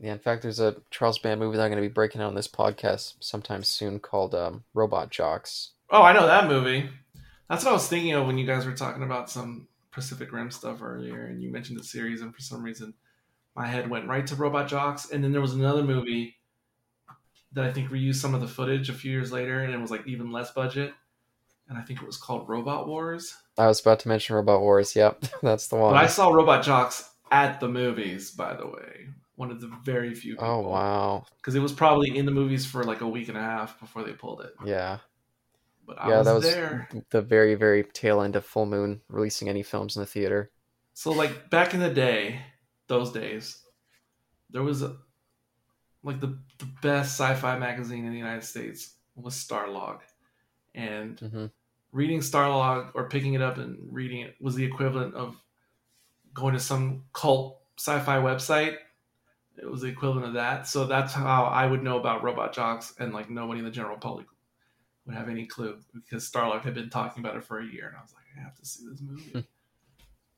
Yeah, 0.00 0.12
in 0.12 0.18
fact, 0.18 0.42
there's 0.42 0.60
a 0.60 0.76
Charles 0.90 1.18
Band 1.18 1.40
movie 1.40 1.56
that 1.56 1.64
I'm 1.64 1.70
going 1.70 1.82
to 1.82 1.88
be 1.88 1.92
breaking 1.92 2.22
out 2.22 2.28
on 2.28 2.34
this 2.34 2.48
podcast 2.48 3.14
sometime 3.20 3.62
soon 3.62 3.98
called 3.98 4.34
um, 4.34 4.64
Robot 4.72 5.10
Jox. 5.10 5.72
Oh, 5.90 6.02
I 6.02 6.12
know 6.12 6.26
that 6.26 6.48
movie. 6.48 6.88
That's 7.48 7.64
what 7.64 7.70
I 7.70 7.74
was 7.74 7.88
thinking 7.88 8.12
of 8.12 8.26
when 8.26 8.38
you 8.38 8.46
guys 8.46 8.64
were 8.64 8.72
talking 8.72 9.02
about 9.02 9.28
some 9.28 9.68
Pacific 9.90 10.32
Rim 10.32 10.50
stuff 10.50 10.82
earlier, 10.82 11.26
and 11.26 11.42
you 11.42 11.50
mentioned 11.50 11.78
the 11.78 11.84
series, 11.84 12.22
and 12.22 12.34
for 12.34 12.40
some 12.40 12.62
reason, 12.62 12.94
my 13.54 13.66
head 13.66 13.90
went 13.90 14.08
right 14.08 14.26
to 14.28 14.36
Robot 14.36 14.68
Jox. 14.68 15.10
And 15.10 15.22
then 15.22 15.32
there 15.32 15.40
was 15.40 15.54
another 15.54 15.82
movie 15.82 16.36
that 17.52 17.64
I 17.64 17.72
think 17.72 17.90
reused 17.90 18.16
some 18.16 18.34
of 18.34 18.40
the 18.40 18.48
footage 18.48 18.88
a 18.88 18.94
few 18.94 19.10
years 19.10 19.32
later, 19.32 19.60
and 19.60 19.74
it 19.74 19.80
was 19.80 19.90
like 19.90 20.06
even 20.06 20.30
less 20.30 20.52
budget. 20.52 20.94
And 21.68 21.76
I 21.76 21.82
think 21.82 22.00
it 22.00 22.06
was 22.06 22.16
called 22.16 22.48
Robot 22.48 22.88
Wars. 22.88 23.36
I 23.58 23.66
was 23.66 23.80
about 23.80 24.00
to 24.00 24.08
mention 24.08 24.36
Robot 24.36 24.60
Wars. 24.60 24.96
Yep, 24.96 25.24
that's 25.42 25.66
the 25.68 25.76
one. 25.76 25.92
But 25.92 26.04
I 26.04 26.06
saw 26.06 26.30
Robot 26.30 26.64
Jox 26.64 27.10
at 27.30 27.60
the 27.60 27.68
movies, 27.68 28.30
by 28.30 28.54
the 28.54 28.66
way. 28.66 29.08
One 29.40 29.50
of 29.50 29.60
the 29.60 29.68
very 29.84 30.14
few 30.14 30.34
people. 30.34 30.48
oh 30.48 30.60
wow, 30.68 31.24
Because 31.38 31.54
it 31.54 31.60
was 31.60 31.72
probably 31.72 32.16
in 32.16 32.26
the 32.26 32.30
movies 32.32 32.66
for 32.66 32.84
like 32.84 33.00
a 33.00 33.08
week 33.08 33.28
and 33.28 33.38
a 33.38 33.40
half 33.40 33.80
before 33.80 34.04
they 34.04 34.12
pulled 34.12 34.42
it. 34.42 34.52
yeah, 34.66 34.98
But 35.86 35.98
I 35.98 36.10
yeah. 36.10 36.18
was, 36.18 36.26
that 36.26 36.32
was 36.34 36.44
there. 36.44 36.88
the 37.10 37.22
very 37.22 37.54
very 37.54 37.82
tail 37.84 38.20
end 38.20 38.36
of 38.36 38.44
Full 38.44 38.66
Moon 38.66 39.00
releasing 39.08 39.48
any 39.48 39.62
films 39.62 39.96
in 39.96 40.00
the 40.02 40.06
theater. 40.06 40.50
So 40.94 41.12
like 41.12 41.48
back 41.50 41.72
in 41.74 41.80
the 41.80 41.88
day, 41.92 42.42
those 42.86 43.12
days, 43.12 43.62
there 44.50 44.62
was 44.62 44.82
a 44.82 44.96
like 46.02 46.20
the, 46.20 46.38
the 46.58 46.66
best 46.82 47.18
sci-fi 47.18 47.58
magazine 47.58 48.04
in 48.04 48.12
the 48.12 48.18
United 48.18 48.44
States 48.44 48.96
was 49.16 49.34
Starlog. 49.34 50.00
And 50.74 51.20
hmm 51.20 51.46
reading 51.92 52.20
Starlog 52.20 52.92
or 52.94 53.08
picking 53.08 53.34
it 53.34 53.42
up 53.42 53.58
and 53.58 53.76
reading 53.92 54.20
it 54.20 54.36
was 54.40 54.54
the 54.54 54.64
equivalent 54.64 55.14
of 55.14 55.36
going 56.32 56.54
to 56.54 56.60
some 56.60 57.04
cult 57.12 57.60
sci-fi 57.78 58.18
website. 58.18 58.76
It 59.60 59.70
was 59.70 59.82
the 59.82 59.88
equivalent 59.88 60.26
of 60.26 60.34
that. 60.34 60.66
So 60.66 60.86
that's 60.86 61.12
how 61.12 61.44
I 61.44 61.66
would 61.66 61.82
know 61.82 61.98
about 61.98 62.22
Robot 62.22 62.54
Jox, 62.54 62.94
and 62.98 63.12
like 63.12 63.30
nobody 63.30 63.60
in 63.60 63.64
the 63.64 63.70
general 63.70 63.96
public 63.98 64.26
would 65.06 65.14
have 65.14 65.28
any 65.28 65.46
clue 65.46 65.78
because 65.92 66.30
Starlog 66.30 66.62
had 66.62 66.74
been 66.74 66.90
talking 66.90 67.22
about 67.22 67.36
it 67.36 67.44
for 67.44 67.60
a 67.60 67.66
year, 67.66 67.88
and 67.88 67.96
I 67.96 68.02
was 68.02 68.14
like, 68.14 68.24
I 68.36 68.42
have 68.42 68.56
to 68.56 68.64
see 68.64 68.84
this 68.88 69.00
movie. 69.00 69.30
Hmm. 69.30 69.40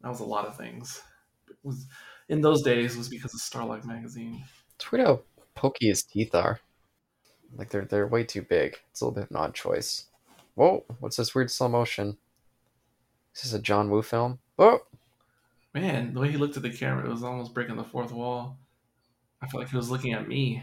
that 0.01 0.09
was 0.09 0.21
a 0.21 0.25
lot 0.25 0.47
of 0.47 0.57
things. 0.57 1.03
It 1.49 1.57
was 1.63 1.87
in 2.29 2.41
those 2.41 2.63
days 2.63 2.97
was 2.97 3.09
because 3.09 3.35
of 3.35 3.41
Starlog 3.41 3.85
magazine. 3.85 4.43
It's 4.77 4.91
weird 4.91 5.07
how 5.07 5.21
pokey 5.55 5.89
his 5.89 6.03
teeth 6.03 6.35
are. 6.35 6.61
Like 7.57 7.71
they're 7.71 7.85
they're 7.85 8.07
way 8.07 8.25
too 8.25 8.43
big. 8.43 8.79
It's 8.91 9.01
a 9.01 9.05
little 9.05 9.15
bit 9.15 9.25
of 9.25 9.31
an 9.31 9.37
odd 9.37 9.55
choice. 9.55 10.07
Whoa, 10.55 10.85
what's 11.01 11.17
this 11.17 11.35
weird 11.35 11.51
slow 11.51 11.69
motion? 11.69 12.17
This 13.35 13.45
is 13.45 13.53
this 13.53 13.61
a 13.61 13.63
John 13.63 13.89
Woo 13.89 14.03
film? 14.03 14.39
Oh, 14.59 14.81
Man, 15.75 16.13
the 16.13 16.21
way 16.21 16.31
he 16.31 16.37
looked 16.37 16.57
at 16.59 16.63
the 16.63 16.71
camera, 16.71 17.07
it 17.07 17.11
was 17.11 17.23
almost 17.23 17.55
breaking 17.55 17.77
the 17.77 17.85
fourth 17.85 18.13
wall. 18.13 18.59
I 19.43 19.47
felt 19.49 19.63
like 19.65 19.71
he 19.71 19.77
was 19.77 19.91
looking 19.91 20.13
at 20.13 20.29
me. 20.29 20.63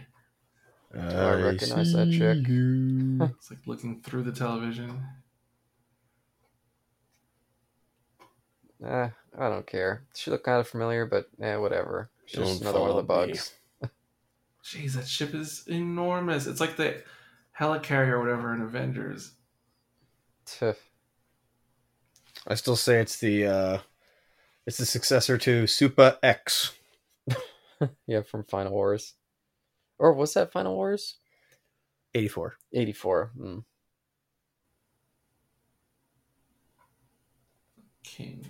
I 0.96 1.34
recognize 1.34 1.94
that 1.94 2.12
chick? 2.12 2.48
It's 3.38 3.52
like 3.52 3.60
looking 3.68 4.02
through 4.02 4.24
the 4.24 4.32
television. 4.32 5.04
eh, 8.86 9.10
I 9.38 9.50
don't 9.50 9.68
care. 9.68 10.04
She 10.16 10.32
looked 10.32 10.46
kind 10.46 10.60
of 10.60 10.68
familiar, 10.68 11.06
but 11.06 11.28
eh, 11.42 11.58
whatever. 11.58 12.10
She's 12.26 12.40
just 12.40 12.62
another 12.62 12.80
one 12.80 12.92
of 12.92 12.96
the 12.96 13.04
follow 13.04 13.26
me. 13.26 13.34
bugs. 13.34 13.54
Jeez, 14.64 14.94
that 14.94 15.08
ship 15.08 15.34
is 15.34 15.66
enormous. 15.68 16.48
It's 16.48 16.62
like 16.62 16.78
the 16.78 17.04
helicarrier 17.60 18.12
or 18.12 18.20
whatever 18.20 18.54
in 18.54 18.62
Avengers. 18.62 19.34
Tuh. 20.46 20.74
I 22.48 22.56
still 22.56 22.78
say 22.78 23.00
it's 23.02 23.20
the 23.20 23.46
uh, 23.46 23.78
it's 24.66 24.78
the 24.78 24.86
successor 24.86 25.38
to 25.40 25.68
Super 25.68 26.18
X. 26.24 26.74
yeah, 28.08 28.22
from 28.22 28.44
Final 28.46 28.74
Wars. 28.74 29.14
Or 29.98 30.14
was 30.14 30.34
that 30.34 30.52
Final 30.52 30.76
Wars? 30.76 31.18
Eighty 32.16 32.28
four. 32.28 32.56
84. 32.74 33.32
Mm. 33.40 33.64
King. 38.04 38.46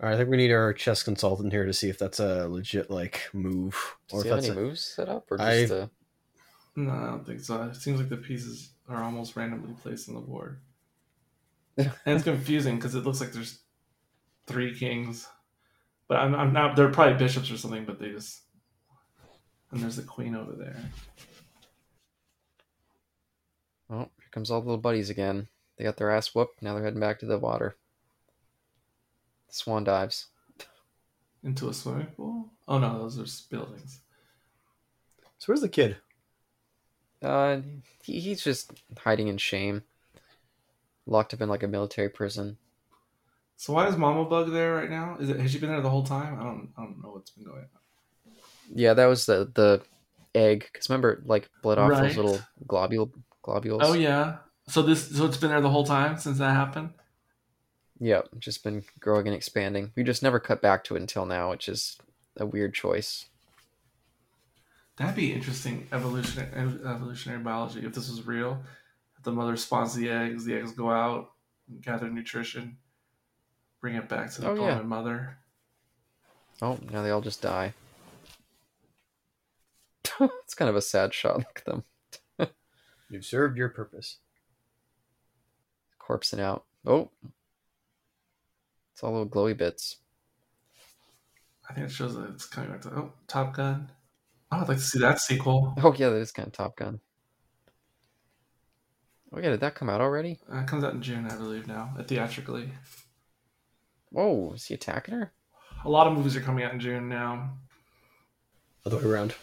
All 0.00 0.08
right, 0.08 0.14
I 0.14 0.18
think 0.18 0.30
we 0.30 0.36
need 0.36 0.50
our 0.50 0.72
chess 0.72 1.02
consultant 1.04 1.52
here 1.52 1.64
to 1.64 1.72
see 1.72 1.88
if 1.88 1.96
that's 1.98 2.18
a 2.18 2.48
legit 2.48 2.90
like 2.90 3.28
move, 3.32 3.76
Does 4.08 4.20
or 4.20 4.22
he 4.24 4.28
if 4.28 4.34
have 4.34 4.42
that's 4.42 4.50
any 4.50 4.58
a, 4.58 4.62
moves 4.62 4.80
set 4.84 5.08
up? 5.08 5.30
Or 5.30 5.40
I- 5.40 5.60
just 5.60 5.72
uh, 5.72 5.86
No, 6.74 6.90
I 6.90 7.06
don't 7.06 7.24
think 7.24 7.40
so. 7.40 7.62
It 7.62 7.76
seems 7.76 8.00
like 8.00 8.08
the 8.08 8.16
pieces 8.16 8.70
are 8.88 9.02
almost 9.02 9.36
randomly 9.36 9.74
placed 9.80 10.08
on 10.08 10.16
the 10.16 10.20
board. 10.20 10.58
and 11.78 11.90
it's 12.04 12.24
confusing 12.24 12.76
because 12.76 12.94
it 12.96 13.04
looks 13.04 13.20
like 13.20 13.32
there's 13.32 13.60
three 14.46 14.76
kings. 14.76 15.28
But 16.08 16.18
I'm, 16.18 16.34
I'm 16.34 16.52
not, 16.52 16.76
they're 16.76 16.90
probably 16.90 17.16
bishops 17.16 17.50
or 17.50 17.56
something, 17.56 17.84
but 17.84 17.98
they 17.98 18.10
just. 18.10 18.42
And 19.70 19.80
there's 19.82 19.96
the 19.96 20.02
queen 20.02 20.34
over 20.34 20.52
there. 20.52 20.76
Oh, 23.88 23.98
here 23.98 24.28
comes 24.30 24.50
all 24.50 24.60
the 24.60 24.66
little 24.66 24.80
buddies 24.80 25.10
again. 25.10 25.48
They 25.76 25.84
got 25.84 25.96
their 25.96 26.10
ass 26.10 26.34
whooped. 26.34 26.62
Now 26.62 26.74
they're 26.74 26.84
heading 26.84 27.00
back 27.00 27.18
to 27.20 27.26
the 27.26 27.38
water. 27.38 27.76
Swan 29.48 29.84
dives. 29.84 30.28
Into 31.44 31.68
a 31.68 31.74
swimming 31.74 32.06
pool? 32.06 32.50
Oh 32.68 32.78
no, 32.78 32.98
those 32.98 33.18
are 33.18 33.48
buildings. 33.50 34.00
so. 35.38 35.46
Where's 35.46 35.60
the 35.60 35.68
kid? 35.68 35.96
Uh, 37.20 37.60
he, 38.02 38.20
he's 38.20 38.42
just 38.42 38.72
hiding 38.98 39.28
in 39.28 39.38
shame. 39.38 39.82
Locked 41.06 41.34
up 41.34 41.40
in 41.40 41.48
like 41.48 41.62
a 41.62 41.68
military 41.68 42.08
prison. 42.08 42.58
So 43.56 43.72
why 43.72 43.86
is 43.86 43.96
Mama 43.96 44.24
Bug 44.24 44.50
there 44.50 44.74
right 44.74 44.90
now? 44.90 45.16
Is 45.20 45.28
it 45.28 45.38
has 45.38 45.50
she 45.52 45.58
been 45.58 45.70
there 45.70 45.80
the 45.80 45.90
whole 45.90 46.02
time? 46.04 46.38
I 46.40 46.42
don't 46.42 46.70
I 46.76 46.82
don't 46.82 47.02
know 47.02 47.10
what's 47.10 47.30
been 47.30 47.44
going 47.44 47.58
on. 47.60 48.32
Yeah, 48.74 48.94
that 48.94 49.06
was 49.06 49.26
the 49.26 49.50
the 49.54 49.82
egg. 50.34 50.68
Cause 50.72 50.88
remember, 50.88 51.22
like 51.24 51.48
bled 51.62 51.78
off 51.78 51.90
Right. 51.90 52.02
those 52.08 52.16
little 52.16 52.40
globule 52.66 53.12
globules. 53.42 53.82
Oh 53.84 53.92
yeah. 53.92 54.38
So 54.68 54.82
this 54.82 55.16
so 55.16 55.26
it's 55.26 55.36
been 55.36 55.50
there 55.50 55.60
the 55.60 55.70
whole 55.70 55.84
time 55.84 56.16
since 56.18 56.38
that 56.38 56.52
happened? 56.54 56.90
Yep, 58.00 58.30
just 58.40 58.64
been 58.64 58.82
growing 58.98 59.28
and 59.28 59.36
expanding. 59.36 59.92
We 59.94 60.02
just 60.02 60.24
never 60.24 60.40
cut 60.40 60.60
back 60.60 60.82
to 60.84 60.96
it 60.96 61.00
until 61.00 61.24
now, 61.24 61.50
which 61.50 61.68
is 61.68 61.98
a 62.36 62.44
weird 62.44 62.74
choice. 62.74 63.26
That'd 64.96 65.14
be 65.14 65.32
interesting 65.32 65.86
evolutionary 65.92 66.50
evolutionary 66.84 67.42
biology 67.42 67.84
if 67.86 67.94
this 67.94 68.10
was 68.10 68.26
real. 68.26 68.62
The 69.22 69.32
mother 69.32 69.56
spawns 69.56 69.94
the 69.94 70.10
eggs, 70.10 70.44
the 70.44 70.54
eggs 70.56 70.72
go 70.72 70.90
out, 70.90 71.30
gather 71.80 72.10
nutrition, 72.10 72.76
bring 73.82 73.96
it 73.96 74.08
back 74.08 74.30
to 74.32 74.40
the 74.40 74.48
Oh, 74.48 74.54
yeah. 74.54 74.80
mother. 74.80 75.36
Oh, 76.62 76.78
now 76.90 77.02
they 77.02 77.10
all 77.10 77.20
just 77.20 77.42
die. 77.42 77.74
it's 80.20 80.54
kind 80.54 80.68
of 80.70 80.76
a 80.76 80.80
sad 80.82 81.12
shot. 81.12 81.38
Look 81.38 81.56
at 81.56 81.64
them 81.64 81.84
You've 83.10 83.24
served 83.26 83.58
your 83.58 83.68
purpose. 83.68 84.18
corpsing 86.00 86.38
out. 86.40 86.64
Oh, 86.86 87.10
it's 88.92 89.02
all 89.02 89.12
little 89.12 89.26
glowy 89.28 89.56
bits. 89.56 89.96
I 91.68 91.74
think 91.74 91.86
it 91.88 91.92
shows 91.92 92.14
that 92.16 92.28
it's 92.30 92.46
coming 92.46 92.70
back 92.70 92.82
to 92.82 92.90
oh 92.90 93.12
Top 93.26 93.54
Gun. 93.54 93.90
Oh, 94.52 94.58
I'd 94.58 94.68
like 94.68 94.76
to 94.78 94.82
see 94.82 94.98
that 95.00 95.20
sequel. 95.20 95.74
Oh 95.82 95.92
yeah, 95.94 96.10
that 96.10 96.16
is 96.16 96.30
kind 96.32 96.46
of 96.46 96.52
Top 96.52 96.76
Gun. 96.76 97.00
Oh 99.32 99.38
yeah, 99.40 99.50
did 99.50 99.60
that 99.60 99.74
come 99.74 99.88
out 99.88 100.00
already? 100.02 100.38
Uh, 100.52 100.58
it 100.58 100.66
comes 100.66 100.84
out 100.84 100.92
in 100.92 101.00
June, 101.02 101.26
I 101.26 101.36
believe 101.36 101.66
now, 101.66 101.94
theatrically. 102.06 102.68
Whoa, 104.12 104.52
is 104.52 104.66
he 104.66 104.74
attacking 104.74 105.14
her? 105.14 105.32
A 105.84 105.90
lot 105.90 106.06
of 106.06 106.12
movies 106.12 106.36
are 106.36 106.42
coming 106.42 106.64
out 106.64 106.74
in 106.74 106.80
June 106.80 107.08
now. 107.08 107.54
Other 108.84 108.98
way 108.98 109.04
around. 109.04 109.34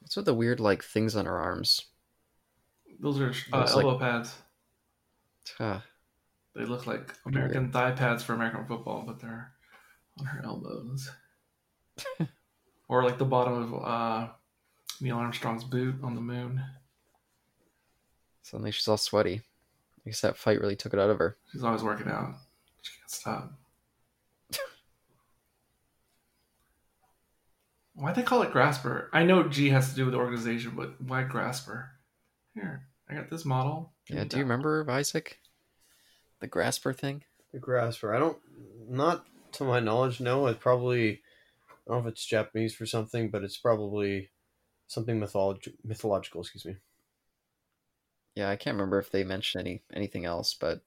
What's 0.00 0.16
with 0.16 0.24
the 0.26 0.34
weird 0.34 0.60
like 0.60 0.84
things 0.84 1.16
on 1.16 1.26
her 1.26 1.36
arms? 1.36 1.82
Those 3.00 3.18
are 3.20 3.32
uh, 3.52 3.60
like- 3.60 3.84
elbow 3.84 3.98
pads. 3.98 4.34
Huh. 5.58 5.80
They 6.54 6.64
look 6.64 6.86
like 6.86 7.14
American 7.26 7.72
thigh 7.72 7.92
pads 7.92 8.22
for 8.22 8.34
American 8.34 8.66
football, 8.66 9.04
but 9.06 9.20
they're 9.20 9.52
on 10.20 10.26
her 10.26 10.42
elbows. 10.44 11.10
or 12.88 13.02
like 13.02 13.18
the 13.18 13.24
bottom 13.24 13.72
of 13.72 13.82
uh, 13.82 14.28
Neil 15.00 15.16
Armstrong's 15.16 15.64
boot 15.64 15.96
on 16.02 16.14
the 16.14 16.20
moon. 16.20 16.62
Suddenly 18.42 18.70
she's 18.72 18.88
all 18.88 18.96
sweaty. 18.96 19.42
I 20.04 20.10
guess 20.10 20.20
that 20.22 20.36
fight 20.36 20.60
really 20.60 20.76
took 20.76 20.92
it 20.92 20.98
out 20.98 21.10
of 21.10 21.18
her. 21.18 21.36
She's 21.52 21.62
always 21.62 21.82
working 21.82 22.08
out. 22.08 22.34
She 22.82 22.92
can't 22.98 23.10
stop. 23.10 23.52
Why'd 27.94 28.14
they 28.14 28.22
call 28.22 28.42
it 28.42 28.52
Grasper? 28.52 29.08
I 29.12 29.22
know 29.22 29.48
G 29.48 29.68
has 29.68 29.90
to 29.90 29.94
do 29.96 30.04
with 30.06 30.12
the 30.14 30.18
organization, 30.18 30.72
but 30.74 31.00
why 31.00 31.22
Grasper? 31.24 31.90
Here, 32.54 32.86
I 33.08 33.14
got 33.14 33.30
this 33.30 33.44
model. 33.44 33.92
Give 34.06 34.16
Yeah, 34.16 34.22
me 34.24 34.28
do 34.30 34.36
you 34.38 34.42
remember 34.42 34.84
Isaac? 34.90 35.38
The 36.40 36.46
Grasper 36.48 36.92
thing? 36.92 37.22
The 37.52 37.58
grasper. 37.60 38.14
I 38.14 38.18
don't, 38.18 38.38
not 38.88 39.26
to 39.52 39.64
my 39.64 39.78
knowledge, 39.78 40.20
no. 40.20 40.46
It 40.46 40.58
probably, 40.58 41.20
I 41.86 41.92
don't 41.92 42.02
know 42.02 42.08
if 42.08 42.12
it's 42.14 42.24
Japanese 42.24 42.74
for 42.74 42.86
something, 42.86 43.28
but 43.30 43.44
it's 43.44 43.58
probably 43.58 44.30
something 44.86 45.20
mytholog- 45.20 45.74
mythological. 45.84 46.40
Excuse 46.40 46.64
me. 46.64 46.76
Yeah, 48.34 48.48
I 48.48 48.56
can't 48.56 48.74
remember 48.76 48.98
if 48.98 49.10
they 49.10 49.24
mentioned 49.24 49.66
any 49.66 49.82
anything 49.92 50.24
else, 50.24 50.54
but 50.58 50.80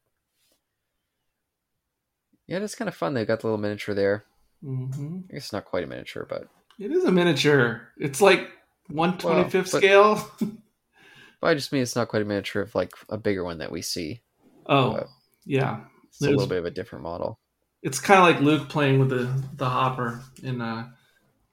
yeah, 2.48 2.58
it's 2.60 2.76
kind 2.76 2.88
of 2.90 2.96
fun. 2.96 3.14
They've 3.14 3.28
got 3.28 3.40
the 3.42 3.48
little 3.48 3.60
miniature 3.60 3.96
there. 3.96 4.26
hmm 4.64 5.20
I 5.30 5.34
guess 5.34 5.44
it's 5.46 5.54
not 5.54 5.66
quite 5.66 5.84
a 5.84 5.88
miniature, 5.88 6.26
but 6.30 6.48
It 6.80 6.92
is 6.92 7.04
a 7.06 7.12
miniature. 7.12 7.90
It's 7.98 8.22
like 8.22 8.50
one 8.88 9.18
twenty 9.18 9.50
fifth 9.50 9.70
scale. 9.70 10.30
but 10.40 11.48
I 11.48 11.54
just 11.56 11.72
mean 11.72 11.82
it's 11.82 11.96
not 11.96 12.08
quite 12.08 12.22
a 12.22 12.26
miniature 12.26 12.62
of 12.62 12.74
like 12.76 12.92
a 13.10 13.18
bigger 13.18 13.44
one 13.44 13.60
that 13.60 13.72
we 13.72 13.82
see. 13.82 14.22
oh, 14.68 14.94
But- 14.94 15.08
yeah. 15.46 15.82
It's 16.08 16.22
a 16.22 16.30
little 16.30 16.48
bit 16.48 16.60
of 16.60 16.66
a 16.66 16.72
different 16.72 17.04
model. 17.04 17.40
It's 17.84 18.00
kind 18.00 18.20
of 18.22 18.26
like 18.26 18.40
Luke 18.42 18.70
playing 18.70 19.00
with 19.00 19.10
the 19.10 19.30
the 19.58 19.70
hopper 19.70 20.24
in 20.42 20.62
uh, 20.62 20.88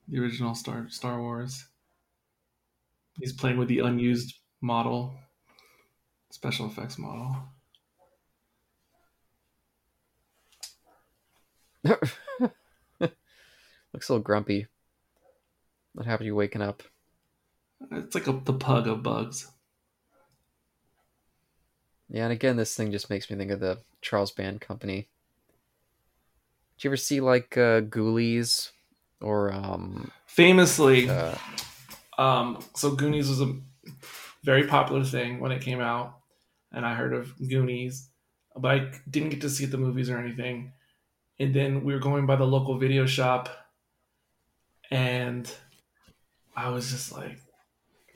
the 0.09 0.21
original 0.21 0.55
Star 0.55 0.87
Star 0.89 1.21
Wars. 1.21 1.67
He's 3.19 3.33
playing 3.33 3.59
with 3.59 3.67
the 3.69 3.81
unused 3.81 4.35
model, 4.61 5.15
special 6.33 6.67
effects 6.67 6.99
model. 6.99 7.37
Looks 11.85 12.09
a 13.01 14.13
little 14.13 14.19
grumpy. 14.21 14.67
Not 15.95 16.07
happy 16.07 16.25
you 16.25 16.35
waking 16.35 16.63
up. 16.63 16.83
It's 17.91 18.15
like 18.15 18.27
a, 18.27 18.33
the 18.33 18.55
pug 18.55 18.89
of 18.89 19.03
bugs. 19.03 19.51
Yeah, 22.09 22.25
and 22.25 22.33
again, 22.33 22.57
this 22.57 22.75
thing 22.75 22.93
just 22.93 23.11
makes 23.11 23.31
me 23.31 23.37
think 23.37 23.51
of 23.51 23.61
the 23.61 23.79
Charles 24.01 24.31
Band 24.31 24.61
Company. 24.61 25.09
Did 26.77 26.85
you 26.85 26.91
ever 26.91 26.97
see 26.97 27.21
like 27.21 27.57
uh, 27.57 27.83
Ghoulies 27.83 28.71
or 29.21 29.53
um, 29.53 30.11
Famously, 30.27 31.09
uh, 31.09 31.35
um, 32.19 32.65
so 32.75 32.95
Goonies 32.95 33.29
was 33.29 33.41
a 33.41 33.55
very 34.43 34.67
popular 34.67 35.05
thing 35.05 35.41
when 35.41 35.53
it 35.53 35.61
came 35.61 35.81
out, 35.81 36.19
and 36.73 36.87
I 36.87 36.95
heard 36.95 37.13
of 37.13 37.35
Goonies, 37.49 38.09
but 38.57 38.71
I 38.71 38.91
didn't 39.11 39.31
get 39.31 39.41
to 39.43 39.51
see 39.51 39.65
the 39.65 39.79
movies 39.79 40.11
or 40.11 40.19
anything. 40.19 40.73
And 41.39 41.55
then 41.55 41.85
we 41.85 41.93
were 41.93 41.99
going 41.99 42.27
by 42.27 42.37
the 42.37 42.47
local 42.47 42.79
video 42.79 43.07
shop, 43.07 43.49
and 44.91 45.51
I 46.55 46.69
was 46.69 46.91
just 46.91 47.13
like, 47.13 47.39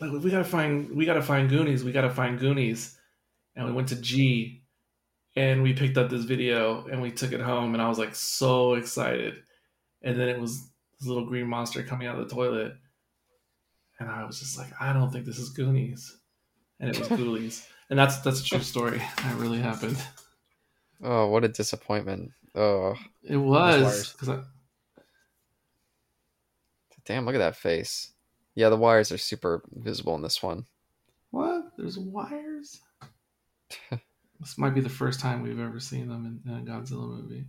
"Like 0.01 0.13
we 0.13 0.31
gotta 0.31 0.45
find, 0.45 0.91
we 0.91 1.07
gotta 1.07 1.23
find 1.23 1.49
Goonies, 1.49 1.85
we 1.85 1.93
gotta 1.93 2.11
find 2.11 2.39
Goonies," 2.39 2.99
and 3.55 3.67
we 3.67 3.73
went 3.73 3.89
to 3.89 4.01
G, 4.01 4.63
and 5.35 5.63
we 5.63 5.73
picked 5.73 5.97
up 5.99 6.11
this 6.11 6.25
video 6.25 6.87
and 6.87 7.03
we 7.03 7.11
took 7.11 7.33
it 7.33 7.41
home, 7.41 7.75
and 7.75 7.83
I 7.83 7.89
was 7.89 7.99
like 7.99 8.15
so 8.15 8.75
excited, 8.75 9.43
and 10.03 10.19
then 10.19 10.29
it 10.29 10.41
was 10.41 10.69
this 10.99 11.09
little 11.09 11.27
green 11.27 11.47
monster 11.47 11.83
coming 11.83 12.07
out 12.07 12.19
of 12.19 12.29
the 12.29 12.35
toilet. 12.35 12.75
And 13.99 14.11
I 14.11 14.25
was 14.25 14.39
just 14.39 14.59
like, 14.59 14.69
I 14.81 14.93
don't 14.93 15.11
think 15.11 15.25
this 15.25 15.39
is 15.39 15.51
Goonies. 15.51 16.19
And 16.81 16.91
it 16.91 16.99
was 16.99 17.09
Ghoulies. 17.19 17.67
And 17.89 17.99
that's 17.99 18.19
that's 18.19 18.41
a 18.41 18.45
true 18.45 18.61
story. 18.63 18.99
That 18.99 19.37
really 19.37 19.61
happened. 19.61 19.97
oh, 21.03 21.29
what 21.29 21.45
a 21.45 21.49
disappointment! 21.49 22.33
Oh, 22.55 22.95
It 23.23 23.37
was. 23.37 23.83
wires. 23.83 24.13
'cause 24.15 24.29
I, 24.29 24.43
damn! 27.05 27.25
Look 27.27 27.35
at 27.37 27.39
that 27.39 27.57
face. 27.57 28.13
Yeah, 28.55 28.71
the 28.71 28.77
wires 28.77 29.13
are 29.13 29.19
super 29.19 29.63
visible 29.73 30.15
in 30.17 30.23
this 30.23 30.43
one. 30.43 30.67
what? 31.31 31.73
There's 31.77 31.99
wires? 31.99 32.81
this 34.41 34.59
might 34.59 34.75
be 34.75 34.81
the 34.81 34.89
first 34.89 35.21
time 35.21 35.43
we've 35.43 35.61
ever 35.61 35.79
seen 35.79 36.09
them 36.09 36.41
in, 36.45 36.51
in 36.51 36.59
a 36.59 36.63
Godzilla 36.63 37.07
movie. 37.07 37.45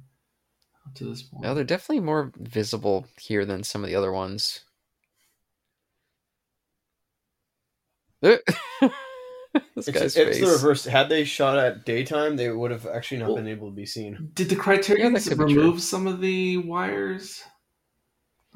Up 0.85 0.93
to 0.95 1.05
this 1.05 1.23
point. 1.23 1.43
Now 1.43 1.53
they're 1.53 1.63
definitely 1.63 2.01
more 2.01 2.31
visible 2.37 3.07
here 3.19 3.45
than 3.45 3.63
some 3.63 3.83
of 3.83 3.89
the 3.89 3.95
other 3.95 4.11
ones. 4.11 4.61
this 9.75 9.87
It's, 9.87 9.97
guy's 9.99 10.15
it's 10.17 10.37
face. 10.37 10.39
the 10.45 10.51
reverse. 10.51 10.85
Had 10.85 11.09
they 11.09 11.23
shot 11.23 11.57
at 11.57 11.85
daytime, 11.85 12.35
they 12.35 12.49
would 12.49 12.71
have 12.71 12.85
actually 12.87 13.17
not 13.19 13.27
Well- 13.27 13.35
been 13.37 13.47
able 13.47 13.69
to 13.69 13.75
be 13.75 13.85
seen. 13.85 14.31
Did 14.33 14.49
the 14.49 14.55
Criterion 14.55 15.13
Yeah, 15.13 15.19
that 15.19 15.29
could 15.29 15.37
be 15.47 15.53
true. 15.53 15.63
remove 15.63 15.81
some 15.81 16.07
of 16.07 16.21
the 16.21 16.57
wires? 16.57 17.43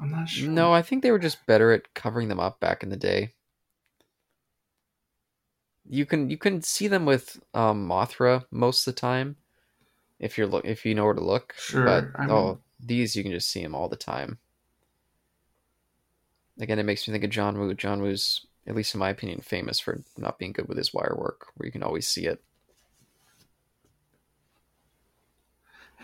I'm 0.00 0.10
not 0.10 0.28
sure. 0.28 0.48
No, 0.48 0.72
I 0.72 0.82
think 0.82 1.02
they 1.02 1.10
were 1.12 1.18
just 1.18 1.46
better 1.46 1.70
at 1.72 1.94
covering 1.94 2.28
them 2.28 2.40
up 2.40 2.58
back 2.60 2.82
in 2.82 2.88
the 2.88 2.96
day. 2.96 3.34
You 5.88 6.06
can 6.06 6.30
you 6.30 6.38
can 6.38 6.62
see 6.62 6.88
them 6.88 7.04
with 7.04 7.40
um, 7.54 7.88
Mothra 7.88 8.44
most 8.50 8.86
of 8.86 8.94
the 8.94 9.00
time, 9.00 9.36
if 10.20 10.38
you're 10.38 10.46
look 10.46 10.64
if 10.64 10.86
you 10.86 10.94
know 10.94 11.04
where 11.04 11.14
to 11.14 11.22
look. 11.24 11.54
Sure, 11.58 11.84
But 11.84 12.04
I 12.16 12.28
oh, 12.30 12.60
these 12.80 13.14
you 13.16 13.22
can 13.22 13.32
just 13.32 13.50
see 13.50 13.62
them 13.62 13.74
all 13.74 13.88
the 13.88 13.96
time. 13.96 14.38
Again, 16.60 16.78
it 16.78 16.84
makes 16.84 17.06
me 17.06 17.12
think 17.12 17.24
of 17.24 17.30
John 17.30 17.58
Woo. 17.58 17.74
John 17.74 18.00
Woo's, 18.00 18.46
at 18.66 18.74
least 18.74 18.94
in 18.94 19.00
my 19.00 19.10
opinion, 19.10 19.40
famous 19.40 19.80
for 19.80 20.02
not 20.16 20.38
being 20.38 20.52
good 20.52 20.68
with 20.68 20.78
his 20.78 20.94
wire 20.94 21.14
work, 21.16 21.46
where 21.56 21.66
you 21.66 21.72
can 21.72 21.82
always 21.82 22.06
see 22.06 22.26
it. 22.26 22.42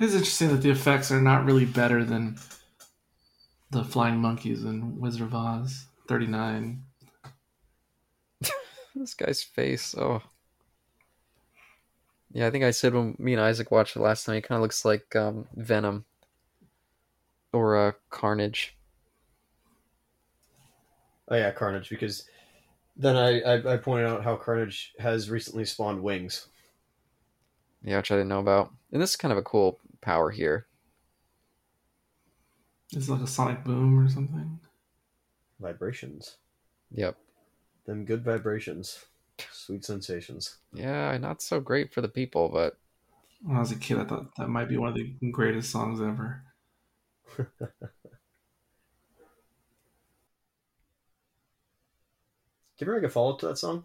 It 0.00 0.04
is 0.04 0.14
interesting 0.14 0.48
that 0.48 0.62
the 0.62 0.70
effects 0.70 1.10
are 1.10 1.20
not 1.20 1.44
really 1.44 1.64
better 1.64 2.04
than 2.04 2.38
the 3.70 3.84
flying 3.84 4.18
monkeys 4.18 4.64
in 4.64 5.00
Wizard 5.00 5.22
of 5.22 5.34
Oz 5.34 5.86
39. 6.06 6.82
This 8.94 9.14
guy's 9.14 9.42
face. 9.42 9.94
Oh. 9.96 10.22
Yeah, 12.32 12.46
I 12.46 12.50
think 12.50 12.64
I 12.64 12.72
said 12.72 12.94
when 12.94 13.14
me 13.18 13.32
and 13.32 13.42
Isaac 13.42 13.70
watched 13.70 13.94
it 13.94 14.00
last 14.00 14.24
time, 14.24 14.34
he 14.34 14.40
kind 14.40 14.56
of 14.56 14.62
looks 14.62 14.84
like 14.84 15.14
um, 15.14 15.46
Venom 15.54 16.04
or 17.52 17.76
uh, 17.76 17.92
Carnage. 18.10 18.76
Oh 21.28 21.36
yeah, 21.36 21.50
Carnage. 21.52 21.90
Because 21.90 22.28
then 22.98 23.16
I, 23.16 23.40
I 23.40 23.74
I 23.74 23.76
pointed 23.78 24.06
out 24.08 24.24
how 24.24 24.36
Carnage 24.36 24.92
has 24.98 25.30
recently 25.30 25.64
spawned 25.64 26.02
wings. 26.02 26.48
Yeah, 27.82 27.96
which 27.98 28.10
I 28.10 28.16
didn't 28.16 28.28
know 28.28 28.40
about. 28.40 28.72
And 28.92 29.00
this 29.02 29.10
is 29.10 29.16
kind 29.16 29.32
of 29.32 29.38
a 29.38 29.42
cool 29.42 29.80
power 30.00 30.30
here. 30.30 30.66
It's 32.92 33.08
like 33.08 33.22
a 33.22 33.26
sonic 33.26 33.64
boom 33.64 33.98
or 33.98 34.08
something. 34.10 34.60
Vibrations. 35.60 36.38
Yep. 36.90 37.16
Them 37.86 38.04
good 38.04 38.22
vibrations. 38.24 39.06
Sweet 39.52 39.84
sensations. 39.84 40.58
Yeah, 40.72 41.16
not 41.18 41.42
so 41.42 41.60
great 41.60 41.92
for 41.92 42.00
the 42.00 42.08
people, 42.08 42.48
but 42.48 42.78
When 43.42 43.56
I 43.56 43.60
was 43.60 43.72
a 43.72 43.76
kid, 43.76 43.98
I 43.98 44.04
thought 44.04 44.34
that 44.36 44.48
might 44.48 44.68
be 44.68 44.76
one 44.76 44.88
of 44.90 44.94
the 44.94 45.16
greatest 45.32 45.70
songs 45.70 46.00
ever. 46.00 46.44
you 52.86 52.92
ever 52.92 53.00
make 53.00 53.08
a 53.08 53.12
follow 53.12 53.32
up 53.32 53.40
to 53.40 53.48
that 53.48 53.58
song? 53.58 53.84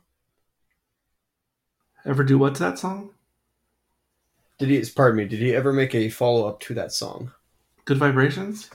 Ever 2.05 2.23
do 2.23 2.37
what 2.37 2.55
to 2.55 2.63
that 2.63 2.79
song? 2.79 3.11
Did 4.59 4.69
he? 4.69 4.83
Pardon 4.95 5.17
me. 5.17 5.25
Did 5.25 5.39
he 5.39 5.55
ever 5.55 5.73
make 5.73 5.95
a 5.95 6.09
follow 6.09 6.47
up 6.47 6.59
to 6.61 6.73
that 6.75 6.91
song? 6.91 7.31
Good 7.85 7.97
Vibrations? 7.97 8.69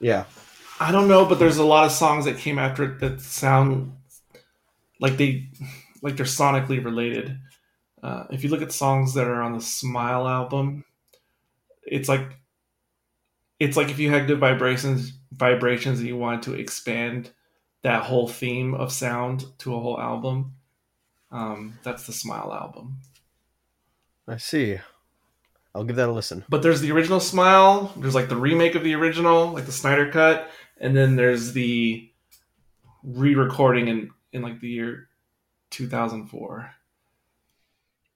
Yeah. 0.00 0.24
I 0.80 0.90
don't 0.90 1.08
know, 1.08 1.24
but 1.24 1.38
there's 1.38 1.58
a 1.58 1.64
lot 1.64 1.84
of 1.84 1.92
songs 1.92 2.24
that 2.24 2.38
came 2.38 2.58
after 2.58 2.84
it 2.84 3.00
that 3.00 3.20
sound 3.20 3.92
like 5.00 5.16
they 5.16 5.48
like 6.02 6.16
they're 6.16 6.26
sonically 6.26 6.84
related. 6.84 7.38
Uh, 8.02 8.24
if 8.30 8.42
you 8.42 8.50
look 8.50 8.62
at 8.62 8.72
songs 8.72 9.14
that 9.14 9.26
are 9.26 9.42
on 9.42 9.52
the 9.52 9.60
Smile 9.60 10.26
album, 10.26 10.84
it's 11.84 12.08
like 12.08 12.38
it's 13.60 13.76
like 13.76 13.90
if 13.90 13.98
you 13.98 14.10
had 14.10 14.26
good 14.26 14.40
vibrations 14.40 15.12
vibrations 15.32 15.98
and 15.98 16.08
you 16.08 16.16
wanted 16.16 16.42
to 16.42 16.54
expand 16.54 17.30
that 17.82 18.04
whole 18.04 18.28
theme 18.28 18.74
of 18.74 18.92
sound 18.92 19.44
to 19.58 19.74
a 19.74 19.80
whole 19.80 20.00
album. 20.00 20.54
Um, 21.30 21.78
that's 21.82 22.06
the 22.06 22.12
Smile 22.12 22.52
album. 22.52 22.98
I 24.28 24.36
see. 24.36 24.78
I'll 25.74 25.84
give 25.84 25.96
that 25.96 26.08
a 26.08 26.12
listen. 26.12 26.44
But 26.48 26.62
there's 26.62 26.80
the 26.80 26.92
original 26.92 27.20
Smile. 27.20 27.92
There's 27.96 28.14
like 28.14 28.28
the 28.28 28.36
remake 28.36 28.74
of 28.74 28.84
the 28.84 28.94
original, 28.94 29.52
like 29.52 29.66
the 29.66 29.72
Snyder 29.72 30.10
cut, 30.10 30.50
and 30.78 30.96
then 30.96 31.16
there's 31.16 31.52
the 31.52 32.08
re-recording 33.02 33.88
in 33.88 34.10
in 34.32 34.42
like 34.42 34.60
the 34.60 34.68
year 34.68 35.08
2004. 35.70 36.70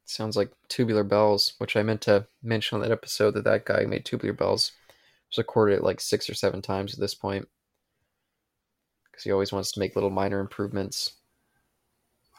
sounds 0.05 0.37
like 0.37 0.51
Tubular 0.69 1.05
Bells, 1.05 1.55
which 1.59 1.77
I 1.77 1.83
meant 1.83 2.03
to 2.03 2.27
mention 2.43 2.77
on 2.77 2.83
that 2.83 2.93
episode 2.93 3.33
that 3.33 3.45
that 3.45 3.65
guy 3.65 3.83
who 3.83 3.89
made 3.89 4.05
Tubular 4.05 4.35
Bells 4.35 4.73
was 5.31 5.39
recorded 5.39 5.79
it 5.79 5.83
like 5.83 6.01
six 6.01 6.31
or 6.31 6.35
seven 6.35 6.63
times 6.63 6.95
at 6.95 7.01
this 7.01 7.15
point. 7.15 7.49
Because 9.17 9.25
he 9.25 9.33
always 9.33 9.51
wants 9.51 9.73
to 9.73 9.81
make 9.81 9.95
little 9.95 10.11
minor 10.11 10.41
improvements. 10.41 11.13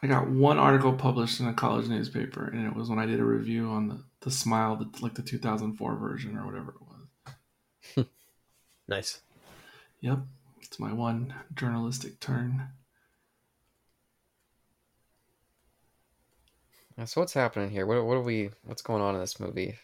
I 0.03 0.05
got 0.05 0.29
one 0.29 0.59
article 0.59 0.93
published 0.93 1.39
in 1.39 1.47
a 1.47 1.53
college 1.55 1.87
newspaper, 1.87 2.45
and 2.45 2.67
it 2.67 2.75
was 2.75 2.87
when 2.87 2.99
I 2.99 3.07
did 3.07 3.19
a 3.19 3.25
review 3.25 3.69
on 3.69 3.87
the 3.87 4.03
the 4.21 4.29
Smile, 4.31 4.75
the, 4.75 4.87
like 5.01 5.15
the 5.15 5.21
2004 5.23 5.95
version 5.95 6.37
or 6.37 6.45
whatever 6.45 6.71
it 6.71 6.81
was. 6.81 8.05
Nice. 8.89 9.19
Yep, 9.99 10.19
it's 10.61 10.79
my 10.79 10.93
one 10.93 11.33
journalistic 11.53 12.21
turn. 12.21 12.69
So 17.03 17.19
what's 17.19 17.33
happening 17.33 17.69
here? 17.69 17.85
What 17.85 18.05
what 18.05 18.15
are 18.15 18.21
we? 18.21 18.51
What's 18.63 18.81
going 18.81 19.01
on 19.01 19.13
in 19.13 19.19
this 19.19 19.41
movie? 19.41 19.75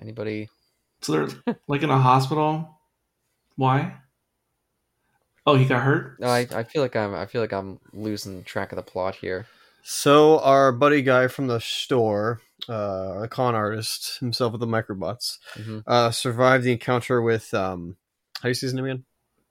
Anybody? 0.00 0.50
So 1.00 1.12
they're 1.12 1.56
like 1.66 1.82
in 1.82 1.88
a 1.88 1.98
hospital. 1.98 2.78
Why? 3.56 3.94
Oh, 5.46 5.56
he 5.56 5.64
got 5.64 5.82
hurt. 5.82 6.18
No, 6.20 6.28
I, 6.28 6.46
I 6.54 6.62
feel 6.62 6.82
like 6.82 6.94
I'm 6.96 7.14
I 7.14 7.26
feel 7.26 7.40
like 7.40 7.52
I'm 7.52 7.80
losing 7.92 8.44
track 8.44 8.72
of 8.72 8.76
the 8.76 8.82
plot 8.82 9.16
here. 9.16 9.46
So 9.82 10.38
our 10.40 10.70
buddy 10.70 11.02
guy 11.02 11.26
from 11.26 11.48
the 11.48 11.58
store, 11.60 12.40
uh, 12.68 13.22
a 13.22 13.28
con 13.28 13.54
artist 13.56 14.18
himself 14.20 14.52
with 14.52 14.60
the 14.60 14.66
microbots, 14.66 15.38
hmm 15.56 15.80
uh, 15.86 16.10
survived 16.12 16.64
the 16.64 16.72
encounter 16.72 17.20
with 17.20 17.52
um, 17.54 17.96
how 18.36 18.42
do 18.42 18.48
you 18.48 18.54
say 18.54 18.66
his 18.66 18.74
name 18.74 18.84
again? 18.84 19.04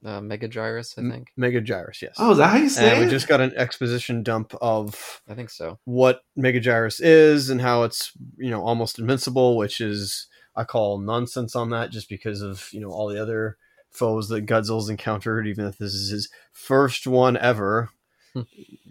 Uh, 0.04 0.20
Megaguirus, 0.20 0.98
I 0.98 1.02
M- 1.02 1.12
think. 1.12 1.32
Megaguirus. 1.38 2.02
Yes. 2.02 2.16
Oh, 2.18 2.32
is 2.32 2.38
that 2.40 2.48
how 2.48 2.58
you 2.58 2.70
say 2.70 2.90
and 2.90 3.00
we 3.00 3.08
just 3.12 3.28
got 3.28 3.42
an 3.42 3.54
exposition 3.56 4.24
dump 4.24 4.56
of 4.62 5.22
I 5.30 5.36
think 5.36 5.50
so. 5.50 5.78
what 5.84 6.22
Megaguirus 6.40 7.00
is 7.04 7.50
and 7.50 7.62
how 7.62 7.84
it's 7.84 8.12
you 8.38 8.50
know 8.50 8.64
almost 8.64 8.98
invincible, 8.98 9.58
which 9.58 9.82
is 9.82 10.28
I 10.56 10.64
call 10.64 11.00
nonsense 11.00 11.56
on 11.56 11.70
that 11.72 11.92
just 11.92 12.08
because 12.10 12.42
of 12.42 12.70
you 12.72 12.80
know 12.80 12.90
all 12.92 13.10
the 13.10 13.22
other 13.22 13.58
foes 13.92 14.30
that 14.30 14.46
Godzilla's 14.46 14.90
encountered. 14.90 15.48
Even 15.48 15.66
if 15.66 15.78
this 15.78 15.94
is 15.94 16.10
his 16.10 16.30
first 16.52 17.06
one 17.08 17.38
ever, 17.38 17.90
Hmm. 18.34 18.42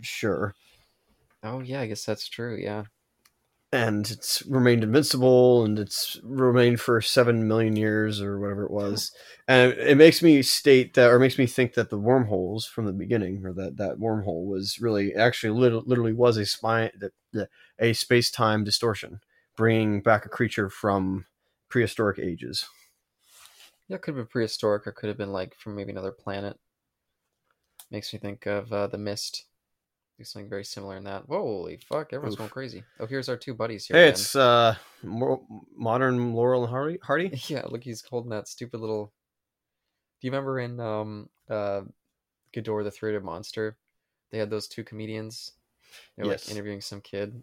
sure. 0.02 0.54
Oh 1.42 1.60
yeah, 1.60 1.80
I 1.80 1.86
guess 1.86 2.04
that's 2.04 2.28
true. 2.28 2.56
Yeah. 2.56 2.84
and 3.72 4.10
it's 4.10 4.42
remained 4.46 4.82
invincible 4.82 5.64
and 5.64 5.78
it's 5.78 6.18
remained 6.24 6.80
for 6.80 7.00
seven 7.00 7.46
million 7.46 7.76
years 7.76 8.20
or 8.20 8.38
whatever 8.40 8.64
it 8.64 8.70
was 8.70 9.12
and 9.48 9.72
it 9.74 9.96
makes 9.96 10.22
me 10.22 10.42
state 10.42 10.94
that 10.94 11.08
or 11.08 11.20
makes 11.20 11.38
me 11.38 11.46
think 11.46 11.74
that 11.74 11.88
the 11.88 11.96
wormholes 11.98 12.66
from 12.66 12.84
the 12.84 12.92
beginning 12.92 13.40
or 13.46 13.52
that 13.52 13.76
that 13.76 13.98
wormhole 13.98 14.44
was 14.44 14.80
really 14.80 15.14
actually 15.14 15.56
lit- 15.56 15.86
literally 15.86 16.12
was 16.12 16.36
a 16.36 16.44
spine 16.44 16.90
a 17.78 17.92
space-time 17.92 18.64
distortion 18.64 19.20
bringing 19.56 20.00
back 20.02 20.26
a 20.26 20.28
creature 20.28 20.68
from 20.68 21.24
prehistoric 21.68 22.18
ages 22.18 22.66
Yeah, 23.90 23.96
it 23.96 24.02
could 24.02 24.12
have 24.14 24.24
been 24.24 24.30
prehistoric 24.30 24.86
or 24.86 24.92
could 24.92 25.08
have 25.08 25.18
been 25.18 25.32
like 25.32 25.52
from 25.56 25.74
maybe 25.74 25.90
another 25.90 26.12
planet. 26.12 26.56
Makes 27.90 28.12
me 28.12 28.20
think 28.20 28.46
of 28.46 28.72
uh, 28.72 28.86
the 28.86 28.96
mist. 28.98 29.46
Do 30.16 30.22
something 30.22 30.48
very 30.48 30.62
similar 30.64 30.96
in 30.96 31.02
that. 31.04 31.24
Holy 31.28 31.76
fuck, 31.88 32.12
everyone's 32.12 32.34
Oof. 32.34 32.38
going 32.38 32.50
crazy. 32.50 32.84
Oh, 33.00 33.06
here's 33.06 33.28
our 33.28 33.36
two 33.36 33.52
buddies 33.52 33.86
here. 33.86 33.96
hey 33.96 34.04
again. 34.04 34.12
it's 34.12 34.36
uh 34.36 34.76
mo- 35.02 35.44
modern 35.76 36.34
laurel 36.34 36.62
and 36.62 36.70
hardy 36.70 36.98
hardy 37.02 37.30
Yeah, 37.48 37.62
look, 37.68 37.82
he's 37.82 38.02
holding 38.02 38.30
that 38.30 38.46
stupid 38.46 38.78
little. 38.78 39.12
Do 40.20 40.26
you 40.28 40.30
remember 40.30 40.60
in 40.60 40.78
um 40.78 41.28
uh 41.48 41.80
Ghidorah 42.54 42.84
the 42.84 42.90
Three-Headed 42.92 43.24
Monster? 43.24 43.76
They 44.30 44.38
had 44.38 44.50
those 44.50 44.68
two 44.68 44.84
comedians. 44.84 45.50
They 46.16 46.22
were 46.22 46.30
Yes. 46.30 46.46
like 46.46 46.54
interviewing 46.54 46.80
some 46.80 47.00
kid. 47.00 47.42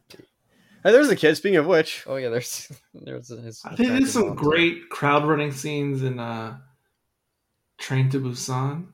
Hey 0.83 0.91
there's 0.91 1.07
the 1.09 1.15
kid 1.15 1.35
speaking 1.35 1.57
of 1.57 1.65
which 1.65 2.03
Oh 2.07 2.15
yeah, 2.17 2.29
there's 2.29 2.71
there's 2.93 3.29
his. 3.29 3.61
I 3.65 3.75
think 3.75 3.89
there's 3.89 4.11
some 4.11 4.27
mom, 4.29 4.37
too. 4.37 4.43
great 4.43 4.89
crowd 4.89 5.25
running 5.25 5.51
scenes 5.51 6.03
in 6.03 6.19
uh, 6.19 6.57
Train 7.77 8.09
to 8.11 8.19
Busan. 8.19 8.87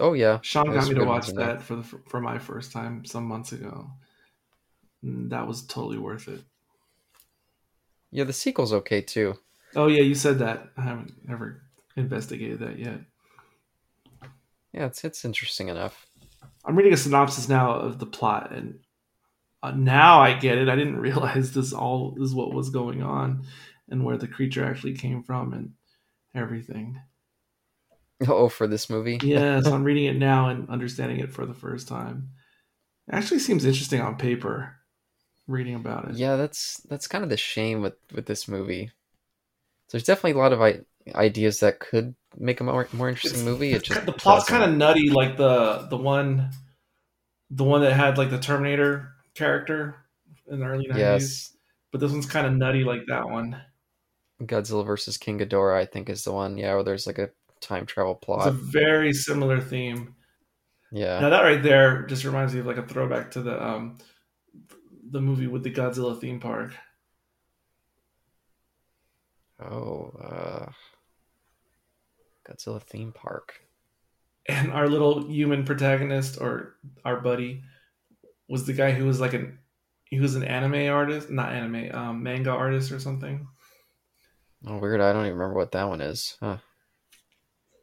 Oh 0.00 0.12
yeah, 0.12 0.38
Sean 0.42 0.72
got 0.72 0.88
me 0.88 0.94
to 0.94 1.04
watch 1.04 1.24
ones 1.24 1.28
in 1.30 1.36
there. 1.36 1.46
that 1.46 1.62
for 1.62 1.76
the 1.76 1.82
for 1.82 2.20
my 2.20 2.38
first 2.38 2.72
time 2.72 3.04
some 3.04 3.24
months 3.24 3.52
ago. 3.52 3.90
That 5.02 5.46
was 5.46 5.64
totally 5.66 5.98
worth 5.98 6.26
it. 6.28 6.40
yeah. 8.10 8.24
The 8.24 8.32
sequel's 8.32 8.72
okay 8.72 9.00
too. 9.00 9.34
Oh 9.76 9.86
yeah, 9.86 10.02
you 10.02 10.14
said 10.14 10.38
that. 10.40 10.70
I 10.76 10.82
haven't 10.82 11.12
ever 11.30 11.62
investigated 11.96 12.58
that 12.60 12.78
yet. 12.78 13.00
Yeah, 14.72 14.86
it's 14.86 15.04
it's 15.04 15.24
interesting 15.24 15.68
enough. 15.68 16.06
I'm 16.64 16.76
reading 16.76 16.92
a 16.92 16.96
synopsis 16.96 17.48
now 17.48 17.72
of 17.72 17.98
the 17.98 18.06
plot, 18.06 18.52
and 18.52 18.80
uh, 19.66 19.70
now 19.76 20.20
I 20.20 20.34
get 20.38 20.58
it. 20.58 20.68
I 20.68 20.76
didn't 20.76 20.96
realize 21.00 21.52
this 21.52 21.72
all 21.72 22.16
is 22.20 22.34
what 22.34 22.52
was 22.54 22.70
going 22.70 23.02
on, 23.02 23.44
and 23.88 24.04
where 24.04 24.16
the 24.16 24.28
creature 24.28 24.64
actually 24.64 24.94
came 24.94 25.22
from, 25.22 25.52
and 25.52 25.72
everything. 26.34 27.00
Oh, 28.26 28.48
for 28.48 28.66
this 28.66 28.88
movie. 28.88 29.18
Yes, 29.22 29.66
I'm 29.66 29.84
reading 29.84 30.06
it 30.06 30.16
now 30.16 30.48
and 30.48 30.68
understanding 30.70 31.20
it 31.20 31.32
for 31.32 31.44
the 31.44 31.54
first 31.54 31.86
time. 31.88 32.30
It 33.08 33.14
actually 33.14 33.40
seems 33.40 33.64
interesting 33.64 34.00
on 34.00 34.16
paper. 34.16 34.72
Reading 35.48 35.74
about 35.76 36.08
it. 36.10 36.16
Yeah, 36.16 36.34
that's 36.36 36.80
that's 36.88 37.06
kind 37.06 37.22
of 37.22 37.30
the 37.30 37.36
shame 37.36 37.80
with 37.82 37.94
with 38.12 38.26
this 38.26 38.48
movie. 38.48 38.90
There's 39.90 40.02
definitely 40.02 40.32
a 40.32 40.42
lot 40.42 40.52
of 40.52 40.60
I- 40.60 40.80
ideas 41.14 41.60
that 41.60 41.78
could 41.78 42.16
make 42.36 42.60
a 42.60 42.64
more 42.64 42.88
more 42.92 43.08
interesting 43.08 43.42
It's- 43.42 43.52
movie. 43.52 43.72
It 43.72 43.84
just 43.84 44.06
the 44.06 44.12
plot's 44.12 44.48
kind 44.48 44.64
of 44.64 44.76
nutty, 44.76 45.10
like 45.10 45.36
the 45.36 45.86
the 45.88 45.96
one, 45.96 46.50
the 47.50 47.62
one 47.62 47.82
that 47.82 47.92
had 47.92 48.18
like 48.18 48.30
the 48.30 48.40
Terminator 48.40 49.12
character 49.36 49.96
in 50.50 50.60
the 50.60 50.66
early 50.66 50.86
'90s. 50.88 50.98
yes. 50.98 51.56
But 51.92 52.00
this 52.00 52.12
one's 52.12 52.26
kind 52.26 52.46
of 52.46 52.52
nutty, 52.54 52.84
like 52.84 53.02
that 53.08 53.28
one. 53.28 53.60
Godzilla 54.42 54.84
versus 54.84 55.16
King 55.16 55.38
Ghidorah, 55.38 55.76
I 55.78 55.86
think, 55.86 56.10
is 56.10 56.24
the 56.24 56.32
one. 56.32 56.58
Yeah, 56.58 56.74
where 56.74 56.82
there's 56.82 57.06
like 57.06 57.18
a 57.18 57.30
time 57.60 57.86
travel 57.86 58.14
It's 58.16 58.24
plot. 58.24 58.48
a 58.48 58.50
very 58.50 59.12
similar 59.12 59.60
theme. 59.60 60.14
Yeah. 60.92 61.20
Now 61.20 61.30
that 61.30 61.42
right 61.42 61.62
there 61.62 62.04
just 62.06 62.24
reminds 62.24 62.52
me 62.54 62.60
of 62.60 62.66
like 62.66 62.76
a 62.76 62.86
throwback 62.86 63.30
to 63.32 63.42
the 63.42 63.62
um 63.64 63.98
the 65.10 65.20
movie 65.20 65.46
with 65.46 65.62
the 65.62 65.70
Godzilla 65.72 66.20
theme 66.20 66.38
park. 66.40 66.72
Oh, 69.60 70.12
uh, 70.22 70.66
Godzilla 72.48 72.82
theme 72.82 73.12
park. 73.12 73.60
And 74.48 74.70
our 74.72 74.86
little 74.88 75.26
human 75.28 75.64
protagonist 75.64 76.38
or 76.40 76.76
our 77.04 77.20
buddy 77.20 77.62
was 78.48 78.66
the 78.66 78.72
guy 78.72 78.92
who 78.92 79.04
was 79.06 79.20
like 79.20 79.34
an 79.34 79.58
he 80.04 80.20
was 80.20 80.36
an 80.36 80.44
anime 80.44 80.88
artist, 80.92 81.30
not 81.30 81.52
anime, 81.52 81.92
um, 81.94 82.22
manga 82.22 82.50
artist 82.50 82.92
or 82.92 83.00
something. 83.00 83.48
Oh, 84.66 84.78
weird. 84.78 85.00
I 85.00 85.12
don't 85.12 85.26
even 85.26 85.38
remember 85.38 85.56
what 85.56 85.72
that 85.72 85.88
one 85.88 86.00
is. 86.00 86.36
Huh. 86.40 86.58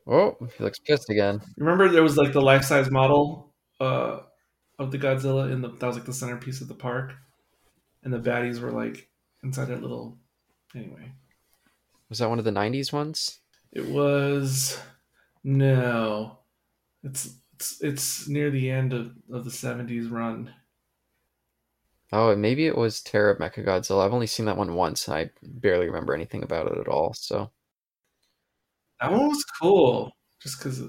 Oh, 0.05 0.35
he 0.57 0.63
looks 0.63 0.79
pissed 0.79 1.09
again. 1.09 1.41
Remember 1.57 1.89
there 1.89 2.03
was 2.03 2.17
like 2.17 2.33
the 2.33 2.41
life 2.41 2.63
size 2.63 2.91
model 2.91 3.53
uh 3.79 4.19
of 4.79 4.91
the 4.91 4.97
Godzilla 4.97 5.51
in 5.51 5.61
the 5.61 5.69
that 5.69 5.85
was 5.87 5.95
like 5.95 6.05
the 6.05 6.13
centerpiece 6.13 6.61
of 6.61 6.67
the 6.67 6.73
park, 6.75 7.13
and 8.03 8.13
the 8.13 8.19
baddies 8.19 8.59
were 8.59 8.71
like 8.71 9.09
inside 9.43 9.65
that 9.65 9.81
little. 9.81 10.19
Anyway, 10.75 11.11
Was 12.09 12.19
that 12.19 12.29
one 12.29 12.39
of 12.39 12.45
the 12.45 12.51
'90s 12.51 12.91
ones? 12.93 13.39
it 13.71 13.87
was 13.87 14.79
no, 15.43 16.39
it's 17.03 17.35
it's 17.63 17.81
it's 17.81 18.27
near 18.27 18.51
the 18.51 18.69
end 18.69 18.91
of 18.93 19.15
of 19.31 19.45
the 19.45 19.51
seventies 19.51 20.07
run. 20.09 20.53
Oh, 22.13 22.33
maybe 22.35 22.65
it 22.65 22.77
was 22.77 23.01
Terror 23.01 23.35
Mechagodzilla. 23.35 24.05
I've 24.05 24.13
only 24.13 24.25
seen 24.27 24.45
that 24.45 24.55
one 24.57 24.73
once. 24.75 25.09
I 25.09 25.31
barely 25.41 25.87
remember 25.87 26.13
anything 26.13 26.41
about 26.43 26.71
it 26.71 26.77
at 26.77 26.87
all. 26.87 27.13
So, 27.13 27.51
That 28.99 29.11
one 29.11 29.27
was 29.27 29.43
cool, 29.61 30.11
just 30.39 30.57
because 30.57 30.81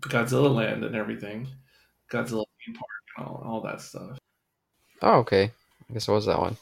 Godzilla 0.00 0.52
Land 0.54 0.84
and 0.84 0.94
everything, 0.96 1.46
Godzilla 2.10 2.44
theme 2.64 2.74
park 2.74 2.88
and 3.16 3.26
all, 3.26 3.42
all 3.44 3.60
that 3.62 3.80
stuff. 3.80 4.18
oh, 5.02 5.18
okay. 5.20 5.52
I 5.88 5.92
guess 5.92 6.08
it 6.08 6.12
was 6.12 6.26
that 6.26 6.38
one. 6.38 6.56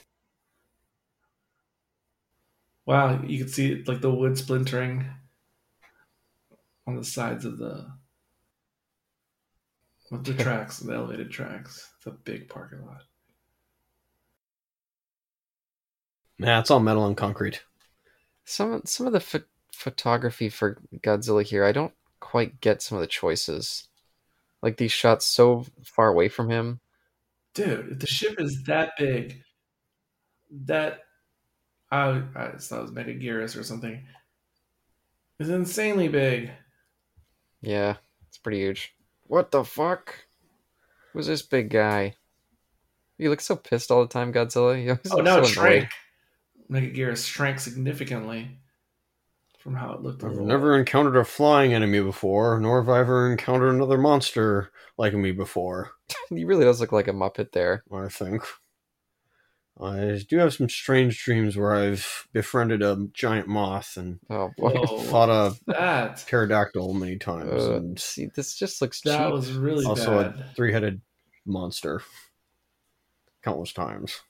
Wow, 2.87 3.23
you 3.23 3.37
could 3.39 3.53
see 3.53 3.83
like 3.85 4.01
the 4.01 4.11
wood 4.11 4.39
splintering 4.39 5.11
on 6.87 6.97
the 6.97 7.05
sides 7.05 7.45
of 7.45 7.59
the 7.59 7.93
with 10.11 10.25
the 10.25 10.35
tracks, 10.35 10.79
the 10.81 10.93
elevated 10.95 11.31
tracks. 11.31 11.91
It's 11.99 12.07
a 12.07 12.11
big 12.11 12.49
parking 12.49 12.85
lot. 12.85 13.03
yeah 16.39 16.61
it's 16.61 16.71
all 16.71 16.81
metal 16.81 17.07
and 17.07 17.17
concrete 17.17 17.63
Some 18.45 18.83
some 18.85 19.07
of 19.07 19.13
the 19.13 19.21
pho- 19.21 19.45
photography 19.73 20.49
for 20.49 20.79
Godzilla 21.03 21.43
here, 21.43 21.65
I 21.65 21.73
don't 21.73 21.93
quite 22.21 22.61
get 22.61 22.83
some 22.83 22.97
of 22.97 23.03
the 23.03 23.07
choices. 23.09 23.89
Like 24.63 24.77
these 24.79 24.93
shots 24.93 25.27
so 25.27 25.67
far 25.85 26.09
away 26.09 26.29
from 26.29 26.51
him. 26.51 26.81
Dude, 27.55 27.93
if 27.93 27.99
the 28.01 28.07
ship 28.07 28.41
is 28.41 28.65
that 28.65 28.93
big, 28.99 29.43
that 30.51 31.01
I 31.91 32.23
I 32.35 32.53
just 32.53 32.69
thought 32.71 32.81
it 32.81 32.83
was 32.83 32.91
Megaguirus 32.93 33.59
or 33.59 33.63
something. 33.63 34.03
It's 35.39 35.51
insanely 35.51 36.09
big. 36.09 36.51
Yeah, 37.61 37.97
it's 38.29 38.39
pretty 38.39 38.59
huge. 38.61 38.96
What 39.29 39.51
the 39.51 39.65
fuck? 39.65 40.15
Who's 41.13 41.27
this 41.27 41.43
big 41.43 41.71
guy? 41.71 42.15
You 43.19 43.31
look 43.31 43.41
so 43.41 43.57
pissed 43.57 43.91
all 43.91 44.03
the 44.03 44.09
time, 44.09 44.33
Godzilla. 44.33 44.83
You 44.83 44.99
Oh, 45.11 45.17
look 45.17 45.25
now 45.25 45.37
so 45.37 45.37
it 45.37 45.39
annoyed. 45.39 45.49
shrank. 45.49 45.89
Megaguirus 46.71 47.27
shrank 47.27 47.61
significantly 47.61 48.59
from 49.59 49.75
how 49.75 49.93
it 49.95 50.03
looked. 50.03 50.23
I've 50.23 50.33
little 50.33 50.47
never 50.47 50.77
encountered 50.79 51.17
a 51.17 51.25
flying 51.25 51.73
enemy 51.73 52.01
before, 52.03 52.61
nor 52.61 52.83
have 52.83 52.89
I 52.89 53.01
ever 53.01 53.31
encountered 53.31 53.75
another 53.75 53.99
monster 53.99 54.71
like 54.99 55.15
me 55.15 55.33
before. 55.33 55.93
He 56.29 56.45
really 56.45 56.65
does 56.65 56.81
look 56.81 56.93
like 56.93 57.09
a 57.09 57.13
Muppet 57.13 57.53
there. 57.53 57.83
I 57.93 58.09
think. 58.09 58.43
I 59.79 60.21
do 60.29 60.39
have 60.39 60.55
some 60.55 60.69
strange 60.71 61.23
dreams 61.23 61.57
where 61.57 61.75
I've 61.75 62.29
befriended 62.33 62.83
a 62.83 63.09
giant 63.13 63.47
moth 63.47 63.97
and 63.99 64.21
Oh 64.31 64.51
boy. 64.57 64.71
Whoa. 64.73 64.99
fought 65.01 65.29
a 65.29 65.55
that 65.67 66.17
pterodactyl 66.27 66.95
many 66.95 67.19
times, 67.19 67.51
Uh, 67.65 67.75
and 67.75 67.99
see, 67.99 68.29
this 68.35 68.55
just 68.57 68.81
looks 68.81 69.01
that 69.03 69.19
cheap. 69.25 69.33
was 69.33 69.53
really 69.53 69.85
also 69.85 70.23
bad. 70.23 70.41
a 70.41 70.53
three-headed 70.55 71.03
monster 71.45 72.01
countless 73.45 73.73
times. 73.73 74.21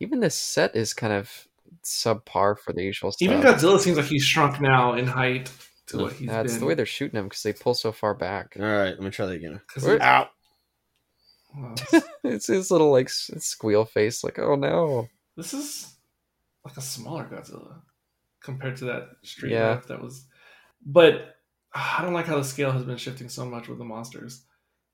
Even 0.00 0.20
this 0.20 0.34
set 0.34 0.74
is 0.76 0.94
kind 0.94 1.12
of 1.12 1.48
subpar 1.84 2.56
for 2.58 2.72
the 2.72 2.82
usual 2.82 3.10
stuff. 3.12 3.26
Even 3.28 3.40
Godzilla 3.42 3.78
seems 3.80 3.96
like 3.96 4.06
he's 4.06 4.22
shrunk 4.24 4.60
now 4.60 4.94
in 4.94 5.06
height 5.06 5.50
to 5.88 5.98
what 5.98 6.12
he's 6.12 6.28
That's 6.28 6.52
been. 6.52 6.60
the 6.60 6.66
way 6.66 6.74
they're 6.74 6.86
shooting 6.86 7.18
him 7.18 7.24
because 7.26 7.42
they 7.42 7.52
pull 7.52 7.74
so 7.74 7.90
far 7.92 8.14
back. 8.14 8.56
All 8.58 8.64
right, 8.64 8.90
let 8.90 9.00
me 9.00 9.10
try 9.10 9.26
that 9.26 9.32
again. 9.34 9.60
'Cause 9.66 9.84
Where- 9.84 9.96
it- 9.96 10.02
Ow! 10.02 10.06
well, 10.18 10.28
this- 10.28 10.30
It's 12.24 12.46
his 12.46 12.70
little 12.70 12.90
like 12.90 13.08
squeal 13.08 13.84
face, 13.84 14.22
like 14.24 14.38
oh 14.38 14.54
no. 14.54 15.08
this 15.36 15.52
is 15.52 15.96
like 16.64 16.76
a 16.76 16.80
smaller 16.80 17.24
Godzilla 17.24 17.80
compared 18.42 18.76
to 18.76 18.84
that 18.86 19.08
street 19.22 19.52
Yeah. 19.52 19.80
that 19.88 20.00
was. 20.00 20.26
But 20.84 21.36
I 21.74 22.02
don't 22.02 22.12
like 22.14 22.26
how 22.26 22.36
the 22.36 22.44
scale 22.44 22.70
has 22.72 22.84
been 22.84 22.96
shifting 22.96 23.28
so 23.28 23.44
much 23.44 23.68
with 23.68 23.78
the 23.78 23.84
monsters. 23.84 24.44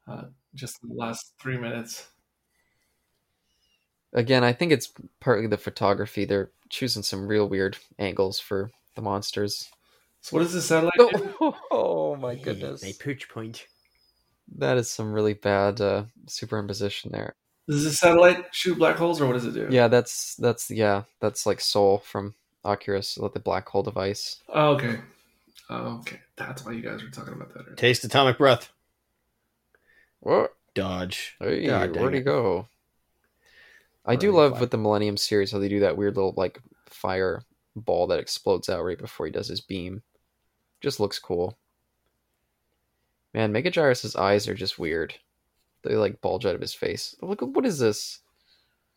Uh, 0.06 0.24
just 0.54 0.78
in 0.82 0.88
the 0.88 0.94
last 0.94 1.34
three 1.40 1.58
minutes. 1.58 2.06
Again, 4.14 4.42
I 4.42 4.52
think 4.54 4.72
it's 4.72 4.92
partly 5.20 5.46
the 5.46 5.58
photography. 5.58 6.24
They're 6.24 6.50
choosing 6.70 7.02
some 7.02 7.26
real 7.26 7.46
weird 7.48 7.76
angles 7.98 8.40
for 8.40 8.70
the 8.94 9.02
monsters. 9.02 9.68
So 10.22 10.36
what 10.36 10.42
does 10.42 10.54
this 10.54 10.66
sound 10.66 10.86
like? 10.86 10.94
Oh, 11.40 11.56
oh 11.70 12.16
my 12.16 12.34
goodness. 12.34 12.82
My 12.82 12.92
pooch 12.98 13.28
point. 13.28 13.66
That 14.56 14.78
is 14.78 14.90
some 14.90 15.12
really 15.12 15.34
bad 15.34 15.80
uh, 15.80 16.04
superimposition 16.26 17.10
there. 17.10 17.34
Does 17.68 17.84
this 17.84 17.98
satellite 17.98 18.46
shoot 18.52 18.78
black 18.78 18.96
holes 18.96 19.20
or 19.20 19.26
what 19.26 19.34
does 19.34 19.44
it 19.44 19.52
do? 19.52 19.68
Yeah, 19.70 19.88
that's 19.88 20.34
that's 20.36 20.70
yeah, 20.70 21.02
that's 21.20 21.44
like 21.44 21.60
Soul 21.60 21.98
from 21.98 22.34
Oculus, 22.64 23.18
like 23.18 23.34
the 23.34 23.40
black 23.40 23.68
hole 23.68 23.82
device. 23.82 24.40
Oh, 24.48 24.70
okay. 24.70 25.00
Oh, 25.68 25.98
okay. 25.98 26.20
That's 26.36 26.64
why 26.64 26.72
you 26.72 26.80
guys 26.80 27.02
were 27.02 27.10
talking 27.10 27.34
about 27.34 27.52
that. 27.52 27.60
Earlier. 27.60 27.74
Taste 27.76 28.04
atomic 28.04 28.38
breath. 28.38 28.72
What? 30.20 30.54
Dodge. 30.74 31.36
Hey, 31.40 31.66
God 31.66 31.92
dang 31.92 32.02
where'd 32.02 32.14
he 32.14 32.20
go? 32.20 32.68
I 34.06 34.16
do 34.16 34.32
love 34.32 34.52
fly. 34.52 34.60
with 34.60 34.70
the 34.70 34.78
Millennium 34.78 35.18
series 35.18 35.52
how 35.52 35.58
they 35.58 35.68
do 35.68 35.80
that 35.80 35.98
weird 35.98 36.16
little 36.16 36.32
like 36.36 36.60
fire 36.86 37.42
ball 37.76 38.06
that 38.06 38.18
explodes 38.18 38.70
out 38.70 38.82
right 38.82 38.98
before 38.98 39.26
he 39.26 39.32
does 39.32 39.48
his 39.48 39.60
beam. 39.60 40.02
Just 40.80 41.00
looks 41.00 41.18
cool. 41.18 41.58
Man, 43.34 43.52
Megaguirus's 43.52 44.16
eyes 44.16 44.48
are 44.48 44.54
just 44.54 44.78
weird. 44.78 45.14
They 45.84 45.94
like 45.94 46.20
bulge 46.20 46.46
out 46.46 46.54
of 46.54 46.60
his 46.60 46.74
face. 46.74 47.14
Look, 47.20 47.40
what 47.40 47.66
is 47.66 47.78
this? 47.78 48.20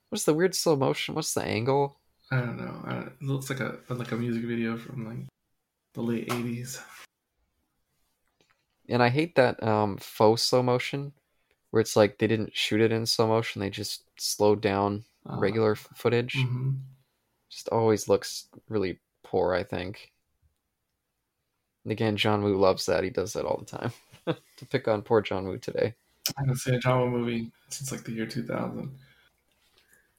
What's 0.10 0.24
the 0.26 0.34
weird 0.34 0.56
slow 0.56 0.76
motion? 0.76 1.16
What's 1.16 1.34
the 1.34 1.44
angle? 1.44 1.98
I 2.32 2.38
don't 2.38 2.58
know. 2.58 2.82
I 2.86 2.94
don't, 2.94 3.08
it 3.08 3.22
looks 3.22 3.50
like 3.50 3.60
a 3.60 3.78
like 3.90 4.12
a 4.12 4.16
music 4.18 4.44
video 4.44 4.78
from 4.78 5.06
like 5.06 5.28
the 5.94 6.02
late 6.02 6.30
'80s. 6.30 6.82
And 8.90 9.04
I 9.04 9.10
hate 9.10 9.36
that 9.36 9.62
um, 9.64 9.98
faux 9.98 10.42
slow 10.42 10.64
motion, 10.64 11.14
where 11.70 11.82
it's 11.82 11.96
like 11.96 12.18
they 12.18 12.28
didn't 12.28 12.56
shoot 12.56 12.82
it 12.82 12.92
in 12.92 13.06
slow 13.06 13.28
motion; 13.28 13.60
they 13.60 13.70
just 13.70 14.04
slowed 14.18 14.62
down 14.62 15.04
Uh, 15.30 15.38
regular 15.38 15.74
f- 15.74 15.88
footage. 15.94 16.36
mhm. 16.36 16.80
Just 17.50 17.68
always 17.70 18.08
looks 18.08 18.48
really 18.70 19.00
poor. 19.24 19.54
I 19.54 19.64
think. 19.64 20.12
And 21.84 21.92
again, 21.92 22.16
John 22.18 22.44
Woo 22.44 22.56
loves 22.58 22.86
that. 22.88 23.04
He 23.04 23.10
does 23.10 23.34
that 23.34 23.46
all 23.46 23.58
the 23.58 23.78
time. 23.78 23.92
to 24.58 24.66
pick 24.70 24.88
on 24.88 25.02
poor 25.02 25.22
John 25.22 25.48
Woo 25.48 25.58
today. 25.58 25.96
I 26.38 26.42
haven't 26.42 26.58
seen 26.58 26.76
a 26.76 26.80
drama 26.80 27.08
movie 27.08 27.52
since 27.70 27.92
like 27.92 28.04
the 28.04 28.12
year 28.12 28.26
2000. 28.26 28.92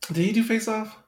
Did 0.09 0.17
he 0.17 0.33
do 0.33 0.43
Face 0.43 0.69
Off? 0.69 0.99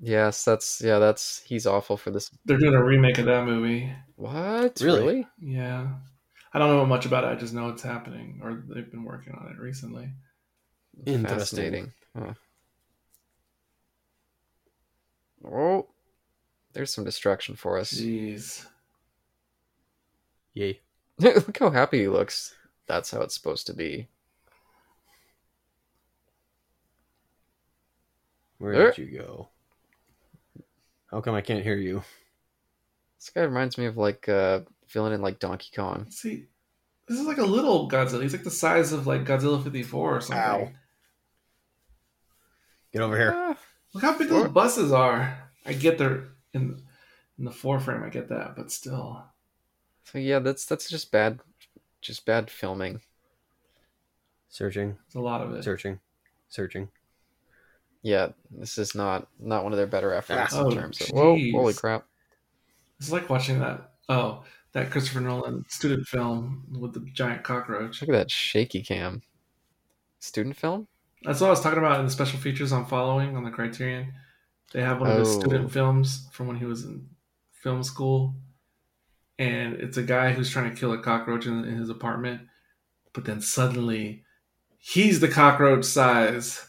Yes, 0.00 0.44
that's 0.44 0.80
yeah, 0.80 0.98
that's 0.98 1.42
he's 1.44 1.66
awful 1.66 1.96
for 1.96 2.10
this. 2.10 2.30
They're 2.46 2.56
doing 2.58 2.74
a 2.74 2.82
remake 2.82 3.18
of 3.18 3.26
that 3.26 3.44
movie. 3.44 3.92
What 4.16 4.80
Really? 4.80 5.00
really? 5.00 5.26
Yeah. 5.40 5.88
I 6.52 6.58
don't 6.58 6.70
know 6.70 6.86
much 6.86 7.06
about 7.06 7.24
it. 7.24 7.28
I 7.28 7.34
just 7.34 7.54
know 7.54 7.68
it's 7.68 7.82
happening, 7.82 8.40
or 8.42 8.62
they've 8.68 8.90
been 8.90 9.04
working 9.04 9.34
on 9.34 9.52
it 9.52 9.60
recently. 9.60 10.10
Interesting. 11.06 11.92
Huh. 12.16 12.34
Oh, 15.44 15.88
there's 16.72 16.92
some 16.92 17.04
distraction 17.04 17.54
for 17.56 17.78
us. 17.78 17.92
Jeez. 17.92 18.66
Yay. 20.54 20.80
Look 21.34 21.58
how 21.58 21.70
happy 21.70 22.00
he 22.00 22.08
looks. 22.08 22.54
That's 22.86 23.10
how 23.10 23.20
it's 23.20 23.34
supposed 23.34 23.66
to 23.66 23.74
be. 23.74 24.08
Where 28.58 28.72
Er. 28.74 28.92
did 28.92 28.98
you 28.98 29.18
go? 29.18 29.48
How 31.10 31.20
come 31.20 31.34
I 31.34 31.40
can't 31.40 31.64
hear 31.64 31.76
you? 31.76 32.02
This 33.18 33.30
guy 33.30 33.42
reminds 33.42 33.76
me 33.78 33.86
of 33.86 33.96
like 33.96 34.28
a 34.28 34.64
villain 34.88 35.12
in 35.12 35.20
like 35.22 35.38
Donkey 35.38 35.70
Kong. 35.74 36.06
See, 36.10 36.46
this 37.08 37.18
is 37.18 37.26
like 37.26 37.38
a 37.38 37.44
little 37.44 37.88
Godzilla. 37.90 38.22
He's 38.22 38.32
like 38.32 38.44
the 38.44 38.50
size 38.50 38.92
of 38.92 39.06
like 39.06 39.24
Godzilla 39.24 39.62
54 39.62 40.16
or 40.16 40.20
something. 40.20 40.42
Ow. 40.42 40.70
Get 42.92 43.02
over 43.02 43.16
here. 43.16 43.32
Ah, 43.34 43.56
Look 43.92 44.02
how 44.04 44.16
big 44.16 44.28
those 44.28 44.48
buses 44.48 44.92
are. 44.92 45.36
I 45.66 45.72
get 45.72 45.98
they're 45.98 46.28
in 46.54 46.80
in 47.38 47.44
the 47.44 47.50
foreframe. 47.50 48.04
I 48.04 48.08
get 48.08 48.28
that, 48.28 48.56
but 48.56 48.70
still. 48.70 49.24
So 50.10 50.18
yeah, 50.18 50.38
that's 50.40 50.64
that's 50.64 50.88
just 50.88 51.12
bad, 51.12 51.40
just 52.00 52.24
bad 52.26 52.50
filming. 52.50 53.00
Searching, 54.48 54.96
There's 55.06 55.14
a 55.14 55.20
lot 55.20 55.42
of 55.42 55.52
it. 55.54 55.62
searching, 55.62 56.00
searching. 56.48 56.88
Yeah, 58.02 58.30
this 58.50 58.78
is 58.78 58.94
not 58.94 59.28
not 59.38 59.62
one 59.62 59.72
of 59.72 59.76
their 59.76 59.86
better 59.86 60.12
efforts 60.12 60.52
Ah. 60.54 60.60
in 60.62 60.66
Oh, 60.66 60.70
terms 60.70 61.00
of. 61.00 61.08
Whoa, 61.10 61.38
holy 61.52 61.74
crap! 61.74 62.06
It's 62.98 63.12
like 63.12 63.30
watching 63.30 63.60
that. 63.60 63.92
Oh, 64.08 64.42
that 64.72 64.90
Christopher 64.90 65.20
Nolan 65.20 65.64
student 65.68 66.06
film 66.08 66.64
with 66.80 66.94
the 66.94 67.00
giant 67.12 67.44
cockroach. 67.44 68.00
Look 68.00 68.08
at 68.10 68.12
that 68.18 68.30
shaky 68.30 68.82
cam. 68.82 69.22
Student 70.18 70.56
film? 70.56 70.88
That's 71.22 71.40
what 71.40 71.46
I 71.48 71.50
was 71.50 71.60
talking 71.60 71.78
about 71.78 72.00
in 72.00 72.06
the 72.06 72.10
special 72.10 72.38
features 72.40 72.72
on 72.72 72.86
following 72.86 73.36
on 73.36 73.44
the 73.44 73.50
Criterion. 73.50 74.12
They 74.72 74.80
have 74.82 75.00
one 75.00 75.10
of 75.10 75.18
his 75.18 75.28
Oh. 75.36 75.40
student 75.40 75.70
films 75.70 76.28
from 76.32 76.46
when 76.48 76.56
he 76.56 76.64
was 76.64 76.84
in 76.84 77.08
film 77.52 77.82
school, 77.82 78.34
and 79.40 79.76
it's 79.76 79.96
a 79.96 80.02
guy 80.02 80.32
who's 80.32 80.50
trying 80.50 80.68
to 80.72 80.78
kill 80.78 80.92
a 80.92 80.98
cockroach 80.98 81.46
in, 81.46 81.64
in 81.64 81.76
his 81.76 81.88
apartment, 81.88 82.42
but 83.14 83.24
then 83.24 83.40
suddenly 83.40 84.22
he's 84.78 85.18
the 85.18 85.28
cockroach 85.28 85.84
size, 85.84 86.62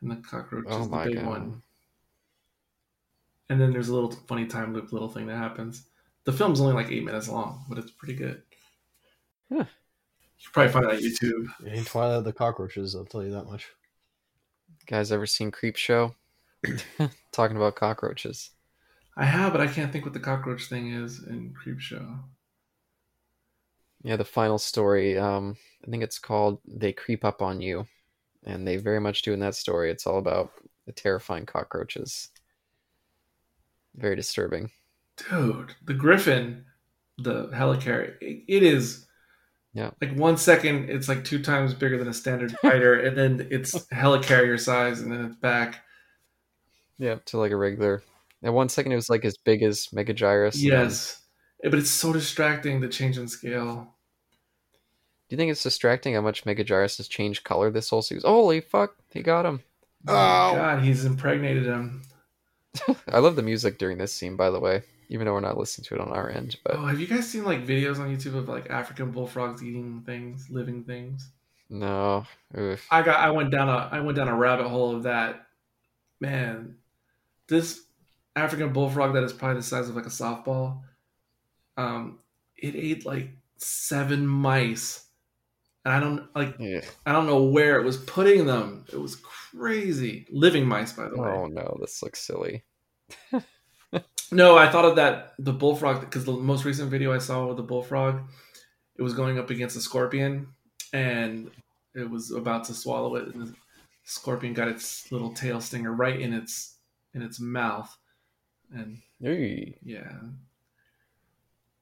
and 0.00 0.10
the 0.10 0.16
cockroach 0.16 0.66
Oh 0.68 0.82
is 0.82 0.88
the 0.88 0.96
big 1.04 1.16
god! 1.16 1.26
one. 1.26 1.62
And 3.50 3.60
then 3.60 3.72
there's 3.72 3.88
a 3.88 3.94
little 3.94 4.12
funny 4.28 4.46
time 4.46 4.72
loop 4.72 4.92
little 4.92 5.08
thing 5.08 5.26
that 5.26 5.36
happens. 5.36 5.88
The 6.24 6.32
film's 6.32 6.60
only 6.60 6.74
like 6.74 6.92
eight 6.92 7.04
minutes 7.04 7.28
long, 7.28 7.64
but 7.68 7.76
it's 7.76 7.90
pretty 7.90 8.14
good. 8.14 8.40
Huh. 9.52 9.64
You 10.38 10.48
probably 10.52 10.72
find 10.72 10.84
it 10.86 10.90
on 10.92 10.98
YouTube. 10.98 11.66
It 11.66 11.76
ain't 11.76 11.86
Twilight 11.88 12.18
of 12.18 12.24
the 12.24 12.32
Cockroaches, 12.32 12.94
I'll 12.94 13.04
tell 13.04 13.24
you 13.24 13.32
that 13.32 13.46
much. 13.46 13.68
guys 14.86 15.10
ever 15.10 15.26
seen 15.26 15.50
Creepshow? 15.50 16.14
Talking 17.32 17.56
about 17.56 17.74
cockroaches. 17.74 18.50
I 19.16 19.24
have, 19.24 19.52
but 19.52 19.60
I 19.60 19.66
can't 19.66 19.92
think 19.92 20.04
what 20.04 20.14
the 20.14 20.20
cockroach 20.20 20.66
thing 20.66 20.92
is 20.92 21.22
in 21.24 21.54
Creepshow. 21.54 22.20
Yeah, 24.02 24.16
the 24.16 24.24
final 24.24 24.58
story. 24.58 25.18
Um, 25.18 25.56
I 25.86 25.90
think 25.90 26.02
it's 26.02 26.18
called 26.18 26.60
"They 26.66 26.92
Creep 26.92 27.24
Up 27.24 27.42
on 27.42 27.60
You," 27.60 27.86
and 28.44 28.66
they 28.66 28.76
very 28.76 29.00
much 29.00 29.22
do 29.22 29.32
in 29.32 29.40
that 29.40 29.54
story. 29.54 29.90
It's 29.90 30.06
all 30.06 30.18
about 30.18 30.52
the 30.86 30.92
terrifying 30.92 31.46
cockroaches. 31.46 32.30
Very 33.94 34.16
disturbing. 34.16 34.70
Dude, 35.28 35.74
the 35.84 35.94
griffin, 35.94 36.64
the 37.18 37.48
helicarrier, 37.48 38.16
it, 38.20 38.44
it 38.48 38.62
is. 38.62 39.06
Yeah. 39.74 39.90
Like 40.00 40.14
one 40.16 40.36
second, 40.36 40.90
it's 40.90 41.08
like 41.08 41.24
two 41.24 41.42
times 41.42 41.72
bigger 41.72 41.98
than 41.98 42.08
a 42.08 42.14
standard 42.14 42.52
fighter, 42.62 42.94
and 42.98 43.16
then 43.16 43.48
it's 43.50 43.74
helicarrier 43.88 44.58
size, 44.58 45.00
and 45.00 45.12
then 45.12 45.26
it's 45.26 45.36
back. 45.36 45.84
Yeah, 46.98 47.16
to 47.26 47.38
like 47.38 47.52
a 47.52 47.56
regular. 47.56 48.02
At 48.42 48.52
one 48.52 48.68
second, 48.68 48.92
it 48.92 48.96
was 48.96 49.08
like 49.10 49.24
as 49.24 49.36
big 49.36 49.62
as 49.62 49.88
Megaguirus. 49.88 50.54
and 50.54 50.62
Yes, 50.62 51.22
Eh, 51.64 51.68
but 51.68 51.78
it's 51.78 51.90
so 51.90 52.12
distracting 52.12 52.80
the 52.80 52.88
change 52.88 53.16
in 53.18 53.28
scale. 53.28 53.94
Do 55.28 55.34
you 55.34 55.36
think 55.36 55.50
it's 55.52 55.62
distracting 55.62 56.14
how 56.14 56.20
much 56.20 56.44
Megaguirus 56.44 56.96
has 56.98 57.08
changed 57.08 57.44
color 57.44 57.70
this 57.70 57.88
whole 57.88 58.02
series? 58.02 58.24
Holy 58.24 58.60
fuck, 58.60 58.96
he 59.10 59.22
got 59.22 59.46
him. 59.46 59.60
Oh 60.08 60.12
my 60.12 60.58
God, 60.58 60.82
he's 60.82 61.04
impregnated 61.04 61.64
him. 61.64 62.02
I 63.08 63.18
love 63.20 63.36
the 63.36 63.42
music 63.42 63.78
during 63.78 63.98
this 63.98 64.12
scene, 64.12 64.34
by 64.34 64.50
the 64.50 64.58
way, 64.58 64.82
even 65.08 65.26
though 65.26 65.34
we're 65.34 65.40
not 65.40 65.56
listening 65.56 65.84
to 65.86 65.94
it 65.94 66.00
on 66.00 66.10
our 66.12 66.28
end. 66.28 66.56
But 66.64 66.74
Oh, 66.76 66.86
have 66.86 66.98
you 66.98 67.06
guys 67.06 67.28
seen 67.28 67.44
like 67.44 67.64
videos 67.66 68.00
on 68.00 68.14
YouTube 68.14 68.34
of 68.34 68.48
like 68.48 68.68
African 68.70 69.12
bullfrogs 69.12 69.62
eating 69.62 70.02
things, 70.04 70.48
living 70.50 70.82
things? 70.84 71.30
no, 71.70 72.26
Oof. 72.58 72.86
I 72.90 73.02
got 73.02 73.20
I 73.20 73.30
went 73.30 73.50
down 73.50 73.68
a 73.68 73.88
I 73.92 74.00
went 74.00 74.16
down 74.16 74.28
a 74.28 74.34
rabbit 74.36 74.66
hole 74.68 74.96
of 74.96 75.04
that. 75.04 75.46
Man, 76.20 76.76
this 77.48 77.80
African 78.34 78.72
bullfrog 78.72 79.14
that 79.14 79.22
is 79.22 79.32
probably 79.32 79.58
the 79.58 79.62
size 79.62 79.88
of 79.88 79.96
like 79.96 80.06
a 80.06 80.10
softball 80.10 80.80
um, 81.76 82.18
it 82.56 82.74
ate 82.76 83.06
like 83.06 83.30
seven 83.56 84.26
mice. 84.26 85.06
And 85.84 85.94
I 85.94 86.00
don't 86.00 86.28
like. 86.36 86.56
Ugh. 86.60 86.84
I 87.06 87.12
don't 87.12 87.26
know 87.26 87.42
where 87.42 87.80
it 87.80 87.84
was 87.84 87.96
putting 87.96 88.46
them. 88.46 88.84
It 88.92 89.00
was 89.00 89.16
crazy. 89.16 90.26
Living 90.30 90.66
mice, 90.66 90.92
by 90.92 91.08
the 91.08 91.18
way. 91.18 91.28
Oh 91.28 91.46
no, 91.46 91.76
this 91.80 92.02
looks 92.02 92.20
silly. 92.20 92.64
No, 94.32 94.56
I 94.56 94.70
thought 94.70 94.86
of 94.86 94.96
that 94.96 95.34
the 95.38 95.52
bullfrog 95.52 96.00
because 96.00 96.24
the 96.24 96.32
most 96.32 96.64
recent 96.64 96.90
video 96.90 97.12
I 97.12 97.18
saw 97.18 97.46
with 97.46 97.58
the 97.58 97.62
bullfrog, 97.62 98.22
it 98.96 99.02
was 99.02 99.12
going 99.12 99.38
up 99.38 99.50
against 99.50 99.76
a 99.76 99.80
scorpion, 99.80 100.48
and 100.94 101.50
it 101.94 102.08
was 102.08 102.30
about 102.30 102.64
to 102.64 102.74
swallow 102.74 103.16
it, 103.16 103.28
and 103.28 103.48
the 103.48 103.54
scorpion 104.04 104.54
got 104.54 104.68
its 104.68 105.12
little 105.12 105.34
tail 105.34 105.60
stinger 105.60 105.92
right 105.92 106.18
in 106.18 106.32
its 106.32 106.76
in 107.12 107.20
its 107.20 107.40
mouth, 107.40 107.94
and 108.74 108.98
Hey, 109.20 109.76
yeah, 109.84 110.10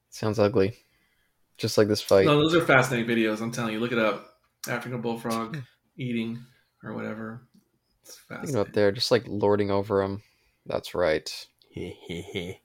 sounds 0.09 0.37
ugly. 0.37 0.75
Just 1.57 1.77
like 1.77 1.87
this 1.87 2.01
fight. 2.01 2.25
no, 2.25 2.39
those 2.39 2.55
are 2.55 2.65
fascinating 2.65 3.09
videos. 3.09 3.41
I'm 3.41 3.51
telling 3.51 3.73
you, 3.73 3.79
look 3.79 3.91
it 3.91 3.99
up. 3.99 4.27
African 4.67 5.01
bullfrog 5.01 5.55
hmm. 5.55 5.61
eating 5.97 6.39
or 6.83 6.93
whatever. 6.93 7.41
It's 8.03 8.15
Thinking 8.15 8.45
fascinating. 8.45 8.69
up 8.69 8.73
there, 8.73 8.91
just 8.91 9.11
like 9.11 9.23
lording 9.27 9.71
over 9.71 10.03
him. 10.03 10.21
That's 10.65 10.93
right. 10.93 11.47
I 11.75 12.59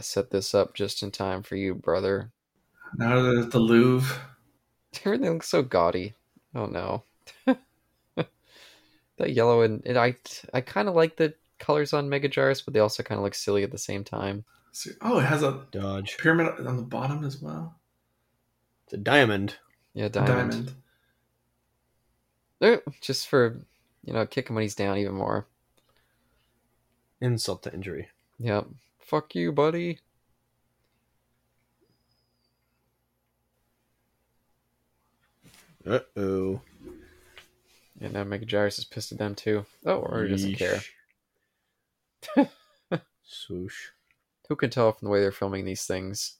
set 0.00 0.30
this 0.30 0.54
up 0.54 0.74
just 0.74 1.02
in 1.02 1.10
time 1.10 1.42
for 1.42 1.56
you, 1.56 1.74
brother. 1.74 2.30
Now 2.96 3.22
there's 3.22 3.48
the 3.48 3.58
Louvre. 3.58 4.16
Everything 5.04 5.32
looks 5.32 5.48
so 5.48 5.62
gaudy. 5.62 6.14
Oh 6.54 6.66
no. 6.66 7.04
that 8.16 9.32
yellow 9.32 9.62
and, 9.62 9.82
and 9.84 9.98
I 9.98 10.16
I 10.54 10.60
kind 10.60 10.88
of 10.88 10.94
like 10.94 11.16
the 11.16 11.34
colors 11.62 11.92
on 11.94 12.08
Mega 12.10 12.28
Jars, 12.28 12.60
but 12.60 12.74
they 12.74 12.80
also 12.80 13.02
kind 13.02 13.18
of 13.18 13.24
look 13.24 13.34
silly 13.34 13.62
at 13.62 13.70
the 13.70 13.78
same 13.78 14.04
time. 14.04 14.44
Oh, 15.00 15.18
it 15.18 15.24
has 15.24 15.42
a 15.42 15.64
Dodge. 15.70 16.16
pyramid 16.18 16.66
on 16.66 16.76
the 16.76 16.82
bottom 16.82 17.24
as 17.24 17.40
well. 17.40 17.76
It's 18.84 18.92
a 18.94 18.98
diamond. 18.98 19.56
Yeah, 19.94 20.06
A 20.06 20.08
diamond. 20.10 20.72
diamond. 22.60 22.82
Just 23.00 23.28
for 23.28 23.58
you 24.04 24.12
know, 24.12 24.26
kick 24.26 24.48
him 24.48 24.54
when 24.56 24.62
he's 24.62 24.74
down 24.74 24.98
even 24.98 25.14
more. 25.14 25.46
Insult 27.20 27.62
to 27.64 27.72
injury. 27.74 28.08
Yep. 28.38 28.66
Fuck 28.98 29.34
you, 29.34 29.52
buddy. 29.52 29.98
Uh 35.86 36.00
oh. 36.16 36.60
And 38.00 38.12
now 38.12 38.24
Mega 38.24 38.44
Jars 38.46 38.78
is 38.78 38.84
pissed 38.84 39.12
at 39.12 39.18
them 39.18 39.34
too. 39.34 39.64
Oh, 39.84 39.96
or 39.96 40.24
he 40.24 40.30
doesn't 40.30 40.54
care. 40.54 40.80
Swoosh. 43.24 43.88
Who 44.48 44.56
can 44.56 44.70
tell 44.70 44.92
from 44.92 45.06
the 45.06 45.10
way 45.10 45.20
they're 45.20 45.32
filming 45.32 45.64
these 45.64 45.84
things? 45.84 46.36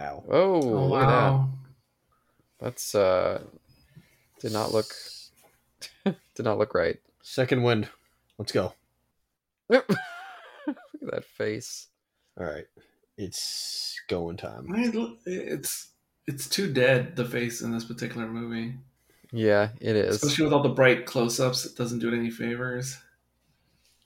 Ow. 0.00 0.24
Oh, 0.28 0.54
Oh 0.62 0.86
look 0.86 1.02
at 1.02 1.06
that. 1.06 1.30
wow! 1.30 1.48
That's 2.60 2.94
uh 2.94 3.42
did 4.40 4.52
not 4.52 4.72
look 4.72 4.92
did 6.04 6.44
not 6.44 6.58
look 6.58 6.74
right. 6.74 6.98
Second 7.22 7.62
wind. 7.62 7.88
Let's 8.38 8.52
go. 8.52 8.74
look 9.68 9.88
at 10.66 10.76
that 11.02 11.24
face. 11.24 11.88
All 12.38 12.46
right. 12.46 12.66
It's 13.16 14.00
going 14.08 14.36
time. 14.36 14.66
It's 15.26 15.88
it's 16.26 16.48
too 16.48 16.72
dead. 16.72 17.14
The 17.16 17.24
face 17.24 17.60
in 17.60 17.70
this 17.70 17.84
particular 17.84 18.26
movie, 18.26 18.74
Yeah, 19.36 19.70
it 19.80 19.96
is. 19.96 20.16
especially 20.22 20.44
with 20.44 20.52
all 20.52 20.62
the 20.62 20.68
bright 20.68 21.06
close-ups, 21.06 21.66
it 21.66 21.76
doesn't 21.76 21.98
do 21.98 22.08
it 22.12 22.16
any 22.16 22.30
favors. 22.30 22.96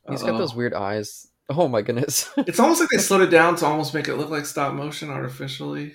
He's 0.09 0.22
got 0.22 0.38
those 0.38 0.55
weird 0.55 0.72
eyes. 0.72 1.28
Oh 1.50 1.68
my 1.68 1.82
goodness. 1.82 2.30
It's 2.38 2.59
almost 2.59 2.80
like 2.80 2.88
they 2.90 2.98
slowed 2.98 3.20
it 3.20 3.30
down 3.30 3.56
to 3.56 3.66
almost 3.66 3.92
make 3.92 4.09
it 4.09 4.16
look 4.16 4.30
like 4.30 4.46
stop 4.46 4.72
motion 4.72 5.10
artificially. 5.10 5.94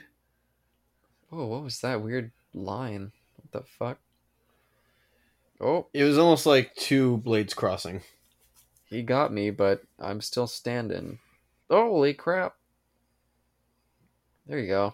oh, 1.31 1.47
what 1.47 1.64
was 1.64 1.80
that 1.81 2.01
weird 2.03 2.31
line? 2.53 3.11
What 3.38 3.51
the 3.51 3.68
fuck? 3.68 3.97
Oh, 5.60 5.88
It 5.93 6.03
was 6.03 6.18
almost 6.19 6.45
like 6.45 6.76
two 6.76 7.18
blades 7.18 7.53
crossing. 7.55 8.01
he 8.85 9.01
got 9.01 9.34
me, 9.34 9.49
but 9.49 9.81
I'm 9.99 10.22
still 10.22 10.45
standing. 10.47 11.18
Holy 11.72 12.14
crap. 12.14 12.55
There 14.45 14.60
you 14.60 14.68
go. 14.68 14.93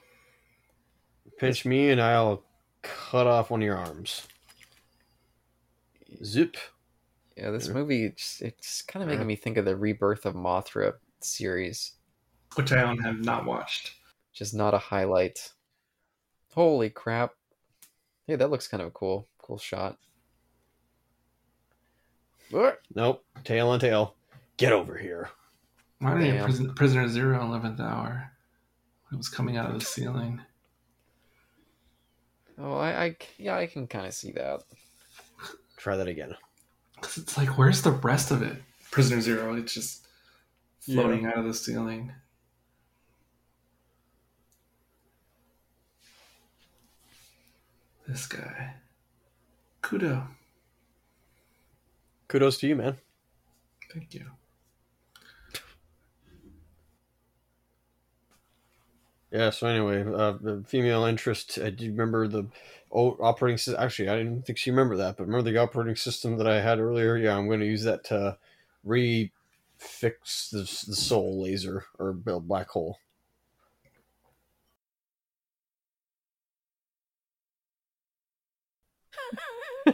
Pinch 1.40 1.66
me 1.66 1.90
and 1.90 2.00
I'll 2.02 2.44
cut 2.82 3.28
off 3.28 3.50
one 3.50 3.62
of 3.62 3.66
your 3.66 3.78
arms. 3.78 4.28
Zip. 6.24 6.58
Yeah, 7.38 7.52
this 7.52 7.70
movie 7.70 8.12
just, 8.16 8.42
it's 8.42 8.82
kind 8.82 9.02
of 9.04 9.10
making 9.10 9.28
me 9.28 9.36
think 9.36 9.58
of 9.58 9.66
the 9.66 9.76
Rebirth 9.76 10.26
of 10.26 10.36
Mothra 10.36 10.94
series. 11.22 11.94
which 12.56 12.72
I 12.72 12.84
own 12.84 12.98
have 13.00 13.20
not 13.20 13.46
watched. 13.46 13.94
Just 14.34 14.54
not 14.54 14.74
a 14.74 14.78
highlight. 14.78 15.52
Holy 16.54 16.90
crap. 16.90 17.34
Hey, 18.28 18.36
that 18.36 18.50
looks 18.50 18.68
kind 18.68 18.82
of 18.82 18.88
a 18.88 18.92
cool 18.92 19.28
cool 19.38 19.58
shot. 19.58 19.98
Nope. 22.96 23.24
Tail 23.44 23.70
on 23.70 23.80
tail. 23.80 24.16
Get 24.58 24.72
over 24.72 24.98
here. 24.98 25.30
Why 26.00 26.18
didn't 26.20 26.44
Prison, 26.44 26.74
Prisoner 26.74 27.08
Zero 27.08 27.42
eleventh 27.42 27.80
hour? 27.80 28.32
It 29.12 29.16
was 29.16 29.30
coming 29.30 29.58
out 29.58 29.70
of 29.72 29.80
the 29.80 29.86
ceiling. 29.86 30.42
Oh, 32.60 32.78
I, 32.78 33.06
I 33.06 33.18
yeah, 33.38 33.58
I 33.58 33.68
can 33.68 33.88
kind 33.88 34.06
of 34.06 34.14
see 34.14 34.32
that. 34.34 34.62
Try 35.78 35.96
that 35.96 36.08
again. 36.08 36.36
'Cause 37.02 37.18
it's 37.18 37.38
like, 37.38 37.58
where's 37.58 37.82
the 37.82 37.92
rest 37.92 38.32
of 38.32 38.42
it? 38.42 38.62
Prisoner 38.92 39.22
Zero. 39.22 39.56
It's 39.56 39.74
just 39.74 40.06
floating 40.82 41.26
out 41.26 41.38
of 41.38 41.46
the 41.46 41.54
ceiling. 41.54 42.12
This 48.08 48.26
guy. 48.26 48.74
Kudo. 49.84 50.28
Kudos 52.28 52.58
to 52.60 52.68
you, 52.68 52.76
man. 52.76 52.98
Thank 53.94 54.14
you. 54.14 54.26
Yeah. 59.32 59.50
So 59.52 59.68
anyway, 59.68 60.02
uh, 60.02 60.34
the 60.42 60.64
female 60.68 61.06
interest. 61.06 61.58
Uh, 61.58 61.70
do 61.70 61.86
you 61.86 61.92
remember 61.92 62.28
the 62.28 62.48
oh, 62.92 63.18
operating 63.22 63.58
system? 63.58 63.82
Actually, 63.82 64.10
I 64.10 64.18
didn't 64.18 64.46
think 64.46 64.58
she 64.58 64.72
remember 64.72 64.98
that, 64.98 65.18
but 65.18 65.28
remember 65.28 65.50
the 65.50 65.58
operating 65.58 65.96
system 65.96 66.38
that 66.38 66.48
I 66.48 66.62
had 66.62 66.80
earlier? 66.80 67.18
Yeah, 67.18 67.38
I'm 67.38 67.48
going 67.48 67.60
to 67.60 67.66
use 67.66 67.84
that 67.84 68.04
to 68.06 68.38
refix 68.86 69.32
the, 70.52 70.60
the 70.60 70.96
soul 70.96 71.44
laser 71.44 71.86
or 71.98 72.14
build 72.14 72.48
black 72.48 72.70
hole. 72.70 72.98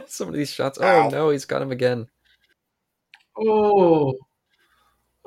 Some 0.06 0.28
of 0.28 0.34
these 0.34 0.50
shots. 0.50 0.80
Ow. 0.80 1.06
Oh 1.06 1.08
no, 1.08 1.30
he's 1.30 1.44
got 1.44 1.62
him 1.62 1.72
again. 1.72 2.08
Oh. 3.38 4.12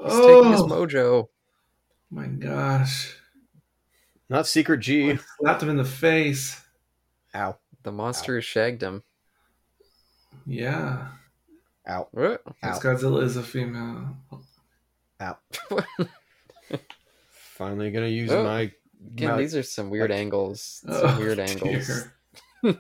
He's 0.02 0.14
taking 0.14 0.52
his 0.52 0.62
oh 0.62 0.68
mojo. 0.68 1.28
my 2.10 2.28
gosh. 2.28 3.19
Not 4.30 4.48
secret 4.48 4.78
G. 4.80 5.12
I 5.12 5.20
slapped 5.40 5.64
him 5.64 5.70
in 5.70 5.78
the 5.78 5.86
face. 5.86 6.62
Ow. 7.36 7.58
The 7.84 7.92
monster 7.92 8.36
has 8.36 8.46
shagged 8.46 8.82
him. 8.84 9.04
Yeah. 10.46 11.08
Ow. 11.88 12.08
What? 12.12 12.44
This 12.62 12.80
Godzilla 12.80 13.24
is 13.24 13.38
a 13.38 13.44
female. 13.44 14.16
Finally 17.32 17.92
going 17.92 18.06
to 18.06 18.12
use 18.12 18.32
Oh. 18.32 18.44
my. 18.44 18.72
Again, 19.14 19.38
these 19.38 19.56
are 19.56 19.64
some 19.64 19.90
weird 19.90 20.10
Like- 20.12 20.20
angles. 20.20 20.82
Some 20.86 20.94
Oh, 20.94 21.18
weird 21.20 21.38
dear. 21.38 21.46
angles. 21.48 22.08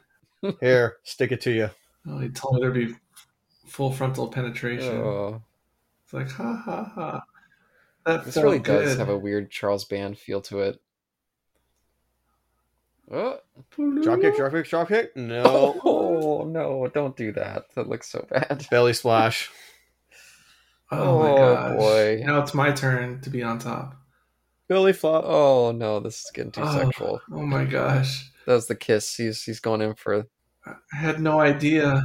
Here, 0.62 0.98
stick 1.04 1.32
it 1.32 1.42
to 1.42 1.52
you. 1.52 1.70
Oh, 2.08 2.20
he 2.20 2.30
told 2.30 2.56
me 2.56 2.62
there'd 2.62 2.74
be 2.74 2.96
full 3.68 3.92
frontal 3.92 4.28
penetration. 4.30 4.96
Oh, 4.98 5.42
It's 6.04 6.14
like, 6.14 6.30
ha 6.32 6.62
ha 6.66 6.84
ha. 6.96 7.24
That 8.06 8.26
this 8.26 8.34
felt 8.36 8.46
really 8.46 8.60
does 8.60 8.98
have 8.98 9.10
a 9.10 9.18
weird 9.18 9.52
Charles 9.52 9.84
Band 9.86 10.18
feel 10.18 10.42
to 10.44 10.60
it. 10.60 10.82
Oh. 13.11 13.40
Drop 14.02 14.22
kick, 14.22 14.36
drop 14.36 14.52
kick, 14.52 14.68
drop 14.68 14.88
kick. 14.88 15.15
No. 15.18 15.80
oh 15.84 16.44
no! 16.48 16.88
Don't 16.94 17.15
do 17.18 17.31
that. 17.34 17.65
That 17.76 17.88
looks 17.90 18.10
so 18.11 18.26
bad. 18.30 18.68
Belly 18.69 18.94
splash. 18.94 19.49
Oh, 20.91 21.19
my 21.19 21.30
Oh, 21.31 21.38
gosh. 21.38 21.77
boy. 21.77 22.22
Now 22.26 22.41
it's 22.41 22.53
my 22.53 22.72
turn 22.72 23.22
to 23.22 23.30
be 23.30 23.44
on 23.44 23.60
top. 23.60 23.95
Belly 24.68 24.94
flop. 24.94 25.23
Oh 25.26 25.72
no! 25.72 25.99
This 25.99 26.23
is 26.26 26.31
getting 26.34 26.52
too 26.52 26.61
Oh. 26.64 26.72
sexual. 26.77 27.22
Oh 27.31 27.41
my 27.45 27.65
gosh. 27.65 28.31
That 28.45 28.53
was 28.53 28.68
the 28.68 28.76
kiss. 28.76 29.15
He's 29.15 29.44
he's 29.44 29.60
going 29.60 29.81
in 29.81 29.95
for. 29.95 30.26
I 30.65 30.73
had 30.95 31.19
no 31.19 31.40
idea 31.40 32.02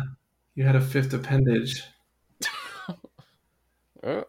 you 0.55 0.65
had 0.65 0.77
a 0.77 0.81
fifth 0.81 1.13
appendage. 1.13 1.83
Oh, 4.03 4.25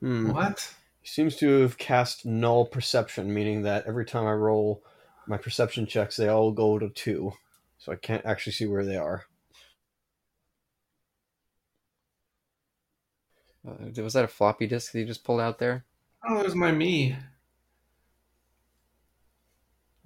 Hmm. 0.00 0.30
What? 0.30 0.74
He 1.02 1.08
seems 1.08 1.36
to 1.36 1.60
have 1.62 1.76
cast 1.76 2.24
null 2.24 2.64
perception, 2.64 3.32
meaning 3.34 3.62
that 3.62 3.84
every 3.86 4.06
time 4.06 4.26
I 4.26 4.32
roll 4.32 4.82
my 5.28 5.36
perception 5.38 5.86
checks, 5.86 6.16
they 6.16 6.28
all 6.28 6.52
go 6.52 6.78
to 6.78 6.88
two. 6.88 7.32
So 7.78 7.92
I 7.92 7.96
can't 7.96 8.24
actually 8.26 8.52
see 8.52 8.66
where 8.66 8.84
they 8.84 8.96
are. 8.96 9.24
uh, 13.66 14.02
was 14.02 14.14
that 14.14 14.24
a 14.24 14.28
floppy 14.28 14.66
disk 14.66 14.92
that 14.92 15.00
you 15.00 15.04
just 15.04 15.24
pulled 15.24 15.40
out 15.40 15.58
there? 15.58 15.84
Oh, 16.26 16.40
there's 16.40 16.54
my 16.54 16.72
me. 16.72 17.16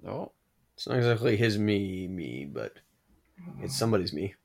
Oh, 0.05 0.31
It's 0.75 0.87
not 0.87 0.97
exactly 0.97 1.37
his 1.37 1.57
me, 1.57 2.07
me, 2.07 2.45
but 2.45 2.73
it's 3.61 3.77
somebody's 3.77 4.13
me. 4.13 4.35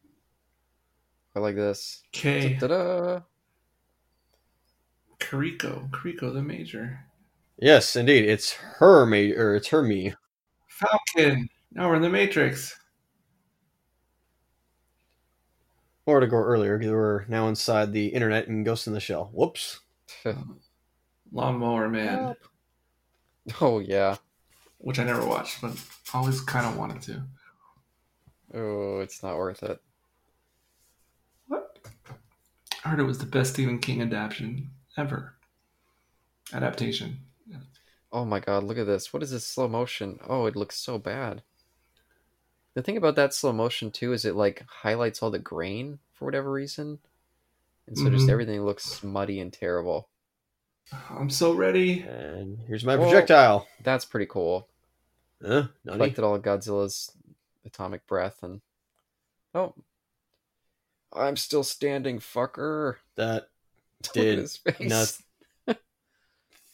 I 1.35 1.41
like 1.41 1.57
this. 1.57 2.03
Okay. 2.15 2.55
Da-da-da. 2.55 3.21
Kiriko. 5.19 5.91
Kiriko 5.91 6.33
the 6.33 6.43
Major. 6.43 7.01
Yes, 7.61 7.97
indeed, 7.97 8.25
it's 8.25 8.53
her 8.53 9.05
me, 9.05 9.33
or 9.35 9.57
it's 9.57 9.69
her 9.69 9.83
me. 9.83 10.15
Falcon. 10.79 11.49
Now 11.73 11.89
we're 11.89 11.97
in 11.97 12.03
the 12.03 12.09
Matrix. 12.09 12.79
Or 16.07 16.21
to 16.21 16.27
go 16.27 16.37
earlier, 16.39 16.79
we're 16.79 17.27
now 17.29 17.49
inside 17.49 17.93
the 17.93 18.07
internet 18.07 18.49
and 18.49 18.65
Ghost 18.65 18.87
in 18.87 18.95
the 18.95 19.01
Shell. 19.01 19.31
Whoops. 19.33 19.81
Lawnmower 21.33 21.89
Man, 21.91 22.19
Help. 22.19 22.39
Oh 23.61 23.79
yeah. 23.81 24.17
which 24.79 24.99
I 24.99 25.05
never 25.05 25.27
watched, 25.27 25.61
but 25.61 25.73
always 26.15 26.41
kind 26.41 26.65
of 26.67 26.79
wanted 26.79 27.03
to. 27.03 27.23
Oh, 28.55 29.01
it's 29.01 29.23
not 29.23 29.37
worth 29.37 29.63
it. 29.63 29.79
What? 31.49 31.79
I 32.85 32.89
heard 32.89 33.01
it 33.01 33.05
was 33.05 33.19
the 33.19 33.27
best 33.27 33.53
Stephen 33.53 33.79
King 33.79 34.01
adaptation 34.01 34.71
ever. 34.97 35.35
Adaptation. 36.55 37.19
Oh 38.11 38.25
my 38.25 38.41
god, 38.41 38.65
look 38.65 38.79
at 38.79 38.87
this. 38.87 39.13
What 39.13 39.23
is 39.23 39.31
this 39.31 39.47
slow 39.47 39.69
motion? 39.69 40.19
Oh, 40.27 40.47
it 40.47 40.57
looks 40.57 40.77
so 40.79 40.99
bad. 40.99 41.43
The 42.75 42.83
thing 42.83 42.97
about 42.97 43.17
that 43.17 43.35
slow 43.35 43.53
motion 43.53 43.91
too 43.91 44.13
is 44.13 44.25
it 44.25 44.35
like 44.35 44.65
highlights 44.69 45.23
all 45.23 45.31
the 45.31 45.39
grain 45.39 45.99
for 46.13 46.25
whatever 46.25 46.51
reason. 46.51 46.99
And 47.87 47.97
so 47.99 48.09
just 48.11 48.27
Mhm. 48.27 48.31
everything 48.31 48.65
looks 48.65 49.03
muddy 49.03 49.41
and 49.41 49.53
terrible. 49.53 50.09
I'm 51.11 51.29
so 51.31 51.53
ready. 51.53 52.01
And 52.01 52.59
here's 52.67 52.85
my 52.85 52.97
Well- 52.97 53.11
projectile. 53.11 53.69
That's 53.83 54.05
pretty 54.05 54.27
cool. 54.27 54.69
Huh? 55.43 55.69
Nani? 55.85 55.99
Collected 55.99 56.25
all 56.25 56.35
of 56.35 56.43
Godzilla's 56.43 57.13
atomic 57.65 58.07
breath 58.07 58.43
and 58.43 58.61
Oh. 59.55 59.75
I'm 61.13 61.37
still 61.37 61.65
standing, 61.65 62.19
fucker. 62.21 62.97
That 63.17 63.51
Look 64.05 64.13
Did 64.13 64.39
at 64.39 64.43
his 64.43 64.57
face. 64.59 64.81
nothing. 64.81 65.25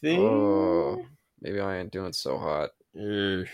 thing. 0.03 0.21
Oh, 0.21 1.07
maybe 1.45 1.61
I 1.61 1.77
ain't 1.79 1.93
doing 1.93 2.13
so 2.13 2.39
hot. 2.39 2.71
Ugh. 2.99 3.47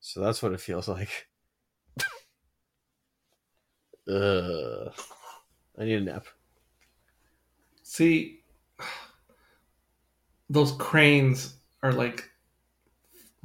So 0.00 0.20
that's 0.20 0.42
what 0.42 0.52
it 0.52 0.60
feels 0.60 0.88
like. 0.88 1.28
Ugh. 4.08 4.92
I 5.78 5.84
need 5.84 5.94
a 5.94 6.00
nap. 6.00 6.26
See, 7.82 8.40
those 10.50 10.72
cranes 10.72 11.54
are 11.82 11.92
like 11.92 12.28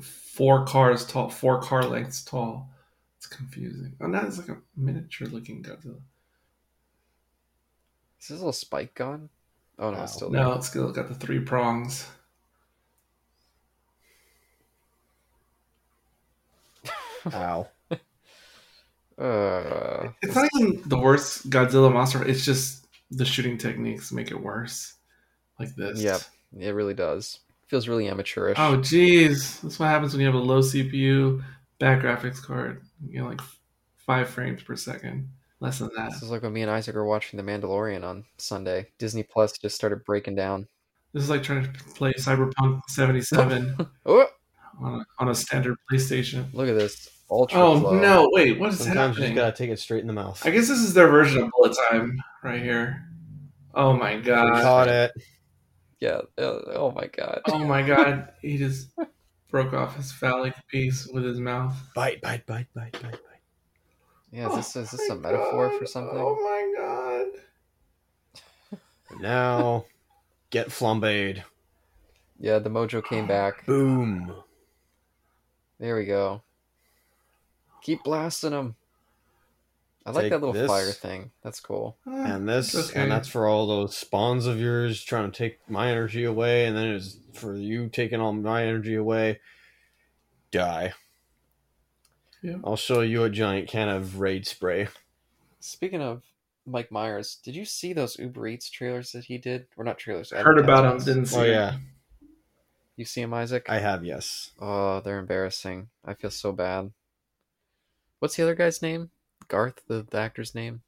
four 0.01 0.65
cars 0.65 1.05
tall, 1.05 1.29
four 1.29 1.61
car 1.61 1.83
lengths 1.83 2.23
tall. 2.23 2.69
It's 3.17 3.27
confusing. 3.27 3.95
Oh, 4.01 4.07
now 4.07 4.25
it's 4.25 4.37
like 4.37 4.49
a 4.49 4.57
miniature 4.75 5.27
looking 5.27 5.61
Godzilla. 5.63 6.01
Is 8.19 8.29
this 8.29 8.31
a 8.31 8.33
little 8.35 8.51
spike 8.53 8.95
gone? 8.95 9.29
Oh 9.79 9.91
no, 9.91 9.97
Wow. 9.97 10.03
it's 10.03 10.13
still 10.13 10.29
there. 10.29 10.41
No, 10.41 10.53
it's 10.53 10.67
still 10.67 10.91
got 10.91 11.07
the 11.07 11.15
three 11.15 11.39
prongs. 11.39 12.07
Ow. 17.35 17.67
Uh, 19.17 20.09
It's 20.21 20.35
not 20.35 20.47
even 20.59 20.81
the 20.85 20.97
worst 20.99 21.49
Godzilla 21.49 21.91
monster. 21.91 22.23
It's 22.23 22.45
just 22.45 22.85
the 23.09 23.25
shooting 23.25 23.57
techniques 23.57 24.11
make 24.11 24.29
it 24.31 24.39
worse. 24.39 24.93
Like 25.59 25.73
this. 25.75 25.99
Yep. 25.99 26.21
it 26.59 26.75
really 26.75 26.93
does. 26.93 27.39
Feels 27.65 27.87
really 27.87 28.07
amateurish. 28.07 28.57
Oh, 28.59 28.77
jeez. 28.77 29.59
That's 29.61 29.79
what 29.79 29.87
happens 29.87 30.13
when 30.13 30.19
you 30.21 30.27
have 30.27 30.35
a 30.35 30.39
low 30.39 30.59
CPU, 30.61 31.43
bad 31.79 32.01
graphics 32.01 32.41
card. 32.41 32.83
You 33.09 33.21
know, 33.21 33.27
like 33.27 33.41
five 33.95 34.29
frames 34.29 34.61
per 34.61 34.75
second. 34.75 35.29
Less 35.59 35.79
than 35.79 35.89
that. 35.95 36.11
This 36.11 36.21
is 36.21 36.29
like 36.29 36.43
when 36.43 36.53
me 36.53 36.61
and 36.61 36.69
Isaac 36.69 36.93
were 36.93 37.03
watching 37.05 37.37
The 37.37 37.43
Mandalorian 37.43 38.03
on 38.03 38.23
Sunday. 38.37 38.85
Disney 38.99 39.23
Plus 39.23 39.57
just 39.57 39.75
started 39.75 40.05
breaking 40.05 40.35
down. 40.35 40.67
This 41.13 41.23
is 41.23 41.29
like 41.31 41.41
trying 41.41 41.63
to 41.63 41.69
play 41.95 42.13
Cyberpunk 42.13 42.81
77 42.89 43.75
Oh, 44.05 44.27
on 44.79 44.99
a, 45.01 45.05
on 45.17 45.29
a 45.29 45.35
standard 45.35 45.75
PlayStation. 45.91 46.53
look 46.53 46.69
at 46.69 46.75
this. 46.77 47.09
Ultra 47.29 47.59
Oh, 47.59 47.79
flow. 47.79 47.99
no. 47.99 48.29
Wait, 48.31 48.59
what 48.59 48.69
is 48.69 48.77
Sometimes 48.79 49.17
you 49.17 49.23
happening? 49.23 49.35
just 49.35 49.35
gotta 49.35 49.55
take 49.57 49.69
it 49.69 49.79
straight 49.79 50.01
in 50.01 50.07
the 50.07 50.13
mouth. 50.13 50.45
I 50.45 50.49
guess 50.51 50.67
this 50.67 50.79
is 50.79 50.93
their 50.93 51.07
version 51.09 51.43
of 51.43 51.51
bullet 51.51 51.75
time 51.89 52.17
right 52.43 52.61
here. 52.61 53.05
Oh, 53.73 53.93
my 53.93 54.15
We 54.15 54.21
God. 54.21 54.61
caught 54.61 54.87
it. 54.87 55.11
Yeah. 55.99 56.21
uh, 56.37 56.59
oh 56.75 56.91
my 56.95 57.07
god. 57.07 57.41
Oh, 57.47 57.59
my 57.59 57.81
God. 57.81 58.29
He 58.41 58.57
just 58.57 58.89
broke 59.49 59.73
off 59.73 59.95
his 59.97 60.11
phallic 60.11 60.53
piece 60.69 61.07
with 61.07 61.23
his 61.23 61.39
mouth. 61.39 61.75
Bite, 61.93 62.21
bite, 62.21 62.45
bite, 62.45 62.67
bite, 62.73 62.93
bite, 62.93 63.11
bite. 63.11 63.19
Yeah, 64.31 64.47
is 64.49 64.55
this, 64.55 64.75
is 64.75 64.91
this 64.91 65.09
Oh 65.09 65.13
a 65.13 65.15
my 65.15 65.31
metaphor 65.31 65.71
for 65.71 65.85
something? 65.85 66.17
Oh, 66.17 66.35
my 66.43 66.73
God. 66.77 67.27
Now, 69.21 69.85
get 70.49 70.67
flambéed. 70.67 71.43
Yeah, 72.39 72.59
the 72.59 72.69
mojo 72.69 73.03
came 73.03 73.25
back. 73.25 73.65
Boom. 73.65 74.33
There 75.79 75.95
we 75.95 76.05
go. 76.05 76.43
Keep 77.87 78.03
blasting 78.03 78.51
them. 78.51 78.75
I 80.05 80.11
like 80.11 80.23
Take 80.23 80.31
that 80.31 80.39
little 80.41 80.51
this. 80.51 80.67
fire 80.67 80.91
thing. 80.91 81.31
That's 81.41 81.61
cool. 81.61 81.95
Ah, 82.05 82.35
And 82.35 82.47
this, 82.49 82.75
okay. 82.75 83.01
and 83.01 83.09
that's 83.09 83.29
for 83.29 83.47
all 83.47 83.65
those 83.65 83.95
spawns 83.95 84.45
of 84.45 84.59
yours 84.59 85.01
trying 85.01 85.31
to 85.31 85.37
take 85.37 85.59
my 85.69 85.89
energy 85.89 86.25
away, 86.25 86.65
and 86.65 86.75
then 86.75 86.89
it's 86.89 87.17
for 87.31 87.55
you 87.55 87.87
taking 87.87 88.19
all 88.19 88.33
my 88.33 88.65
energy 88.65 88.95
away. 88.95 89.39
Die. 90.51 90.91
Yeah. 92.41 92.57
I'll 92.65 92.75
show 92.75 92.99
you 92.99 93.23
a 93.23 93.29
giant 93.29 93.69
can 93.69 93.87
of 93.87 94.19
raid 94.19 94.45
spray. 94.45 94.89
Speaking 95.61 96.01
of 96.01 96.23
Mike 96.65 96.91
Myers, 96.91 97.37
did 97.41 97.55
you 97.55 97.63
see 97.63 97.93
those 97.93 98.19
Uber 98.19 98.47
Eats 98.49 98.69
trailers 98.69 99.13
that 99.13 99.23
he 99.23 99.37
did? 99.37 99.67
Or 99.77 99.85
not 99.85 99.97
trailers? 99.97 100.33
I 100.33 100.41
Heard 100.41 100.59
about 100.59 100.81
them, 100.83 101.05
didn't 101.05 101.27
see 101.27 101.37
Oh 101.37 101.43
him. 101.43 101.51
yeah, 101.51 101.77
You 102.97 103.05
see 103.05 103.21
him, 103.21 103.33
Isaac? 103.33 103.65
I 103.69 103.79
have 103.79 104.03
yes. 104.03 104.51
Oh, 104.59 104.99
they're 104.99 105.19
embarrassing. 105.19 105.87
I 106.03 106.15
feel 106.15 106.31
so 106.31 106.51
bad. 106.51 106.91
What's 108.19 108.35
the 108.35 108.43
other 108.43 108.55
guy's 108.55 108.81
name? 108.81 109.11
Garth, 109.47 109.81
the, 109.87 110.05
the 110.09 110.17
actor's 110.17 110.55
name? 110.55 110.81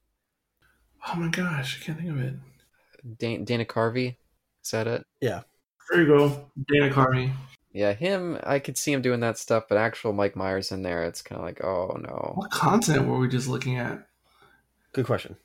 Oh, 1.07 1.15
my 1.15 1.29
gosh. 1.29 1.79
I 1.79 1.85
can't 1.85 1.97
think 1.97 2.09
of 2.09 2.19
it. 2.19 2.33
Dan- 3.19 3.45
Dana 3.45 3.65
Carvey? 3.65 4.15
Is 4.63 4.71
that 4.71 4.87
it? 4.87 5.05
Yeah. 5.21 5.41
There 5.89 6.01
you 6.01 6.07
go. 6.07 6.51
Dana 6.67 6.93
Carvey. 6.93 7.31
Yeah, 7.71 7.93
him. 7.93 8.39
I 8.43 8.59
could 8.59 8.77
see 8.77 8.91
him 8.91 9.01
doing 9.01 9.19
that 9.19 9.37
stuff, 9.37 9.65
but 9.69 9.77
actual 9.77 10.11
Mike 10.11 10.35
Myers 10.35 10.71
in 10.71 10.81
there, 10.81 11.03
it's 11.03 11.21
kind 11.21 11.39
of 11.39 11.45
like, 11.45 11.63
oh 11.63 11.97
no. 12.01 12.33
What 12.35 12.51
continent 12.51 13.07
were 13.07 13.19
we 13.19 13.27
just 13.27 13.47
looking 13.47 13.77
at? 13.77 14.07
Good 14.93 15.05
question. 15.05 15.37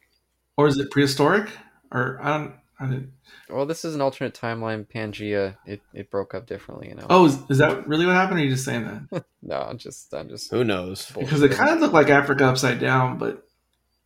Or 0.56 0.66
is 0.66 0.78
it 0.78 0.90
prehistoric? 0.90 1.50
Or 1.92 2.18
I 2.22 2.38
don't. 2.38 2.54
I 2.80 2.86
didn't. 2.86 3.12
Well, 3.48 3.66
this 3.66 3.84
is 3.84 3.94
an 3.94 4.00
alternate 4.00 4.34
timeline. 4.34 4.86
Pangea, 4.86 5.56
it, 5.64 5.80
it 5.92 6.10
broke 6.10 6.34
up 6.34 6.46
differently, 6.46 6.88
you 6.88 6.96
know. 6.96 7.06
Oh, 7.08 7.26
is, 7.26 7.38
is 7.48 7.58
that 7.58 7.86
really 7.86 8.04
what 8.04 8.14
happened? 8.16 8.38
Or 8.38 8.42
are 8.42 8.44
you 8.44 8.50
just 8.50 8.64
saying 8.64 8.84
that? 9.10 9.24
no, 9.42 9.60
I'm 9.60 9.78
just, 9.78 10.12
I'm 10.12 10.28
just. 10.28 10.50
Who 10.50 10.64
knows? 10.64 11.10
Because 11.16 11.42
it 11.42 11.52
kind 11.52 11.70
of 11.70 11.80
looked 11.80 11.94
like 11.94 12.08
Africa 12.10 12.46
upside 12.46 12.80
down, 12.80 13.18
but 13.18 13.46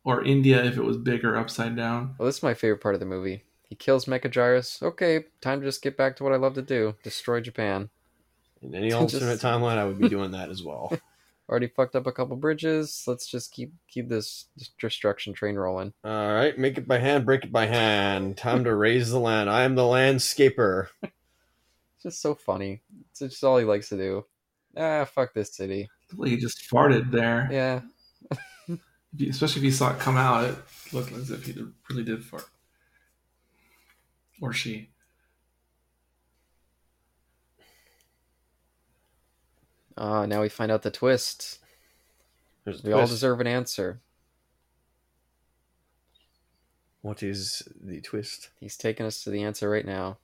or 0.03 0.23
India 0.23 0.63
if 0.63 0.77
it 0.77 0.83
was 0.83 0.97
bigger 0.97 1.35
upside 1.35 1.75
down. 1.75 2.15
Well, 2.17 2.27
this 2.27 2.37
is 2.37 2.43
my 2.43 2.53
favorite 2.53 2.81
part 2.81 2.93
of 2.93 2.99
the 2.99 3.05
movie. 3.05 3.43
He 3.63 3.75
kills 3.75 4.05
Megaguirus. 4.05 4.81
Okay, 4.81 5.25
time 5.41 5.61
to 5.61 5.65
just 5.67 5.81
get 5.81 5.97
back 5.97 6.15
to 6.17 6.23
what 6.23 6.33
I 6.33 6.37
love 6.37 6.53
to 6.55 6.61
do: 6.61 6.95
destroy 7.03 7.41
Japan. 7.41 7.89
In 8.61 8.75
any 8.75 8.89
Just- 8.89 9.15
alternate 9.15 9.39
timeline, 9.39 9.77
I 9.77 9.85
would 9.85 9.99
be 9.99 10.09
doing 10.09 10.31
that 10.31 10.49
as 10.49 10.63
well. 10.63 10.95
Already 11.49 11.67
fucked 11.67 11.95
up 11.95 12.05
a 12.05 12.11
couple 12.11 12.35
bridges. 12.35 13.03
Let's 13.07 13.25
just 13.25 13.51
keep 13.51 13.73
keep 13.87 14.07
this 14.07 14.45
destruction 14.77 15.33
train 15.33 15.55
rolling. 15.55 15.93
All 16.03 16.31
right, 16.33 16.55
make 16.57 16.77
it 16.77 16.87
by 16.87 16.99
hand, 16.99 17.25
break 17.25 17.43
it 17.43 17.51
by 17.51 17.65
hand. 17.65 18.37
Time 18.37 18.63
to 18.65 18.75
raise 18.75 19.09
the 19.09 19.19
land. 19.19 19.49
I 19.49 19.63
am 19.63 19.73
the 19.73 19.81
landscaper. 19.81 20.89
It's 21.01 22.03
just 22.03 22.21
so 22.21 22.35
funny. 22.35 22.81
It's 23.09 23.19
just 23.19 23.43
all 23.43 23.57
he 23.57 23.65
likes 23.65 23.89
to 23.89 23.97
do. 23.97 24.25
Ah, 24.77 25.05
fuck 25.05 25.33
this 25.33 25.55
city. 25.55 25.89
Like 26.15 26.29
he 26.29 26.37
just 26.37 26.69
farted 26.69 27.09
there. 27.11 27.49
Yeah, 27.51 27.81
If 28.67 28.79
you- 29.17 29.29
Especially 29.31 29.61
if 29.61 29.65
you 29.65 29.71
saw 29.71 29.91
it 29.93 29.99
come 29.99 30.17
out, 30.17 30.43
it 30.45 30.55
looked 30.93 31.11
as 31.13 31.31
if 31.31 31.45
he 31.47 31.53
did, 31.53 31.73
really 31.89 32.03
did 32.03 32.23
fart. 32.23 32.45
Or 34.39 34.53
she. 34.53 34.91
Ah, 39.99 40.25
now 40.25 40.41
we 40.41 40.49
find 40.49 40.71
out 40.71 40.81
the 40.81 40.89
twist. 40.91 41.59
There's 42.63 42.83
a 42.83 42.87
We 42.87 42.93
all 42.93 43.05
deserve 43.05 43.41
an 43.41 43.47
answer. 43.47 43.99
What 47.01 47.21
is 47.23 47.63
the 47.81 48.01
twist? 48.01 48.49
He's 48.59 48.75
taking 48.77 49.05
us 49.05 49.23
to 49.23 49.29
the 49.29 49.43
answer 49.43 49.69
right 49.69 49.85
now. 49.85 50.17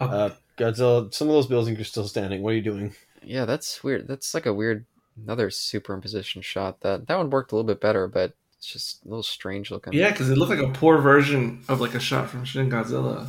Oh, 0.00 0.06
Uh, 0.06 0.34
Godzilla. 0.58 1.12
Some 1.14 1.28
of 1.28 1.34
those 1.34 1.46
buildings 1.46 1.78
are 1.80 1.84
still 1.84 2.06
standing. 2.08 2.42
What 2.42 2.52
are 2.52 2.56
you 2.56 2.62
doing? 2.62 2.94
Yeah, 3.22 3.44
that's 3.46 3.82
weird. 3.84 4.06
That's 4.08 4.34
like 4.34 4.46
a 4.46 4.52
weird 4.52 4.84
another 5.22 5.48
superimposition 5.50 6.42
shot. 6.42 6.80
That 6.80 7.06
that 7.06 7.16
one 7.16 7.30
worked 7.30 7.52
a 7.52 7.54
little 7.56 7.66
bit 7.66 7.80
better, 7.80 8.06
but 8.08 8.32
it's 8.58 8.66
just 8.66 9.04
a 9.04 9.08
little 9.08 9.22
strange 9.22 9.70
looking. 9.70 9.92
yeah, 9.92 10.10
because 10.10 10.28
it 10.28 10.36
looked 10.36 10.50
like 10.50 10.66
a 10.66 10.72
poor 10.72 10.98
version 10.98 11.62
of 11.68 11.80
like 11.80 11.94
a 11.94 12.00
shot 12.00 12.28
from 12.28 12.44
Shin 12.44 12.68
Godzilla. 12.70 13.28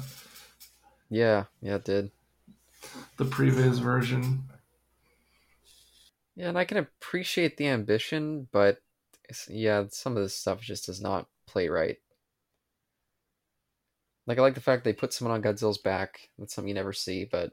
Yeah, 1.09 1.45
yeah, 1.61 1.75
it 1.75 1.85
did. 1.85 2.11
The 3.17 3.25
previs 3.25 3.79
version. 3.79 4.43
Yeah, 6.35 6.49
and 6.49 6.57
I 6.57 6.65
can 6.65 6.77
appreciate 6.77 7.57
the 7.57 7.67
ambition, 7.67 8.47
but 8.51 8.79
yeah, 9.47 9.85
some 9.89 10.17
of 10.17 10.23
this 10.23 10.35
stuff 10.35 10.61
just 10.61 10.87
does 10.87 11.01
not 11.01 11.27
play 11.47 11.69
right. 11.69 11.97
Like 14.25 14.37
I 14.37 14.41
like 14.41 14.55
the 14.55 14.61
fact 14.61 14.83
they 14.83 14.93
put 14.93 15.13
someone 15.13 15.35
on 15.35 15.43
Godzilla's 15.43 15.77
back. 15.77 16.29
That's 16.39 16.53
something 16.53 16.69
you 16.69 16.73
never 16.73 16.93
see, 16.93 17.25
but 17.25 17.51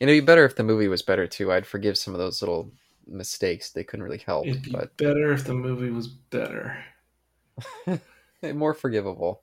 and 0.00 0.08
it'd 0.08 0.22
be 0.22 0.26
better 0.26 0.44
if 0.44 0.56
the 0.56 0.62
movie 0.62 0.88
was 0.88 1.02
better 1.02 1.26
too. 1.26 1.52
I'd 1.52 1.66
forgive 1.66 1.98
some 1.98 2.14
of 2.14 2.20
those 2.20 2.40
little 2.40 2.70
mistakes 3.06 3.70
they 3.70 3.84
couldn't 3.84 4.04
really 4.04 4.22
help, 4.24 4.46
It'd 4.46 4.62
be 4.62 4.70
but 4.70 4.96
better 4.96 5.32
if 5.32 5.44
the 5.44 5.54
movie 5.54 5.90
was 5.90 6.08
better. 6.08 6.82
more 8.54 8.72
forgivable. 8.72 9.42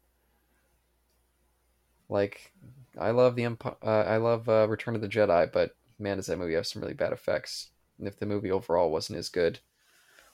Like 2.10 2.54
I 2.98 3.12
love 3.12 3.36
the 3.36 3.44
Empire. 3.44 3.76
Uh, 3.84 4.04
I 4.04 4.18
love 4.18 4.50
uh, 4.50 4.68
Return 4.68 4.96
of 4.96 5.02
the 5.02 5.08
Jedi, 5.08 5.52
but 5.52 5.77
man, 6.00 6.18
does 6.18 6.28
that 6.28 6.38
movie 6.38 6.54
have 6.54 6.68
some 6.68 6.82
really 6.82 6.94
bad 6.94 7.14
effects. 7.14 7.70
And 8.00 8.08
if 8.08 8.20
the 8.20 8.26
movie 8.26 8.52
overall 8.52 8.92
wasn't 8.92 9.20
as 9.20 9.30
good, 9.30 9.60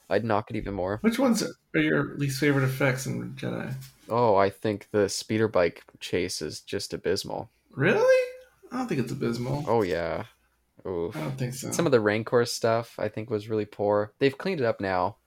I'd 0.09 0.25
knock 0.25 0.49
it 0.49 0.57
even 0.57 0.73
more. 0.73 0.99
Which 1.01 1.19
ones 1.19 1.43
are 1.43 1.79
your 1.79 2.15
least 2.17 2.39
favorite 2.39 2.65
effects 2.65 3.05
in 3.05 3.33
Jedi? 3.33 3.73
Oh, 4.09 4.35
I 4.35 4.49
think 4.49 4.87
the 4.91 5.07
speeder 5.07 5.47
bike 5.47 5.83
chase 5.99 6.41
is 6.41 6.59
just 6.59 6.93
abysmal. 6.93 7.49
Really? 7.71 8.29
I 8.71 8.77
don't 8.77 8.87
think 8.87 9.01
it's 9.01 9.11
abysmal. 9.11 9.63
Oh 9.67 9.81
yeah. 9.81 10.25
Oof. 10.85 11.15
I 11.15 11.21
don't 11.21 11.37
think 11.37 11.53
so. 11.53 11.71
Some 11.71 11.85
of 11.85 11.91
the 11.91 12.01
Rancor 12.01 12.45
stuff 12.45 12.99
I 12.99 13.07
think 13.07 13.29
was 13.29 13.47
really 13.47 13.65
poor. 13.65 14.11
They've 14.19 14.37
cleaned 14.37 14.59
it 14.59 14.65
up 14.65 14.81
now 14.81 15.17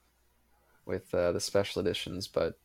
with 0.85 1.13
uh, 1.15 1.33
the 1.33 1.41
special 1.41 1.81
editions, 1.81 2.29
but 2.29 2.59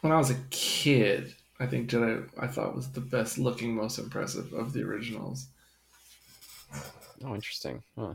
when 0.00 0.12
I 0.12 0.18
was 0.18 0.30
a 0.30 0.36
kid, 0.50 1.34
I 1.60 1.66
think 1.66 1.90
Jedi 1.90 2.28
I 2.38 2.46
thought 2.46 2.74
was 2.76 2.90
the 2.92 3.00
best 3.00 3.38
looking, 3.38 3.74
most 3.74 3.98
impressive 3.98 4.52
of 4.52 4.72
the 4.72 4.82
originals. 4.82 5.46
oh, 7.24 7.34
interesting. 7.34 7.82
Huh. 7.96 8.14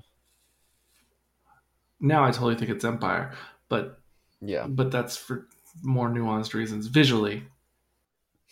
Now 2.00 2.24
I 2.24 2.32
totally 2.32 2.56
think 2.56 2.70
it's 2.70 2.86
Empire, 2.86 3.34
but 3.70 4.00
Yeah. 4.42 4.68
but 4.68 4.92
that's 4.92 5.18
for 5.18 5.48
more 5.82 6.10
nuanced 6.10 6.54
reasons. 6.54 6.88
Visually, 6.88 7.44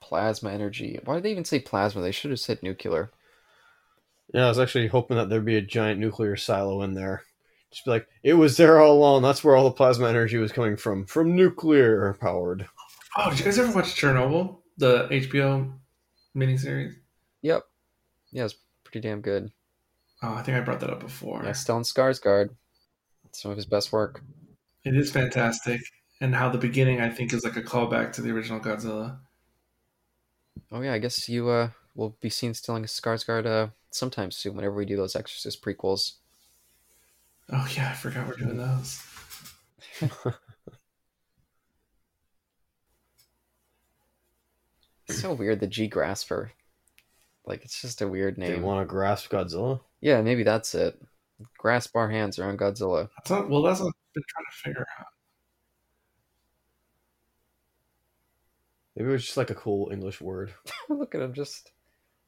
Plasma 0.00 0.50
energy. 0.50 0.98
Why 1.04 1.14
did 1.14 1.22
they 1.22 1.30
even 1.30 1.44
say 1.44 1.60
plasma? 1.60 2.00
They 2.02 2.10
should 2.12 2.30
have 2.30 2.40
said 2.40 2.62
nuclear. 2.62 3.10
Yeah, 4.32 4.46
I 4.46 4.48
was 4.48 4.58
actually 4.58 4.86
hoping 4.88 5.16
that 5.18 5.28
there'd 5.28 5.44
be 5.44 5.56
a 5.56 5.62
giant 5.62 6.00
nuclear 6.00 6.36
silo 6.36 6.82
in 6.82 6.94
there. 6.94 7.24
Just 7.70 7.84
be 7.84 7.90
like, 7.90 8.08
it 8.22 8.34
was 8.34 8.56
there 8.56 8.80
all 8.80 8.92
along. 8.92 9.22
That's 9.22 9.44
where 9.44 9.54
all 9.54 9.64
the 9.64 9.70
plasma 9.70 10.08
energy 10.08 10.38
was 10.38 10.52
coming 10.52 10.76
from, 10.76 11.04
from 11.06 11.36
nuclear 11.36 12.16
powered. 12.20 12.66
oh, 13.16 13.30
did 13.30 13.38
you 13.40 13.44
guys 13.44 13.58
ever 13.58 13.72
watch 13.72 13.94
Chernobyl, 13.94 14.58
the 14.78 15.06
HBO 15.08 15.72
miniseries? 16.36 16.94
Yep. 17.42 17.62
Yeah, 18.32 18.44
it's 18.44 18.56
pretty 18.84 19.06
damn 19.06 19.20
good. 19.20 19.52
Oh, 20.22 20.34
I 20.34 20.42
think 20.42 20.56
I 20.56 20.60
brought 20.60 20.80
that 20.80 20.90
up 20.90 21.00
before. 21.00 21.42
Yeah, 21.44 21.50
Stellan 21.50 21.84
Skarsgård. 21.84 22.50
Some 23.32 23.50
of 23.50 23.56
his 23.56 23.66
best 23.66 23.92
work. 23.92 24.22
It 24.84 24.96
is 24.96 25.12
fantastic, 25.12 25.80
and 26.20 26.34
how 26.34 26.48
the 26.48 26.58
beginning 26.58 27.00
I 27.00 27.10
think 27.10 27.32
is 27.34 27.44
like 27.44 27.56
a 27.56 27.62
callback 27.62 28.12
to 28.14 28.22
the 28.22 28.30
original 28.30 28.58
Godzilla. 28.58 29.18
Oh 30.72 30.80
yeah, 30.80 30.94
I 30.94 30.98
guess 30.98 31.28
you 31.28 31.48
uh 31.50 31.70
will 31.94 32.16
be 32.20 32.30
seen 32.30 32.52
Stellan 32.52 32.84
Skarsgård 32.84 33.46
uh 33.46 33.68
sometime 33.90 34.30
soon 34.30 34.56
whenever 34.56 34.74
we 34.74 34.86
do 34.86 34.96
those 34.96 35.14
Exorcist 35.14 35.62
prequels. 35.62 36.14
Oh 37.50 37.66
yeah, 37.74 37.90
I 37.90 37.94
forgot 37.94 38.26
we're 38.26 38.36
doing 38.36 38.58
those. 38.58 39.02
So 45.08 45.32
weird, 45.32 45.60
the 45.60 45.66
G 45.66 45.88
Grasper. 45.88 46.52
Like 47.46 47.64
it's 47.64 47.80
just 47.80 48.02
a 48.02 48.08
weird 48.08 48.36
name. 48.36 48.52
They 48.52 48.60
want 48.60 48.82
to 48.82 48.90
grasp 48.90 49.30
Godzilla. 49.30 49.80
Yeah, 50.00 50.20
maybe 50.20 50.42
that's 50.42 50.74
it. 50.74 51.00
Grasp 51.56 51.96
our 51.96 52.10
hands 52.10 52.38
around 52.38 52.58
Godzilla. 52.58 53.08
That's 53.16 53.30
not, 53.30 53.48
well, 53.48 53.62
that's 53.62 53.80
what 53.80 53.88
I've 53.88 54.14
been 54.14 54.22
trying 54.28 54.44
to 54.44 54.58
figure 54.62 54.86
out. 54.98 55.06
Maybe 58.94 59.08
it 59.08 59.12
was 59.12 59.24
just 59.24 59.36
like 59.36 59.50
a 59.50 59.54
cool 59.54 59.90
English 59.90 60.20
word. 60.20 60.52
Look 60.88 61.14
at 61.14 61.22
him 61.22 61.32
just. 61.32 61.72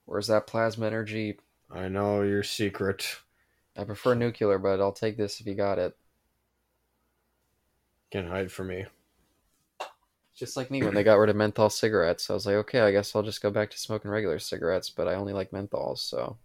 Where's 0.07 0.29
that 0.29 0.47
plasma 0.47 0.87
energy? 0.87 1.39
I 1.71 1.89
know 1.89 2.23
your 2.23 2.43
secret. 2.43 3.19
I 3.81 3.85
prefer 3.85 4.15
nuclear, 4.15 4.59
but 4.59 4.79
I'll 4.79 4.93
take 4.93 5.17
this 5.17 5.41
if 5.41 5.47
you 5.47 5.55
got 5.55 5.79
it. 5.79 5.97
Can't 8.11 8.29
hide 8.29 8.53
from 8.53 8.67
me. 8.67 8.85
Just 10.37 10.55
like 10.55 10.71
me 10.71 10.83
when 10.83 10.95
they 10.95 11.03
got 11.03 11.19
rid 11.19 11.31
of 11.31 11.37
menthol 11.37 11.71
cigarettes, 11.71 12.29
I 12.29 12.35
was 12.35 12.45
like, 12.45 12.57
okay, 12.57 12.81
I 12.81 12.91
guess 12.93 13.17
I'll 13.17 13.23
just 13.23 13.41
go 13.41 13.51
back 13.51 13.71
to 13.71 13.79
smoking 13.79 14.11
regular 14.11 14.39
cigarettes, 14.39 14.91
but 14.91 15.09
I 15.09 15.15
only 15.15 15.33
like 15.33 15.51
menthols, 15.51 15.99
so. 16.01 16.37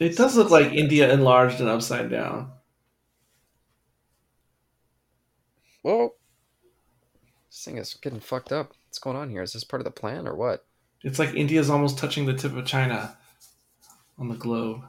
It 0.00 0.16
does 0.16 0.36
look 0.36 0.50
like 0.50 0.72
India 0.72 1.12
enlarged 1.12 1.60
and 1.60 1.68
upside 1.68 2.10
down. 2.10 2.50
Whoa! 5.82 6.14
This 7.50 7.64
thing 7.64 7.78
is 7.78 7.94
getting 7.94 8.20
fucked 8.20 8.52
up. 8.52 8.72
What's 8.86 8.98
going 8.98 9.16
on 9.16 9.30
here? 9.30 9.42
Is 9.42 9.52
this 9.52 9.64
part 9.64 9.80
of 9.80 9.84
the 9.84 9.90
plan 9.90 10.26
or 10.26 10.34
what? 10.34 10.64
It's 11.04 11.18
like 11.18 11.34
India's 11.34 11.68
almost 11.68 11.98
touching 11.98 12.24
the 12.24 12.32
tip 12.32 12.56
of 12.56 12.64
China 12.64 13.16
on 14.18 14.28
the 14.28 14.34
globe. 14.34 14.80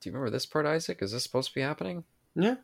Do 0.00 0.08
you 0.08 0.12
remember 0.12 0.30
this 0.30 0.46
part, 0.46 0.64
Isaac? 0.64 1.02
Is 1.02 1.12
this 1.12 1.22
supposed 1.22 1.50
to 1.50 1.54
be 1.54 1.60
happening? 1.60 2.04
Yeah. 2.34 2.56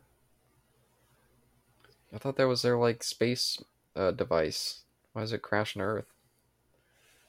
I 2.11 2.17
thought 2.17 2.37
that 2.37 2.47
was 2.47 2.63
their 2.63 2.77
like 2.77 3.03
space 3.03 3.61
uh, 3.95 4.11
device. 4.11 4.81
Why 5.13 5.21
is 5.21 5.33
it 5.33 5.43
crashing 5.43 5.83
Earth? 5.83 6.11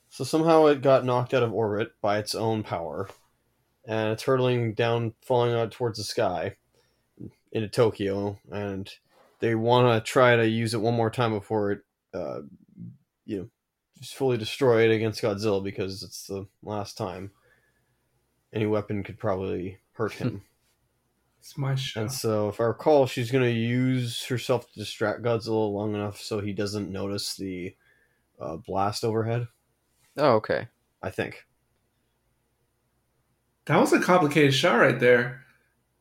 So 0.08 0.24
somehow 0.24 0.66
it 0.66 0.80
got 0.80 1.04
knocked 1.04 1.34
out 1.34 1.42
of 1.42 1.52
orbit 1.52 1.92
by 2.00 2.18
its 2.18 2.34
own 2.34 2.62
power, 2.62 3.10
and 3.84 4.12
it's 4.12 4.22
hurtling 4.22 4.72
down, 4.72 5.12
falling 5.20 5.52
out 5.54 5.72
towards 5.72 5.98
the 5.98 6.04
sky 6.04 6.56
into 7.52 7.68
Tokyo, 7.68 8.38
and 8.50 8.90
they 9.40 9.54
want 9.54 10.04
to 10.04 10.10
try 10.10 10.36
to 10.36 10.48
use 10.48 10.72
it 10.72 10.80
one 10.80 10.94
more 10.94 11.10
time 11.10 11.32
before 11.32 11.72
it, 11.72 11.80
uh, 12.14 12.40
you 13.26 13.38
know, 13.38 13.48
is 14.00 14.10
fully 14.10 14.36
destroyed 14.36 14.90
against 14.90 15.22
Godzilla 15.22 15.62
because 15.62 16.02
it's 16.02 16.26
the 16.26 16.46
last 16.62 16.96
time. 16.96 17.30
Any 18.52 18.66
weapon 18.66 19.02
could 19.02 19.18
probably 19.18 19.78
hurt 19.92 20.12
him. 20.12 20.42
It's 21.46 21.56
my 21.56 21.76
show. 21.76 22.00
And 22.00 22.10
so, 22.10 22.48
if 22.48 22.60
I 22.60 22.64
recall, 22.64 23.06
she's 23.06 23.30
going 23.30 23.44
to 23.44 23.50
use 23.52 24.24
herself 24.24 24.66
to 24.66 24.80
distract 24.80 25.22
Godzilla 25.22 25.72
long 25.72 25.94
enough 25.94 26.20
so 26.20 26.40
he 26.40 26.52
doesn't 26.52 26.90
notice 26.90 27.36
the 27.36 27.76
uh, 28.40 28.56
blast 28.56 29.04
overhead. 29.04 29.46
Oh, 30.16 30.32
okay. 30.32 30.66
I 31.04 31.10
think. 31.10 31.46
That 33.66 33.78
was 33.78 33.92
a 33.92 34.00
complicated 34.00 34.54
shot 34.54 34.80
right 34.80 34.98
there. 34.98 35.44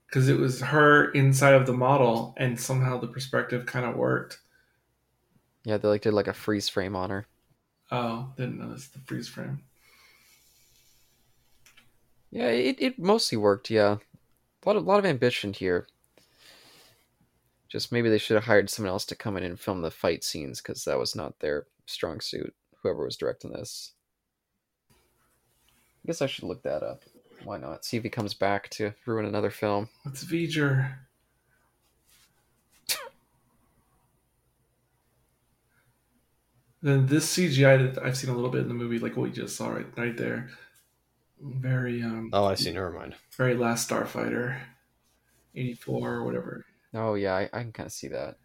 Because 0.08 0.30
it 0.30 0.40
was 0.40 0.62
her 0.62 1.12
inside 1.12 1.54
of 1.54 1.68
the 1.68 1.74
model, 1.74 2.34
and 2.38 2.60
somehow 2.60 3.00
the 3.00 3.08
perspective 3.08 3.68
kind 3.68 3.86
of 3.86 3.96
worked. 3.96 4.40
Yeah, 5.64 5.78
they 5.78 5.90
like 5.90 6.02
did 6.02 6.14
like 6.16 6.28
a 6.28 6.34
freeze 6.34 6.70
frame 6.70 6.96
on 6.96 7.12
her. 7.12 7.28
Oh, 7.92 8.32
didn't 8.36 8.60
notice 8.60 8.88
the 8.88 9.00
freeze 9.00 9.28
frame. 9.28 9.62
Yeah, 12.32 12.48
it, 12.48 12.78
it 12.80 13.00
mostly 13.00 13.38
worked. 13.38 13.70
Yeah, 13.70 13.98
a 13.98 14.68
lot 14.68 14.76
of 14.76 14.84
lot 14.86 15.00
of 15.00 15.06
ambition 15.06 15.54
here. 15.54 15.88
Just 17.70 17.92
maybe 17.92 18.10
they 18.10 18.18
should 18.18 18.36
have 18.36 18.46
hired 18.46 18.70
someone 18.70 18.92
else 18.92 19.06
to 19.06 19.16
come 19.16 19.38
in 19.38 19.44
and 19.44 19.60
film 19.60 19.82
the 19.82 19.92
fight 19.92 20.24
scenes 20.24 20.62
because 20.62 20.84
that 20.86 20.98
was 20.98 21.16
not 21.16 21.40
their 21.40 21.68
strong 21.86 22.20
suit. 22.20 22.54
Whoever 22.82 23.06
was 23.06 23.18
directing 23.18 23.52
this. 23.52 23.94
I 24.92 26.08
guess 26.08 26.22
I 26.22 26.28
should 26.28 26.44
look 26.44 26.64
that 26.64 26.84
up. 26.84 27.04
Why 27.44 27.58
not? 27.58 27.84
See 27.84 27.98
if 27.98 28.04
he 28.04 28.10
comes 28.10 28.34
back 28.34 28.70
to 28.72 28.94
ruin 29.06 29.26
another 29.26 29.50
film. 29.50 29.90
What's 30.04 30.24
V'ger? 30.24 30.94
Then 36.86 37.08
this 37.08 37.36
CGI 37.36 37.94
that 37.96 38.04
I've 38.04 38.16
seen 38.18 38.30
a 38.30 38.36
little 38.36 38.50
bit 38.52 38.62
in 38.62 38.68
the 38.68 38.74
movie, 38.74 39.00
like 39.00 39.18
what 39.18 39.26
you 39.36 39.44
just 39.44 39.56
saw 39.56 39.70
right, 39.70 39.86
right 39.98 40.16
there, 40.16 40.50
very 41.42 42.02
um, 42.04 42.30
Oh, 42.32 42.46
I 42.46 42.56
see. 42.56 42.72
Never 42.72 42.92
mind. 42.92 43.16
very 43.36 43.56
Last 43.56 43.90
Starfighter, 43.90 44.60
eighty 45.56 45.74
four 45.74 46.14
or 46.14 46.24
whatever. 46.24 46.66
Oh 46.94 47.16
yeah, 47.16 47.34
I, 47.36 47.50
I 47.52 47.62
can 47.62 47.72
kind 47.72 47.88
of 47.88 47.94
see 47.94 48.08
that. 48.10 48.38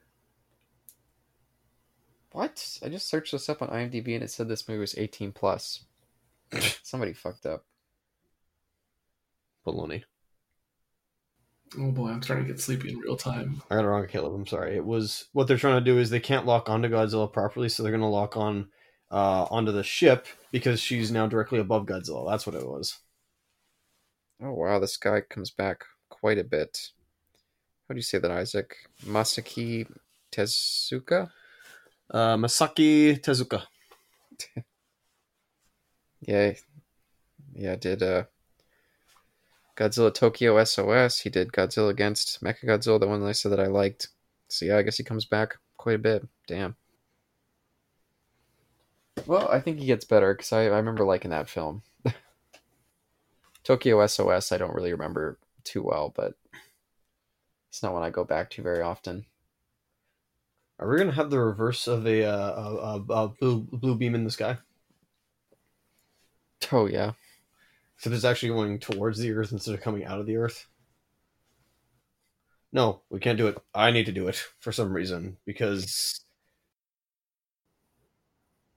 What? 2.32 2.78
I 2.82 2.88
just 2.88 3.08
searched 3.08 3.32
this 3.32 3.48
up 3.48 3.60
on 3.60 3.68
IMDb 3.68 4.14
and 4.14 4.22
it 4.22 4.30
said 4.30 4.48
this 4.48 4.68
movie 4.68 4.78
was 4.80 4.96
18 4.96 5.32
plus. 5.32 5.84
Somebody 6.82 7.12
fucked 7.12 7.44
up. 7.44 7.64
Baloney. 9.66 10.04
Oh 11.78 11.92
boy, 11.92 12.09
I'm 12.09 12.22
starting 12.22 12.47
to 12.47 12.52
get 12.52 12.60
sleepy 12.60 12.90
in 12.90 12.98
real 12.98 13.16
time. 13.16 13.62
I 13.70 13.76
got 13.76 13.84
it 13.84 13.88
wrong, 13.88 14.06
Caleb. 14.09 14.34
I'm 14.34 14.47
sorry. 14.47 14.76
It 14.76 14.84
was 14.84 15.26
what 15.32 15.47
they're 15.47 15.56
trying 15.56 15.78
to 15.82 15.90
do 15.90 15.98
is 15.98 16.10
they 16.10 16.20
can't 16.20 16.47
lock 16.47 16.68
onto 16.68 16.88
Godzilla 16.88 17.32
properly, 17.32 17.68
so 17.68 17.82
they're 17.82 17.92
going 17.92 18.01
to 18.01 18.06
lock 18.09 18.36
on 18.36 18.68
uh, 19.10 19.47
onto 19.51 19.70
the 19.70 19.84
ship 19.84 20.26
because 20.51 20.80
she's 20.80 21.12
now 21.12 21.26
directly 21.26 21.60
above 21.60 21.86
Godzilla. 21.86 22.28
That's 22.28 22.47
what 22.47 22.56
it 22.56 22.66
was. 22.66 22.98
Oh 24.42 24.52
wow, 24.52 24.78
this 24.80 24.97
guy 24.97 25.20
comes 25.20 25.51
back 25.51 25.84
quite 26.09 26.38
a 26.38 26.44
bit. 26.44 26.90
How 27.88 27.94
do 27.94 27.98
you 27.98 28.02
say 28.02 28.18
that, 28.18 28.30
Isaac? 28.30 28.74
Masaki 29.05 29.86
Tezuka? 30.32 31.30
Uh, 32.10 32.36
Masaki 32.36 33.20
Tezuka. 33.20 33.62
Yeah, 36.22 36.52
yeah. 37.55 37.76
Did 37.76 38.02
uh, 38.02 38.24
Godzilla 39.81 40.12
Tokyo 40.12 40.62
SOS? 40.62 41.20
He 41.20 41.31
did 41.31 41.52
Godzilla 41.52 41.89
against 41.89 42.43
Mechagodzilla, 42.44 43.01
the 43.01 43.09
one 43.09 43.20
that 43.20 43.28
I 43.28 43.32
said 43.32 43.52
that 43.52 43.61
I 43.61 43.66
liked. 43.66 44.09
So 44.48 44.66
yeah, 44.66 44.77
I 44.77 44.82
guess 44.82 44.98
he 44.98 45.05
comes 45.05 45.24
back 45.24 45.57
quite 45.78 45.94
a 45.94 45.98
bit. 45.98 46.28
Damn. 46.47 46.77
Well, 49.27 49.48
I 49.48 49.61
think 49.61 49.78
he 49.78 49.86
gets 49.86 50.05
better 50.05 50.35
because 50.35 50.52
I, 50.52 50.65
I 50.65 50.77
remember 50.77 51.07
liking 51.07 51.31
that 51.31 51.48
film. 51.48 51.82
Tokyo 53.65 54.07
SOS, 54.07 54.52
I 54.52 54.59
don't 54.59 54.74
really 54.74 54.93
remember 54.93 55.39
too 55.65 55.82
well, 55.82 56.12
but 56.15 56.35
it's 57.70 57.82
not 57.82 57.94
one 57.94 58.02
I 58.02 58.11
go 58.11 58.24
back 58.24 58.51
to 58.51 58.62
very 58.62 58.82
often. 58.82 59.24
Are 60.78 60.89
we 60.89 60.98
gonna 60.98 61.12
have 61.12 61.31
the 61.31 61.40
reverse 61.40 61.86
of 61.86 62.07
a, 62.07 62.24
uh, 62.24 62.52
a, 62.52 63.12
a, 63.12 63.24
a 63.24 63.28
blue 63.28 63.61
blue 63.70 63.94
beam 63.94 64.15
in 64.15 64.24
the 64.24 64.31
sky? 64.31 64.59
Oh 66.73 66.86
yeah, 66.86 67.12
Except 68.01 68.16
it's 68.16 68.24
actually 68.24 68.48
going 68.48 68.78
towards 68.78 69.18
the 69.18 69.31
Earth 69.31 69.52
instead 69.52 69.74
of 69.74 69.82
coming 69.82 70.06
out 70.06 70.18
of 70.18 70.24
the 70.24 70.39
Earth. 70.39 70.66
No, 72.72 73.02
we 73.10 73.20
can't 73.20 73.36
do 73.36 73.47
it. 73.47 73.59
I 73.74 73.90
need 73.90 74.06
to 74.06 74.12
do 74.12 74.27
it 74.27 74.43
for 74.59 74.72
some 74.72 74.94
reason 74.94 75.36
because 75.44 76.24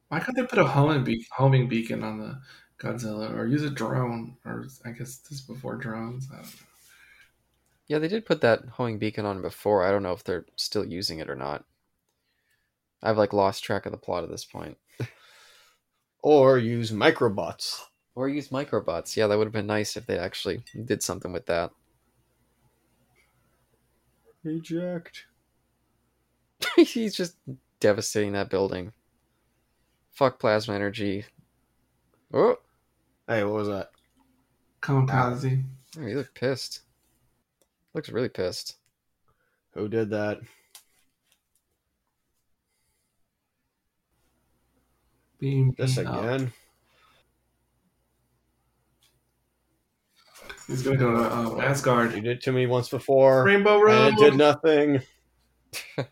Why 0.10 0.20
can't 0.20 0.36
they 0.36 0.46
put 0.46 0.60
a 0.60 0.66
homing, 0.66 1.06
be- 1.06 1.26
homing 1.32 1.70
beacon 1.70 2.04
on 2.04 2.20
the 2.20 2.42
Godzilla 2.78 3.34
or 3.34 3.48
use 3.48 3.64
a 3.64 3.70
drone? 3.70 4.36
Or 4.44 4.66
I 4.84 4.90
guess 4.90 5.20
this 5.20 5.40
is 5.40 5.42
before 5.42 5.78
drones. 5.78 6.28
I 6.30 6.36
don't 6.42 6.44
know. 6.44 6.68
yeah, 7.88 8.00
they 8.00 8.10
did 8.10 8.26
put 8.26 8.42
that 8.42 8.66
homing 8.74 8.98
beacon 8.98 9.26
on 9.26 9.42
before. 9.42 9.86
I 9.86 9.92
don't 9.92 10.04
know 10.04 10.12
if 10.12 10.26
they're 10.26 10.48
still 10.58 10.84
using 10.84 11.20
it 11.20 11.30
or 11.30 11.36
not. 11.38 11.64
I've 13.02 13.18
like 13.18 13.32
lost 13.32 13.64
track 13.64 13.86
of 13.86 13.94
the 13.94 13.98
plot 13.98 14.26
at 14.26 14.30
this 14.30 14.44
point. 14.44 14.78
or 16.22 16.58
use 16.58 16.92
microbots. 16.92 17.84
Or 18.16 18.30
use 18.30 18.50
microbots. 18.50 19.16
Yeah, 19.16 19.28
that 19.28 19.38
would 19.38 19.48
have 19.48 19.54
been 19.54 19.66
nice 19.68 19.98
if 19.98 20.06
they 20.06 20.20
actually 20.20 20.64
did 20.86 21.02
something 21.02 21.32
with 21.34 21.46
that. 21.48 21.72
Eject. 24.46 25.26
He's 26.76 27.16
just 27.16 27.36
devastating 27.80 28.34
that 28.34 28.50
building. 28.50 28.92
Fuck 30.12 30.40
plasma 30.40 30.76
energy. 30.76 31.26
Oh, 32.34 32.58
Hey, 33.28 33.44
what 33.46 33.54
was 33.54 33.68
that? 33.70 33.92
Kamikaze. 34.82 35.64
oh, 35.98 36.06
he 36.06 36.14
looked 36.14 36.36
pissed. 36.36 36.82
Looks 37.94 38.10
really 38.10 38.28
pissed. 38.30 38.76
Who 39.76 39.88
did 39.88 40.10
that? 40.10 40.40
Beam. 45.40 45.74
This 45.78 45.98
again. 45.98 46.46
up. 46.46 46.50
He's 50.68 50.82
gonna 50.82 50.98
go 50.98 51.12
to 51.12 51.36
um, 51.36 51.62
Asgard. 51.62 52.14
You 52.14 52.22
did 52.22 52.38
it 52.38 52.42
to 52.44 52.52
me 52.52 52.68
once 52.68 52.90
before, 52.90 53.44
Rainbow 53.44 53.80
Road. 53.82 54.14
and 54.14 54.18
it 54.18 54.22
did 54.22 54.36
nothing. 54.38 55.02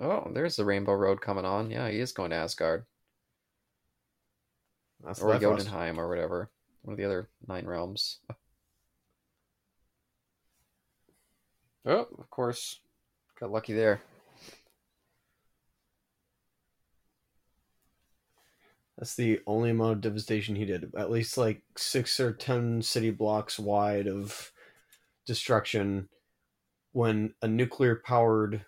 Oh, 0.00 0.30
there's 0.32 0.56
the 0.56 0.64
Rainbow 0.64 0.94
Road 0.94 1.20
coming 1.20 1.44
on. 1.44 1.70
Yeah, 1.70 1.88
he 1.90 2.00
is 2.00 2.12
going 2.12 2.30
to 2.30 2.36
Asgard. 2.36 2.84
That's 5.04 5.20
or 5.20 5.32
Bifrost. 5.34 5.66
Jotunheim 5.66 6.00
or 6.00 6.08
whatever. 6.08 6.50
One 6.82 6.94
of 6.94 6.98
the 6.98 7.04
other 7.04 7.28
nine 7.46 7.66
realms. 7.66 8.18
Oh, 11.88 12.06
of 12.18 12.28
course. 12.28 12.80
Got 13.40 13.50
lucky 13.50 13.72
there. 13.72 14.02
That's 18.98 19.14
the 19.14 19.40
only 19.46 19.70
amount 19.70 19.92
of 19.92 20.00
devastation 20.02 20.54
he 20.54 20.66
did. 20.66 20.92
At 20.96 21.10
least 21.10 21.38
like 21.38 21.62
six 21.76 22.20
or 22.20 22.32
ten 22.32 22.82
city 22.82 23.10
blocks 23.10 23.58
wide 23.58 24.06
of 24.06 24.52
destruction 25.24 26.08
when 26.92 27.32
a 27.40 27.48
nuclear 27.48 28.02
powered 28.04 28.66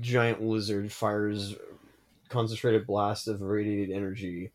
giant 0.00 0.42
lizard 0.42 0.90
fires 0.90 1.54
concentrated 2.28 2.86
blast 2.86 3.28
of 3.28 3.42
radiated 3.42 3.94
energy 3.94 4.50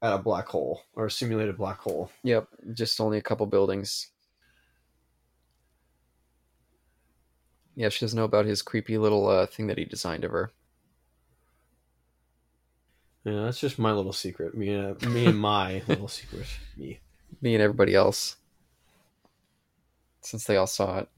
at 0.00 0.14
a 0.14 0.18
black 0.18 0.46
hole 0.46 0.82
or 0.94 1.06
a 1.06 1.10
simulated 1.10 1.58
black 1.58 1.78
hole. 1.80 2.10
Yep, 2.22 2.48
just 2.72 3.00
only 3.00 3.18
a 3.18 3.22
couple 3.22 3.44
buildings. 3.46 4.08
Yeah, 7.74 7.88
she 7.88 8.04
doesn't 8.04 8.16
know 8.16 8.24
about 8.24 8.46
his 8.46 8.62
creepy 8.62 8.98
little 8.98 9.28
uh, 9.28 9.46
thing 9.46 9.66
that 9.68 9.78
he 9.78 9.84
designed 9.84 10.24
of 10.24 10.32
her. 10.32 10.50
Yeah, 13.24 13.42
that's 13.42 13.60
just 13.60 13.78
my 13.78 13.92
little 13.92 14.12
secret. 14.12 14.56
Me 14.56 14.74
and 14.74 15.00
me 15.12 15.26
and 15.26 15.38
my 15.40 15.82
little 15.86 16.08
secret. 16.08 16.46
Me. 16.76 17.00
Me 17.40 17.54
and 17.54 17.62
everybody 17.62 17.94
else. 17.94 18.36
Since 20.22 20.44
they 20.44 20.56
all 20.56 20.66
saw 20.66 20.98
it. 20.98 21.08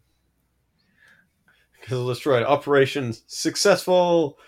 Kill 1.82 2.06
destroyed. 2.08 2.44
Operation 2.44 3.14
successful. 3.26 4.38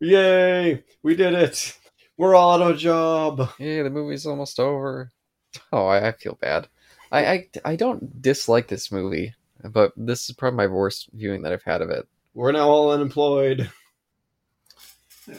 Yay! 0.00 0.84
We 1.02 1.16
did 1.16 1.34
it. 1.34 1.76
We're 2.16 2.34
all 2.34 2.54
out 2.54 2.70
of 2.70 2.76
a 2.76 2.78
job. 2.78 3.50
Yeah, 3.58 3.82
the 3.82 3.90
movie's 3.90 4.26
almost 4.26 4.60
over. 4.60 5.10
Oh, 5.72 5.86
I, 5.86 6.08
I 6.08 6.12
feel 6.12 6.38
bad. 6.40 6.68
I, 7.10 7.26
I 7.26 7.48
I 7.64 7.76
don't 7.76 8.20
dislike 8.22 8.68
this 8.68 8.90
movie, 8.90 9.34
but 9.70 9.92
this 9.96 10.28
is 10.28 10.34
probably 10.34 10.56
my 10.56 10.66
worst 10.66 11.08
viewing 11.12 11.42
that 11.42 11.52
I've 11.52 11.62
had 11.62 11.80
of 11.80 11.90
it. 11.90 12.06
We're 12.34 12.52
now 12.52 12.68
all 12.68 12.90
unemployed. 12.90 13.70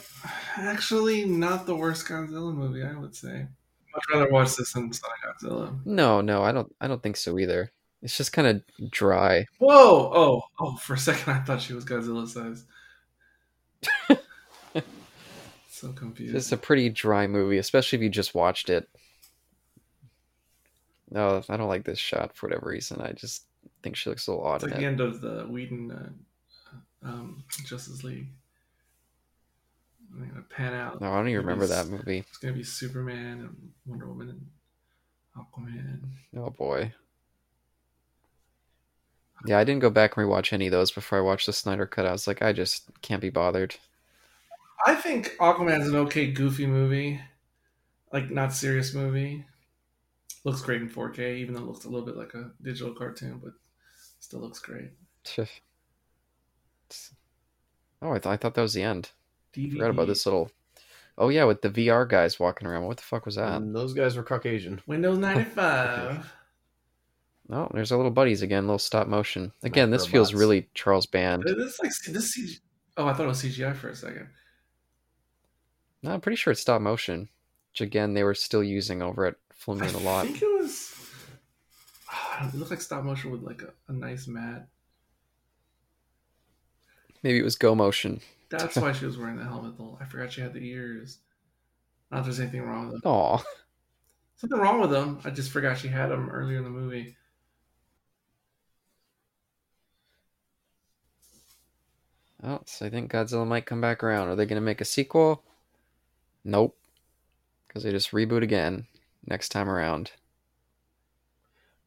Actually, 0.57 1.25
not 1.25 1.65
the 1.65 1.75
worst 1.75 2.07
Godzilla 2.07 2.53
movie, 2.53 2.83
I 2.83 2.97
would 2.97 3.15
say. 3.15 3.47
Much 3.93 4.03
rather 4.13 4.29
watch 4.29 4.55
this 4.55 4.73
than 4.73 4.91
Sonic 4.91 5.17
Godzilla. 5.23 5.79
No, 5.85 6.21
no, 6.21 6.43
I 6.43 6.51
don't 6.51 6.73
I 6.81 6.87
don't 6.87 7.01
think 7.01 7.17
so 7.17 7.37
either. 7.39 7.71
It's 8.01 8.17
just 8.17 8.33
kind 8.33 8.47
of 8.47 8.91
dry. 8.91 9.45
Whoa! 9.57 10.11
Oh, 10.13 10.43
oh! 10.59 10.75
For 10.77 10.93
a 10.93 10.97
second, 10.97 11.33
I 11.33 11.39
thought 11.39 11.61
she 11.61 11.73
was 11.73 11.85
Godzilla 11.85 12.27
size. 12.27 12.65
so 15.69 15.91
confused. 15.91 16.35
It's 16.35 16.51
a 16.51 16.57
pretty 16.57 16.89
dry 16.89 17.27
movie, 17.27 17.57
especially 17.57 17.97
if 17.97 18.03
you 18.03 18.09
just 18.09 18.35
watched 18.35 18.69
it. 18.69 18.87
No, 21.09 21.41
I 21.47 21.57
don't 21.57 21.69
like 21.69 21.83
this 21.83 21.99
shot 21.99 22.35
for 22.35 22.47
whatever 22.47 22.69
reason. 22.69 23.01
I 23.01 23.11
just 23.13 23.45
think 23.85 23.95
she 23.95 24.09
looks 24.09 24.25
a 24.25 24.31
little 24.31 24.47
odd 24.47 24.55
It's 24.55 24.63
like 24.63 24.79
the 24.79 24.85
end 24.85 24.99
of 24.99 25.21
the 25.21 25.45
Whedon 25.47 25.91
uh, 25.91 27.07
um, 27.07 27.43
Justice 27.65 28.03
League. 28.03 28.29
I'm 30.11 30.27
gonna 30.27 30.41
pan 30.41 30.73
out. 30.73 30.99
No, 30.99 31.11
I 31.11 31.17
don't 31.17 31.27
even 31.29 31.41
remember 31.41 31.67
that 31.67 31.87
movie. 31.87 32.25
It's 32.27 32.39
gonna 32.39 32.55
be 32.55 32.63
Superman 32.63 33.41
and 33.41 33.71
Wonder 33.85 34.07
Woman 34.07 34.29
and 34.29 35.45
Aquaman. 35.45 35.99
Oh 36.35 36.49
boy. 36.49 36.93
Yeah, 39.45 39.59
I 39.59 39.63
didn't 39.63 39.81
go 39.81 39.91
back 39.91 40.17
and 40.17 40.27
rewatch 40.27 40.51
any 40.51 40.65
of 40.65 40.71
those 40.71 40.89
before 40.89 41.19
I 41.19 41.21
watched 41.21 41.45
the 41.45 41.53
Snyder 41.53 41.85
cut. 41.85 42.07
I 42.07 42.11
was 42.11 42.25
like, 42.25 42.41
I 42.41 42.53
just 42.53 42.89
can't 43.03 43.21
be 43.21 43.29
bothered. 43.29 43.75
I 44.87 44.95
think 44.95 45.35
Aquaman's 45.39 45.89
an 45.89 45.95
okay, 45.95 46.31
goofy 46.31 46.65
movie, 46.65 47.21
like 48.11 48.31
not 48.31 48.51
serious 48.51 48.95
movie. 48.95 49.45
Looks 50.43 50.61
great 50.61 50.81
in 50.81 50.89
4K, 50.89 51.37
even 51.37 51.53
though 51.53 51.61
it 51.61 51.67
looks 51.67 51.85
a 51.85 51.89
little 51.89 52.05
bit 52.05 52.17
like 52.17 52.33
a 52.33 52.51
digital 52.63 52.95
cartoon, 52.95 53.39
but 53.43 53.53
still 54.25 54.39
looks 54.39 54.59
great. 54.59 54.89
Oh, 58.01 58.11
I, 58.11 58.19
th- 58.19 58.25
I 58.25 58.37
thought 58.37 58.55
that 58.55 58.61
was 58.61 58.73
the 58.73 58.81
end. 58.81 59.11
DVD. 59.53 59.73
Forgot 59.73 59.89
about 59.91 60.07
this 60.07 60.25
little. 60.25 60.51
Oh 61.17 61.29
yeah, 61.29 61.45
with 61.45 61.61
the 61.61 61.69
VR 61.69 62.09
guys 62.09 62.39
walking 62.39 62.67
around. 62.67 62.85
What 62.85 62.97
the 62.97 63.03
fuck 63.03 63.25
was 63.25 63.35
that? 63.35 63.53
And 63.61 63.73
those 63.73 63.93
guys 63.93 64.17
were 64.17 64.23
Caucasian. 64.23 64.81
Windows 64.87 65.17
95. 65.19 66.33
Oh, 67.51 67.69
there's 67.73 67.91
our 67.91 67.97
little 67.97 68.11
buddies 68.11 68.41
again. 68.41 68.65
Little 68.65 68.79
stop 68.79 69.07
motion. 69.07 69.51
Again, 69.63 69.91
this 69.91 70.07
feels 70.07 70.33
really 70.33 70.67
Charles 70.73 71.05
Band. 71.05 71.43
this 71.43 71.79
like 71.79 71.91
this 72.07 72.37
CG. 72.37 72.59
Oh, 72.97 73.05
I 73.07 73.13
thought 73.13 73.25
it 73.25 73.27
was 73.27 73.43
CGI 73.43 73.75
for 73.75 73.89
a 73.89 73.95
second. 73.95 74.27
No, 76.01 76.11
I'm 76.13 76.21
pretty 76.21 76.35
sure 76.37 76.51
it's 76.51 76.61
stop 76.61 76.81
motion. 76.81 77.29
Which 77.71 77.81
again, 77.81 78.13
they 78.15 78.23
were 78.23 78.33
still 78.33 78.63
using 78.63 79.01
over 79.03 79.25
at 79.27 79.35
Full 79.53 79.75
I 79.81 79.85
Moon 79.85 79.95
a 79.95 79.99
lot. 79.99 80.25
I 80.25 80.27
think 80.29 80.41
it 80.41 80.61
was. 80.61 80.94
It 82.41 82.53
looked 82.55 82.71
like 82.71 82.81
stop 82.81 83.03
motion 83.03 83.31
with 83.31 83.43
like 83.43 83.61
a, 83.61 83.73
a 83.87 83.93
nice 83.93 84.27
mat. 84.27 84.67
Maybe 87.23 87.39
it 87.39 87.43
was 87.43 87.55
Go 87.55 87.73
Motion. 87.73 88.21
That's 88.49 88.75
why 88.75 88.91
she 88.93 89.05
was 89.05 89.17
wearing 89.17 89.37
the 89.37 89.43
helmet. 89.43 89.77
Though 89.77 89.97
I 89.99 90.05
forgot 90.05 90.31
she 90.31 90.41
had 90.41 90.53
the 90.53 90.63
ears. 90.63 91.19
Not 92.11 92.23
there's 92.23 92.39
anything 92.39 92.61
wrong 92.61 92.91
with 92.91 93.01
them. 93.01 93.11
Aw. 93.11 93.43
Something 94.37 94.59
wrong 94.59 94.81
with 94.81 94.91
them. 94.91 95.19
I 95.23 95.29
just 95.31 95.51
forgot 95.51 95.77
she 95.77 95.87
had 95.87 96.11
them 96.11 96.29
earlier 96.29 96.57
in 96.57 96.63
the 96.63 96.69
movie. 96.69 97.15
Oh, 102.43 102.61
so 102.65 102.85
I 102.85 102.89
think 102.89 103.11
Godzilla 103.11 103.47
might 103.47 103.65
come 103.65 103.81
back 103.81 104.03
around. 104.03 104.27
Are 104.27 104.35
they 104.35 104.45
going 104.45 104.61
to 104.61 104.65
make 104.65 104.81
a 104.81 104.85
sequel? 104.85 105.41
Nope. 106.43 106.77
Because 107.67 107.83
they 107.83 107.91
just 107.91 108.11
reboot 108.11 108.43
again 108.43 108.85
next 109.25 109.49
time 109.49 109.67
around. 109.67 110.11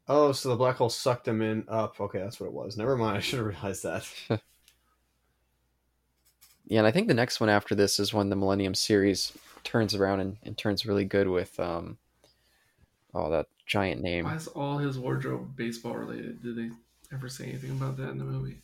Oh, 0.08 0.32
so 0.32 0.48
the 0.48 0.56
black 0.56 0.76
hole 0.76 0.88
sucked 0.88 1.24
them 1.26 1.42
in 1.42 1.64
up. 1.68 2.00
Okay, 2.00 2.18
that's 2.18 2.40
what 2.40 2.46
it 2.46 2.52
was. 2.52 2.76
Never 2.76 2.96
mind. 2.96 3.16
I 3.16 3.20
should 3.20 3.38
have 3.40 3.48
realized 3.48 3.82
that. 3.82 4.08
Yeah, 6.70 6.80
and 6.80 6.86
I 6.86 6.90
think 6.90 7.08
the 7.08 7.14
next 7.14 7.40
one 7.40 7.48
after 7.48 7.74
this 7.74 7.98
is 7.98 8.12
when 8.12 8.28
the 8.28 8.36
Millennium 8.36 8.74
series 8.74 9.32
turns 9.64 9.94
around 9.94 10.20
and, 10.20 10.36
and 10.42 10.56
turns 10.56 10.84
really 10.84 11.06
good 11.06 11.26
with 11.26 11.58
um 11.58 11.96
oh 13.14 13.30
that 13.30 13.46
giant 13.64 14.02
name. 14.02 14.24
Why 14.24 14.34
is 14.34 14.48
all 14.48 14.76
his 14.76 14.98
wardrobe 14.98 15.56
baseball 15.56 15.94
related? 15.94 16.42
Did 16.42 16.56
they 16.56 16.70
ever 17.10 17.30
say 17.30 17.44
anything 17.44 17.70
about 17.70 17.96
that 17.96 18.10
in 18.10 18.18
the 18.18 18.24
movie? 18.24 18.58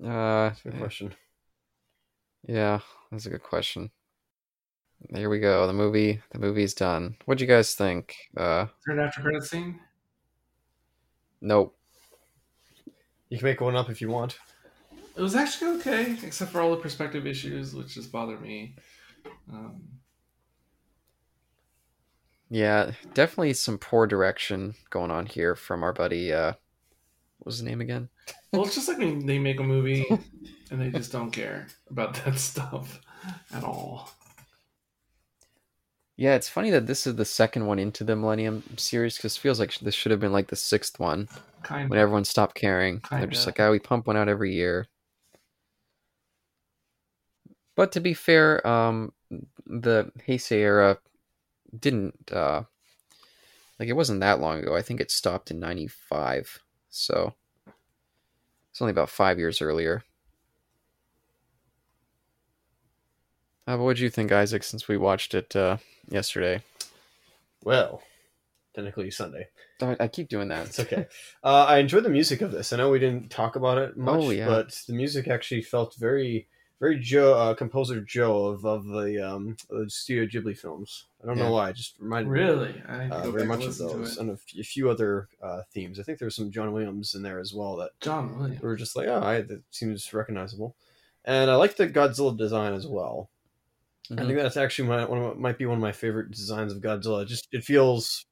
Uh 0.00 0.50
Good 0.62 0.78
question. 0.78 1.14
yeah, 2.46 2.78
that's 3.10 3.26
a 3.26 3.30
good 3.30 3.42
question. 3.42 3.90
Here 5.14 5.28
we 5.28 5.40
go. 5.40 5.66
The 5.66 5.72
movie 5.72 6.20
the 6.30 6.38
movie's 6.38 6.74
done. 6.74 7.16
What'd 7.24 7.40
you 7.40 7.46
guys 7.46 7.74
think? 7.74 8.14
Uh 8.36 8.66
Is 8.68 8.84
there 8.86 8.98
an 8.98 9.06
after 9.06 9.20
credit 9.22 9.44
scene? 9.44 9.80
nope. 11.40 11.76
You 13.28 13.38
can 13.38 13.46
make 13.46 13.60
one 13.60 13.76
up 13.76 13.90
if 13.90 14.00
you 14.00 14.08
want. 14.08 14.38
It 15.16 15.20
was 15.20 15.34
actually 15.34 15.76
okay, 15.78 16.16
except 16.22 16.52
for 16.52 16.60
all 16.60 16.70
the 16.70 16.76
perspective 16.76 17.26
issues, 17.26 17.74
which 17.74 17.94
just 17.94 18.12
bother 18.12 18.38
me. 18.38 18.76
Um, 19.52 19.82
Yeah, 22.50 22.92
definitely 23.14 23.54
some 23.54 23.78
poor 23.78 24.06
direction 24.06 24.74
going 24.90 25.10
on 25.10 25.26
here 25.26 25.54
from 25.56 25.82
our 25.82 25.92
buddy 25.92 26.32
uh 26.32 26.52
what 27.38 27.46
was 27.46 27.56
his 27.56 27.64
name 27.64 27.80
again? 27.80 28.08
well, 28.52 28.64
it's 28.64 28.74
just 28.76 28.88
like 28.88 28.98
when 28.98 29.26
they 29.26 29.38
make 29.38 29.58
a 29.58 29.64
movie 29.64 30.06
and 30.70 30.80
they 30.80 30.90
just 30.90 31.10
don't 31.10 31.30
care 31.32 31.66
about 31.90 32.14
that 32.24 32.38
stuff 32.38 33.00
at 33.52 33.64
all. 33.64 34.10
Yeah, 36.22 36.36
it's 36.36 36.48
funny 36.48 36.70
that 36.70 36.86
this 36.86 37.04
is 37.04 37.16
the 37.16 37.24
second 37.24 37.66
one 37.66 37.80
into 37.80 38.04
the 38.04 38.14
Millennium 38.14 38.62
series 38.76 39.16
because 39.16 39.36
it 39.36 39.40
feels 39.40 39.58
like 39.58 39.76
this 39.80 39.92
should 39.92 40.12
have 40.12 40.20
been 40.20 40.30
like 40.30 40.46
the 40.46 40.54
sixth 40.54 41.00
one 41.00 41.28
Kind 41.64 41.90
when 41.90 41.98
everyone 41.98 42.24
stopped 42.24 42.54
caring. 42.54 43.02
They're 43.10 43.26
just 43.26 43.44
like, 43.44 43.58
oh, 43.58 43.72
we 43.72 43.80
pump 43.80 44.06
one 44.06 44.16
out 44.16 44.28
every 44.28 44.54
year. 44.54 44.86
But 47.74 47.90
to 47.90 48.00
be 48.00 48.14
fair, 48.14 48.64
um, 48.64 49.12
the 49.66 50.12
Heisei 50.28 50.58
era 50.58 50.98
didn't 51.76 52.30
uh, 52.30 52.62
like 53.80 53.88
it 53.88 53.96
wasn't 53.96 54.20
that 54.20 54.38
long 54.38 54.60
ago. 54.60 54.76
I 54.76 54.82
think 54.82 55.00
it 55.00 55.10
stopped 55.10 55.50
in 55.50 55.58
'95, 55.58 56.60
so 56.88 57.34
it's 58.70 58.80
only 58.80 58.92
about 58.92 59.10
five 59.10 59.40
years 59.40 59.60
earlier. 59.60 60.04
Uh, 63.66 63.76
what 63.78 63.96
did 63.96 64.02
you 64.02 64.10
think, 64.10 64.32
Isaac? 64.32 64.62
Since 64.64 64.88
we 64.88 64.96
watched 64.96 65.34
it 65.34 65.54
uh, 65.54 65.76
yesterday, 66.08 66.62
Well, 67.64 68.02
technically 68.74 69.10
Sunday. 69.10 69.48
I, 69.80 69.96
I 70.00 70.08
keep 70.08 70.28
doing 70.28 70.48
that. 70.48 70.66
It's 70.66 70.80
okay. 70.80 71.06
uh, 71.44 71.64
I 71.68 71.78
enjoyed 71.78 72.04
the 72.04 72.08
music 72.10 72.40
of 72.40 72.50
this. 72.52 72.72
I 72.72 72.76
know 72.76 72.90
we 72.90 72.98
didn't 72.98 73.30
talk 73.30 73.56
about 73.56 73.78
it 73.78 73.96
much, 73.96 74.20
Oh, 74.20 74.30
yeah. 74.30 74.46
but 74.46 74.76
the 74.86 74.92
music 74.94 75.28
actually 75.28 75.62
felt 75.62 75.94
very, 75.96 76.48
very 76.80 76.98
Joe, 76.98 77.34
uh, 77.34 77.54
composer 77.54 78.00
Joe 78.00 78.46
of, 78.46 78.64
of 78.64 78.84
the 78.86 79.24
um, 79.24 79.56
the 79.70 79.88
Studio 79.88 80.26
Ghibli 80.26 80.56
films. 80.58 81.06
I 81.22 81.26
don't 81.26 81.36
Yeah. 81.38 81.44
know 81.44 81.52
why. 81.52 81.70
It 81.70 81.76
just 81.76 81.94
reminded 82.00 82.30
me 82.32 82.40
Really? 82.40 82.82
I 82.88 83.02
need 83.04 83.10
to 83.10 83.14
uh, 83.16 83.30
very 83.30 83.46
much 83.46 83.60
and 83.60 83.68
of 83.68 83.78
those, 83.78 84.16
and 84.18 84.30
a 84.30 84.32
f- 84.34 84.58
a 84.58 84.62
few 84.64 84.90
other 84.90 85.28
uh, 85.40 85.62
themes. 85.72 86.00
I 86.00 86.02
think 86.02 86.18
there 86.18 86.26
was 86.26 86.34
some 86.36 86.50
John 86.50 86.72
Williams 86.72 87.14
in 87.14 87.22
there 87.22 87.38
as 87.38 87.54
well 87.54 87.76
that 87.76 87.90
John 88.00 88.36
Williams. 88.38 88.60
we 88.60 88.66
were 88.68 88.76
just 88.76 88.96
like, 88.96 89.06
oh, 89.06 89.22
I, 89.22 89.42
that 89.42 89.62
seems 89.70 90.12
recognizable. 90.12 90.74
And 91.24 91.48
I 91.50 91.54
like 91.54 91.76
the 91.76 91.86
Godzilla 91.88 92.36
design 92.36 92.74
as 92.74 92.84
well. 92.88 93.30
I 94.10 94.14
Mhm. 94.14 94.26
think 94.26 94.38
that's 94.38 94.56
actually 94.56 94.88
my, 94.88 95.04
one 95.04 95.22
of 95.22 95.38
might 95.38 95.58
be 95.58 95.66
one 95.66 95.78
of 95.78 95.82
my 95.82 95.92
favorite 95.92 96.30
designs 96.32 96.72
of 96.72 96.80
Godzilla. 96.82 97.26
Just 97.26 97.48
it 97.52 97.64
feels 97.64 98.26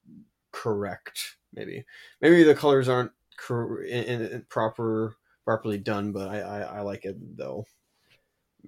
correct. 0.53 1.37
Maybe 1.55 1.85
maybe 2.21 2.43
the 2.43 2.55
colors 2.55 2.89
aren't 2.89 3.13
cor- 3.39 3.83
in, 3.83 4.05
in, 4.05 4.23
in 4.23 4.43
proper 4.49 5.17
properly 5.45 5.79
done, 5.79 6.13
but 6.13 6.29
I, 6.29 6.41
I 6.41 6.61
I 6.61 6.81
like 6.81 7.05
it 7.05 7.17
though. 7.37 7.67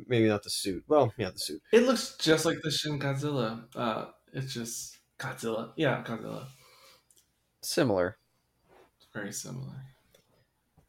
Maybe 0.06 0.26
not 0.28 0.42
the 0.42 0.50
suit. 0.50 0.84
Well, 0.88 1.12
yeah, 1.18 1.30
the 1.30 1.38
suit. 1.38 1.62
It 1.72 1.82
looks 1.82 2.16
just 2.16 2.44
like 2.46 2.58
the 2.62 2.70
Shin 2.70 2.98
Godzilla. 2.98 3.64
Uh, 3.76 4.06
it's 4.32 4.54
just 4.54 4.98
Godzilla. 5.18 5.72
Yeah, 5.76 6.02
Godzilla. 6.02 6.46
Similar. 7.62 8.16
Very 9.12 9.32
similar. 9.32 9.74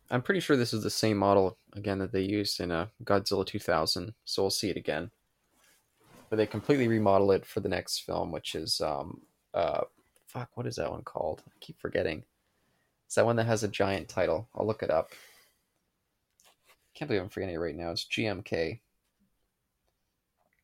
I'm 0.10 0.22
pretty 0.22 0.40
sure 0.40 0.56
this 0.56 0.74
is 0.74 0.84
the 0.84 0.90
same 0.90 1.18
model 1.18 1.58
again 1.74 2.00
that 2.00 2.12
they 2.12 2.22
used 2.22 2.60
in 2.62 2.72
uh, 2.72 2.88
Godzilla 3.04 3.46
2000, 3.46 4.14
so 4.26 4.44
we'll 4.44 4.50
see 4.52 4.70
it 4.70 4.78
again. 4.78 5.12
But 6.34 6.38
they 6.38 6.48
completely 6.48 6.88
remodel 6.88 7.32
it 7.34 7.46
for 7.46 7.60
the 7.60 7.70
next 7.70 8.00
film, 8.00 8.32
which 8.32 8.56
is 8.56 8.82
um 8.82 9.22
uh 9.54 9.82
fuck, 10.26 10.50
what 10.56 10.66
is 10.66 10.78
that 10.78 10.90
one 10.90 11.04
called? 11.04 11.44
I 11.46 11.52
keep 11.60 11.80
forgetting. 11.80 12.24
It's 13.06 13.14
that 13.14 13.26
one 13.28 13.36
that 13.36 13.46
has 13.46 13.62
a 13.62 13.68
giant 13.68 14.10
title. 14.10 14.50
I'll 14.56 14.66
look 14.66 14.82
it 14.82 14.90
up. 14.90 15.12
Can't 16.96 17.08
believe 17.08 17.22
I'm 17.22 17.30
forgetting 17.30 17.54
it 17.54 17.60
right 17.60 17.76
now. 17.76 17.92
It's 17.92 18.06
GMK. 18.06 18.52
I 18.56 18.80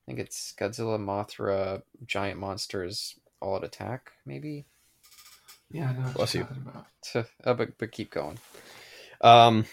think 0.08 0.18
it's 0.18 0.56
Godzilla, 0.60 0.98
Mothra, 0.98 1.84
Giant 2.04 2.40
Monsters, 2.40 3.20
All 3.40 3.56
at 3.56 3.64
Attack, 3.64 4.14
maybe. 4.26 4.66
Yeah, 5.70 5.92
I 5.92 5.94
know 5.94 6.12
Bless 6.16 6.34
you. 6.34 6.48
Uh, 7.16 7.54
but 7.54 7.78
but 7.78 7.92
keep 7.92 8.10
going. 8.10 8.40
Um, 9.22 9.66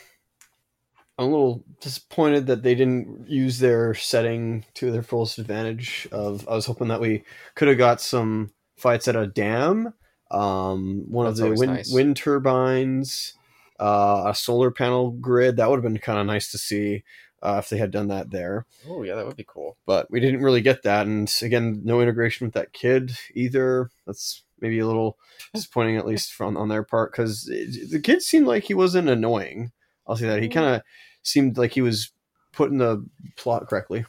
I'm 1.19 1.27
a 1.27 1.31
little 1.31 1.65
disappointed 1.81 2.47
that 2.47 2.63
they 2.63 2.75
didn't 2.75 3.29
use 3.29 3.59
their 3.59 3.95
setting 3.95 4.65
to 4.75 4.91
their 4.91 5.03
fullest 5.03 5.39
advantage. 5.39 6.07
Of 6.13 6.47
I 6.49 6.55
was 6.55 6.67
hoping 6.67 6.89
that 6.89 7.01
we 7.01 7.25
could 7.55 7.69
have 7.69 7.79
got 7.79 8.01
some 8.01 8.53
fights 8.77 9.09
at 9.09 9.17
a 9.17 9.27
dam, 9.27 9.95
um, 10.31 11.05
one 11.09 11.27
That's 11.27 11.41
of 11.41 11.49
the 11.49 11.55
wind, 11.55 11.73
nice. 11.73 11.93
wind 11.93 12.17
turbines, 12.17 13.35
uh, 13.81 14.25
a 14.27 14.35
solar 14.35 14.71
panel 14.71 15.11
grid. 15.11 15.57
That 15.57 15.71
would 15.71 15.77
have 15.77 15.91
been 15.91 15.99
kind 15.99 16.19
of 16.19 16.27
nice 16.27 16.51
to 16.51 16.59
see 16.59 17.03
uh, 17.43 17.57
if 17.63 17.69
they 17.69 17.79
had 17.79 17.91
done 17.91 18.09
that 18.09 18.31
there. 18.31 18.67
Oh 18.89 19.03
yeah, 19.03 19.15
that 19.15 19.27
would 19.27 19.37
be 19.37 19.47
cool. 19.47 19.79
But 19.87 20.11
we 20.11 20.21
didn't 20.21 20.43
really 20.43 20.61
get 20.61 20.83
that, 20.83 21.07
and 21.07 21.33
again, 21.43 21.81
no 21.85 22.01
integration 22.01 22.47
with 22.47 22.55
that 22.55 22.73
kid 22.73 23.17
either. 23.35 23.91
That's 24.07 24.43
maybe 24.61 24.79
a 24.81 24.87
little 24.87 25.19
disappointing, 25.55 25.97
at 25.97 26.07
least 26.07 26.33
from 26.33 26.57
on 26.57 26.69
their 26.69 26.83
part, 26.83 27.13
because 27.13 27.45
the 27.45 28.01
kid 28.03 28.21
seemed 28.23 28.47
like 28.47 28.65
he 28.65 28.75
wasn't 28.75 29.09
annoying. 29.09 29.73
I'll 30.07 30.17
say 30.17 30.29
that 30.29 30.43
he 30.43 30.49
kind 30.49 30.77
of 30.77 30.83
seemed 31.23 31.59
like 31.59 31.73
he 31.73 31.83
was 31.83 32.13
putting 32.53 32.79
the 32.79 33.05
plot 33.37 33.67
correctly. 33.69 34.05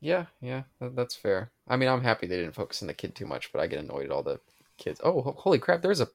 Yeah, 0.00 0.26
yeah, 0.40 0.62
that's 0.80 1.14
fair. 1.14 1.52
I 1.68 1.76
mean, 1.76 1.88
I'm 1.88 2.02
happy 2.02 2.26
they 2.26 2.38
didn't 2.38 2.54
focus 2.56 2.82
on 2.82 2.88
the 2.88 2.94
kid 2.94 3.14
too 3.14 3.26
much, 3.26 3.52
but 3.52 3.60
I 3.60 3.68
get 3.68 3.78
annoyed 3.78 4.06
at 4.06 4.10
all 4.10 4.22
the 4.24 4.40
kids. 4.76 5.00
Oh, 5.04 5.22
holy 5.22 5.58
crap! 5.60 5.80
There's 5.80 6.00
a 6.00 6.08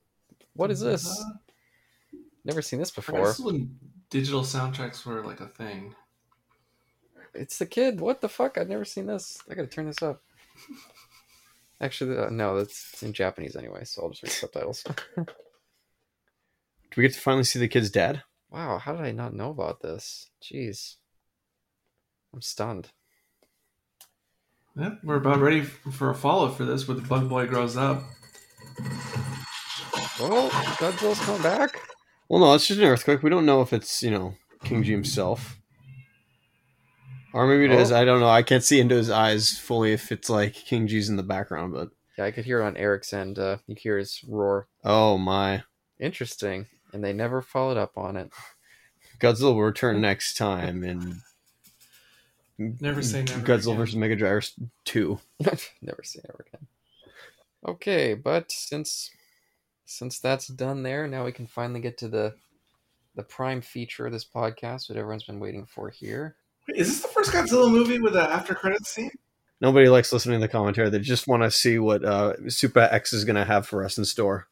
what 0.56 0.72
is 0.72 0.82
this? 0.82 1.08
Uh, 1.08 2.18
Never 2.44 2.62
seen 2.62 2.80
this 2.80 2.92
I 2.92 2.96
before. 2.96 3.26
guess 3.26 3.40
when 3.40 3.78
digital 4.10 4.42
soundtracks 4.42 5.06
were 5.06 5.24
like 5.24 5.40
a 5.40 5.48
thing. 5.48 5.96
It's 7.34 7.58
the 7.60 7.66
kid. 7.66 8.00
What 8.02 8.22
the 8.22 8.30
fuck? 8.30 8.58
I've 8.58 8.70
never 8.70 8.86
seen 8.86 9.06
this. 9.06 9.38
I 9.50 9.54
gotta 9.54 9.68
turn 9.68 9.86
this 9.86 10.02
up. 10.02 10.22
Actually, 11.82 12.18
uh, 12.18 12.30
no, 12.30 12.58
that's 12.58 13.04
in 13.04 13.14
Japanese 13.14 13.56
anyway, 13.56 13.84
so 13.84 14.02
I'll 14.02 14.10
just 14.10 14.24
read 14.24 14.32
subtitles. 14.32 14.84
Do 16.92 17.02
we 17.02 17.04
get 17.08 17.14
to 17.14 17.20
finally 17.22 17.44
see 17.44 17.60
the 17.60 17.68
kid's 17.68 17.90
dad? 17.90 18.24
wow, 18.50 18.78
how 18.78 18.94
did 18.96 19.06
I 19.06 19.12
not 19.12 19.34
know 19.34 19.50
about 19.52 19.82
this? 19.82 20.30
Jeez, 20.42 20.96
I'm 22.34 22.42
stunned. 22.42 22.90
Yeah, 24.76 24.96
we're 25.04 25.18
about 25.18 25.40
ready 25.40 25.62
for 25.62 26.10
a 26.10 26.16
follow 26.16 26.50
for 26.50 26.64
this 26.66 26.88
with 26.88 27.08
Bug 27.10 27.28
Boy 27.30 27.46
grows 27.48 27.76
up. 27.78 28.04
Oh, 30.20 30.50
Godzilla's 30.80 31.20
coming 31.20 31.42
back. 31.42 31.80
Well, 32.30 32.40
no, 32.42 32.54
it's 32.54 32.68
just 32.68 32.80
an 32.80 32.86
earthquake. 32.86 33.22
We 33.24 33.30
don't 33.30 33.46
know 33.46 33.62
if 33.62 33.74
it's 33.74 34.02
you 34.04 34.12
know 34.12 34.36
King 34.64 34.84
G 34.84 34.92
himself, 34.92 35.60
or 37.34 37.48
maybe 37.48 37.66
it 37.66 37.72
is. 37.80 37.92
Oh. 37.92 37.98
I 38.00 38.06
don't 38.06 38.20
know. 38.20 38.30
I 38.30 38.44
can't 38.44 38.64
see 38.64 38.80
into 38.80 38.96
his 38.96 39.10
eyes 39.10 39.58
fully 39.58 39.94
if 39.94 40.12
it's 40.12 40.30
like 40.30 40.54
King 40.54 40.88
G's 40.88 41.10
in 41.10 41.16
the 41.18 41.24
background, 41.24 41.74
but 41.74 41.90
Yeah, 42.18 42.26
I 42.26 42.32
could 42.32 42.46
hear 42.46 42.62
it 42.62 42.66
on 42.66 42.78
Eric's 42.78 43.14
end. 43.14 43.38
Uh, 43.40 43.58
you 43.68 43.76
hear 43.78 43.98
his 43.98 44.22
roar. 44.28 44.68
oh 44.84 45.18
my, 45.18 45.64
Interesting, 46.00 46.68
and 46.94 47.04
they 47.04 47.14
never 47.14 47.42
followed 47.42 47.78
up 47.78 47.98
on 47.98 48.18
it. 48.18 48.32
Godzilla 49.20 49.54
will 49.54 49.64
return 49.64 50.02
next 50.02 50.36
time 50.38 50.84
and 50.84 51.22
Never 52.58 53.02
say 53.04 53.24
never. 53.24 53.42
Godzilla 53.42 53.68
again. 53.74 53.78
versus 53.78 53.96
Megadrive 53.96 54.52
two. 54.84 55.20
Never 55.82 56.02
say 56.04 56.22
never 56.28 56.46
again. 56.48 56.68
Okay, 57.68 58.14
but 58.16 58.52
since 58.52 59.12
since 59.86 60.20
that's 60.20 60.48
done 60.48 60.82
there, 60.84 61.08
now 61.08 61.24
we 61.26 61.32
can 61.32 61.46
finally 61.46 61.80
get 61.80 62.00
to 62.00 62.08
the 62.08 62.34
the 63.16 63.24
prime 63.24 63.62
feature 63.62 64.08
of 64.08 64.12
this 64.12 64.26
podcast, 64.26 64.90
what 64.90 64.98
everyone's 64.98 65.24
been 65.24 65.40
waiting 65.40 65.66
for 65.66 65.90
here. 65.90 66.36
Wait, 66.68 66.78
is 66.80 66.88
this 66.88 67.02
the 67.02 67.08
first 67.10 67.32
Godzilla 67.32 67.72
movie 67.72 68.00
with 68.00 68.16
an 68.16 68.26
after 68.26 68.56
credits 68.56 68.90
scene? 68.90 69.12
Nobody 69.62 69.88
likes 69.90 70.12
listening 70.14 70.40
to 70.40 70.46
the 70.46 70.52
commentary. 70.52 70.90
They 70.90 71.00
just 71.00 71.28
want 71.28 71.44
to 71.44 71.50
see 71.52 71.78
what 71.80 72.04
uh, 72.06 72.34
Super 72.50 72.82
X 72.92 73.14
is 73.14 73.24
going 73.24 73.36
to 73.38 73.46
have 73.46 73.68
for 73.68 73.84
us 73.84 73.98
in 73.98 74.06
store. 74.06 74.48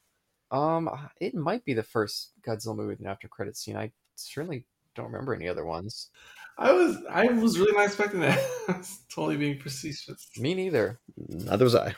Um, 0.51 0.89
it 1.19 1.33
might 1.33 1.65
be 1.65 1.73
the 1.73 1.83
first 1.83 2.31
Godzilla 2.45 2.75
movie 2.75 2.89
with 2.89 2.99
an 2.99 3.07
after 3.07 3.27
credit 3.27 3.57
scene. 3.57 3.75
I 3.75 3.91
certainly 4.15 4.65
don't 4.95 5.07
remember 5.07 5.33
any 5.33 5.47
other 5.47 5.65
ones. 5.65 6.09
I 6.57 6.71
was 6.71 6.97
I 7.09 7.27
was 7.27 7.59
really 7.59 7.73
not 7.73 7.85
expecting 7.85 8.21
that. 8.21 8.39
I 8.69 8.77
was 8.77 8.99
totally 9.13 9.37
being 9.37 9.59
facetious. 9.59 10.29
Me 10.37 10.53
neither. 10.53 10.99
Neither 11.17 11.65
was 11.65 11.75
I. 11.75 11.95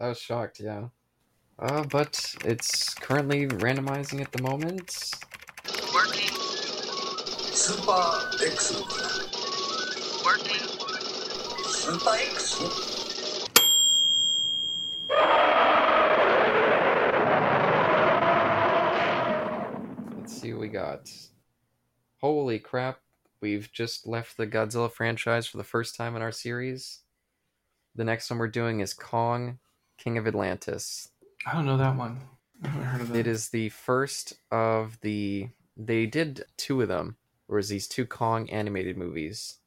I 0.00 0.08
was 0.08 0.18
shocked. 0.18 0.60
Yeah. 0.60 0.88
Uh, 1.58 1.82
but 1.90 2.34
it's 2.44 2.94
currently 2.94 3.48
randomizing 3.48 4.20
at 4.20 4.30
the 4.32 4.42
moment. 4.42 5.10
Working, 5.92 6.28
Super 7.52 8.20
X. 8.40 8.80
working. 10.24 10.68
Super 11.66 12.10
X. 12.14 13.58
Let's 20.16 20.40
see 20.40 20.52
what 20.52 20.57
we 20.68 20.72
got. 20.72 21.10
Holy 22.20 22.58
crap. 22.58 22.98
We've 23.40 23.70
just 23.72 24.06
left 24.06 24.36
the 24.36 24.46
Godzilla 24.46 24.92
franchise 24.92 25.46
for 25.46 25.56
the 25.56 25.64
first 25.64 25.96
time 25.96 26.14
in 26.16 26.22
our 26.22 26.32
series. 26.32 27.00
The 27.94 28.04
next 28.04 28.28
one 28.28 28.38
we're 28.38 28.48
doing 28.48 28.80
is 28.80 28.92
Kong, 28.92 29.58
King 29.96 30.18
of 30.18 30.26
Atlantis. 30.26 31.08
I 31.46 31.54
don't 31.54 31.64
know 31.64 31.78
that 31.78 31.96
one. 31.96 32.20
I 32.62 32.68
haven't 32.68 32.84
heard 32.86 33.00
of 33.00 33.08
that. 33.08 33.18
It 33.18 33.26
is 33.26 33.48
the 33.48 33.70
first 33.70 34.34
of 34.50 34.98
the. 35.00 35.48
They 35.76 36.06
did 36.06 36.44
two 36.56 36.82
of 36.82 36.88
them. 36.88 37.16
Whereas 37.46 37.70
these 37.70 37.88
two 37.88 38.04
Kong 38.04 38.50
animated 38.50 38.98
movies. 38.98 39.58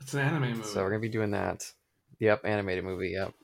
It's 0.00 0.14
an 0.14 0.20
anime 0.20 0.52
movie. 0.52 0.62
So 0.62 0.82
we're 0.82 0.90
gonna 0.90 1.00
be 1.00 1.08
doing 1.08 1.32
that. 1.32 1.70
Yep, 2.18 2.42
animated 2.44 2.84
movie. 2.84 3.10
Yep. 3.10 3.34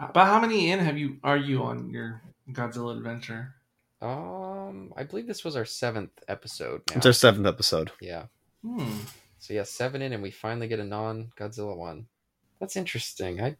Uh, 0.00 0.06
About 0.10 0.28
how 0.28 0.40
many 0.40 0.70
in 0.70 0.78
have 0.78 0.96
you 0.96 1.16
are 1.24 1.36
you 1.36 1.64
on 1.64 1.90
your 1.90 2.22
Godzilla 2.52 2.96
adventure? 2.96 3.56
Um, 4.00 4.92
I 4.96 5.02
believe 5.02 5.26
this 5.26 5.44
was 5.44 5.56
our 5.56 5.64
seventh 5.64 6.12
episode. 6.28 6.82
Now. 6.90 6.96
It's 6.96 7.06
our 7.06 7.12
seventh 7.12 7.46
episode. 7.46 7.90
Yeah. 8.00 8.24
Hmm. 8.64 8.98
So 9.38 9.54
yeah, 9.54 9.64
seven 9.64 10.02
in, 10.02 10.12
and 10.12 10.22
we 10.22 10.30
finally 10.30 10.68
get 10.68 10.80
a 10.80 10.84
non-Godzilla 10.84 11.76
one. 11.76 12.06
That's 12.60 12.76
interesting. 12.76 13.40
I, 13.40 13.56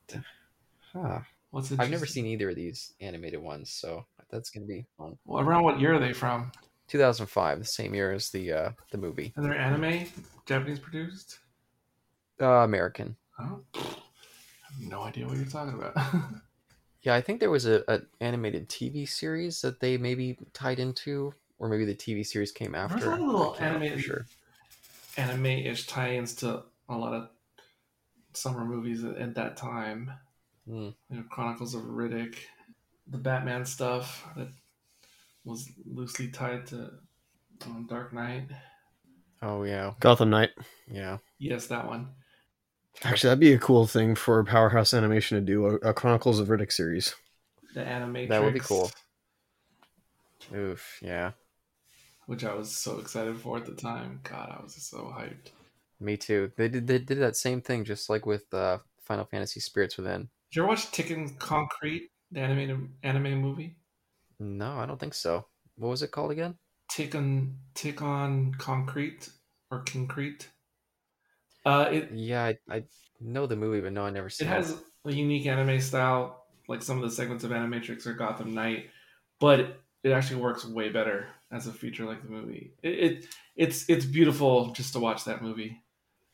huh. 0.93 1.20
What's 1.51 1.73
I've 1.73 1.90
never 1.90 2.06
seen 2.06 2.27
either 2.27 2.51
of 2.51 2.56
these 2.56 2.93
animated 3.01 3.40
ones, 3.40 3.73
so 3.73 4.05
that's 4.31 4.51
gonna 4.51 4.66
be 4.66 4.85
fun. 4.98 5.16
Well, 5.24 5.43
around 5.43 5.62
what 5.62 5.81
year 5.81 5.94
are 5.94 5.98
they 5.98 6.12
from? 6.12 6.52
2005, 6.89 7.59
the 7.59 7.65
same 7.65 7.94
year 7.94 8.12
as 8.12 8.31
the 8.31 8.52
uh 8.52 8.70
the 8.90 8.98
movie. 8.98 9.32
And 9.36 9.44
they're 9.44 9.56
anime, 9.56 10.06
Japanese 10.47 10.78
produced. 10.78 11.39
Uh, 12.40 12.65
American. 12.65 13.16
Oh, 13.40 13.60
I 13.74 13.78
have 13.78 14.81
no 14.81 15.02
idea 15.02 15.27
what 15.27 15.36
you're 15.36 15.47
talking 15.47 15.74
about. 15.74 15.97
Yeah, 17.03 17.15
I 17.15 17.20
think 17.20 17.41
there 17.41 17.51
was 17.51 17.66
a, 17.66 17.83
a 17.89 18.01
animated 18.20 18.69
TV 18.69 19.09
series 19.09 19.61
that 19.62 19.81
they 19.81 19.97
maybe 19.97 20.37
tied 20.53 20.79
into, 20.81 21.33
or 21.59 21.69
maybe 21.69 21.85
the 21.85 21.95
TV 21.95 22.27
series 22.27 22.51
came 22.53 22.75
after. 22.75 22.99
There's 22.99 23.07
a 23.07 23.11
lot 23.11 23.20
of 23.20 23.27
little 23.27 23.43
I 23.55 23.59
can't 23.59 23.61
remember 23.75 23.85
animated- 23.87 24.05
sure. 24.05 24.27
Anime-ish 25.16 25.87
tie-ins 25.89 26.35
to 26.37 26.62
a 26.89 26.97
lot 26.97 27.12
of 27.12 27.29
summer 28.35 28.65
movies 28.65 29.03
at, 29.05 29.16
at 29.16 29.35
that 29.35 29.57
time. 29.57 30.12
Hmm. 30.69 30.91
You 31.11 31.16
know, 31.16 31.25
Chronicles 31.31 31.75
of 31.75 31.83
Riddick, 31.83 32.37
the 33.09 33.19
Batman 33.19 33.65
stuff 33.65 34.25
that 34.37 34.49
was 35.45 35.70
loosely 35.87 36.29
tied 36.29 36.66
to 36.69 36.91
um, 37.66 37.87
Dark 37.89 38.12
Knight. 38.12 38.49
Oh 39.43 39.65
yeah, 39.65 39.95
Gotham 40.01 40.31
Knight. 40.31 40.51
yeah. 40.91 41.19
Yes, 41.39 41.66
that 41.69 41.87
one. 41.87 42.09
Actually, 43.05 43.29
that'd 43.29 43.41
be 43.41 43.53
a 43.53 43.59
cool 43.59 43.87
thing 43.87 44.15
for 44.15 44.43
Powerhouse 44.45 44.93
Animation 44.93 45.39
to 45.39 45.45
do 45.45 45.66
a, 45.66 45.75
a 45.77 45.95
Chronicles 45.95 46.41
of 46.41 46.49
Riddick 46.49 46.73
series. 46.73 47.15
The 47.75 47.85
anime. 47.85 48.29
That 48.29 48.43
would 48.43 48.55
be 48.55 48.61
cool. 48.61 48.91
Oof, 50.55 50.99
yeah. 51.03 51.33
Which 52.27 52.45
I 52.45 52.55
was 52.55 52.75
so 52.75 52.99
excited 52.99 53.39
for 53.39 53.57
at 53.57 53.66
the 53.66 53.73
time. 53.73 54.20
God, 54.23 54.55
I 54.59 54.62
was 54.62 54.75
so 54.75 55.15
hyped. 55.16 55.51
Me 56.01 56.16
too. 56.16 56.53
They 56.57 56.69
did 56.69 56.87
they 56.87 56.99
did 56.99 57.19
that 57.20 57.37
same 57.37 57.61
thing, 57.61 57.85
just 57.85 58.09
like 58.11 58.27
with 58.27 58.53
uh, 58.53 58.79
Final 59.01 59.25
Fantasy 59.25 59.61
Spirits 59.61 59.97
Within. 59.97 60.29
Did 60.51 60.57
you 60.57 60.62
ever 60.62 60.69
watch 60.69 60.91
Tekkonkinkreet, 60.93 62.03
the 62.31 62.41
animated 62.41 62.89
anime 63.03 63.41
movie? 63.41 63.77
No, 64.39 64.79
I 64.79 64.87
don't 64.87 65.01
think 65.01 65.15
so. 65.15 65.47
What 65.77 65.89
was 65.89 66.03
it 66.03 66.11
called 66.11 66.31
again? 66.31 66.57
Tick 66.91 67.15
on 67.15 67.57
Tick 67.75 68.03
on 68.03 68.55
Concrete 68.55 69.29
or 69.70 69.81
Concrete. 69.81 70.49
Uh, 71.69 71.90
it 71.90 72.11
Yeah, 72.12 72.45
I, 72.45 72.59
I 72.70 72.85
know 73.20 73.47
the 73.47 73.57
movie, 73.57 73.81
but 73.81 73.93
no, 73.93 74.05
I 74.05 74.11
never 74.11 74.31
seen 74.31 74.49
it. 74.49 74.51
It 74.51 74.55
has 74.55 74.81
a 75.05 75.12
unique 75.12 75.47
anime 75.47 75.81
style, 75.81 76.47
like 76.66 76.82
some 76.82 76.97
of 76.97 77.03
the 77.03 77.11
segments 77.15 77.45
of 77.45 77.51
Animatrix 77.51 78.07
or 78.07 78.15
Gotham 78.15 78.55
Knight, 78.55 78.86
but 79.39 79.61
it, 80.03 80.11
actually 80.12 80.40
works 80.40 80.65
way 80.65 80.89
better 80.89 81.27
as 81.53 81.66
a 81.66 81.73
feature 81.73 82.07
like 82.07 82.23
the 82.23 82.31
movie. 82.31 82.73
It, 82.82 82.99
it 82.99 83.27
it's 83.55 83.89
it's 83.90 84.07
beautiful 84.07 84.73
just 84.73 84.95
to 84.95 85.01
watch 85.01 85.24
that 85.24 85.43
movie. 85.43 85.82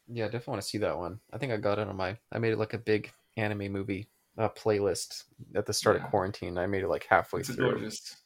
Yeah, 0.07 0.27
I 0.27 0.29
definitely 0.29 0.53
want 0.53 0.63
to 0.63 0.69
see 0.69 0.79
that 0.79 0.99
one. 0.99 1.19
I 1.33 1.39
think 1.39 1.53
I 1.53 1.57
got 1.57 1.81
it 1.81 1.89
on 1.89 1.97
my. 1.97 2.17
I 2.31 2.39
made 2.39 2.53
it 2.53 2.59
like 2.59 2.75
a 2.75 2.79
big 2.79 3.11
anime 3.37 3.73
movie 3.73 4.09
uh, 4.39 4.51
playlist 4.51 5.25
at 5.57 5.67
the 5.67 5.73
start 5.73 5.97
Yeah. 5.97 6.05
of 6.05 6.11
quarantine. 6.11 6.59
I 6.59 6.67
made 6.67 6.85
it 6.85 6.89
like 6.89 7.07
halfway 7.11 7.43
through. 7.43 7.55
It's 7.55 7.59
a 7.59 7.63
through. 7.63 7.71
gorgeous, 7.73 8.17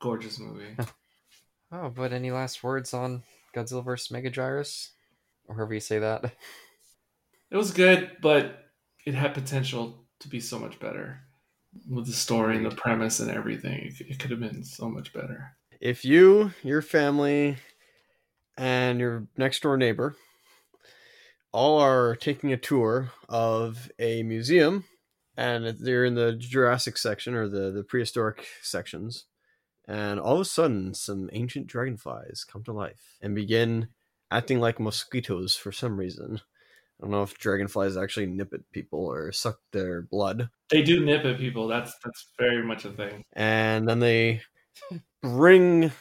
gorgeous 0.00 0.38
movie. 0.38 0.76
Oh, 1.72 1.88
but 1.88 2.12
any 2.12 2.30
last 2.30 2.62
words 2.62 2.94
on 2.94 3.24
Godzilla 3.52 3.84
vs. 3.84 4.12
Megaguirus, 4.12 4.90
or 5.46 5.54
however 5.56 5.74
you 5.74 5.80
say 5.80 5.98
that? 5.98 6.34
It 7.50 7.56
was 7.56 7.70
good, 7.70 8.16
but 8.20 8.64
it 9.06 9.14
had 9.14 9.34
potential 9.34 10.06
to 10.20 10.28
be 10.28 10.40
so 10.40 10.58
much 10.58 10.80
better 10.80 11.20
with 11.88 12.06
the 12.06 12.12
story 12.12 12.56
and 12.56 12.66
the 12.66 12.74
premise 12.74 13.20
and 13.20 13.30
everything. 13.30 13.94
It, 14.00 14.18
could 14.18 14.30
have 14.30 14.40
been 14.40 14.64
so 14.64 14.88
much 14.88 15.12
better. 15.12 15.56
If 15.80 16.04
you, 16.04 16.52
your 16.62 16.82
family, 16.82 17.58
and 18.56 19.00
your 19.00 19.26
next 19.36 19.62
door 19.62 19.76
neighbor 19.76 20.16
all 21.52 21.78
are 21.78 22.16
taking 22.16 22.52
a 22.52 22.56
tour 22.56 23.12
of 23.28 23.90
a 23.98 24.22
museum, 24.24 24.84
and 25.36 25.66
they're 25.78 26.04
in 26.04 26.14
the 26.14 26.32
Jurassic 26.32 26.98
section 26.98 27.34
or 27.34 27.48
the, 27.48 27.70
the 27.70 27.84
prehistoric 27.84 28.46
sections, 28.62 29.26
and 29.86 30.18
all 30.18 30.34
of 30.34 30.40
a 30.40 30.44
sudden 30.44 30.94
some 30.94 31.30
ancient 31.32 31.66
dragonflies 31.66 32.44
come 32.44 32.64
to 32.64 32.72
life 32.72 33.16
and 33.20 33.34
begin 33.34 33.88
acting 34.34 34.60
like 34.60 34.80
mosquitoes 34.80 35.54
for 35.54 35.72
some 35.72 35.96
reason. 35.96 36.40
I 36.98 37.02
don't 37.02 37.10
know 37.10 37.22
if 37.22 37.38
dragonflies 37.38 37.96
actually 37.96 38.26
nip 38.26 38.52
at 38.52 38.70
people 38.72 39.04
or 39.06 39.32
suck 39.32 39.58
their 39.72 40.02
blood. 40.02 40.48
They 40.70 40.82
do 40.82 41.04
nip 41.04 41.24
at 41.24 41.38
people. 41.38 41.68
That's 41.68 41.92
that's 42.04 42.28
very 42.38 42.64
much 42.64 42.84
a 42.84 42.90
thing. 42.90 43.24
and 43.32 43.88
then 43.88 44.00
they 44.00 44.42
bring 45.22 45.92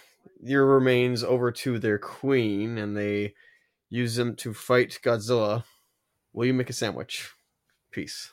your 0.41 0.65
remains 0.65 1.23
over 1.23 1.51
to 1.51 1.79
their 1.79 1.97
queen 1.97 2.77
and 2.77 2.97
they 2.97 3.33
use 3.89 4.15
them 4.15 4.35
to 4.37 4.53
fight 4.53 4.99
Godzilla. 5.03 5.63
Will 6.33 6.45
you 6.45 6.53
make 6.53 6.69
a 6.69 6.73
sandwich? 6.73 7.31
Peace. 7.91 8.31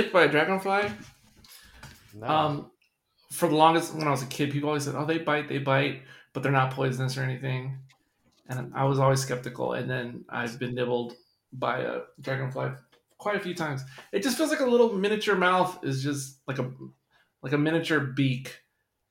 You've 0.00 0.12
never 0.12 0.12
been 0.12 0.12
nipped 0.12 0.12
by 0.12 0.24
a 0.24 0.28
dragonfly? 0.28 0.92
No. 2.14 2.26
Um, 2.26 2.70
for 3.30 3.48
the 3.48 3.54
longest, 3.54 3.94
when 3.94 4.06
I 4.06 4.10
was 4.10 4.22
a 4.22 4.26
kid, 4.26 4.50
people 4.50 4.68
always 4.68 4.84
said, 4.84 4.94
"Oh, 4.94 5.04
they 5.04 5.18
bite, 5.18 5.48
they 5.48 5.58
bite, 5.58 6.02
but 6.32 6.42
they're 6.42 6.52
not 6.52 6.72
poisonous 6.72 7.16
or 7.16 7.22
anything." 7.22 7.78
And 8.48 8.72
I 8.74 8.84
was 8.84 8.98
always 8.98 9.20
skeptical. 9.20 9.74
And 9.74 9.88
then 9.88 10.24
I've 10.28 10.58
been 10.58 10.74
nibbled 10.74 11.16
by 11.52 11.80
a 11.80 12.00
dragonfly 12.20 12.70
quite 13.18 13.36
a 13.36 13.40
few 13.40 13.54
times. 13.54 13.82
It 14.12 14.22
just 14.22 14.36
feels 14.36 14.50
like 14.50 14.60
a 14.60 14.66
little 14.66 14.92
miniature 14.92 15.36
mouth 15.36 15.78
is 15.84 16.02
just 16.02 16.40
like 16.48 16.58
a 16.58 16.70
like 17.42 17.52
a 17.52 17.58
miniature 17.58 18.00
beak 18.00 18.60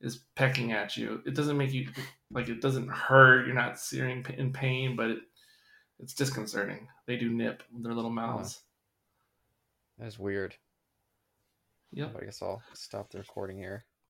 is 0.00 0.24
pecking 0.34 0.72
at 0.72 0.96
you. 0.96 1.22
It 1.26 1.34
doesn't 1.34 1.56
make 1.56 1.72
you 1.72 1.88
like 2.30 2.48
it 2.48 2.60
doesn't 2.60 2.88
hurt. 2.88 3.46
You're 3.46 3.54
not 3.54 3.78
searing 3.78 4.26
in 4.36 4.52
pain, 4.52 4.96
but 4.96 5.10
it 5.10 5.18
It's 6.00 6.14
disconcerting. 6.14 6.88
They 7.06 7.16
do 7.16 7.30
nip 7.30 7.62
their 7.72 7.94
little 7.94 8.10
mouths. 8.10 8.60
That 9.98 10.06
is 10.06 10.18
weird. 10.18 10.56
Yep. 11.92 12.16
I 12.20 12.24
guess 12.24 12.42
I'll 12.42 12.62
stop 12.74 13.10
the 13.10 13.18
recording 13.18 13.58
here. 13.58 13.84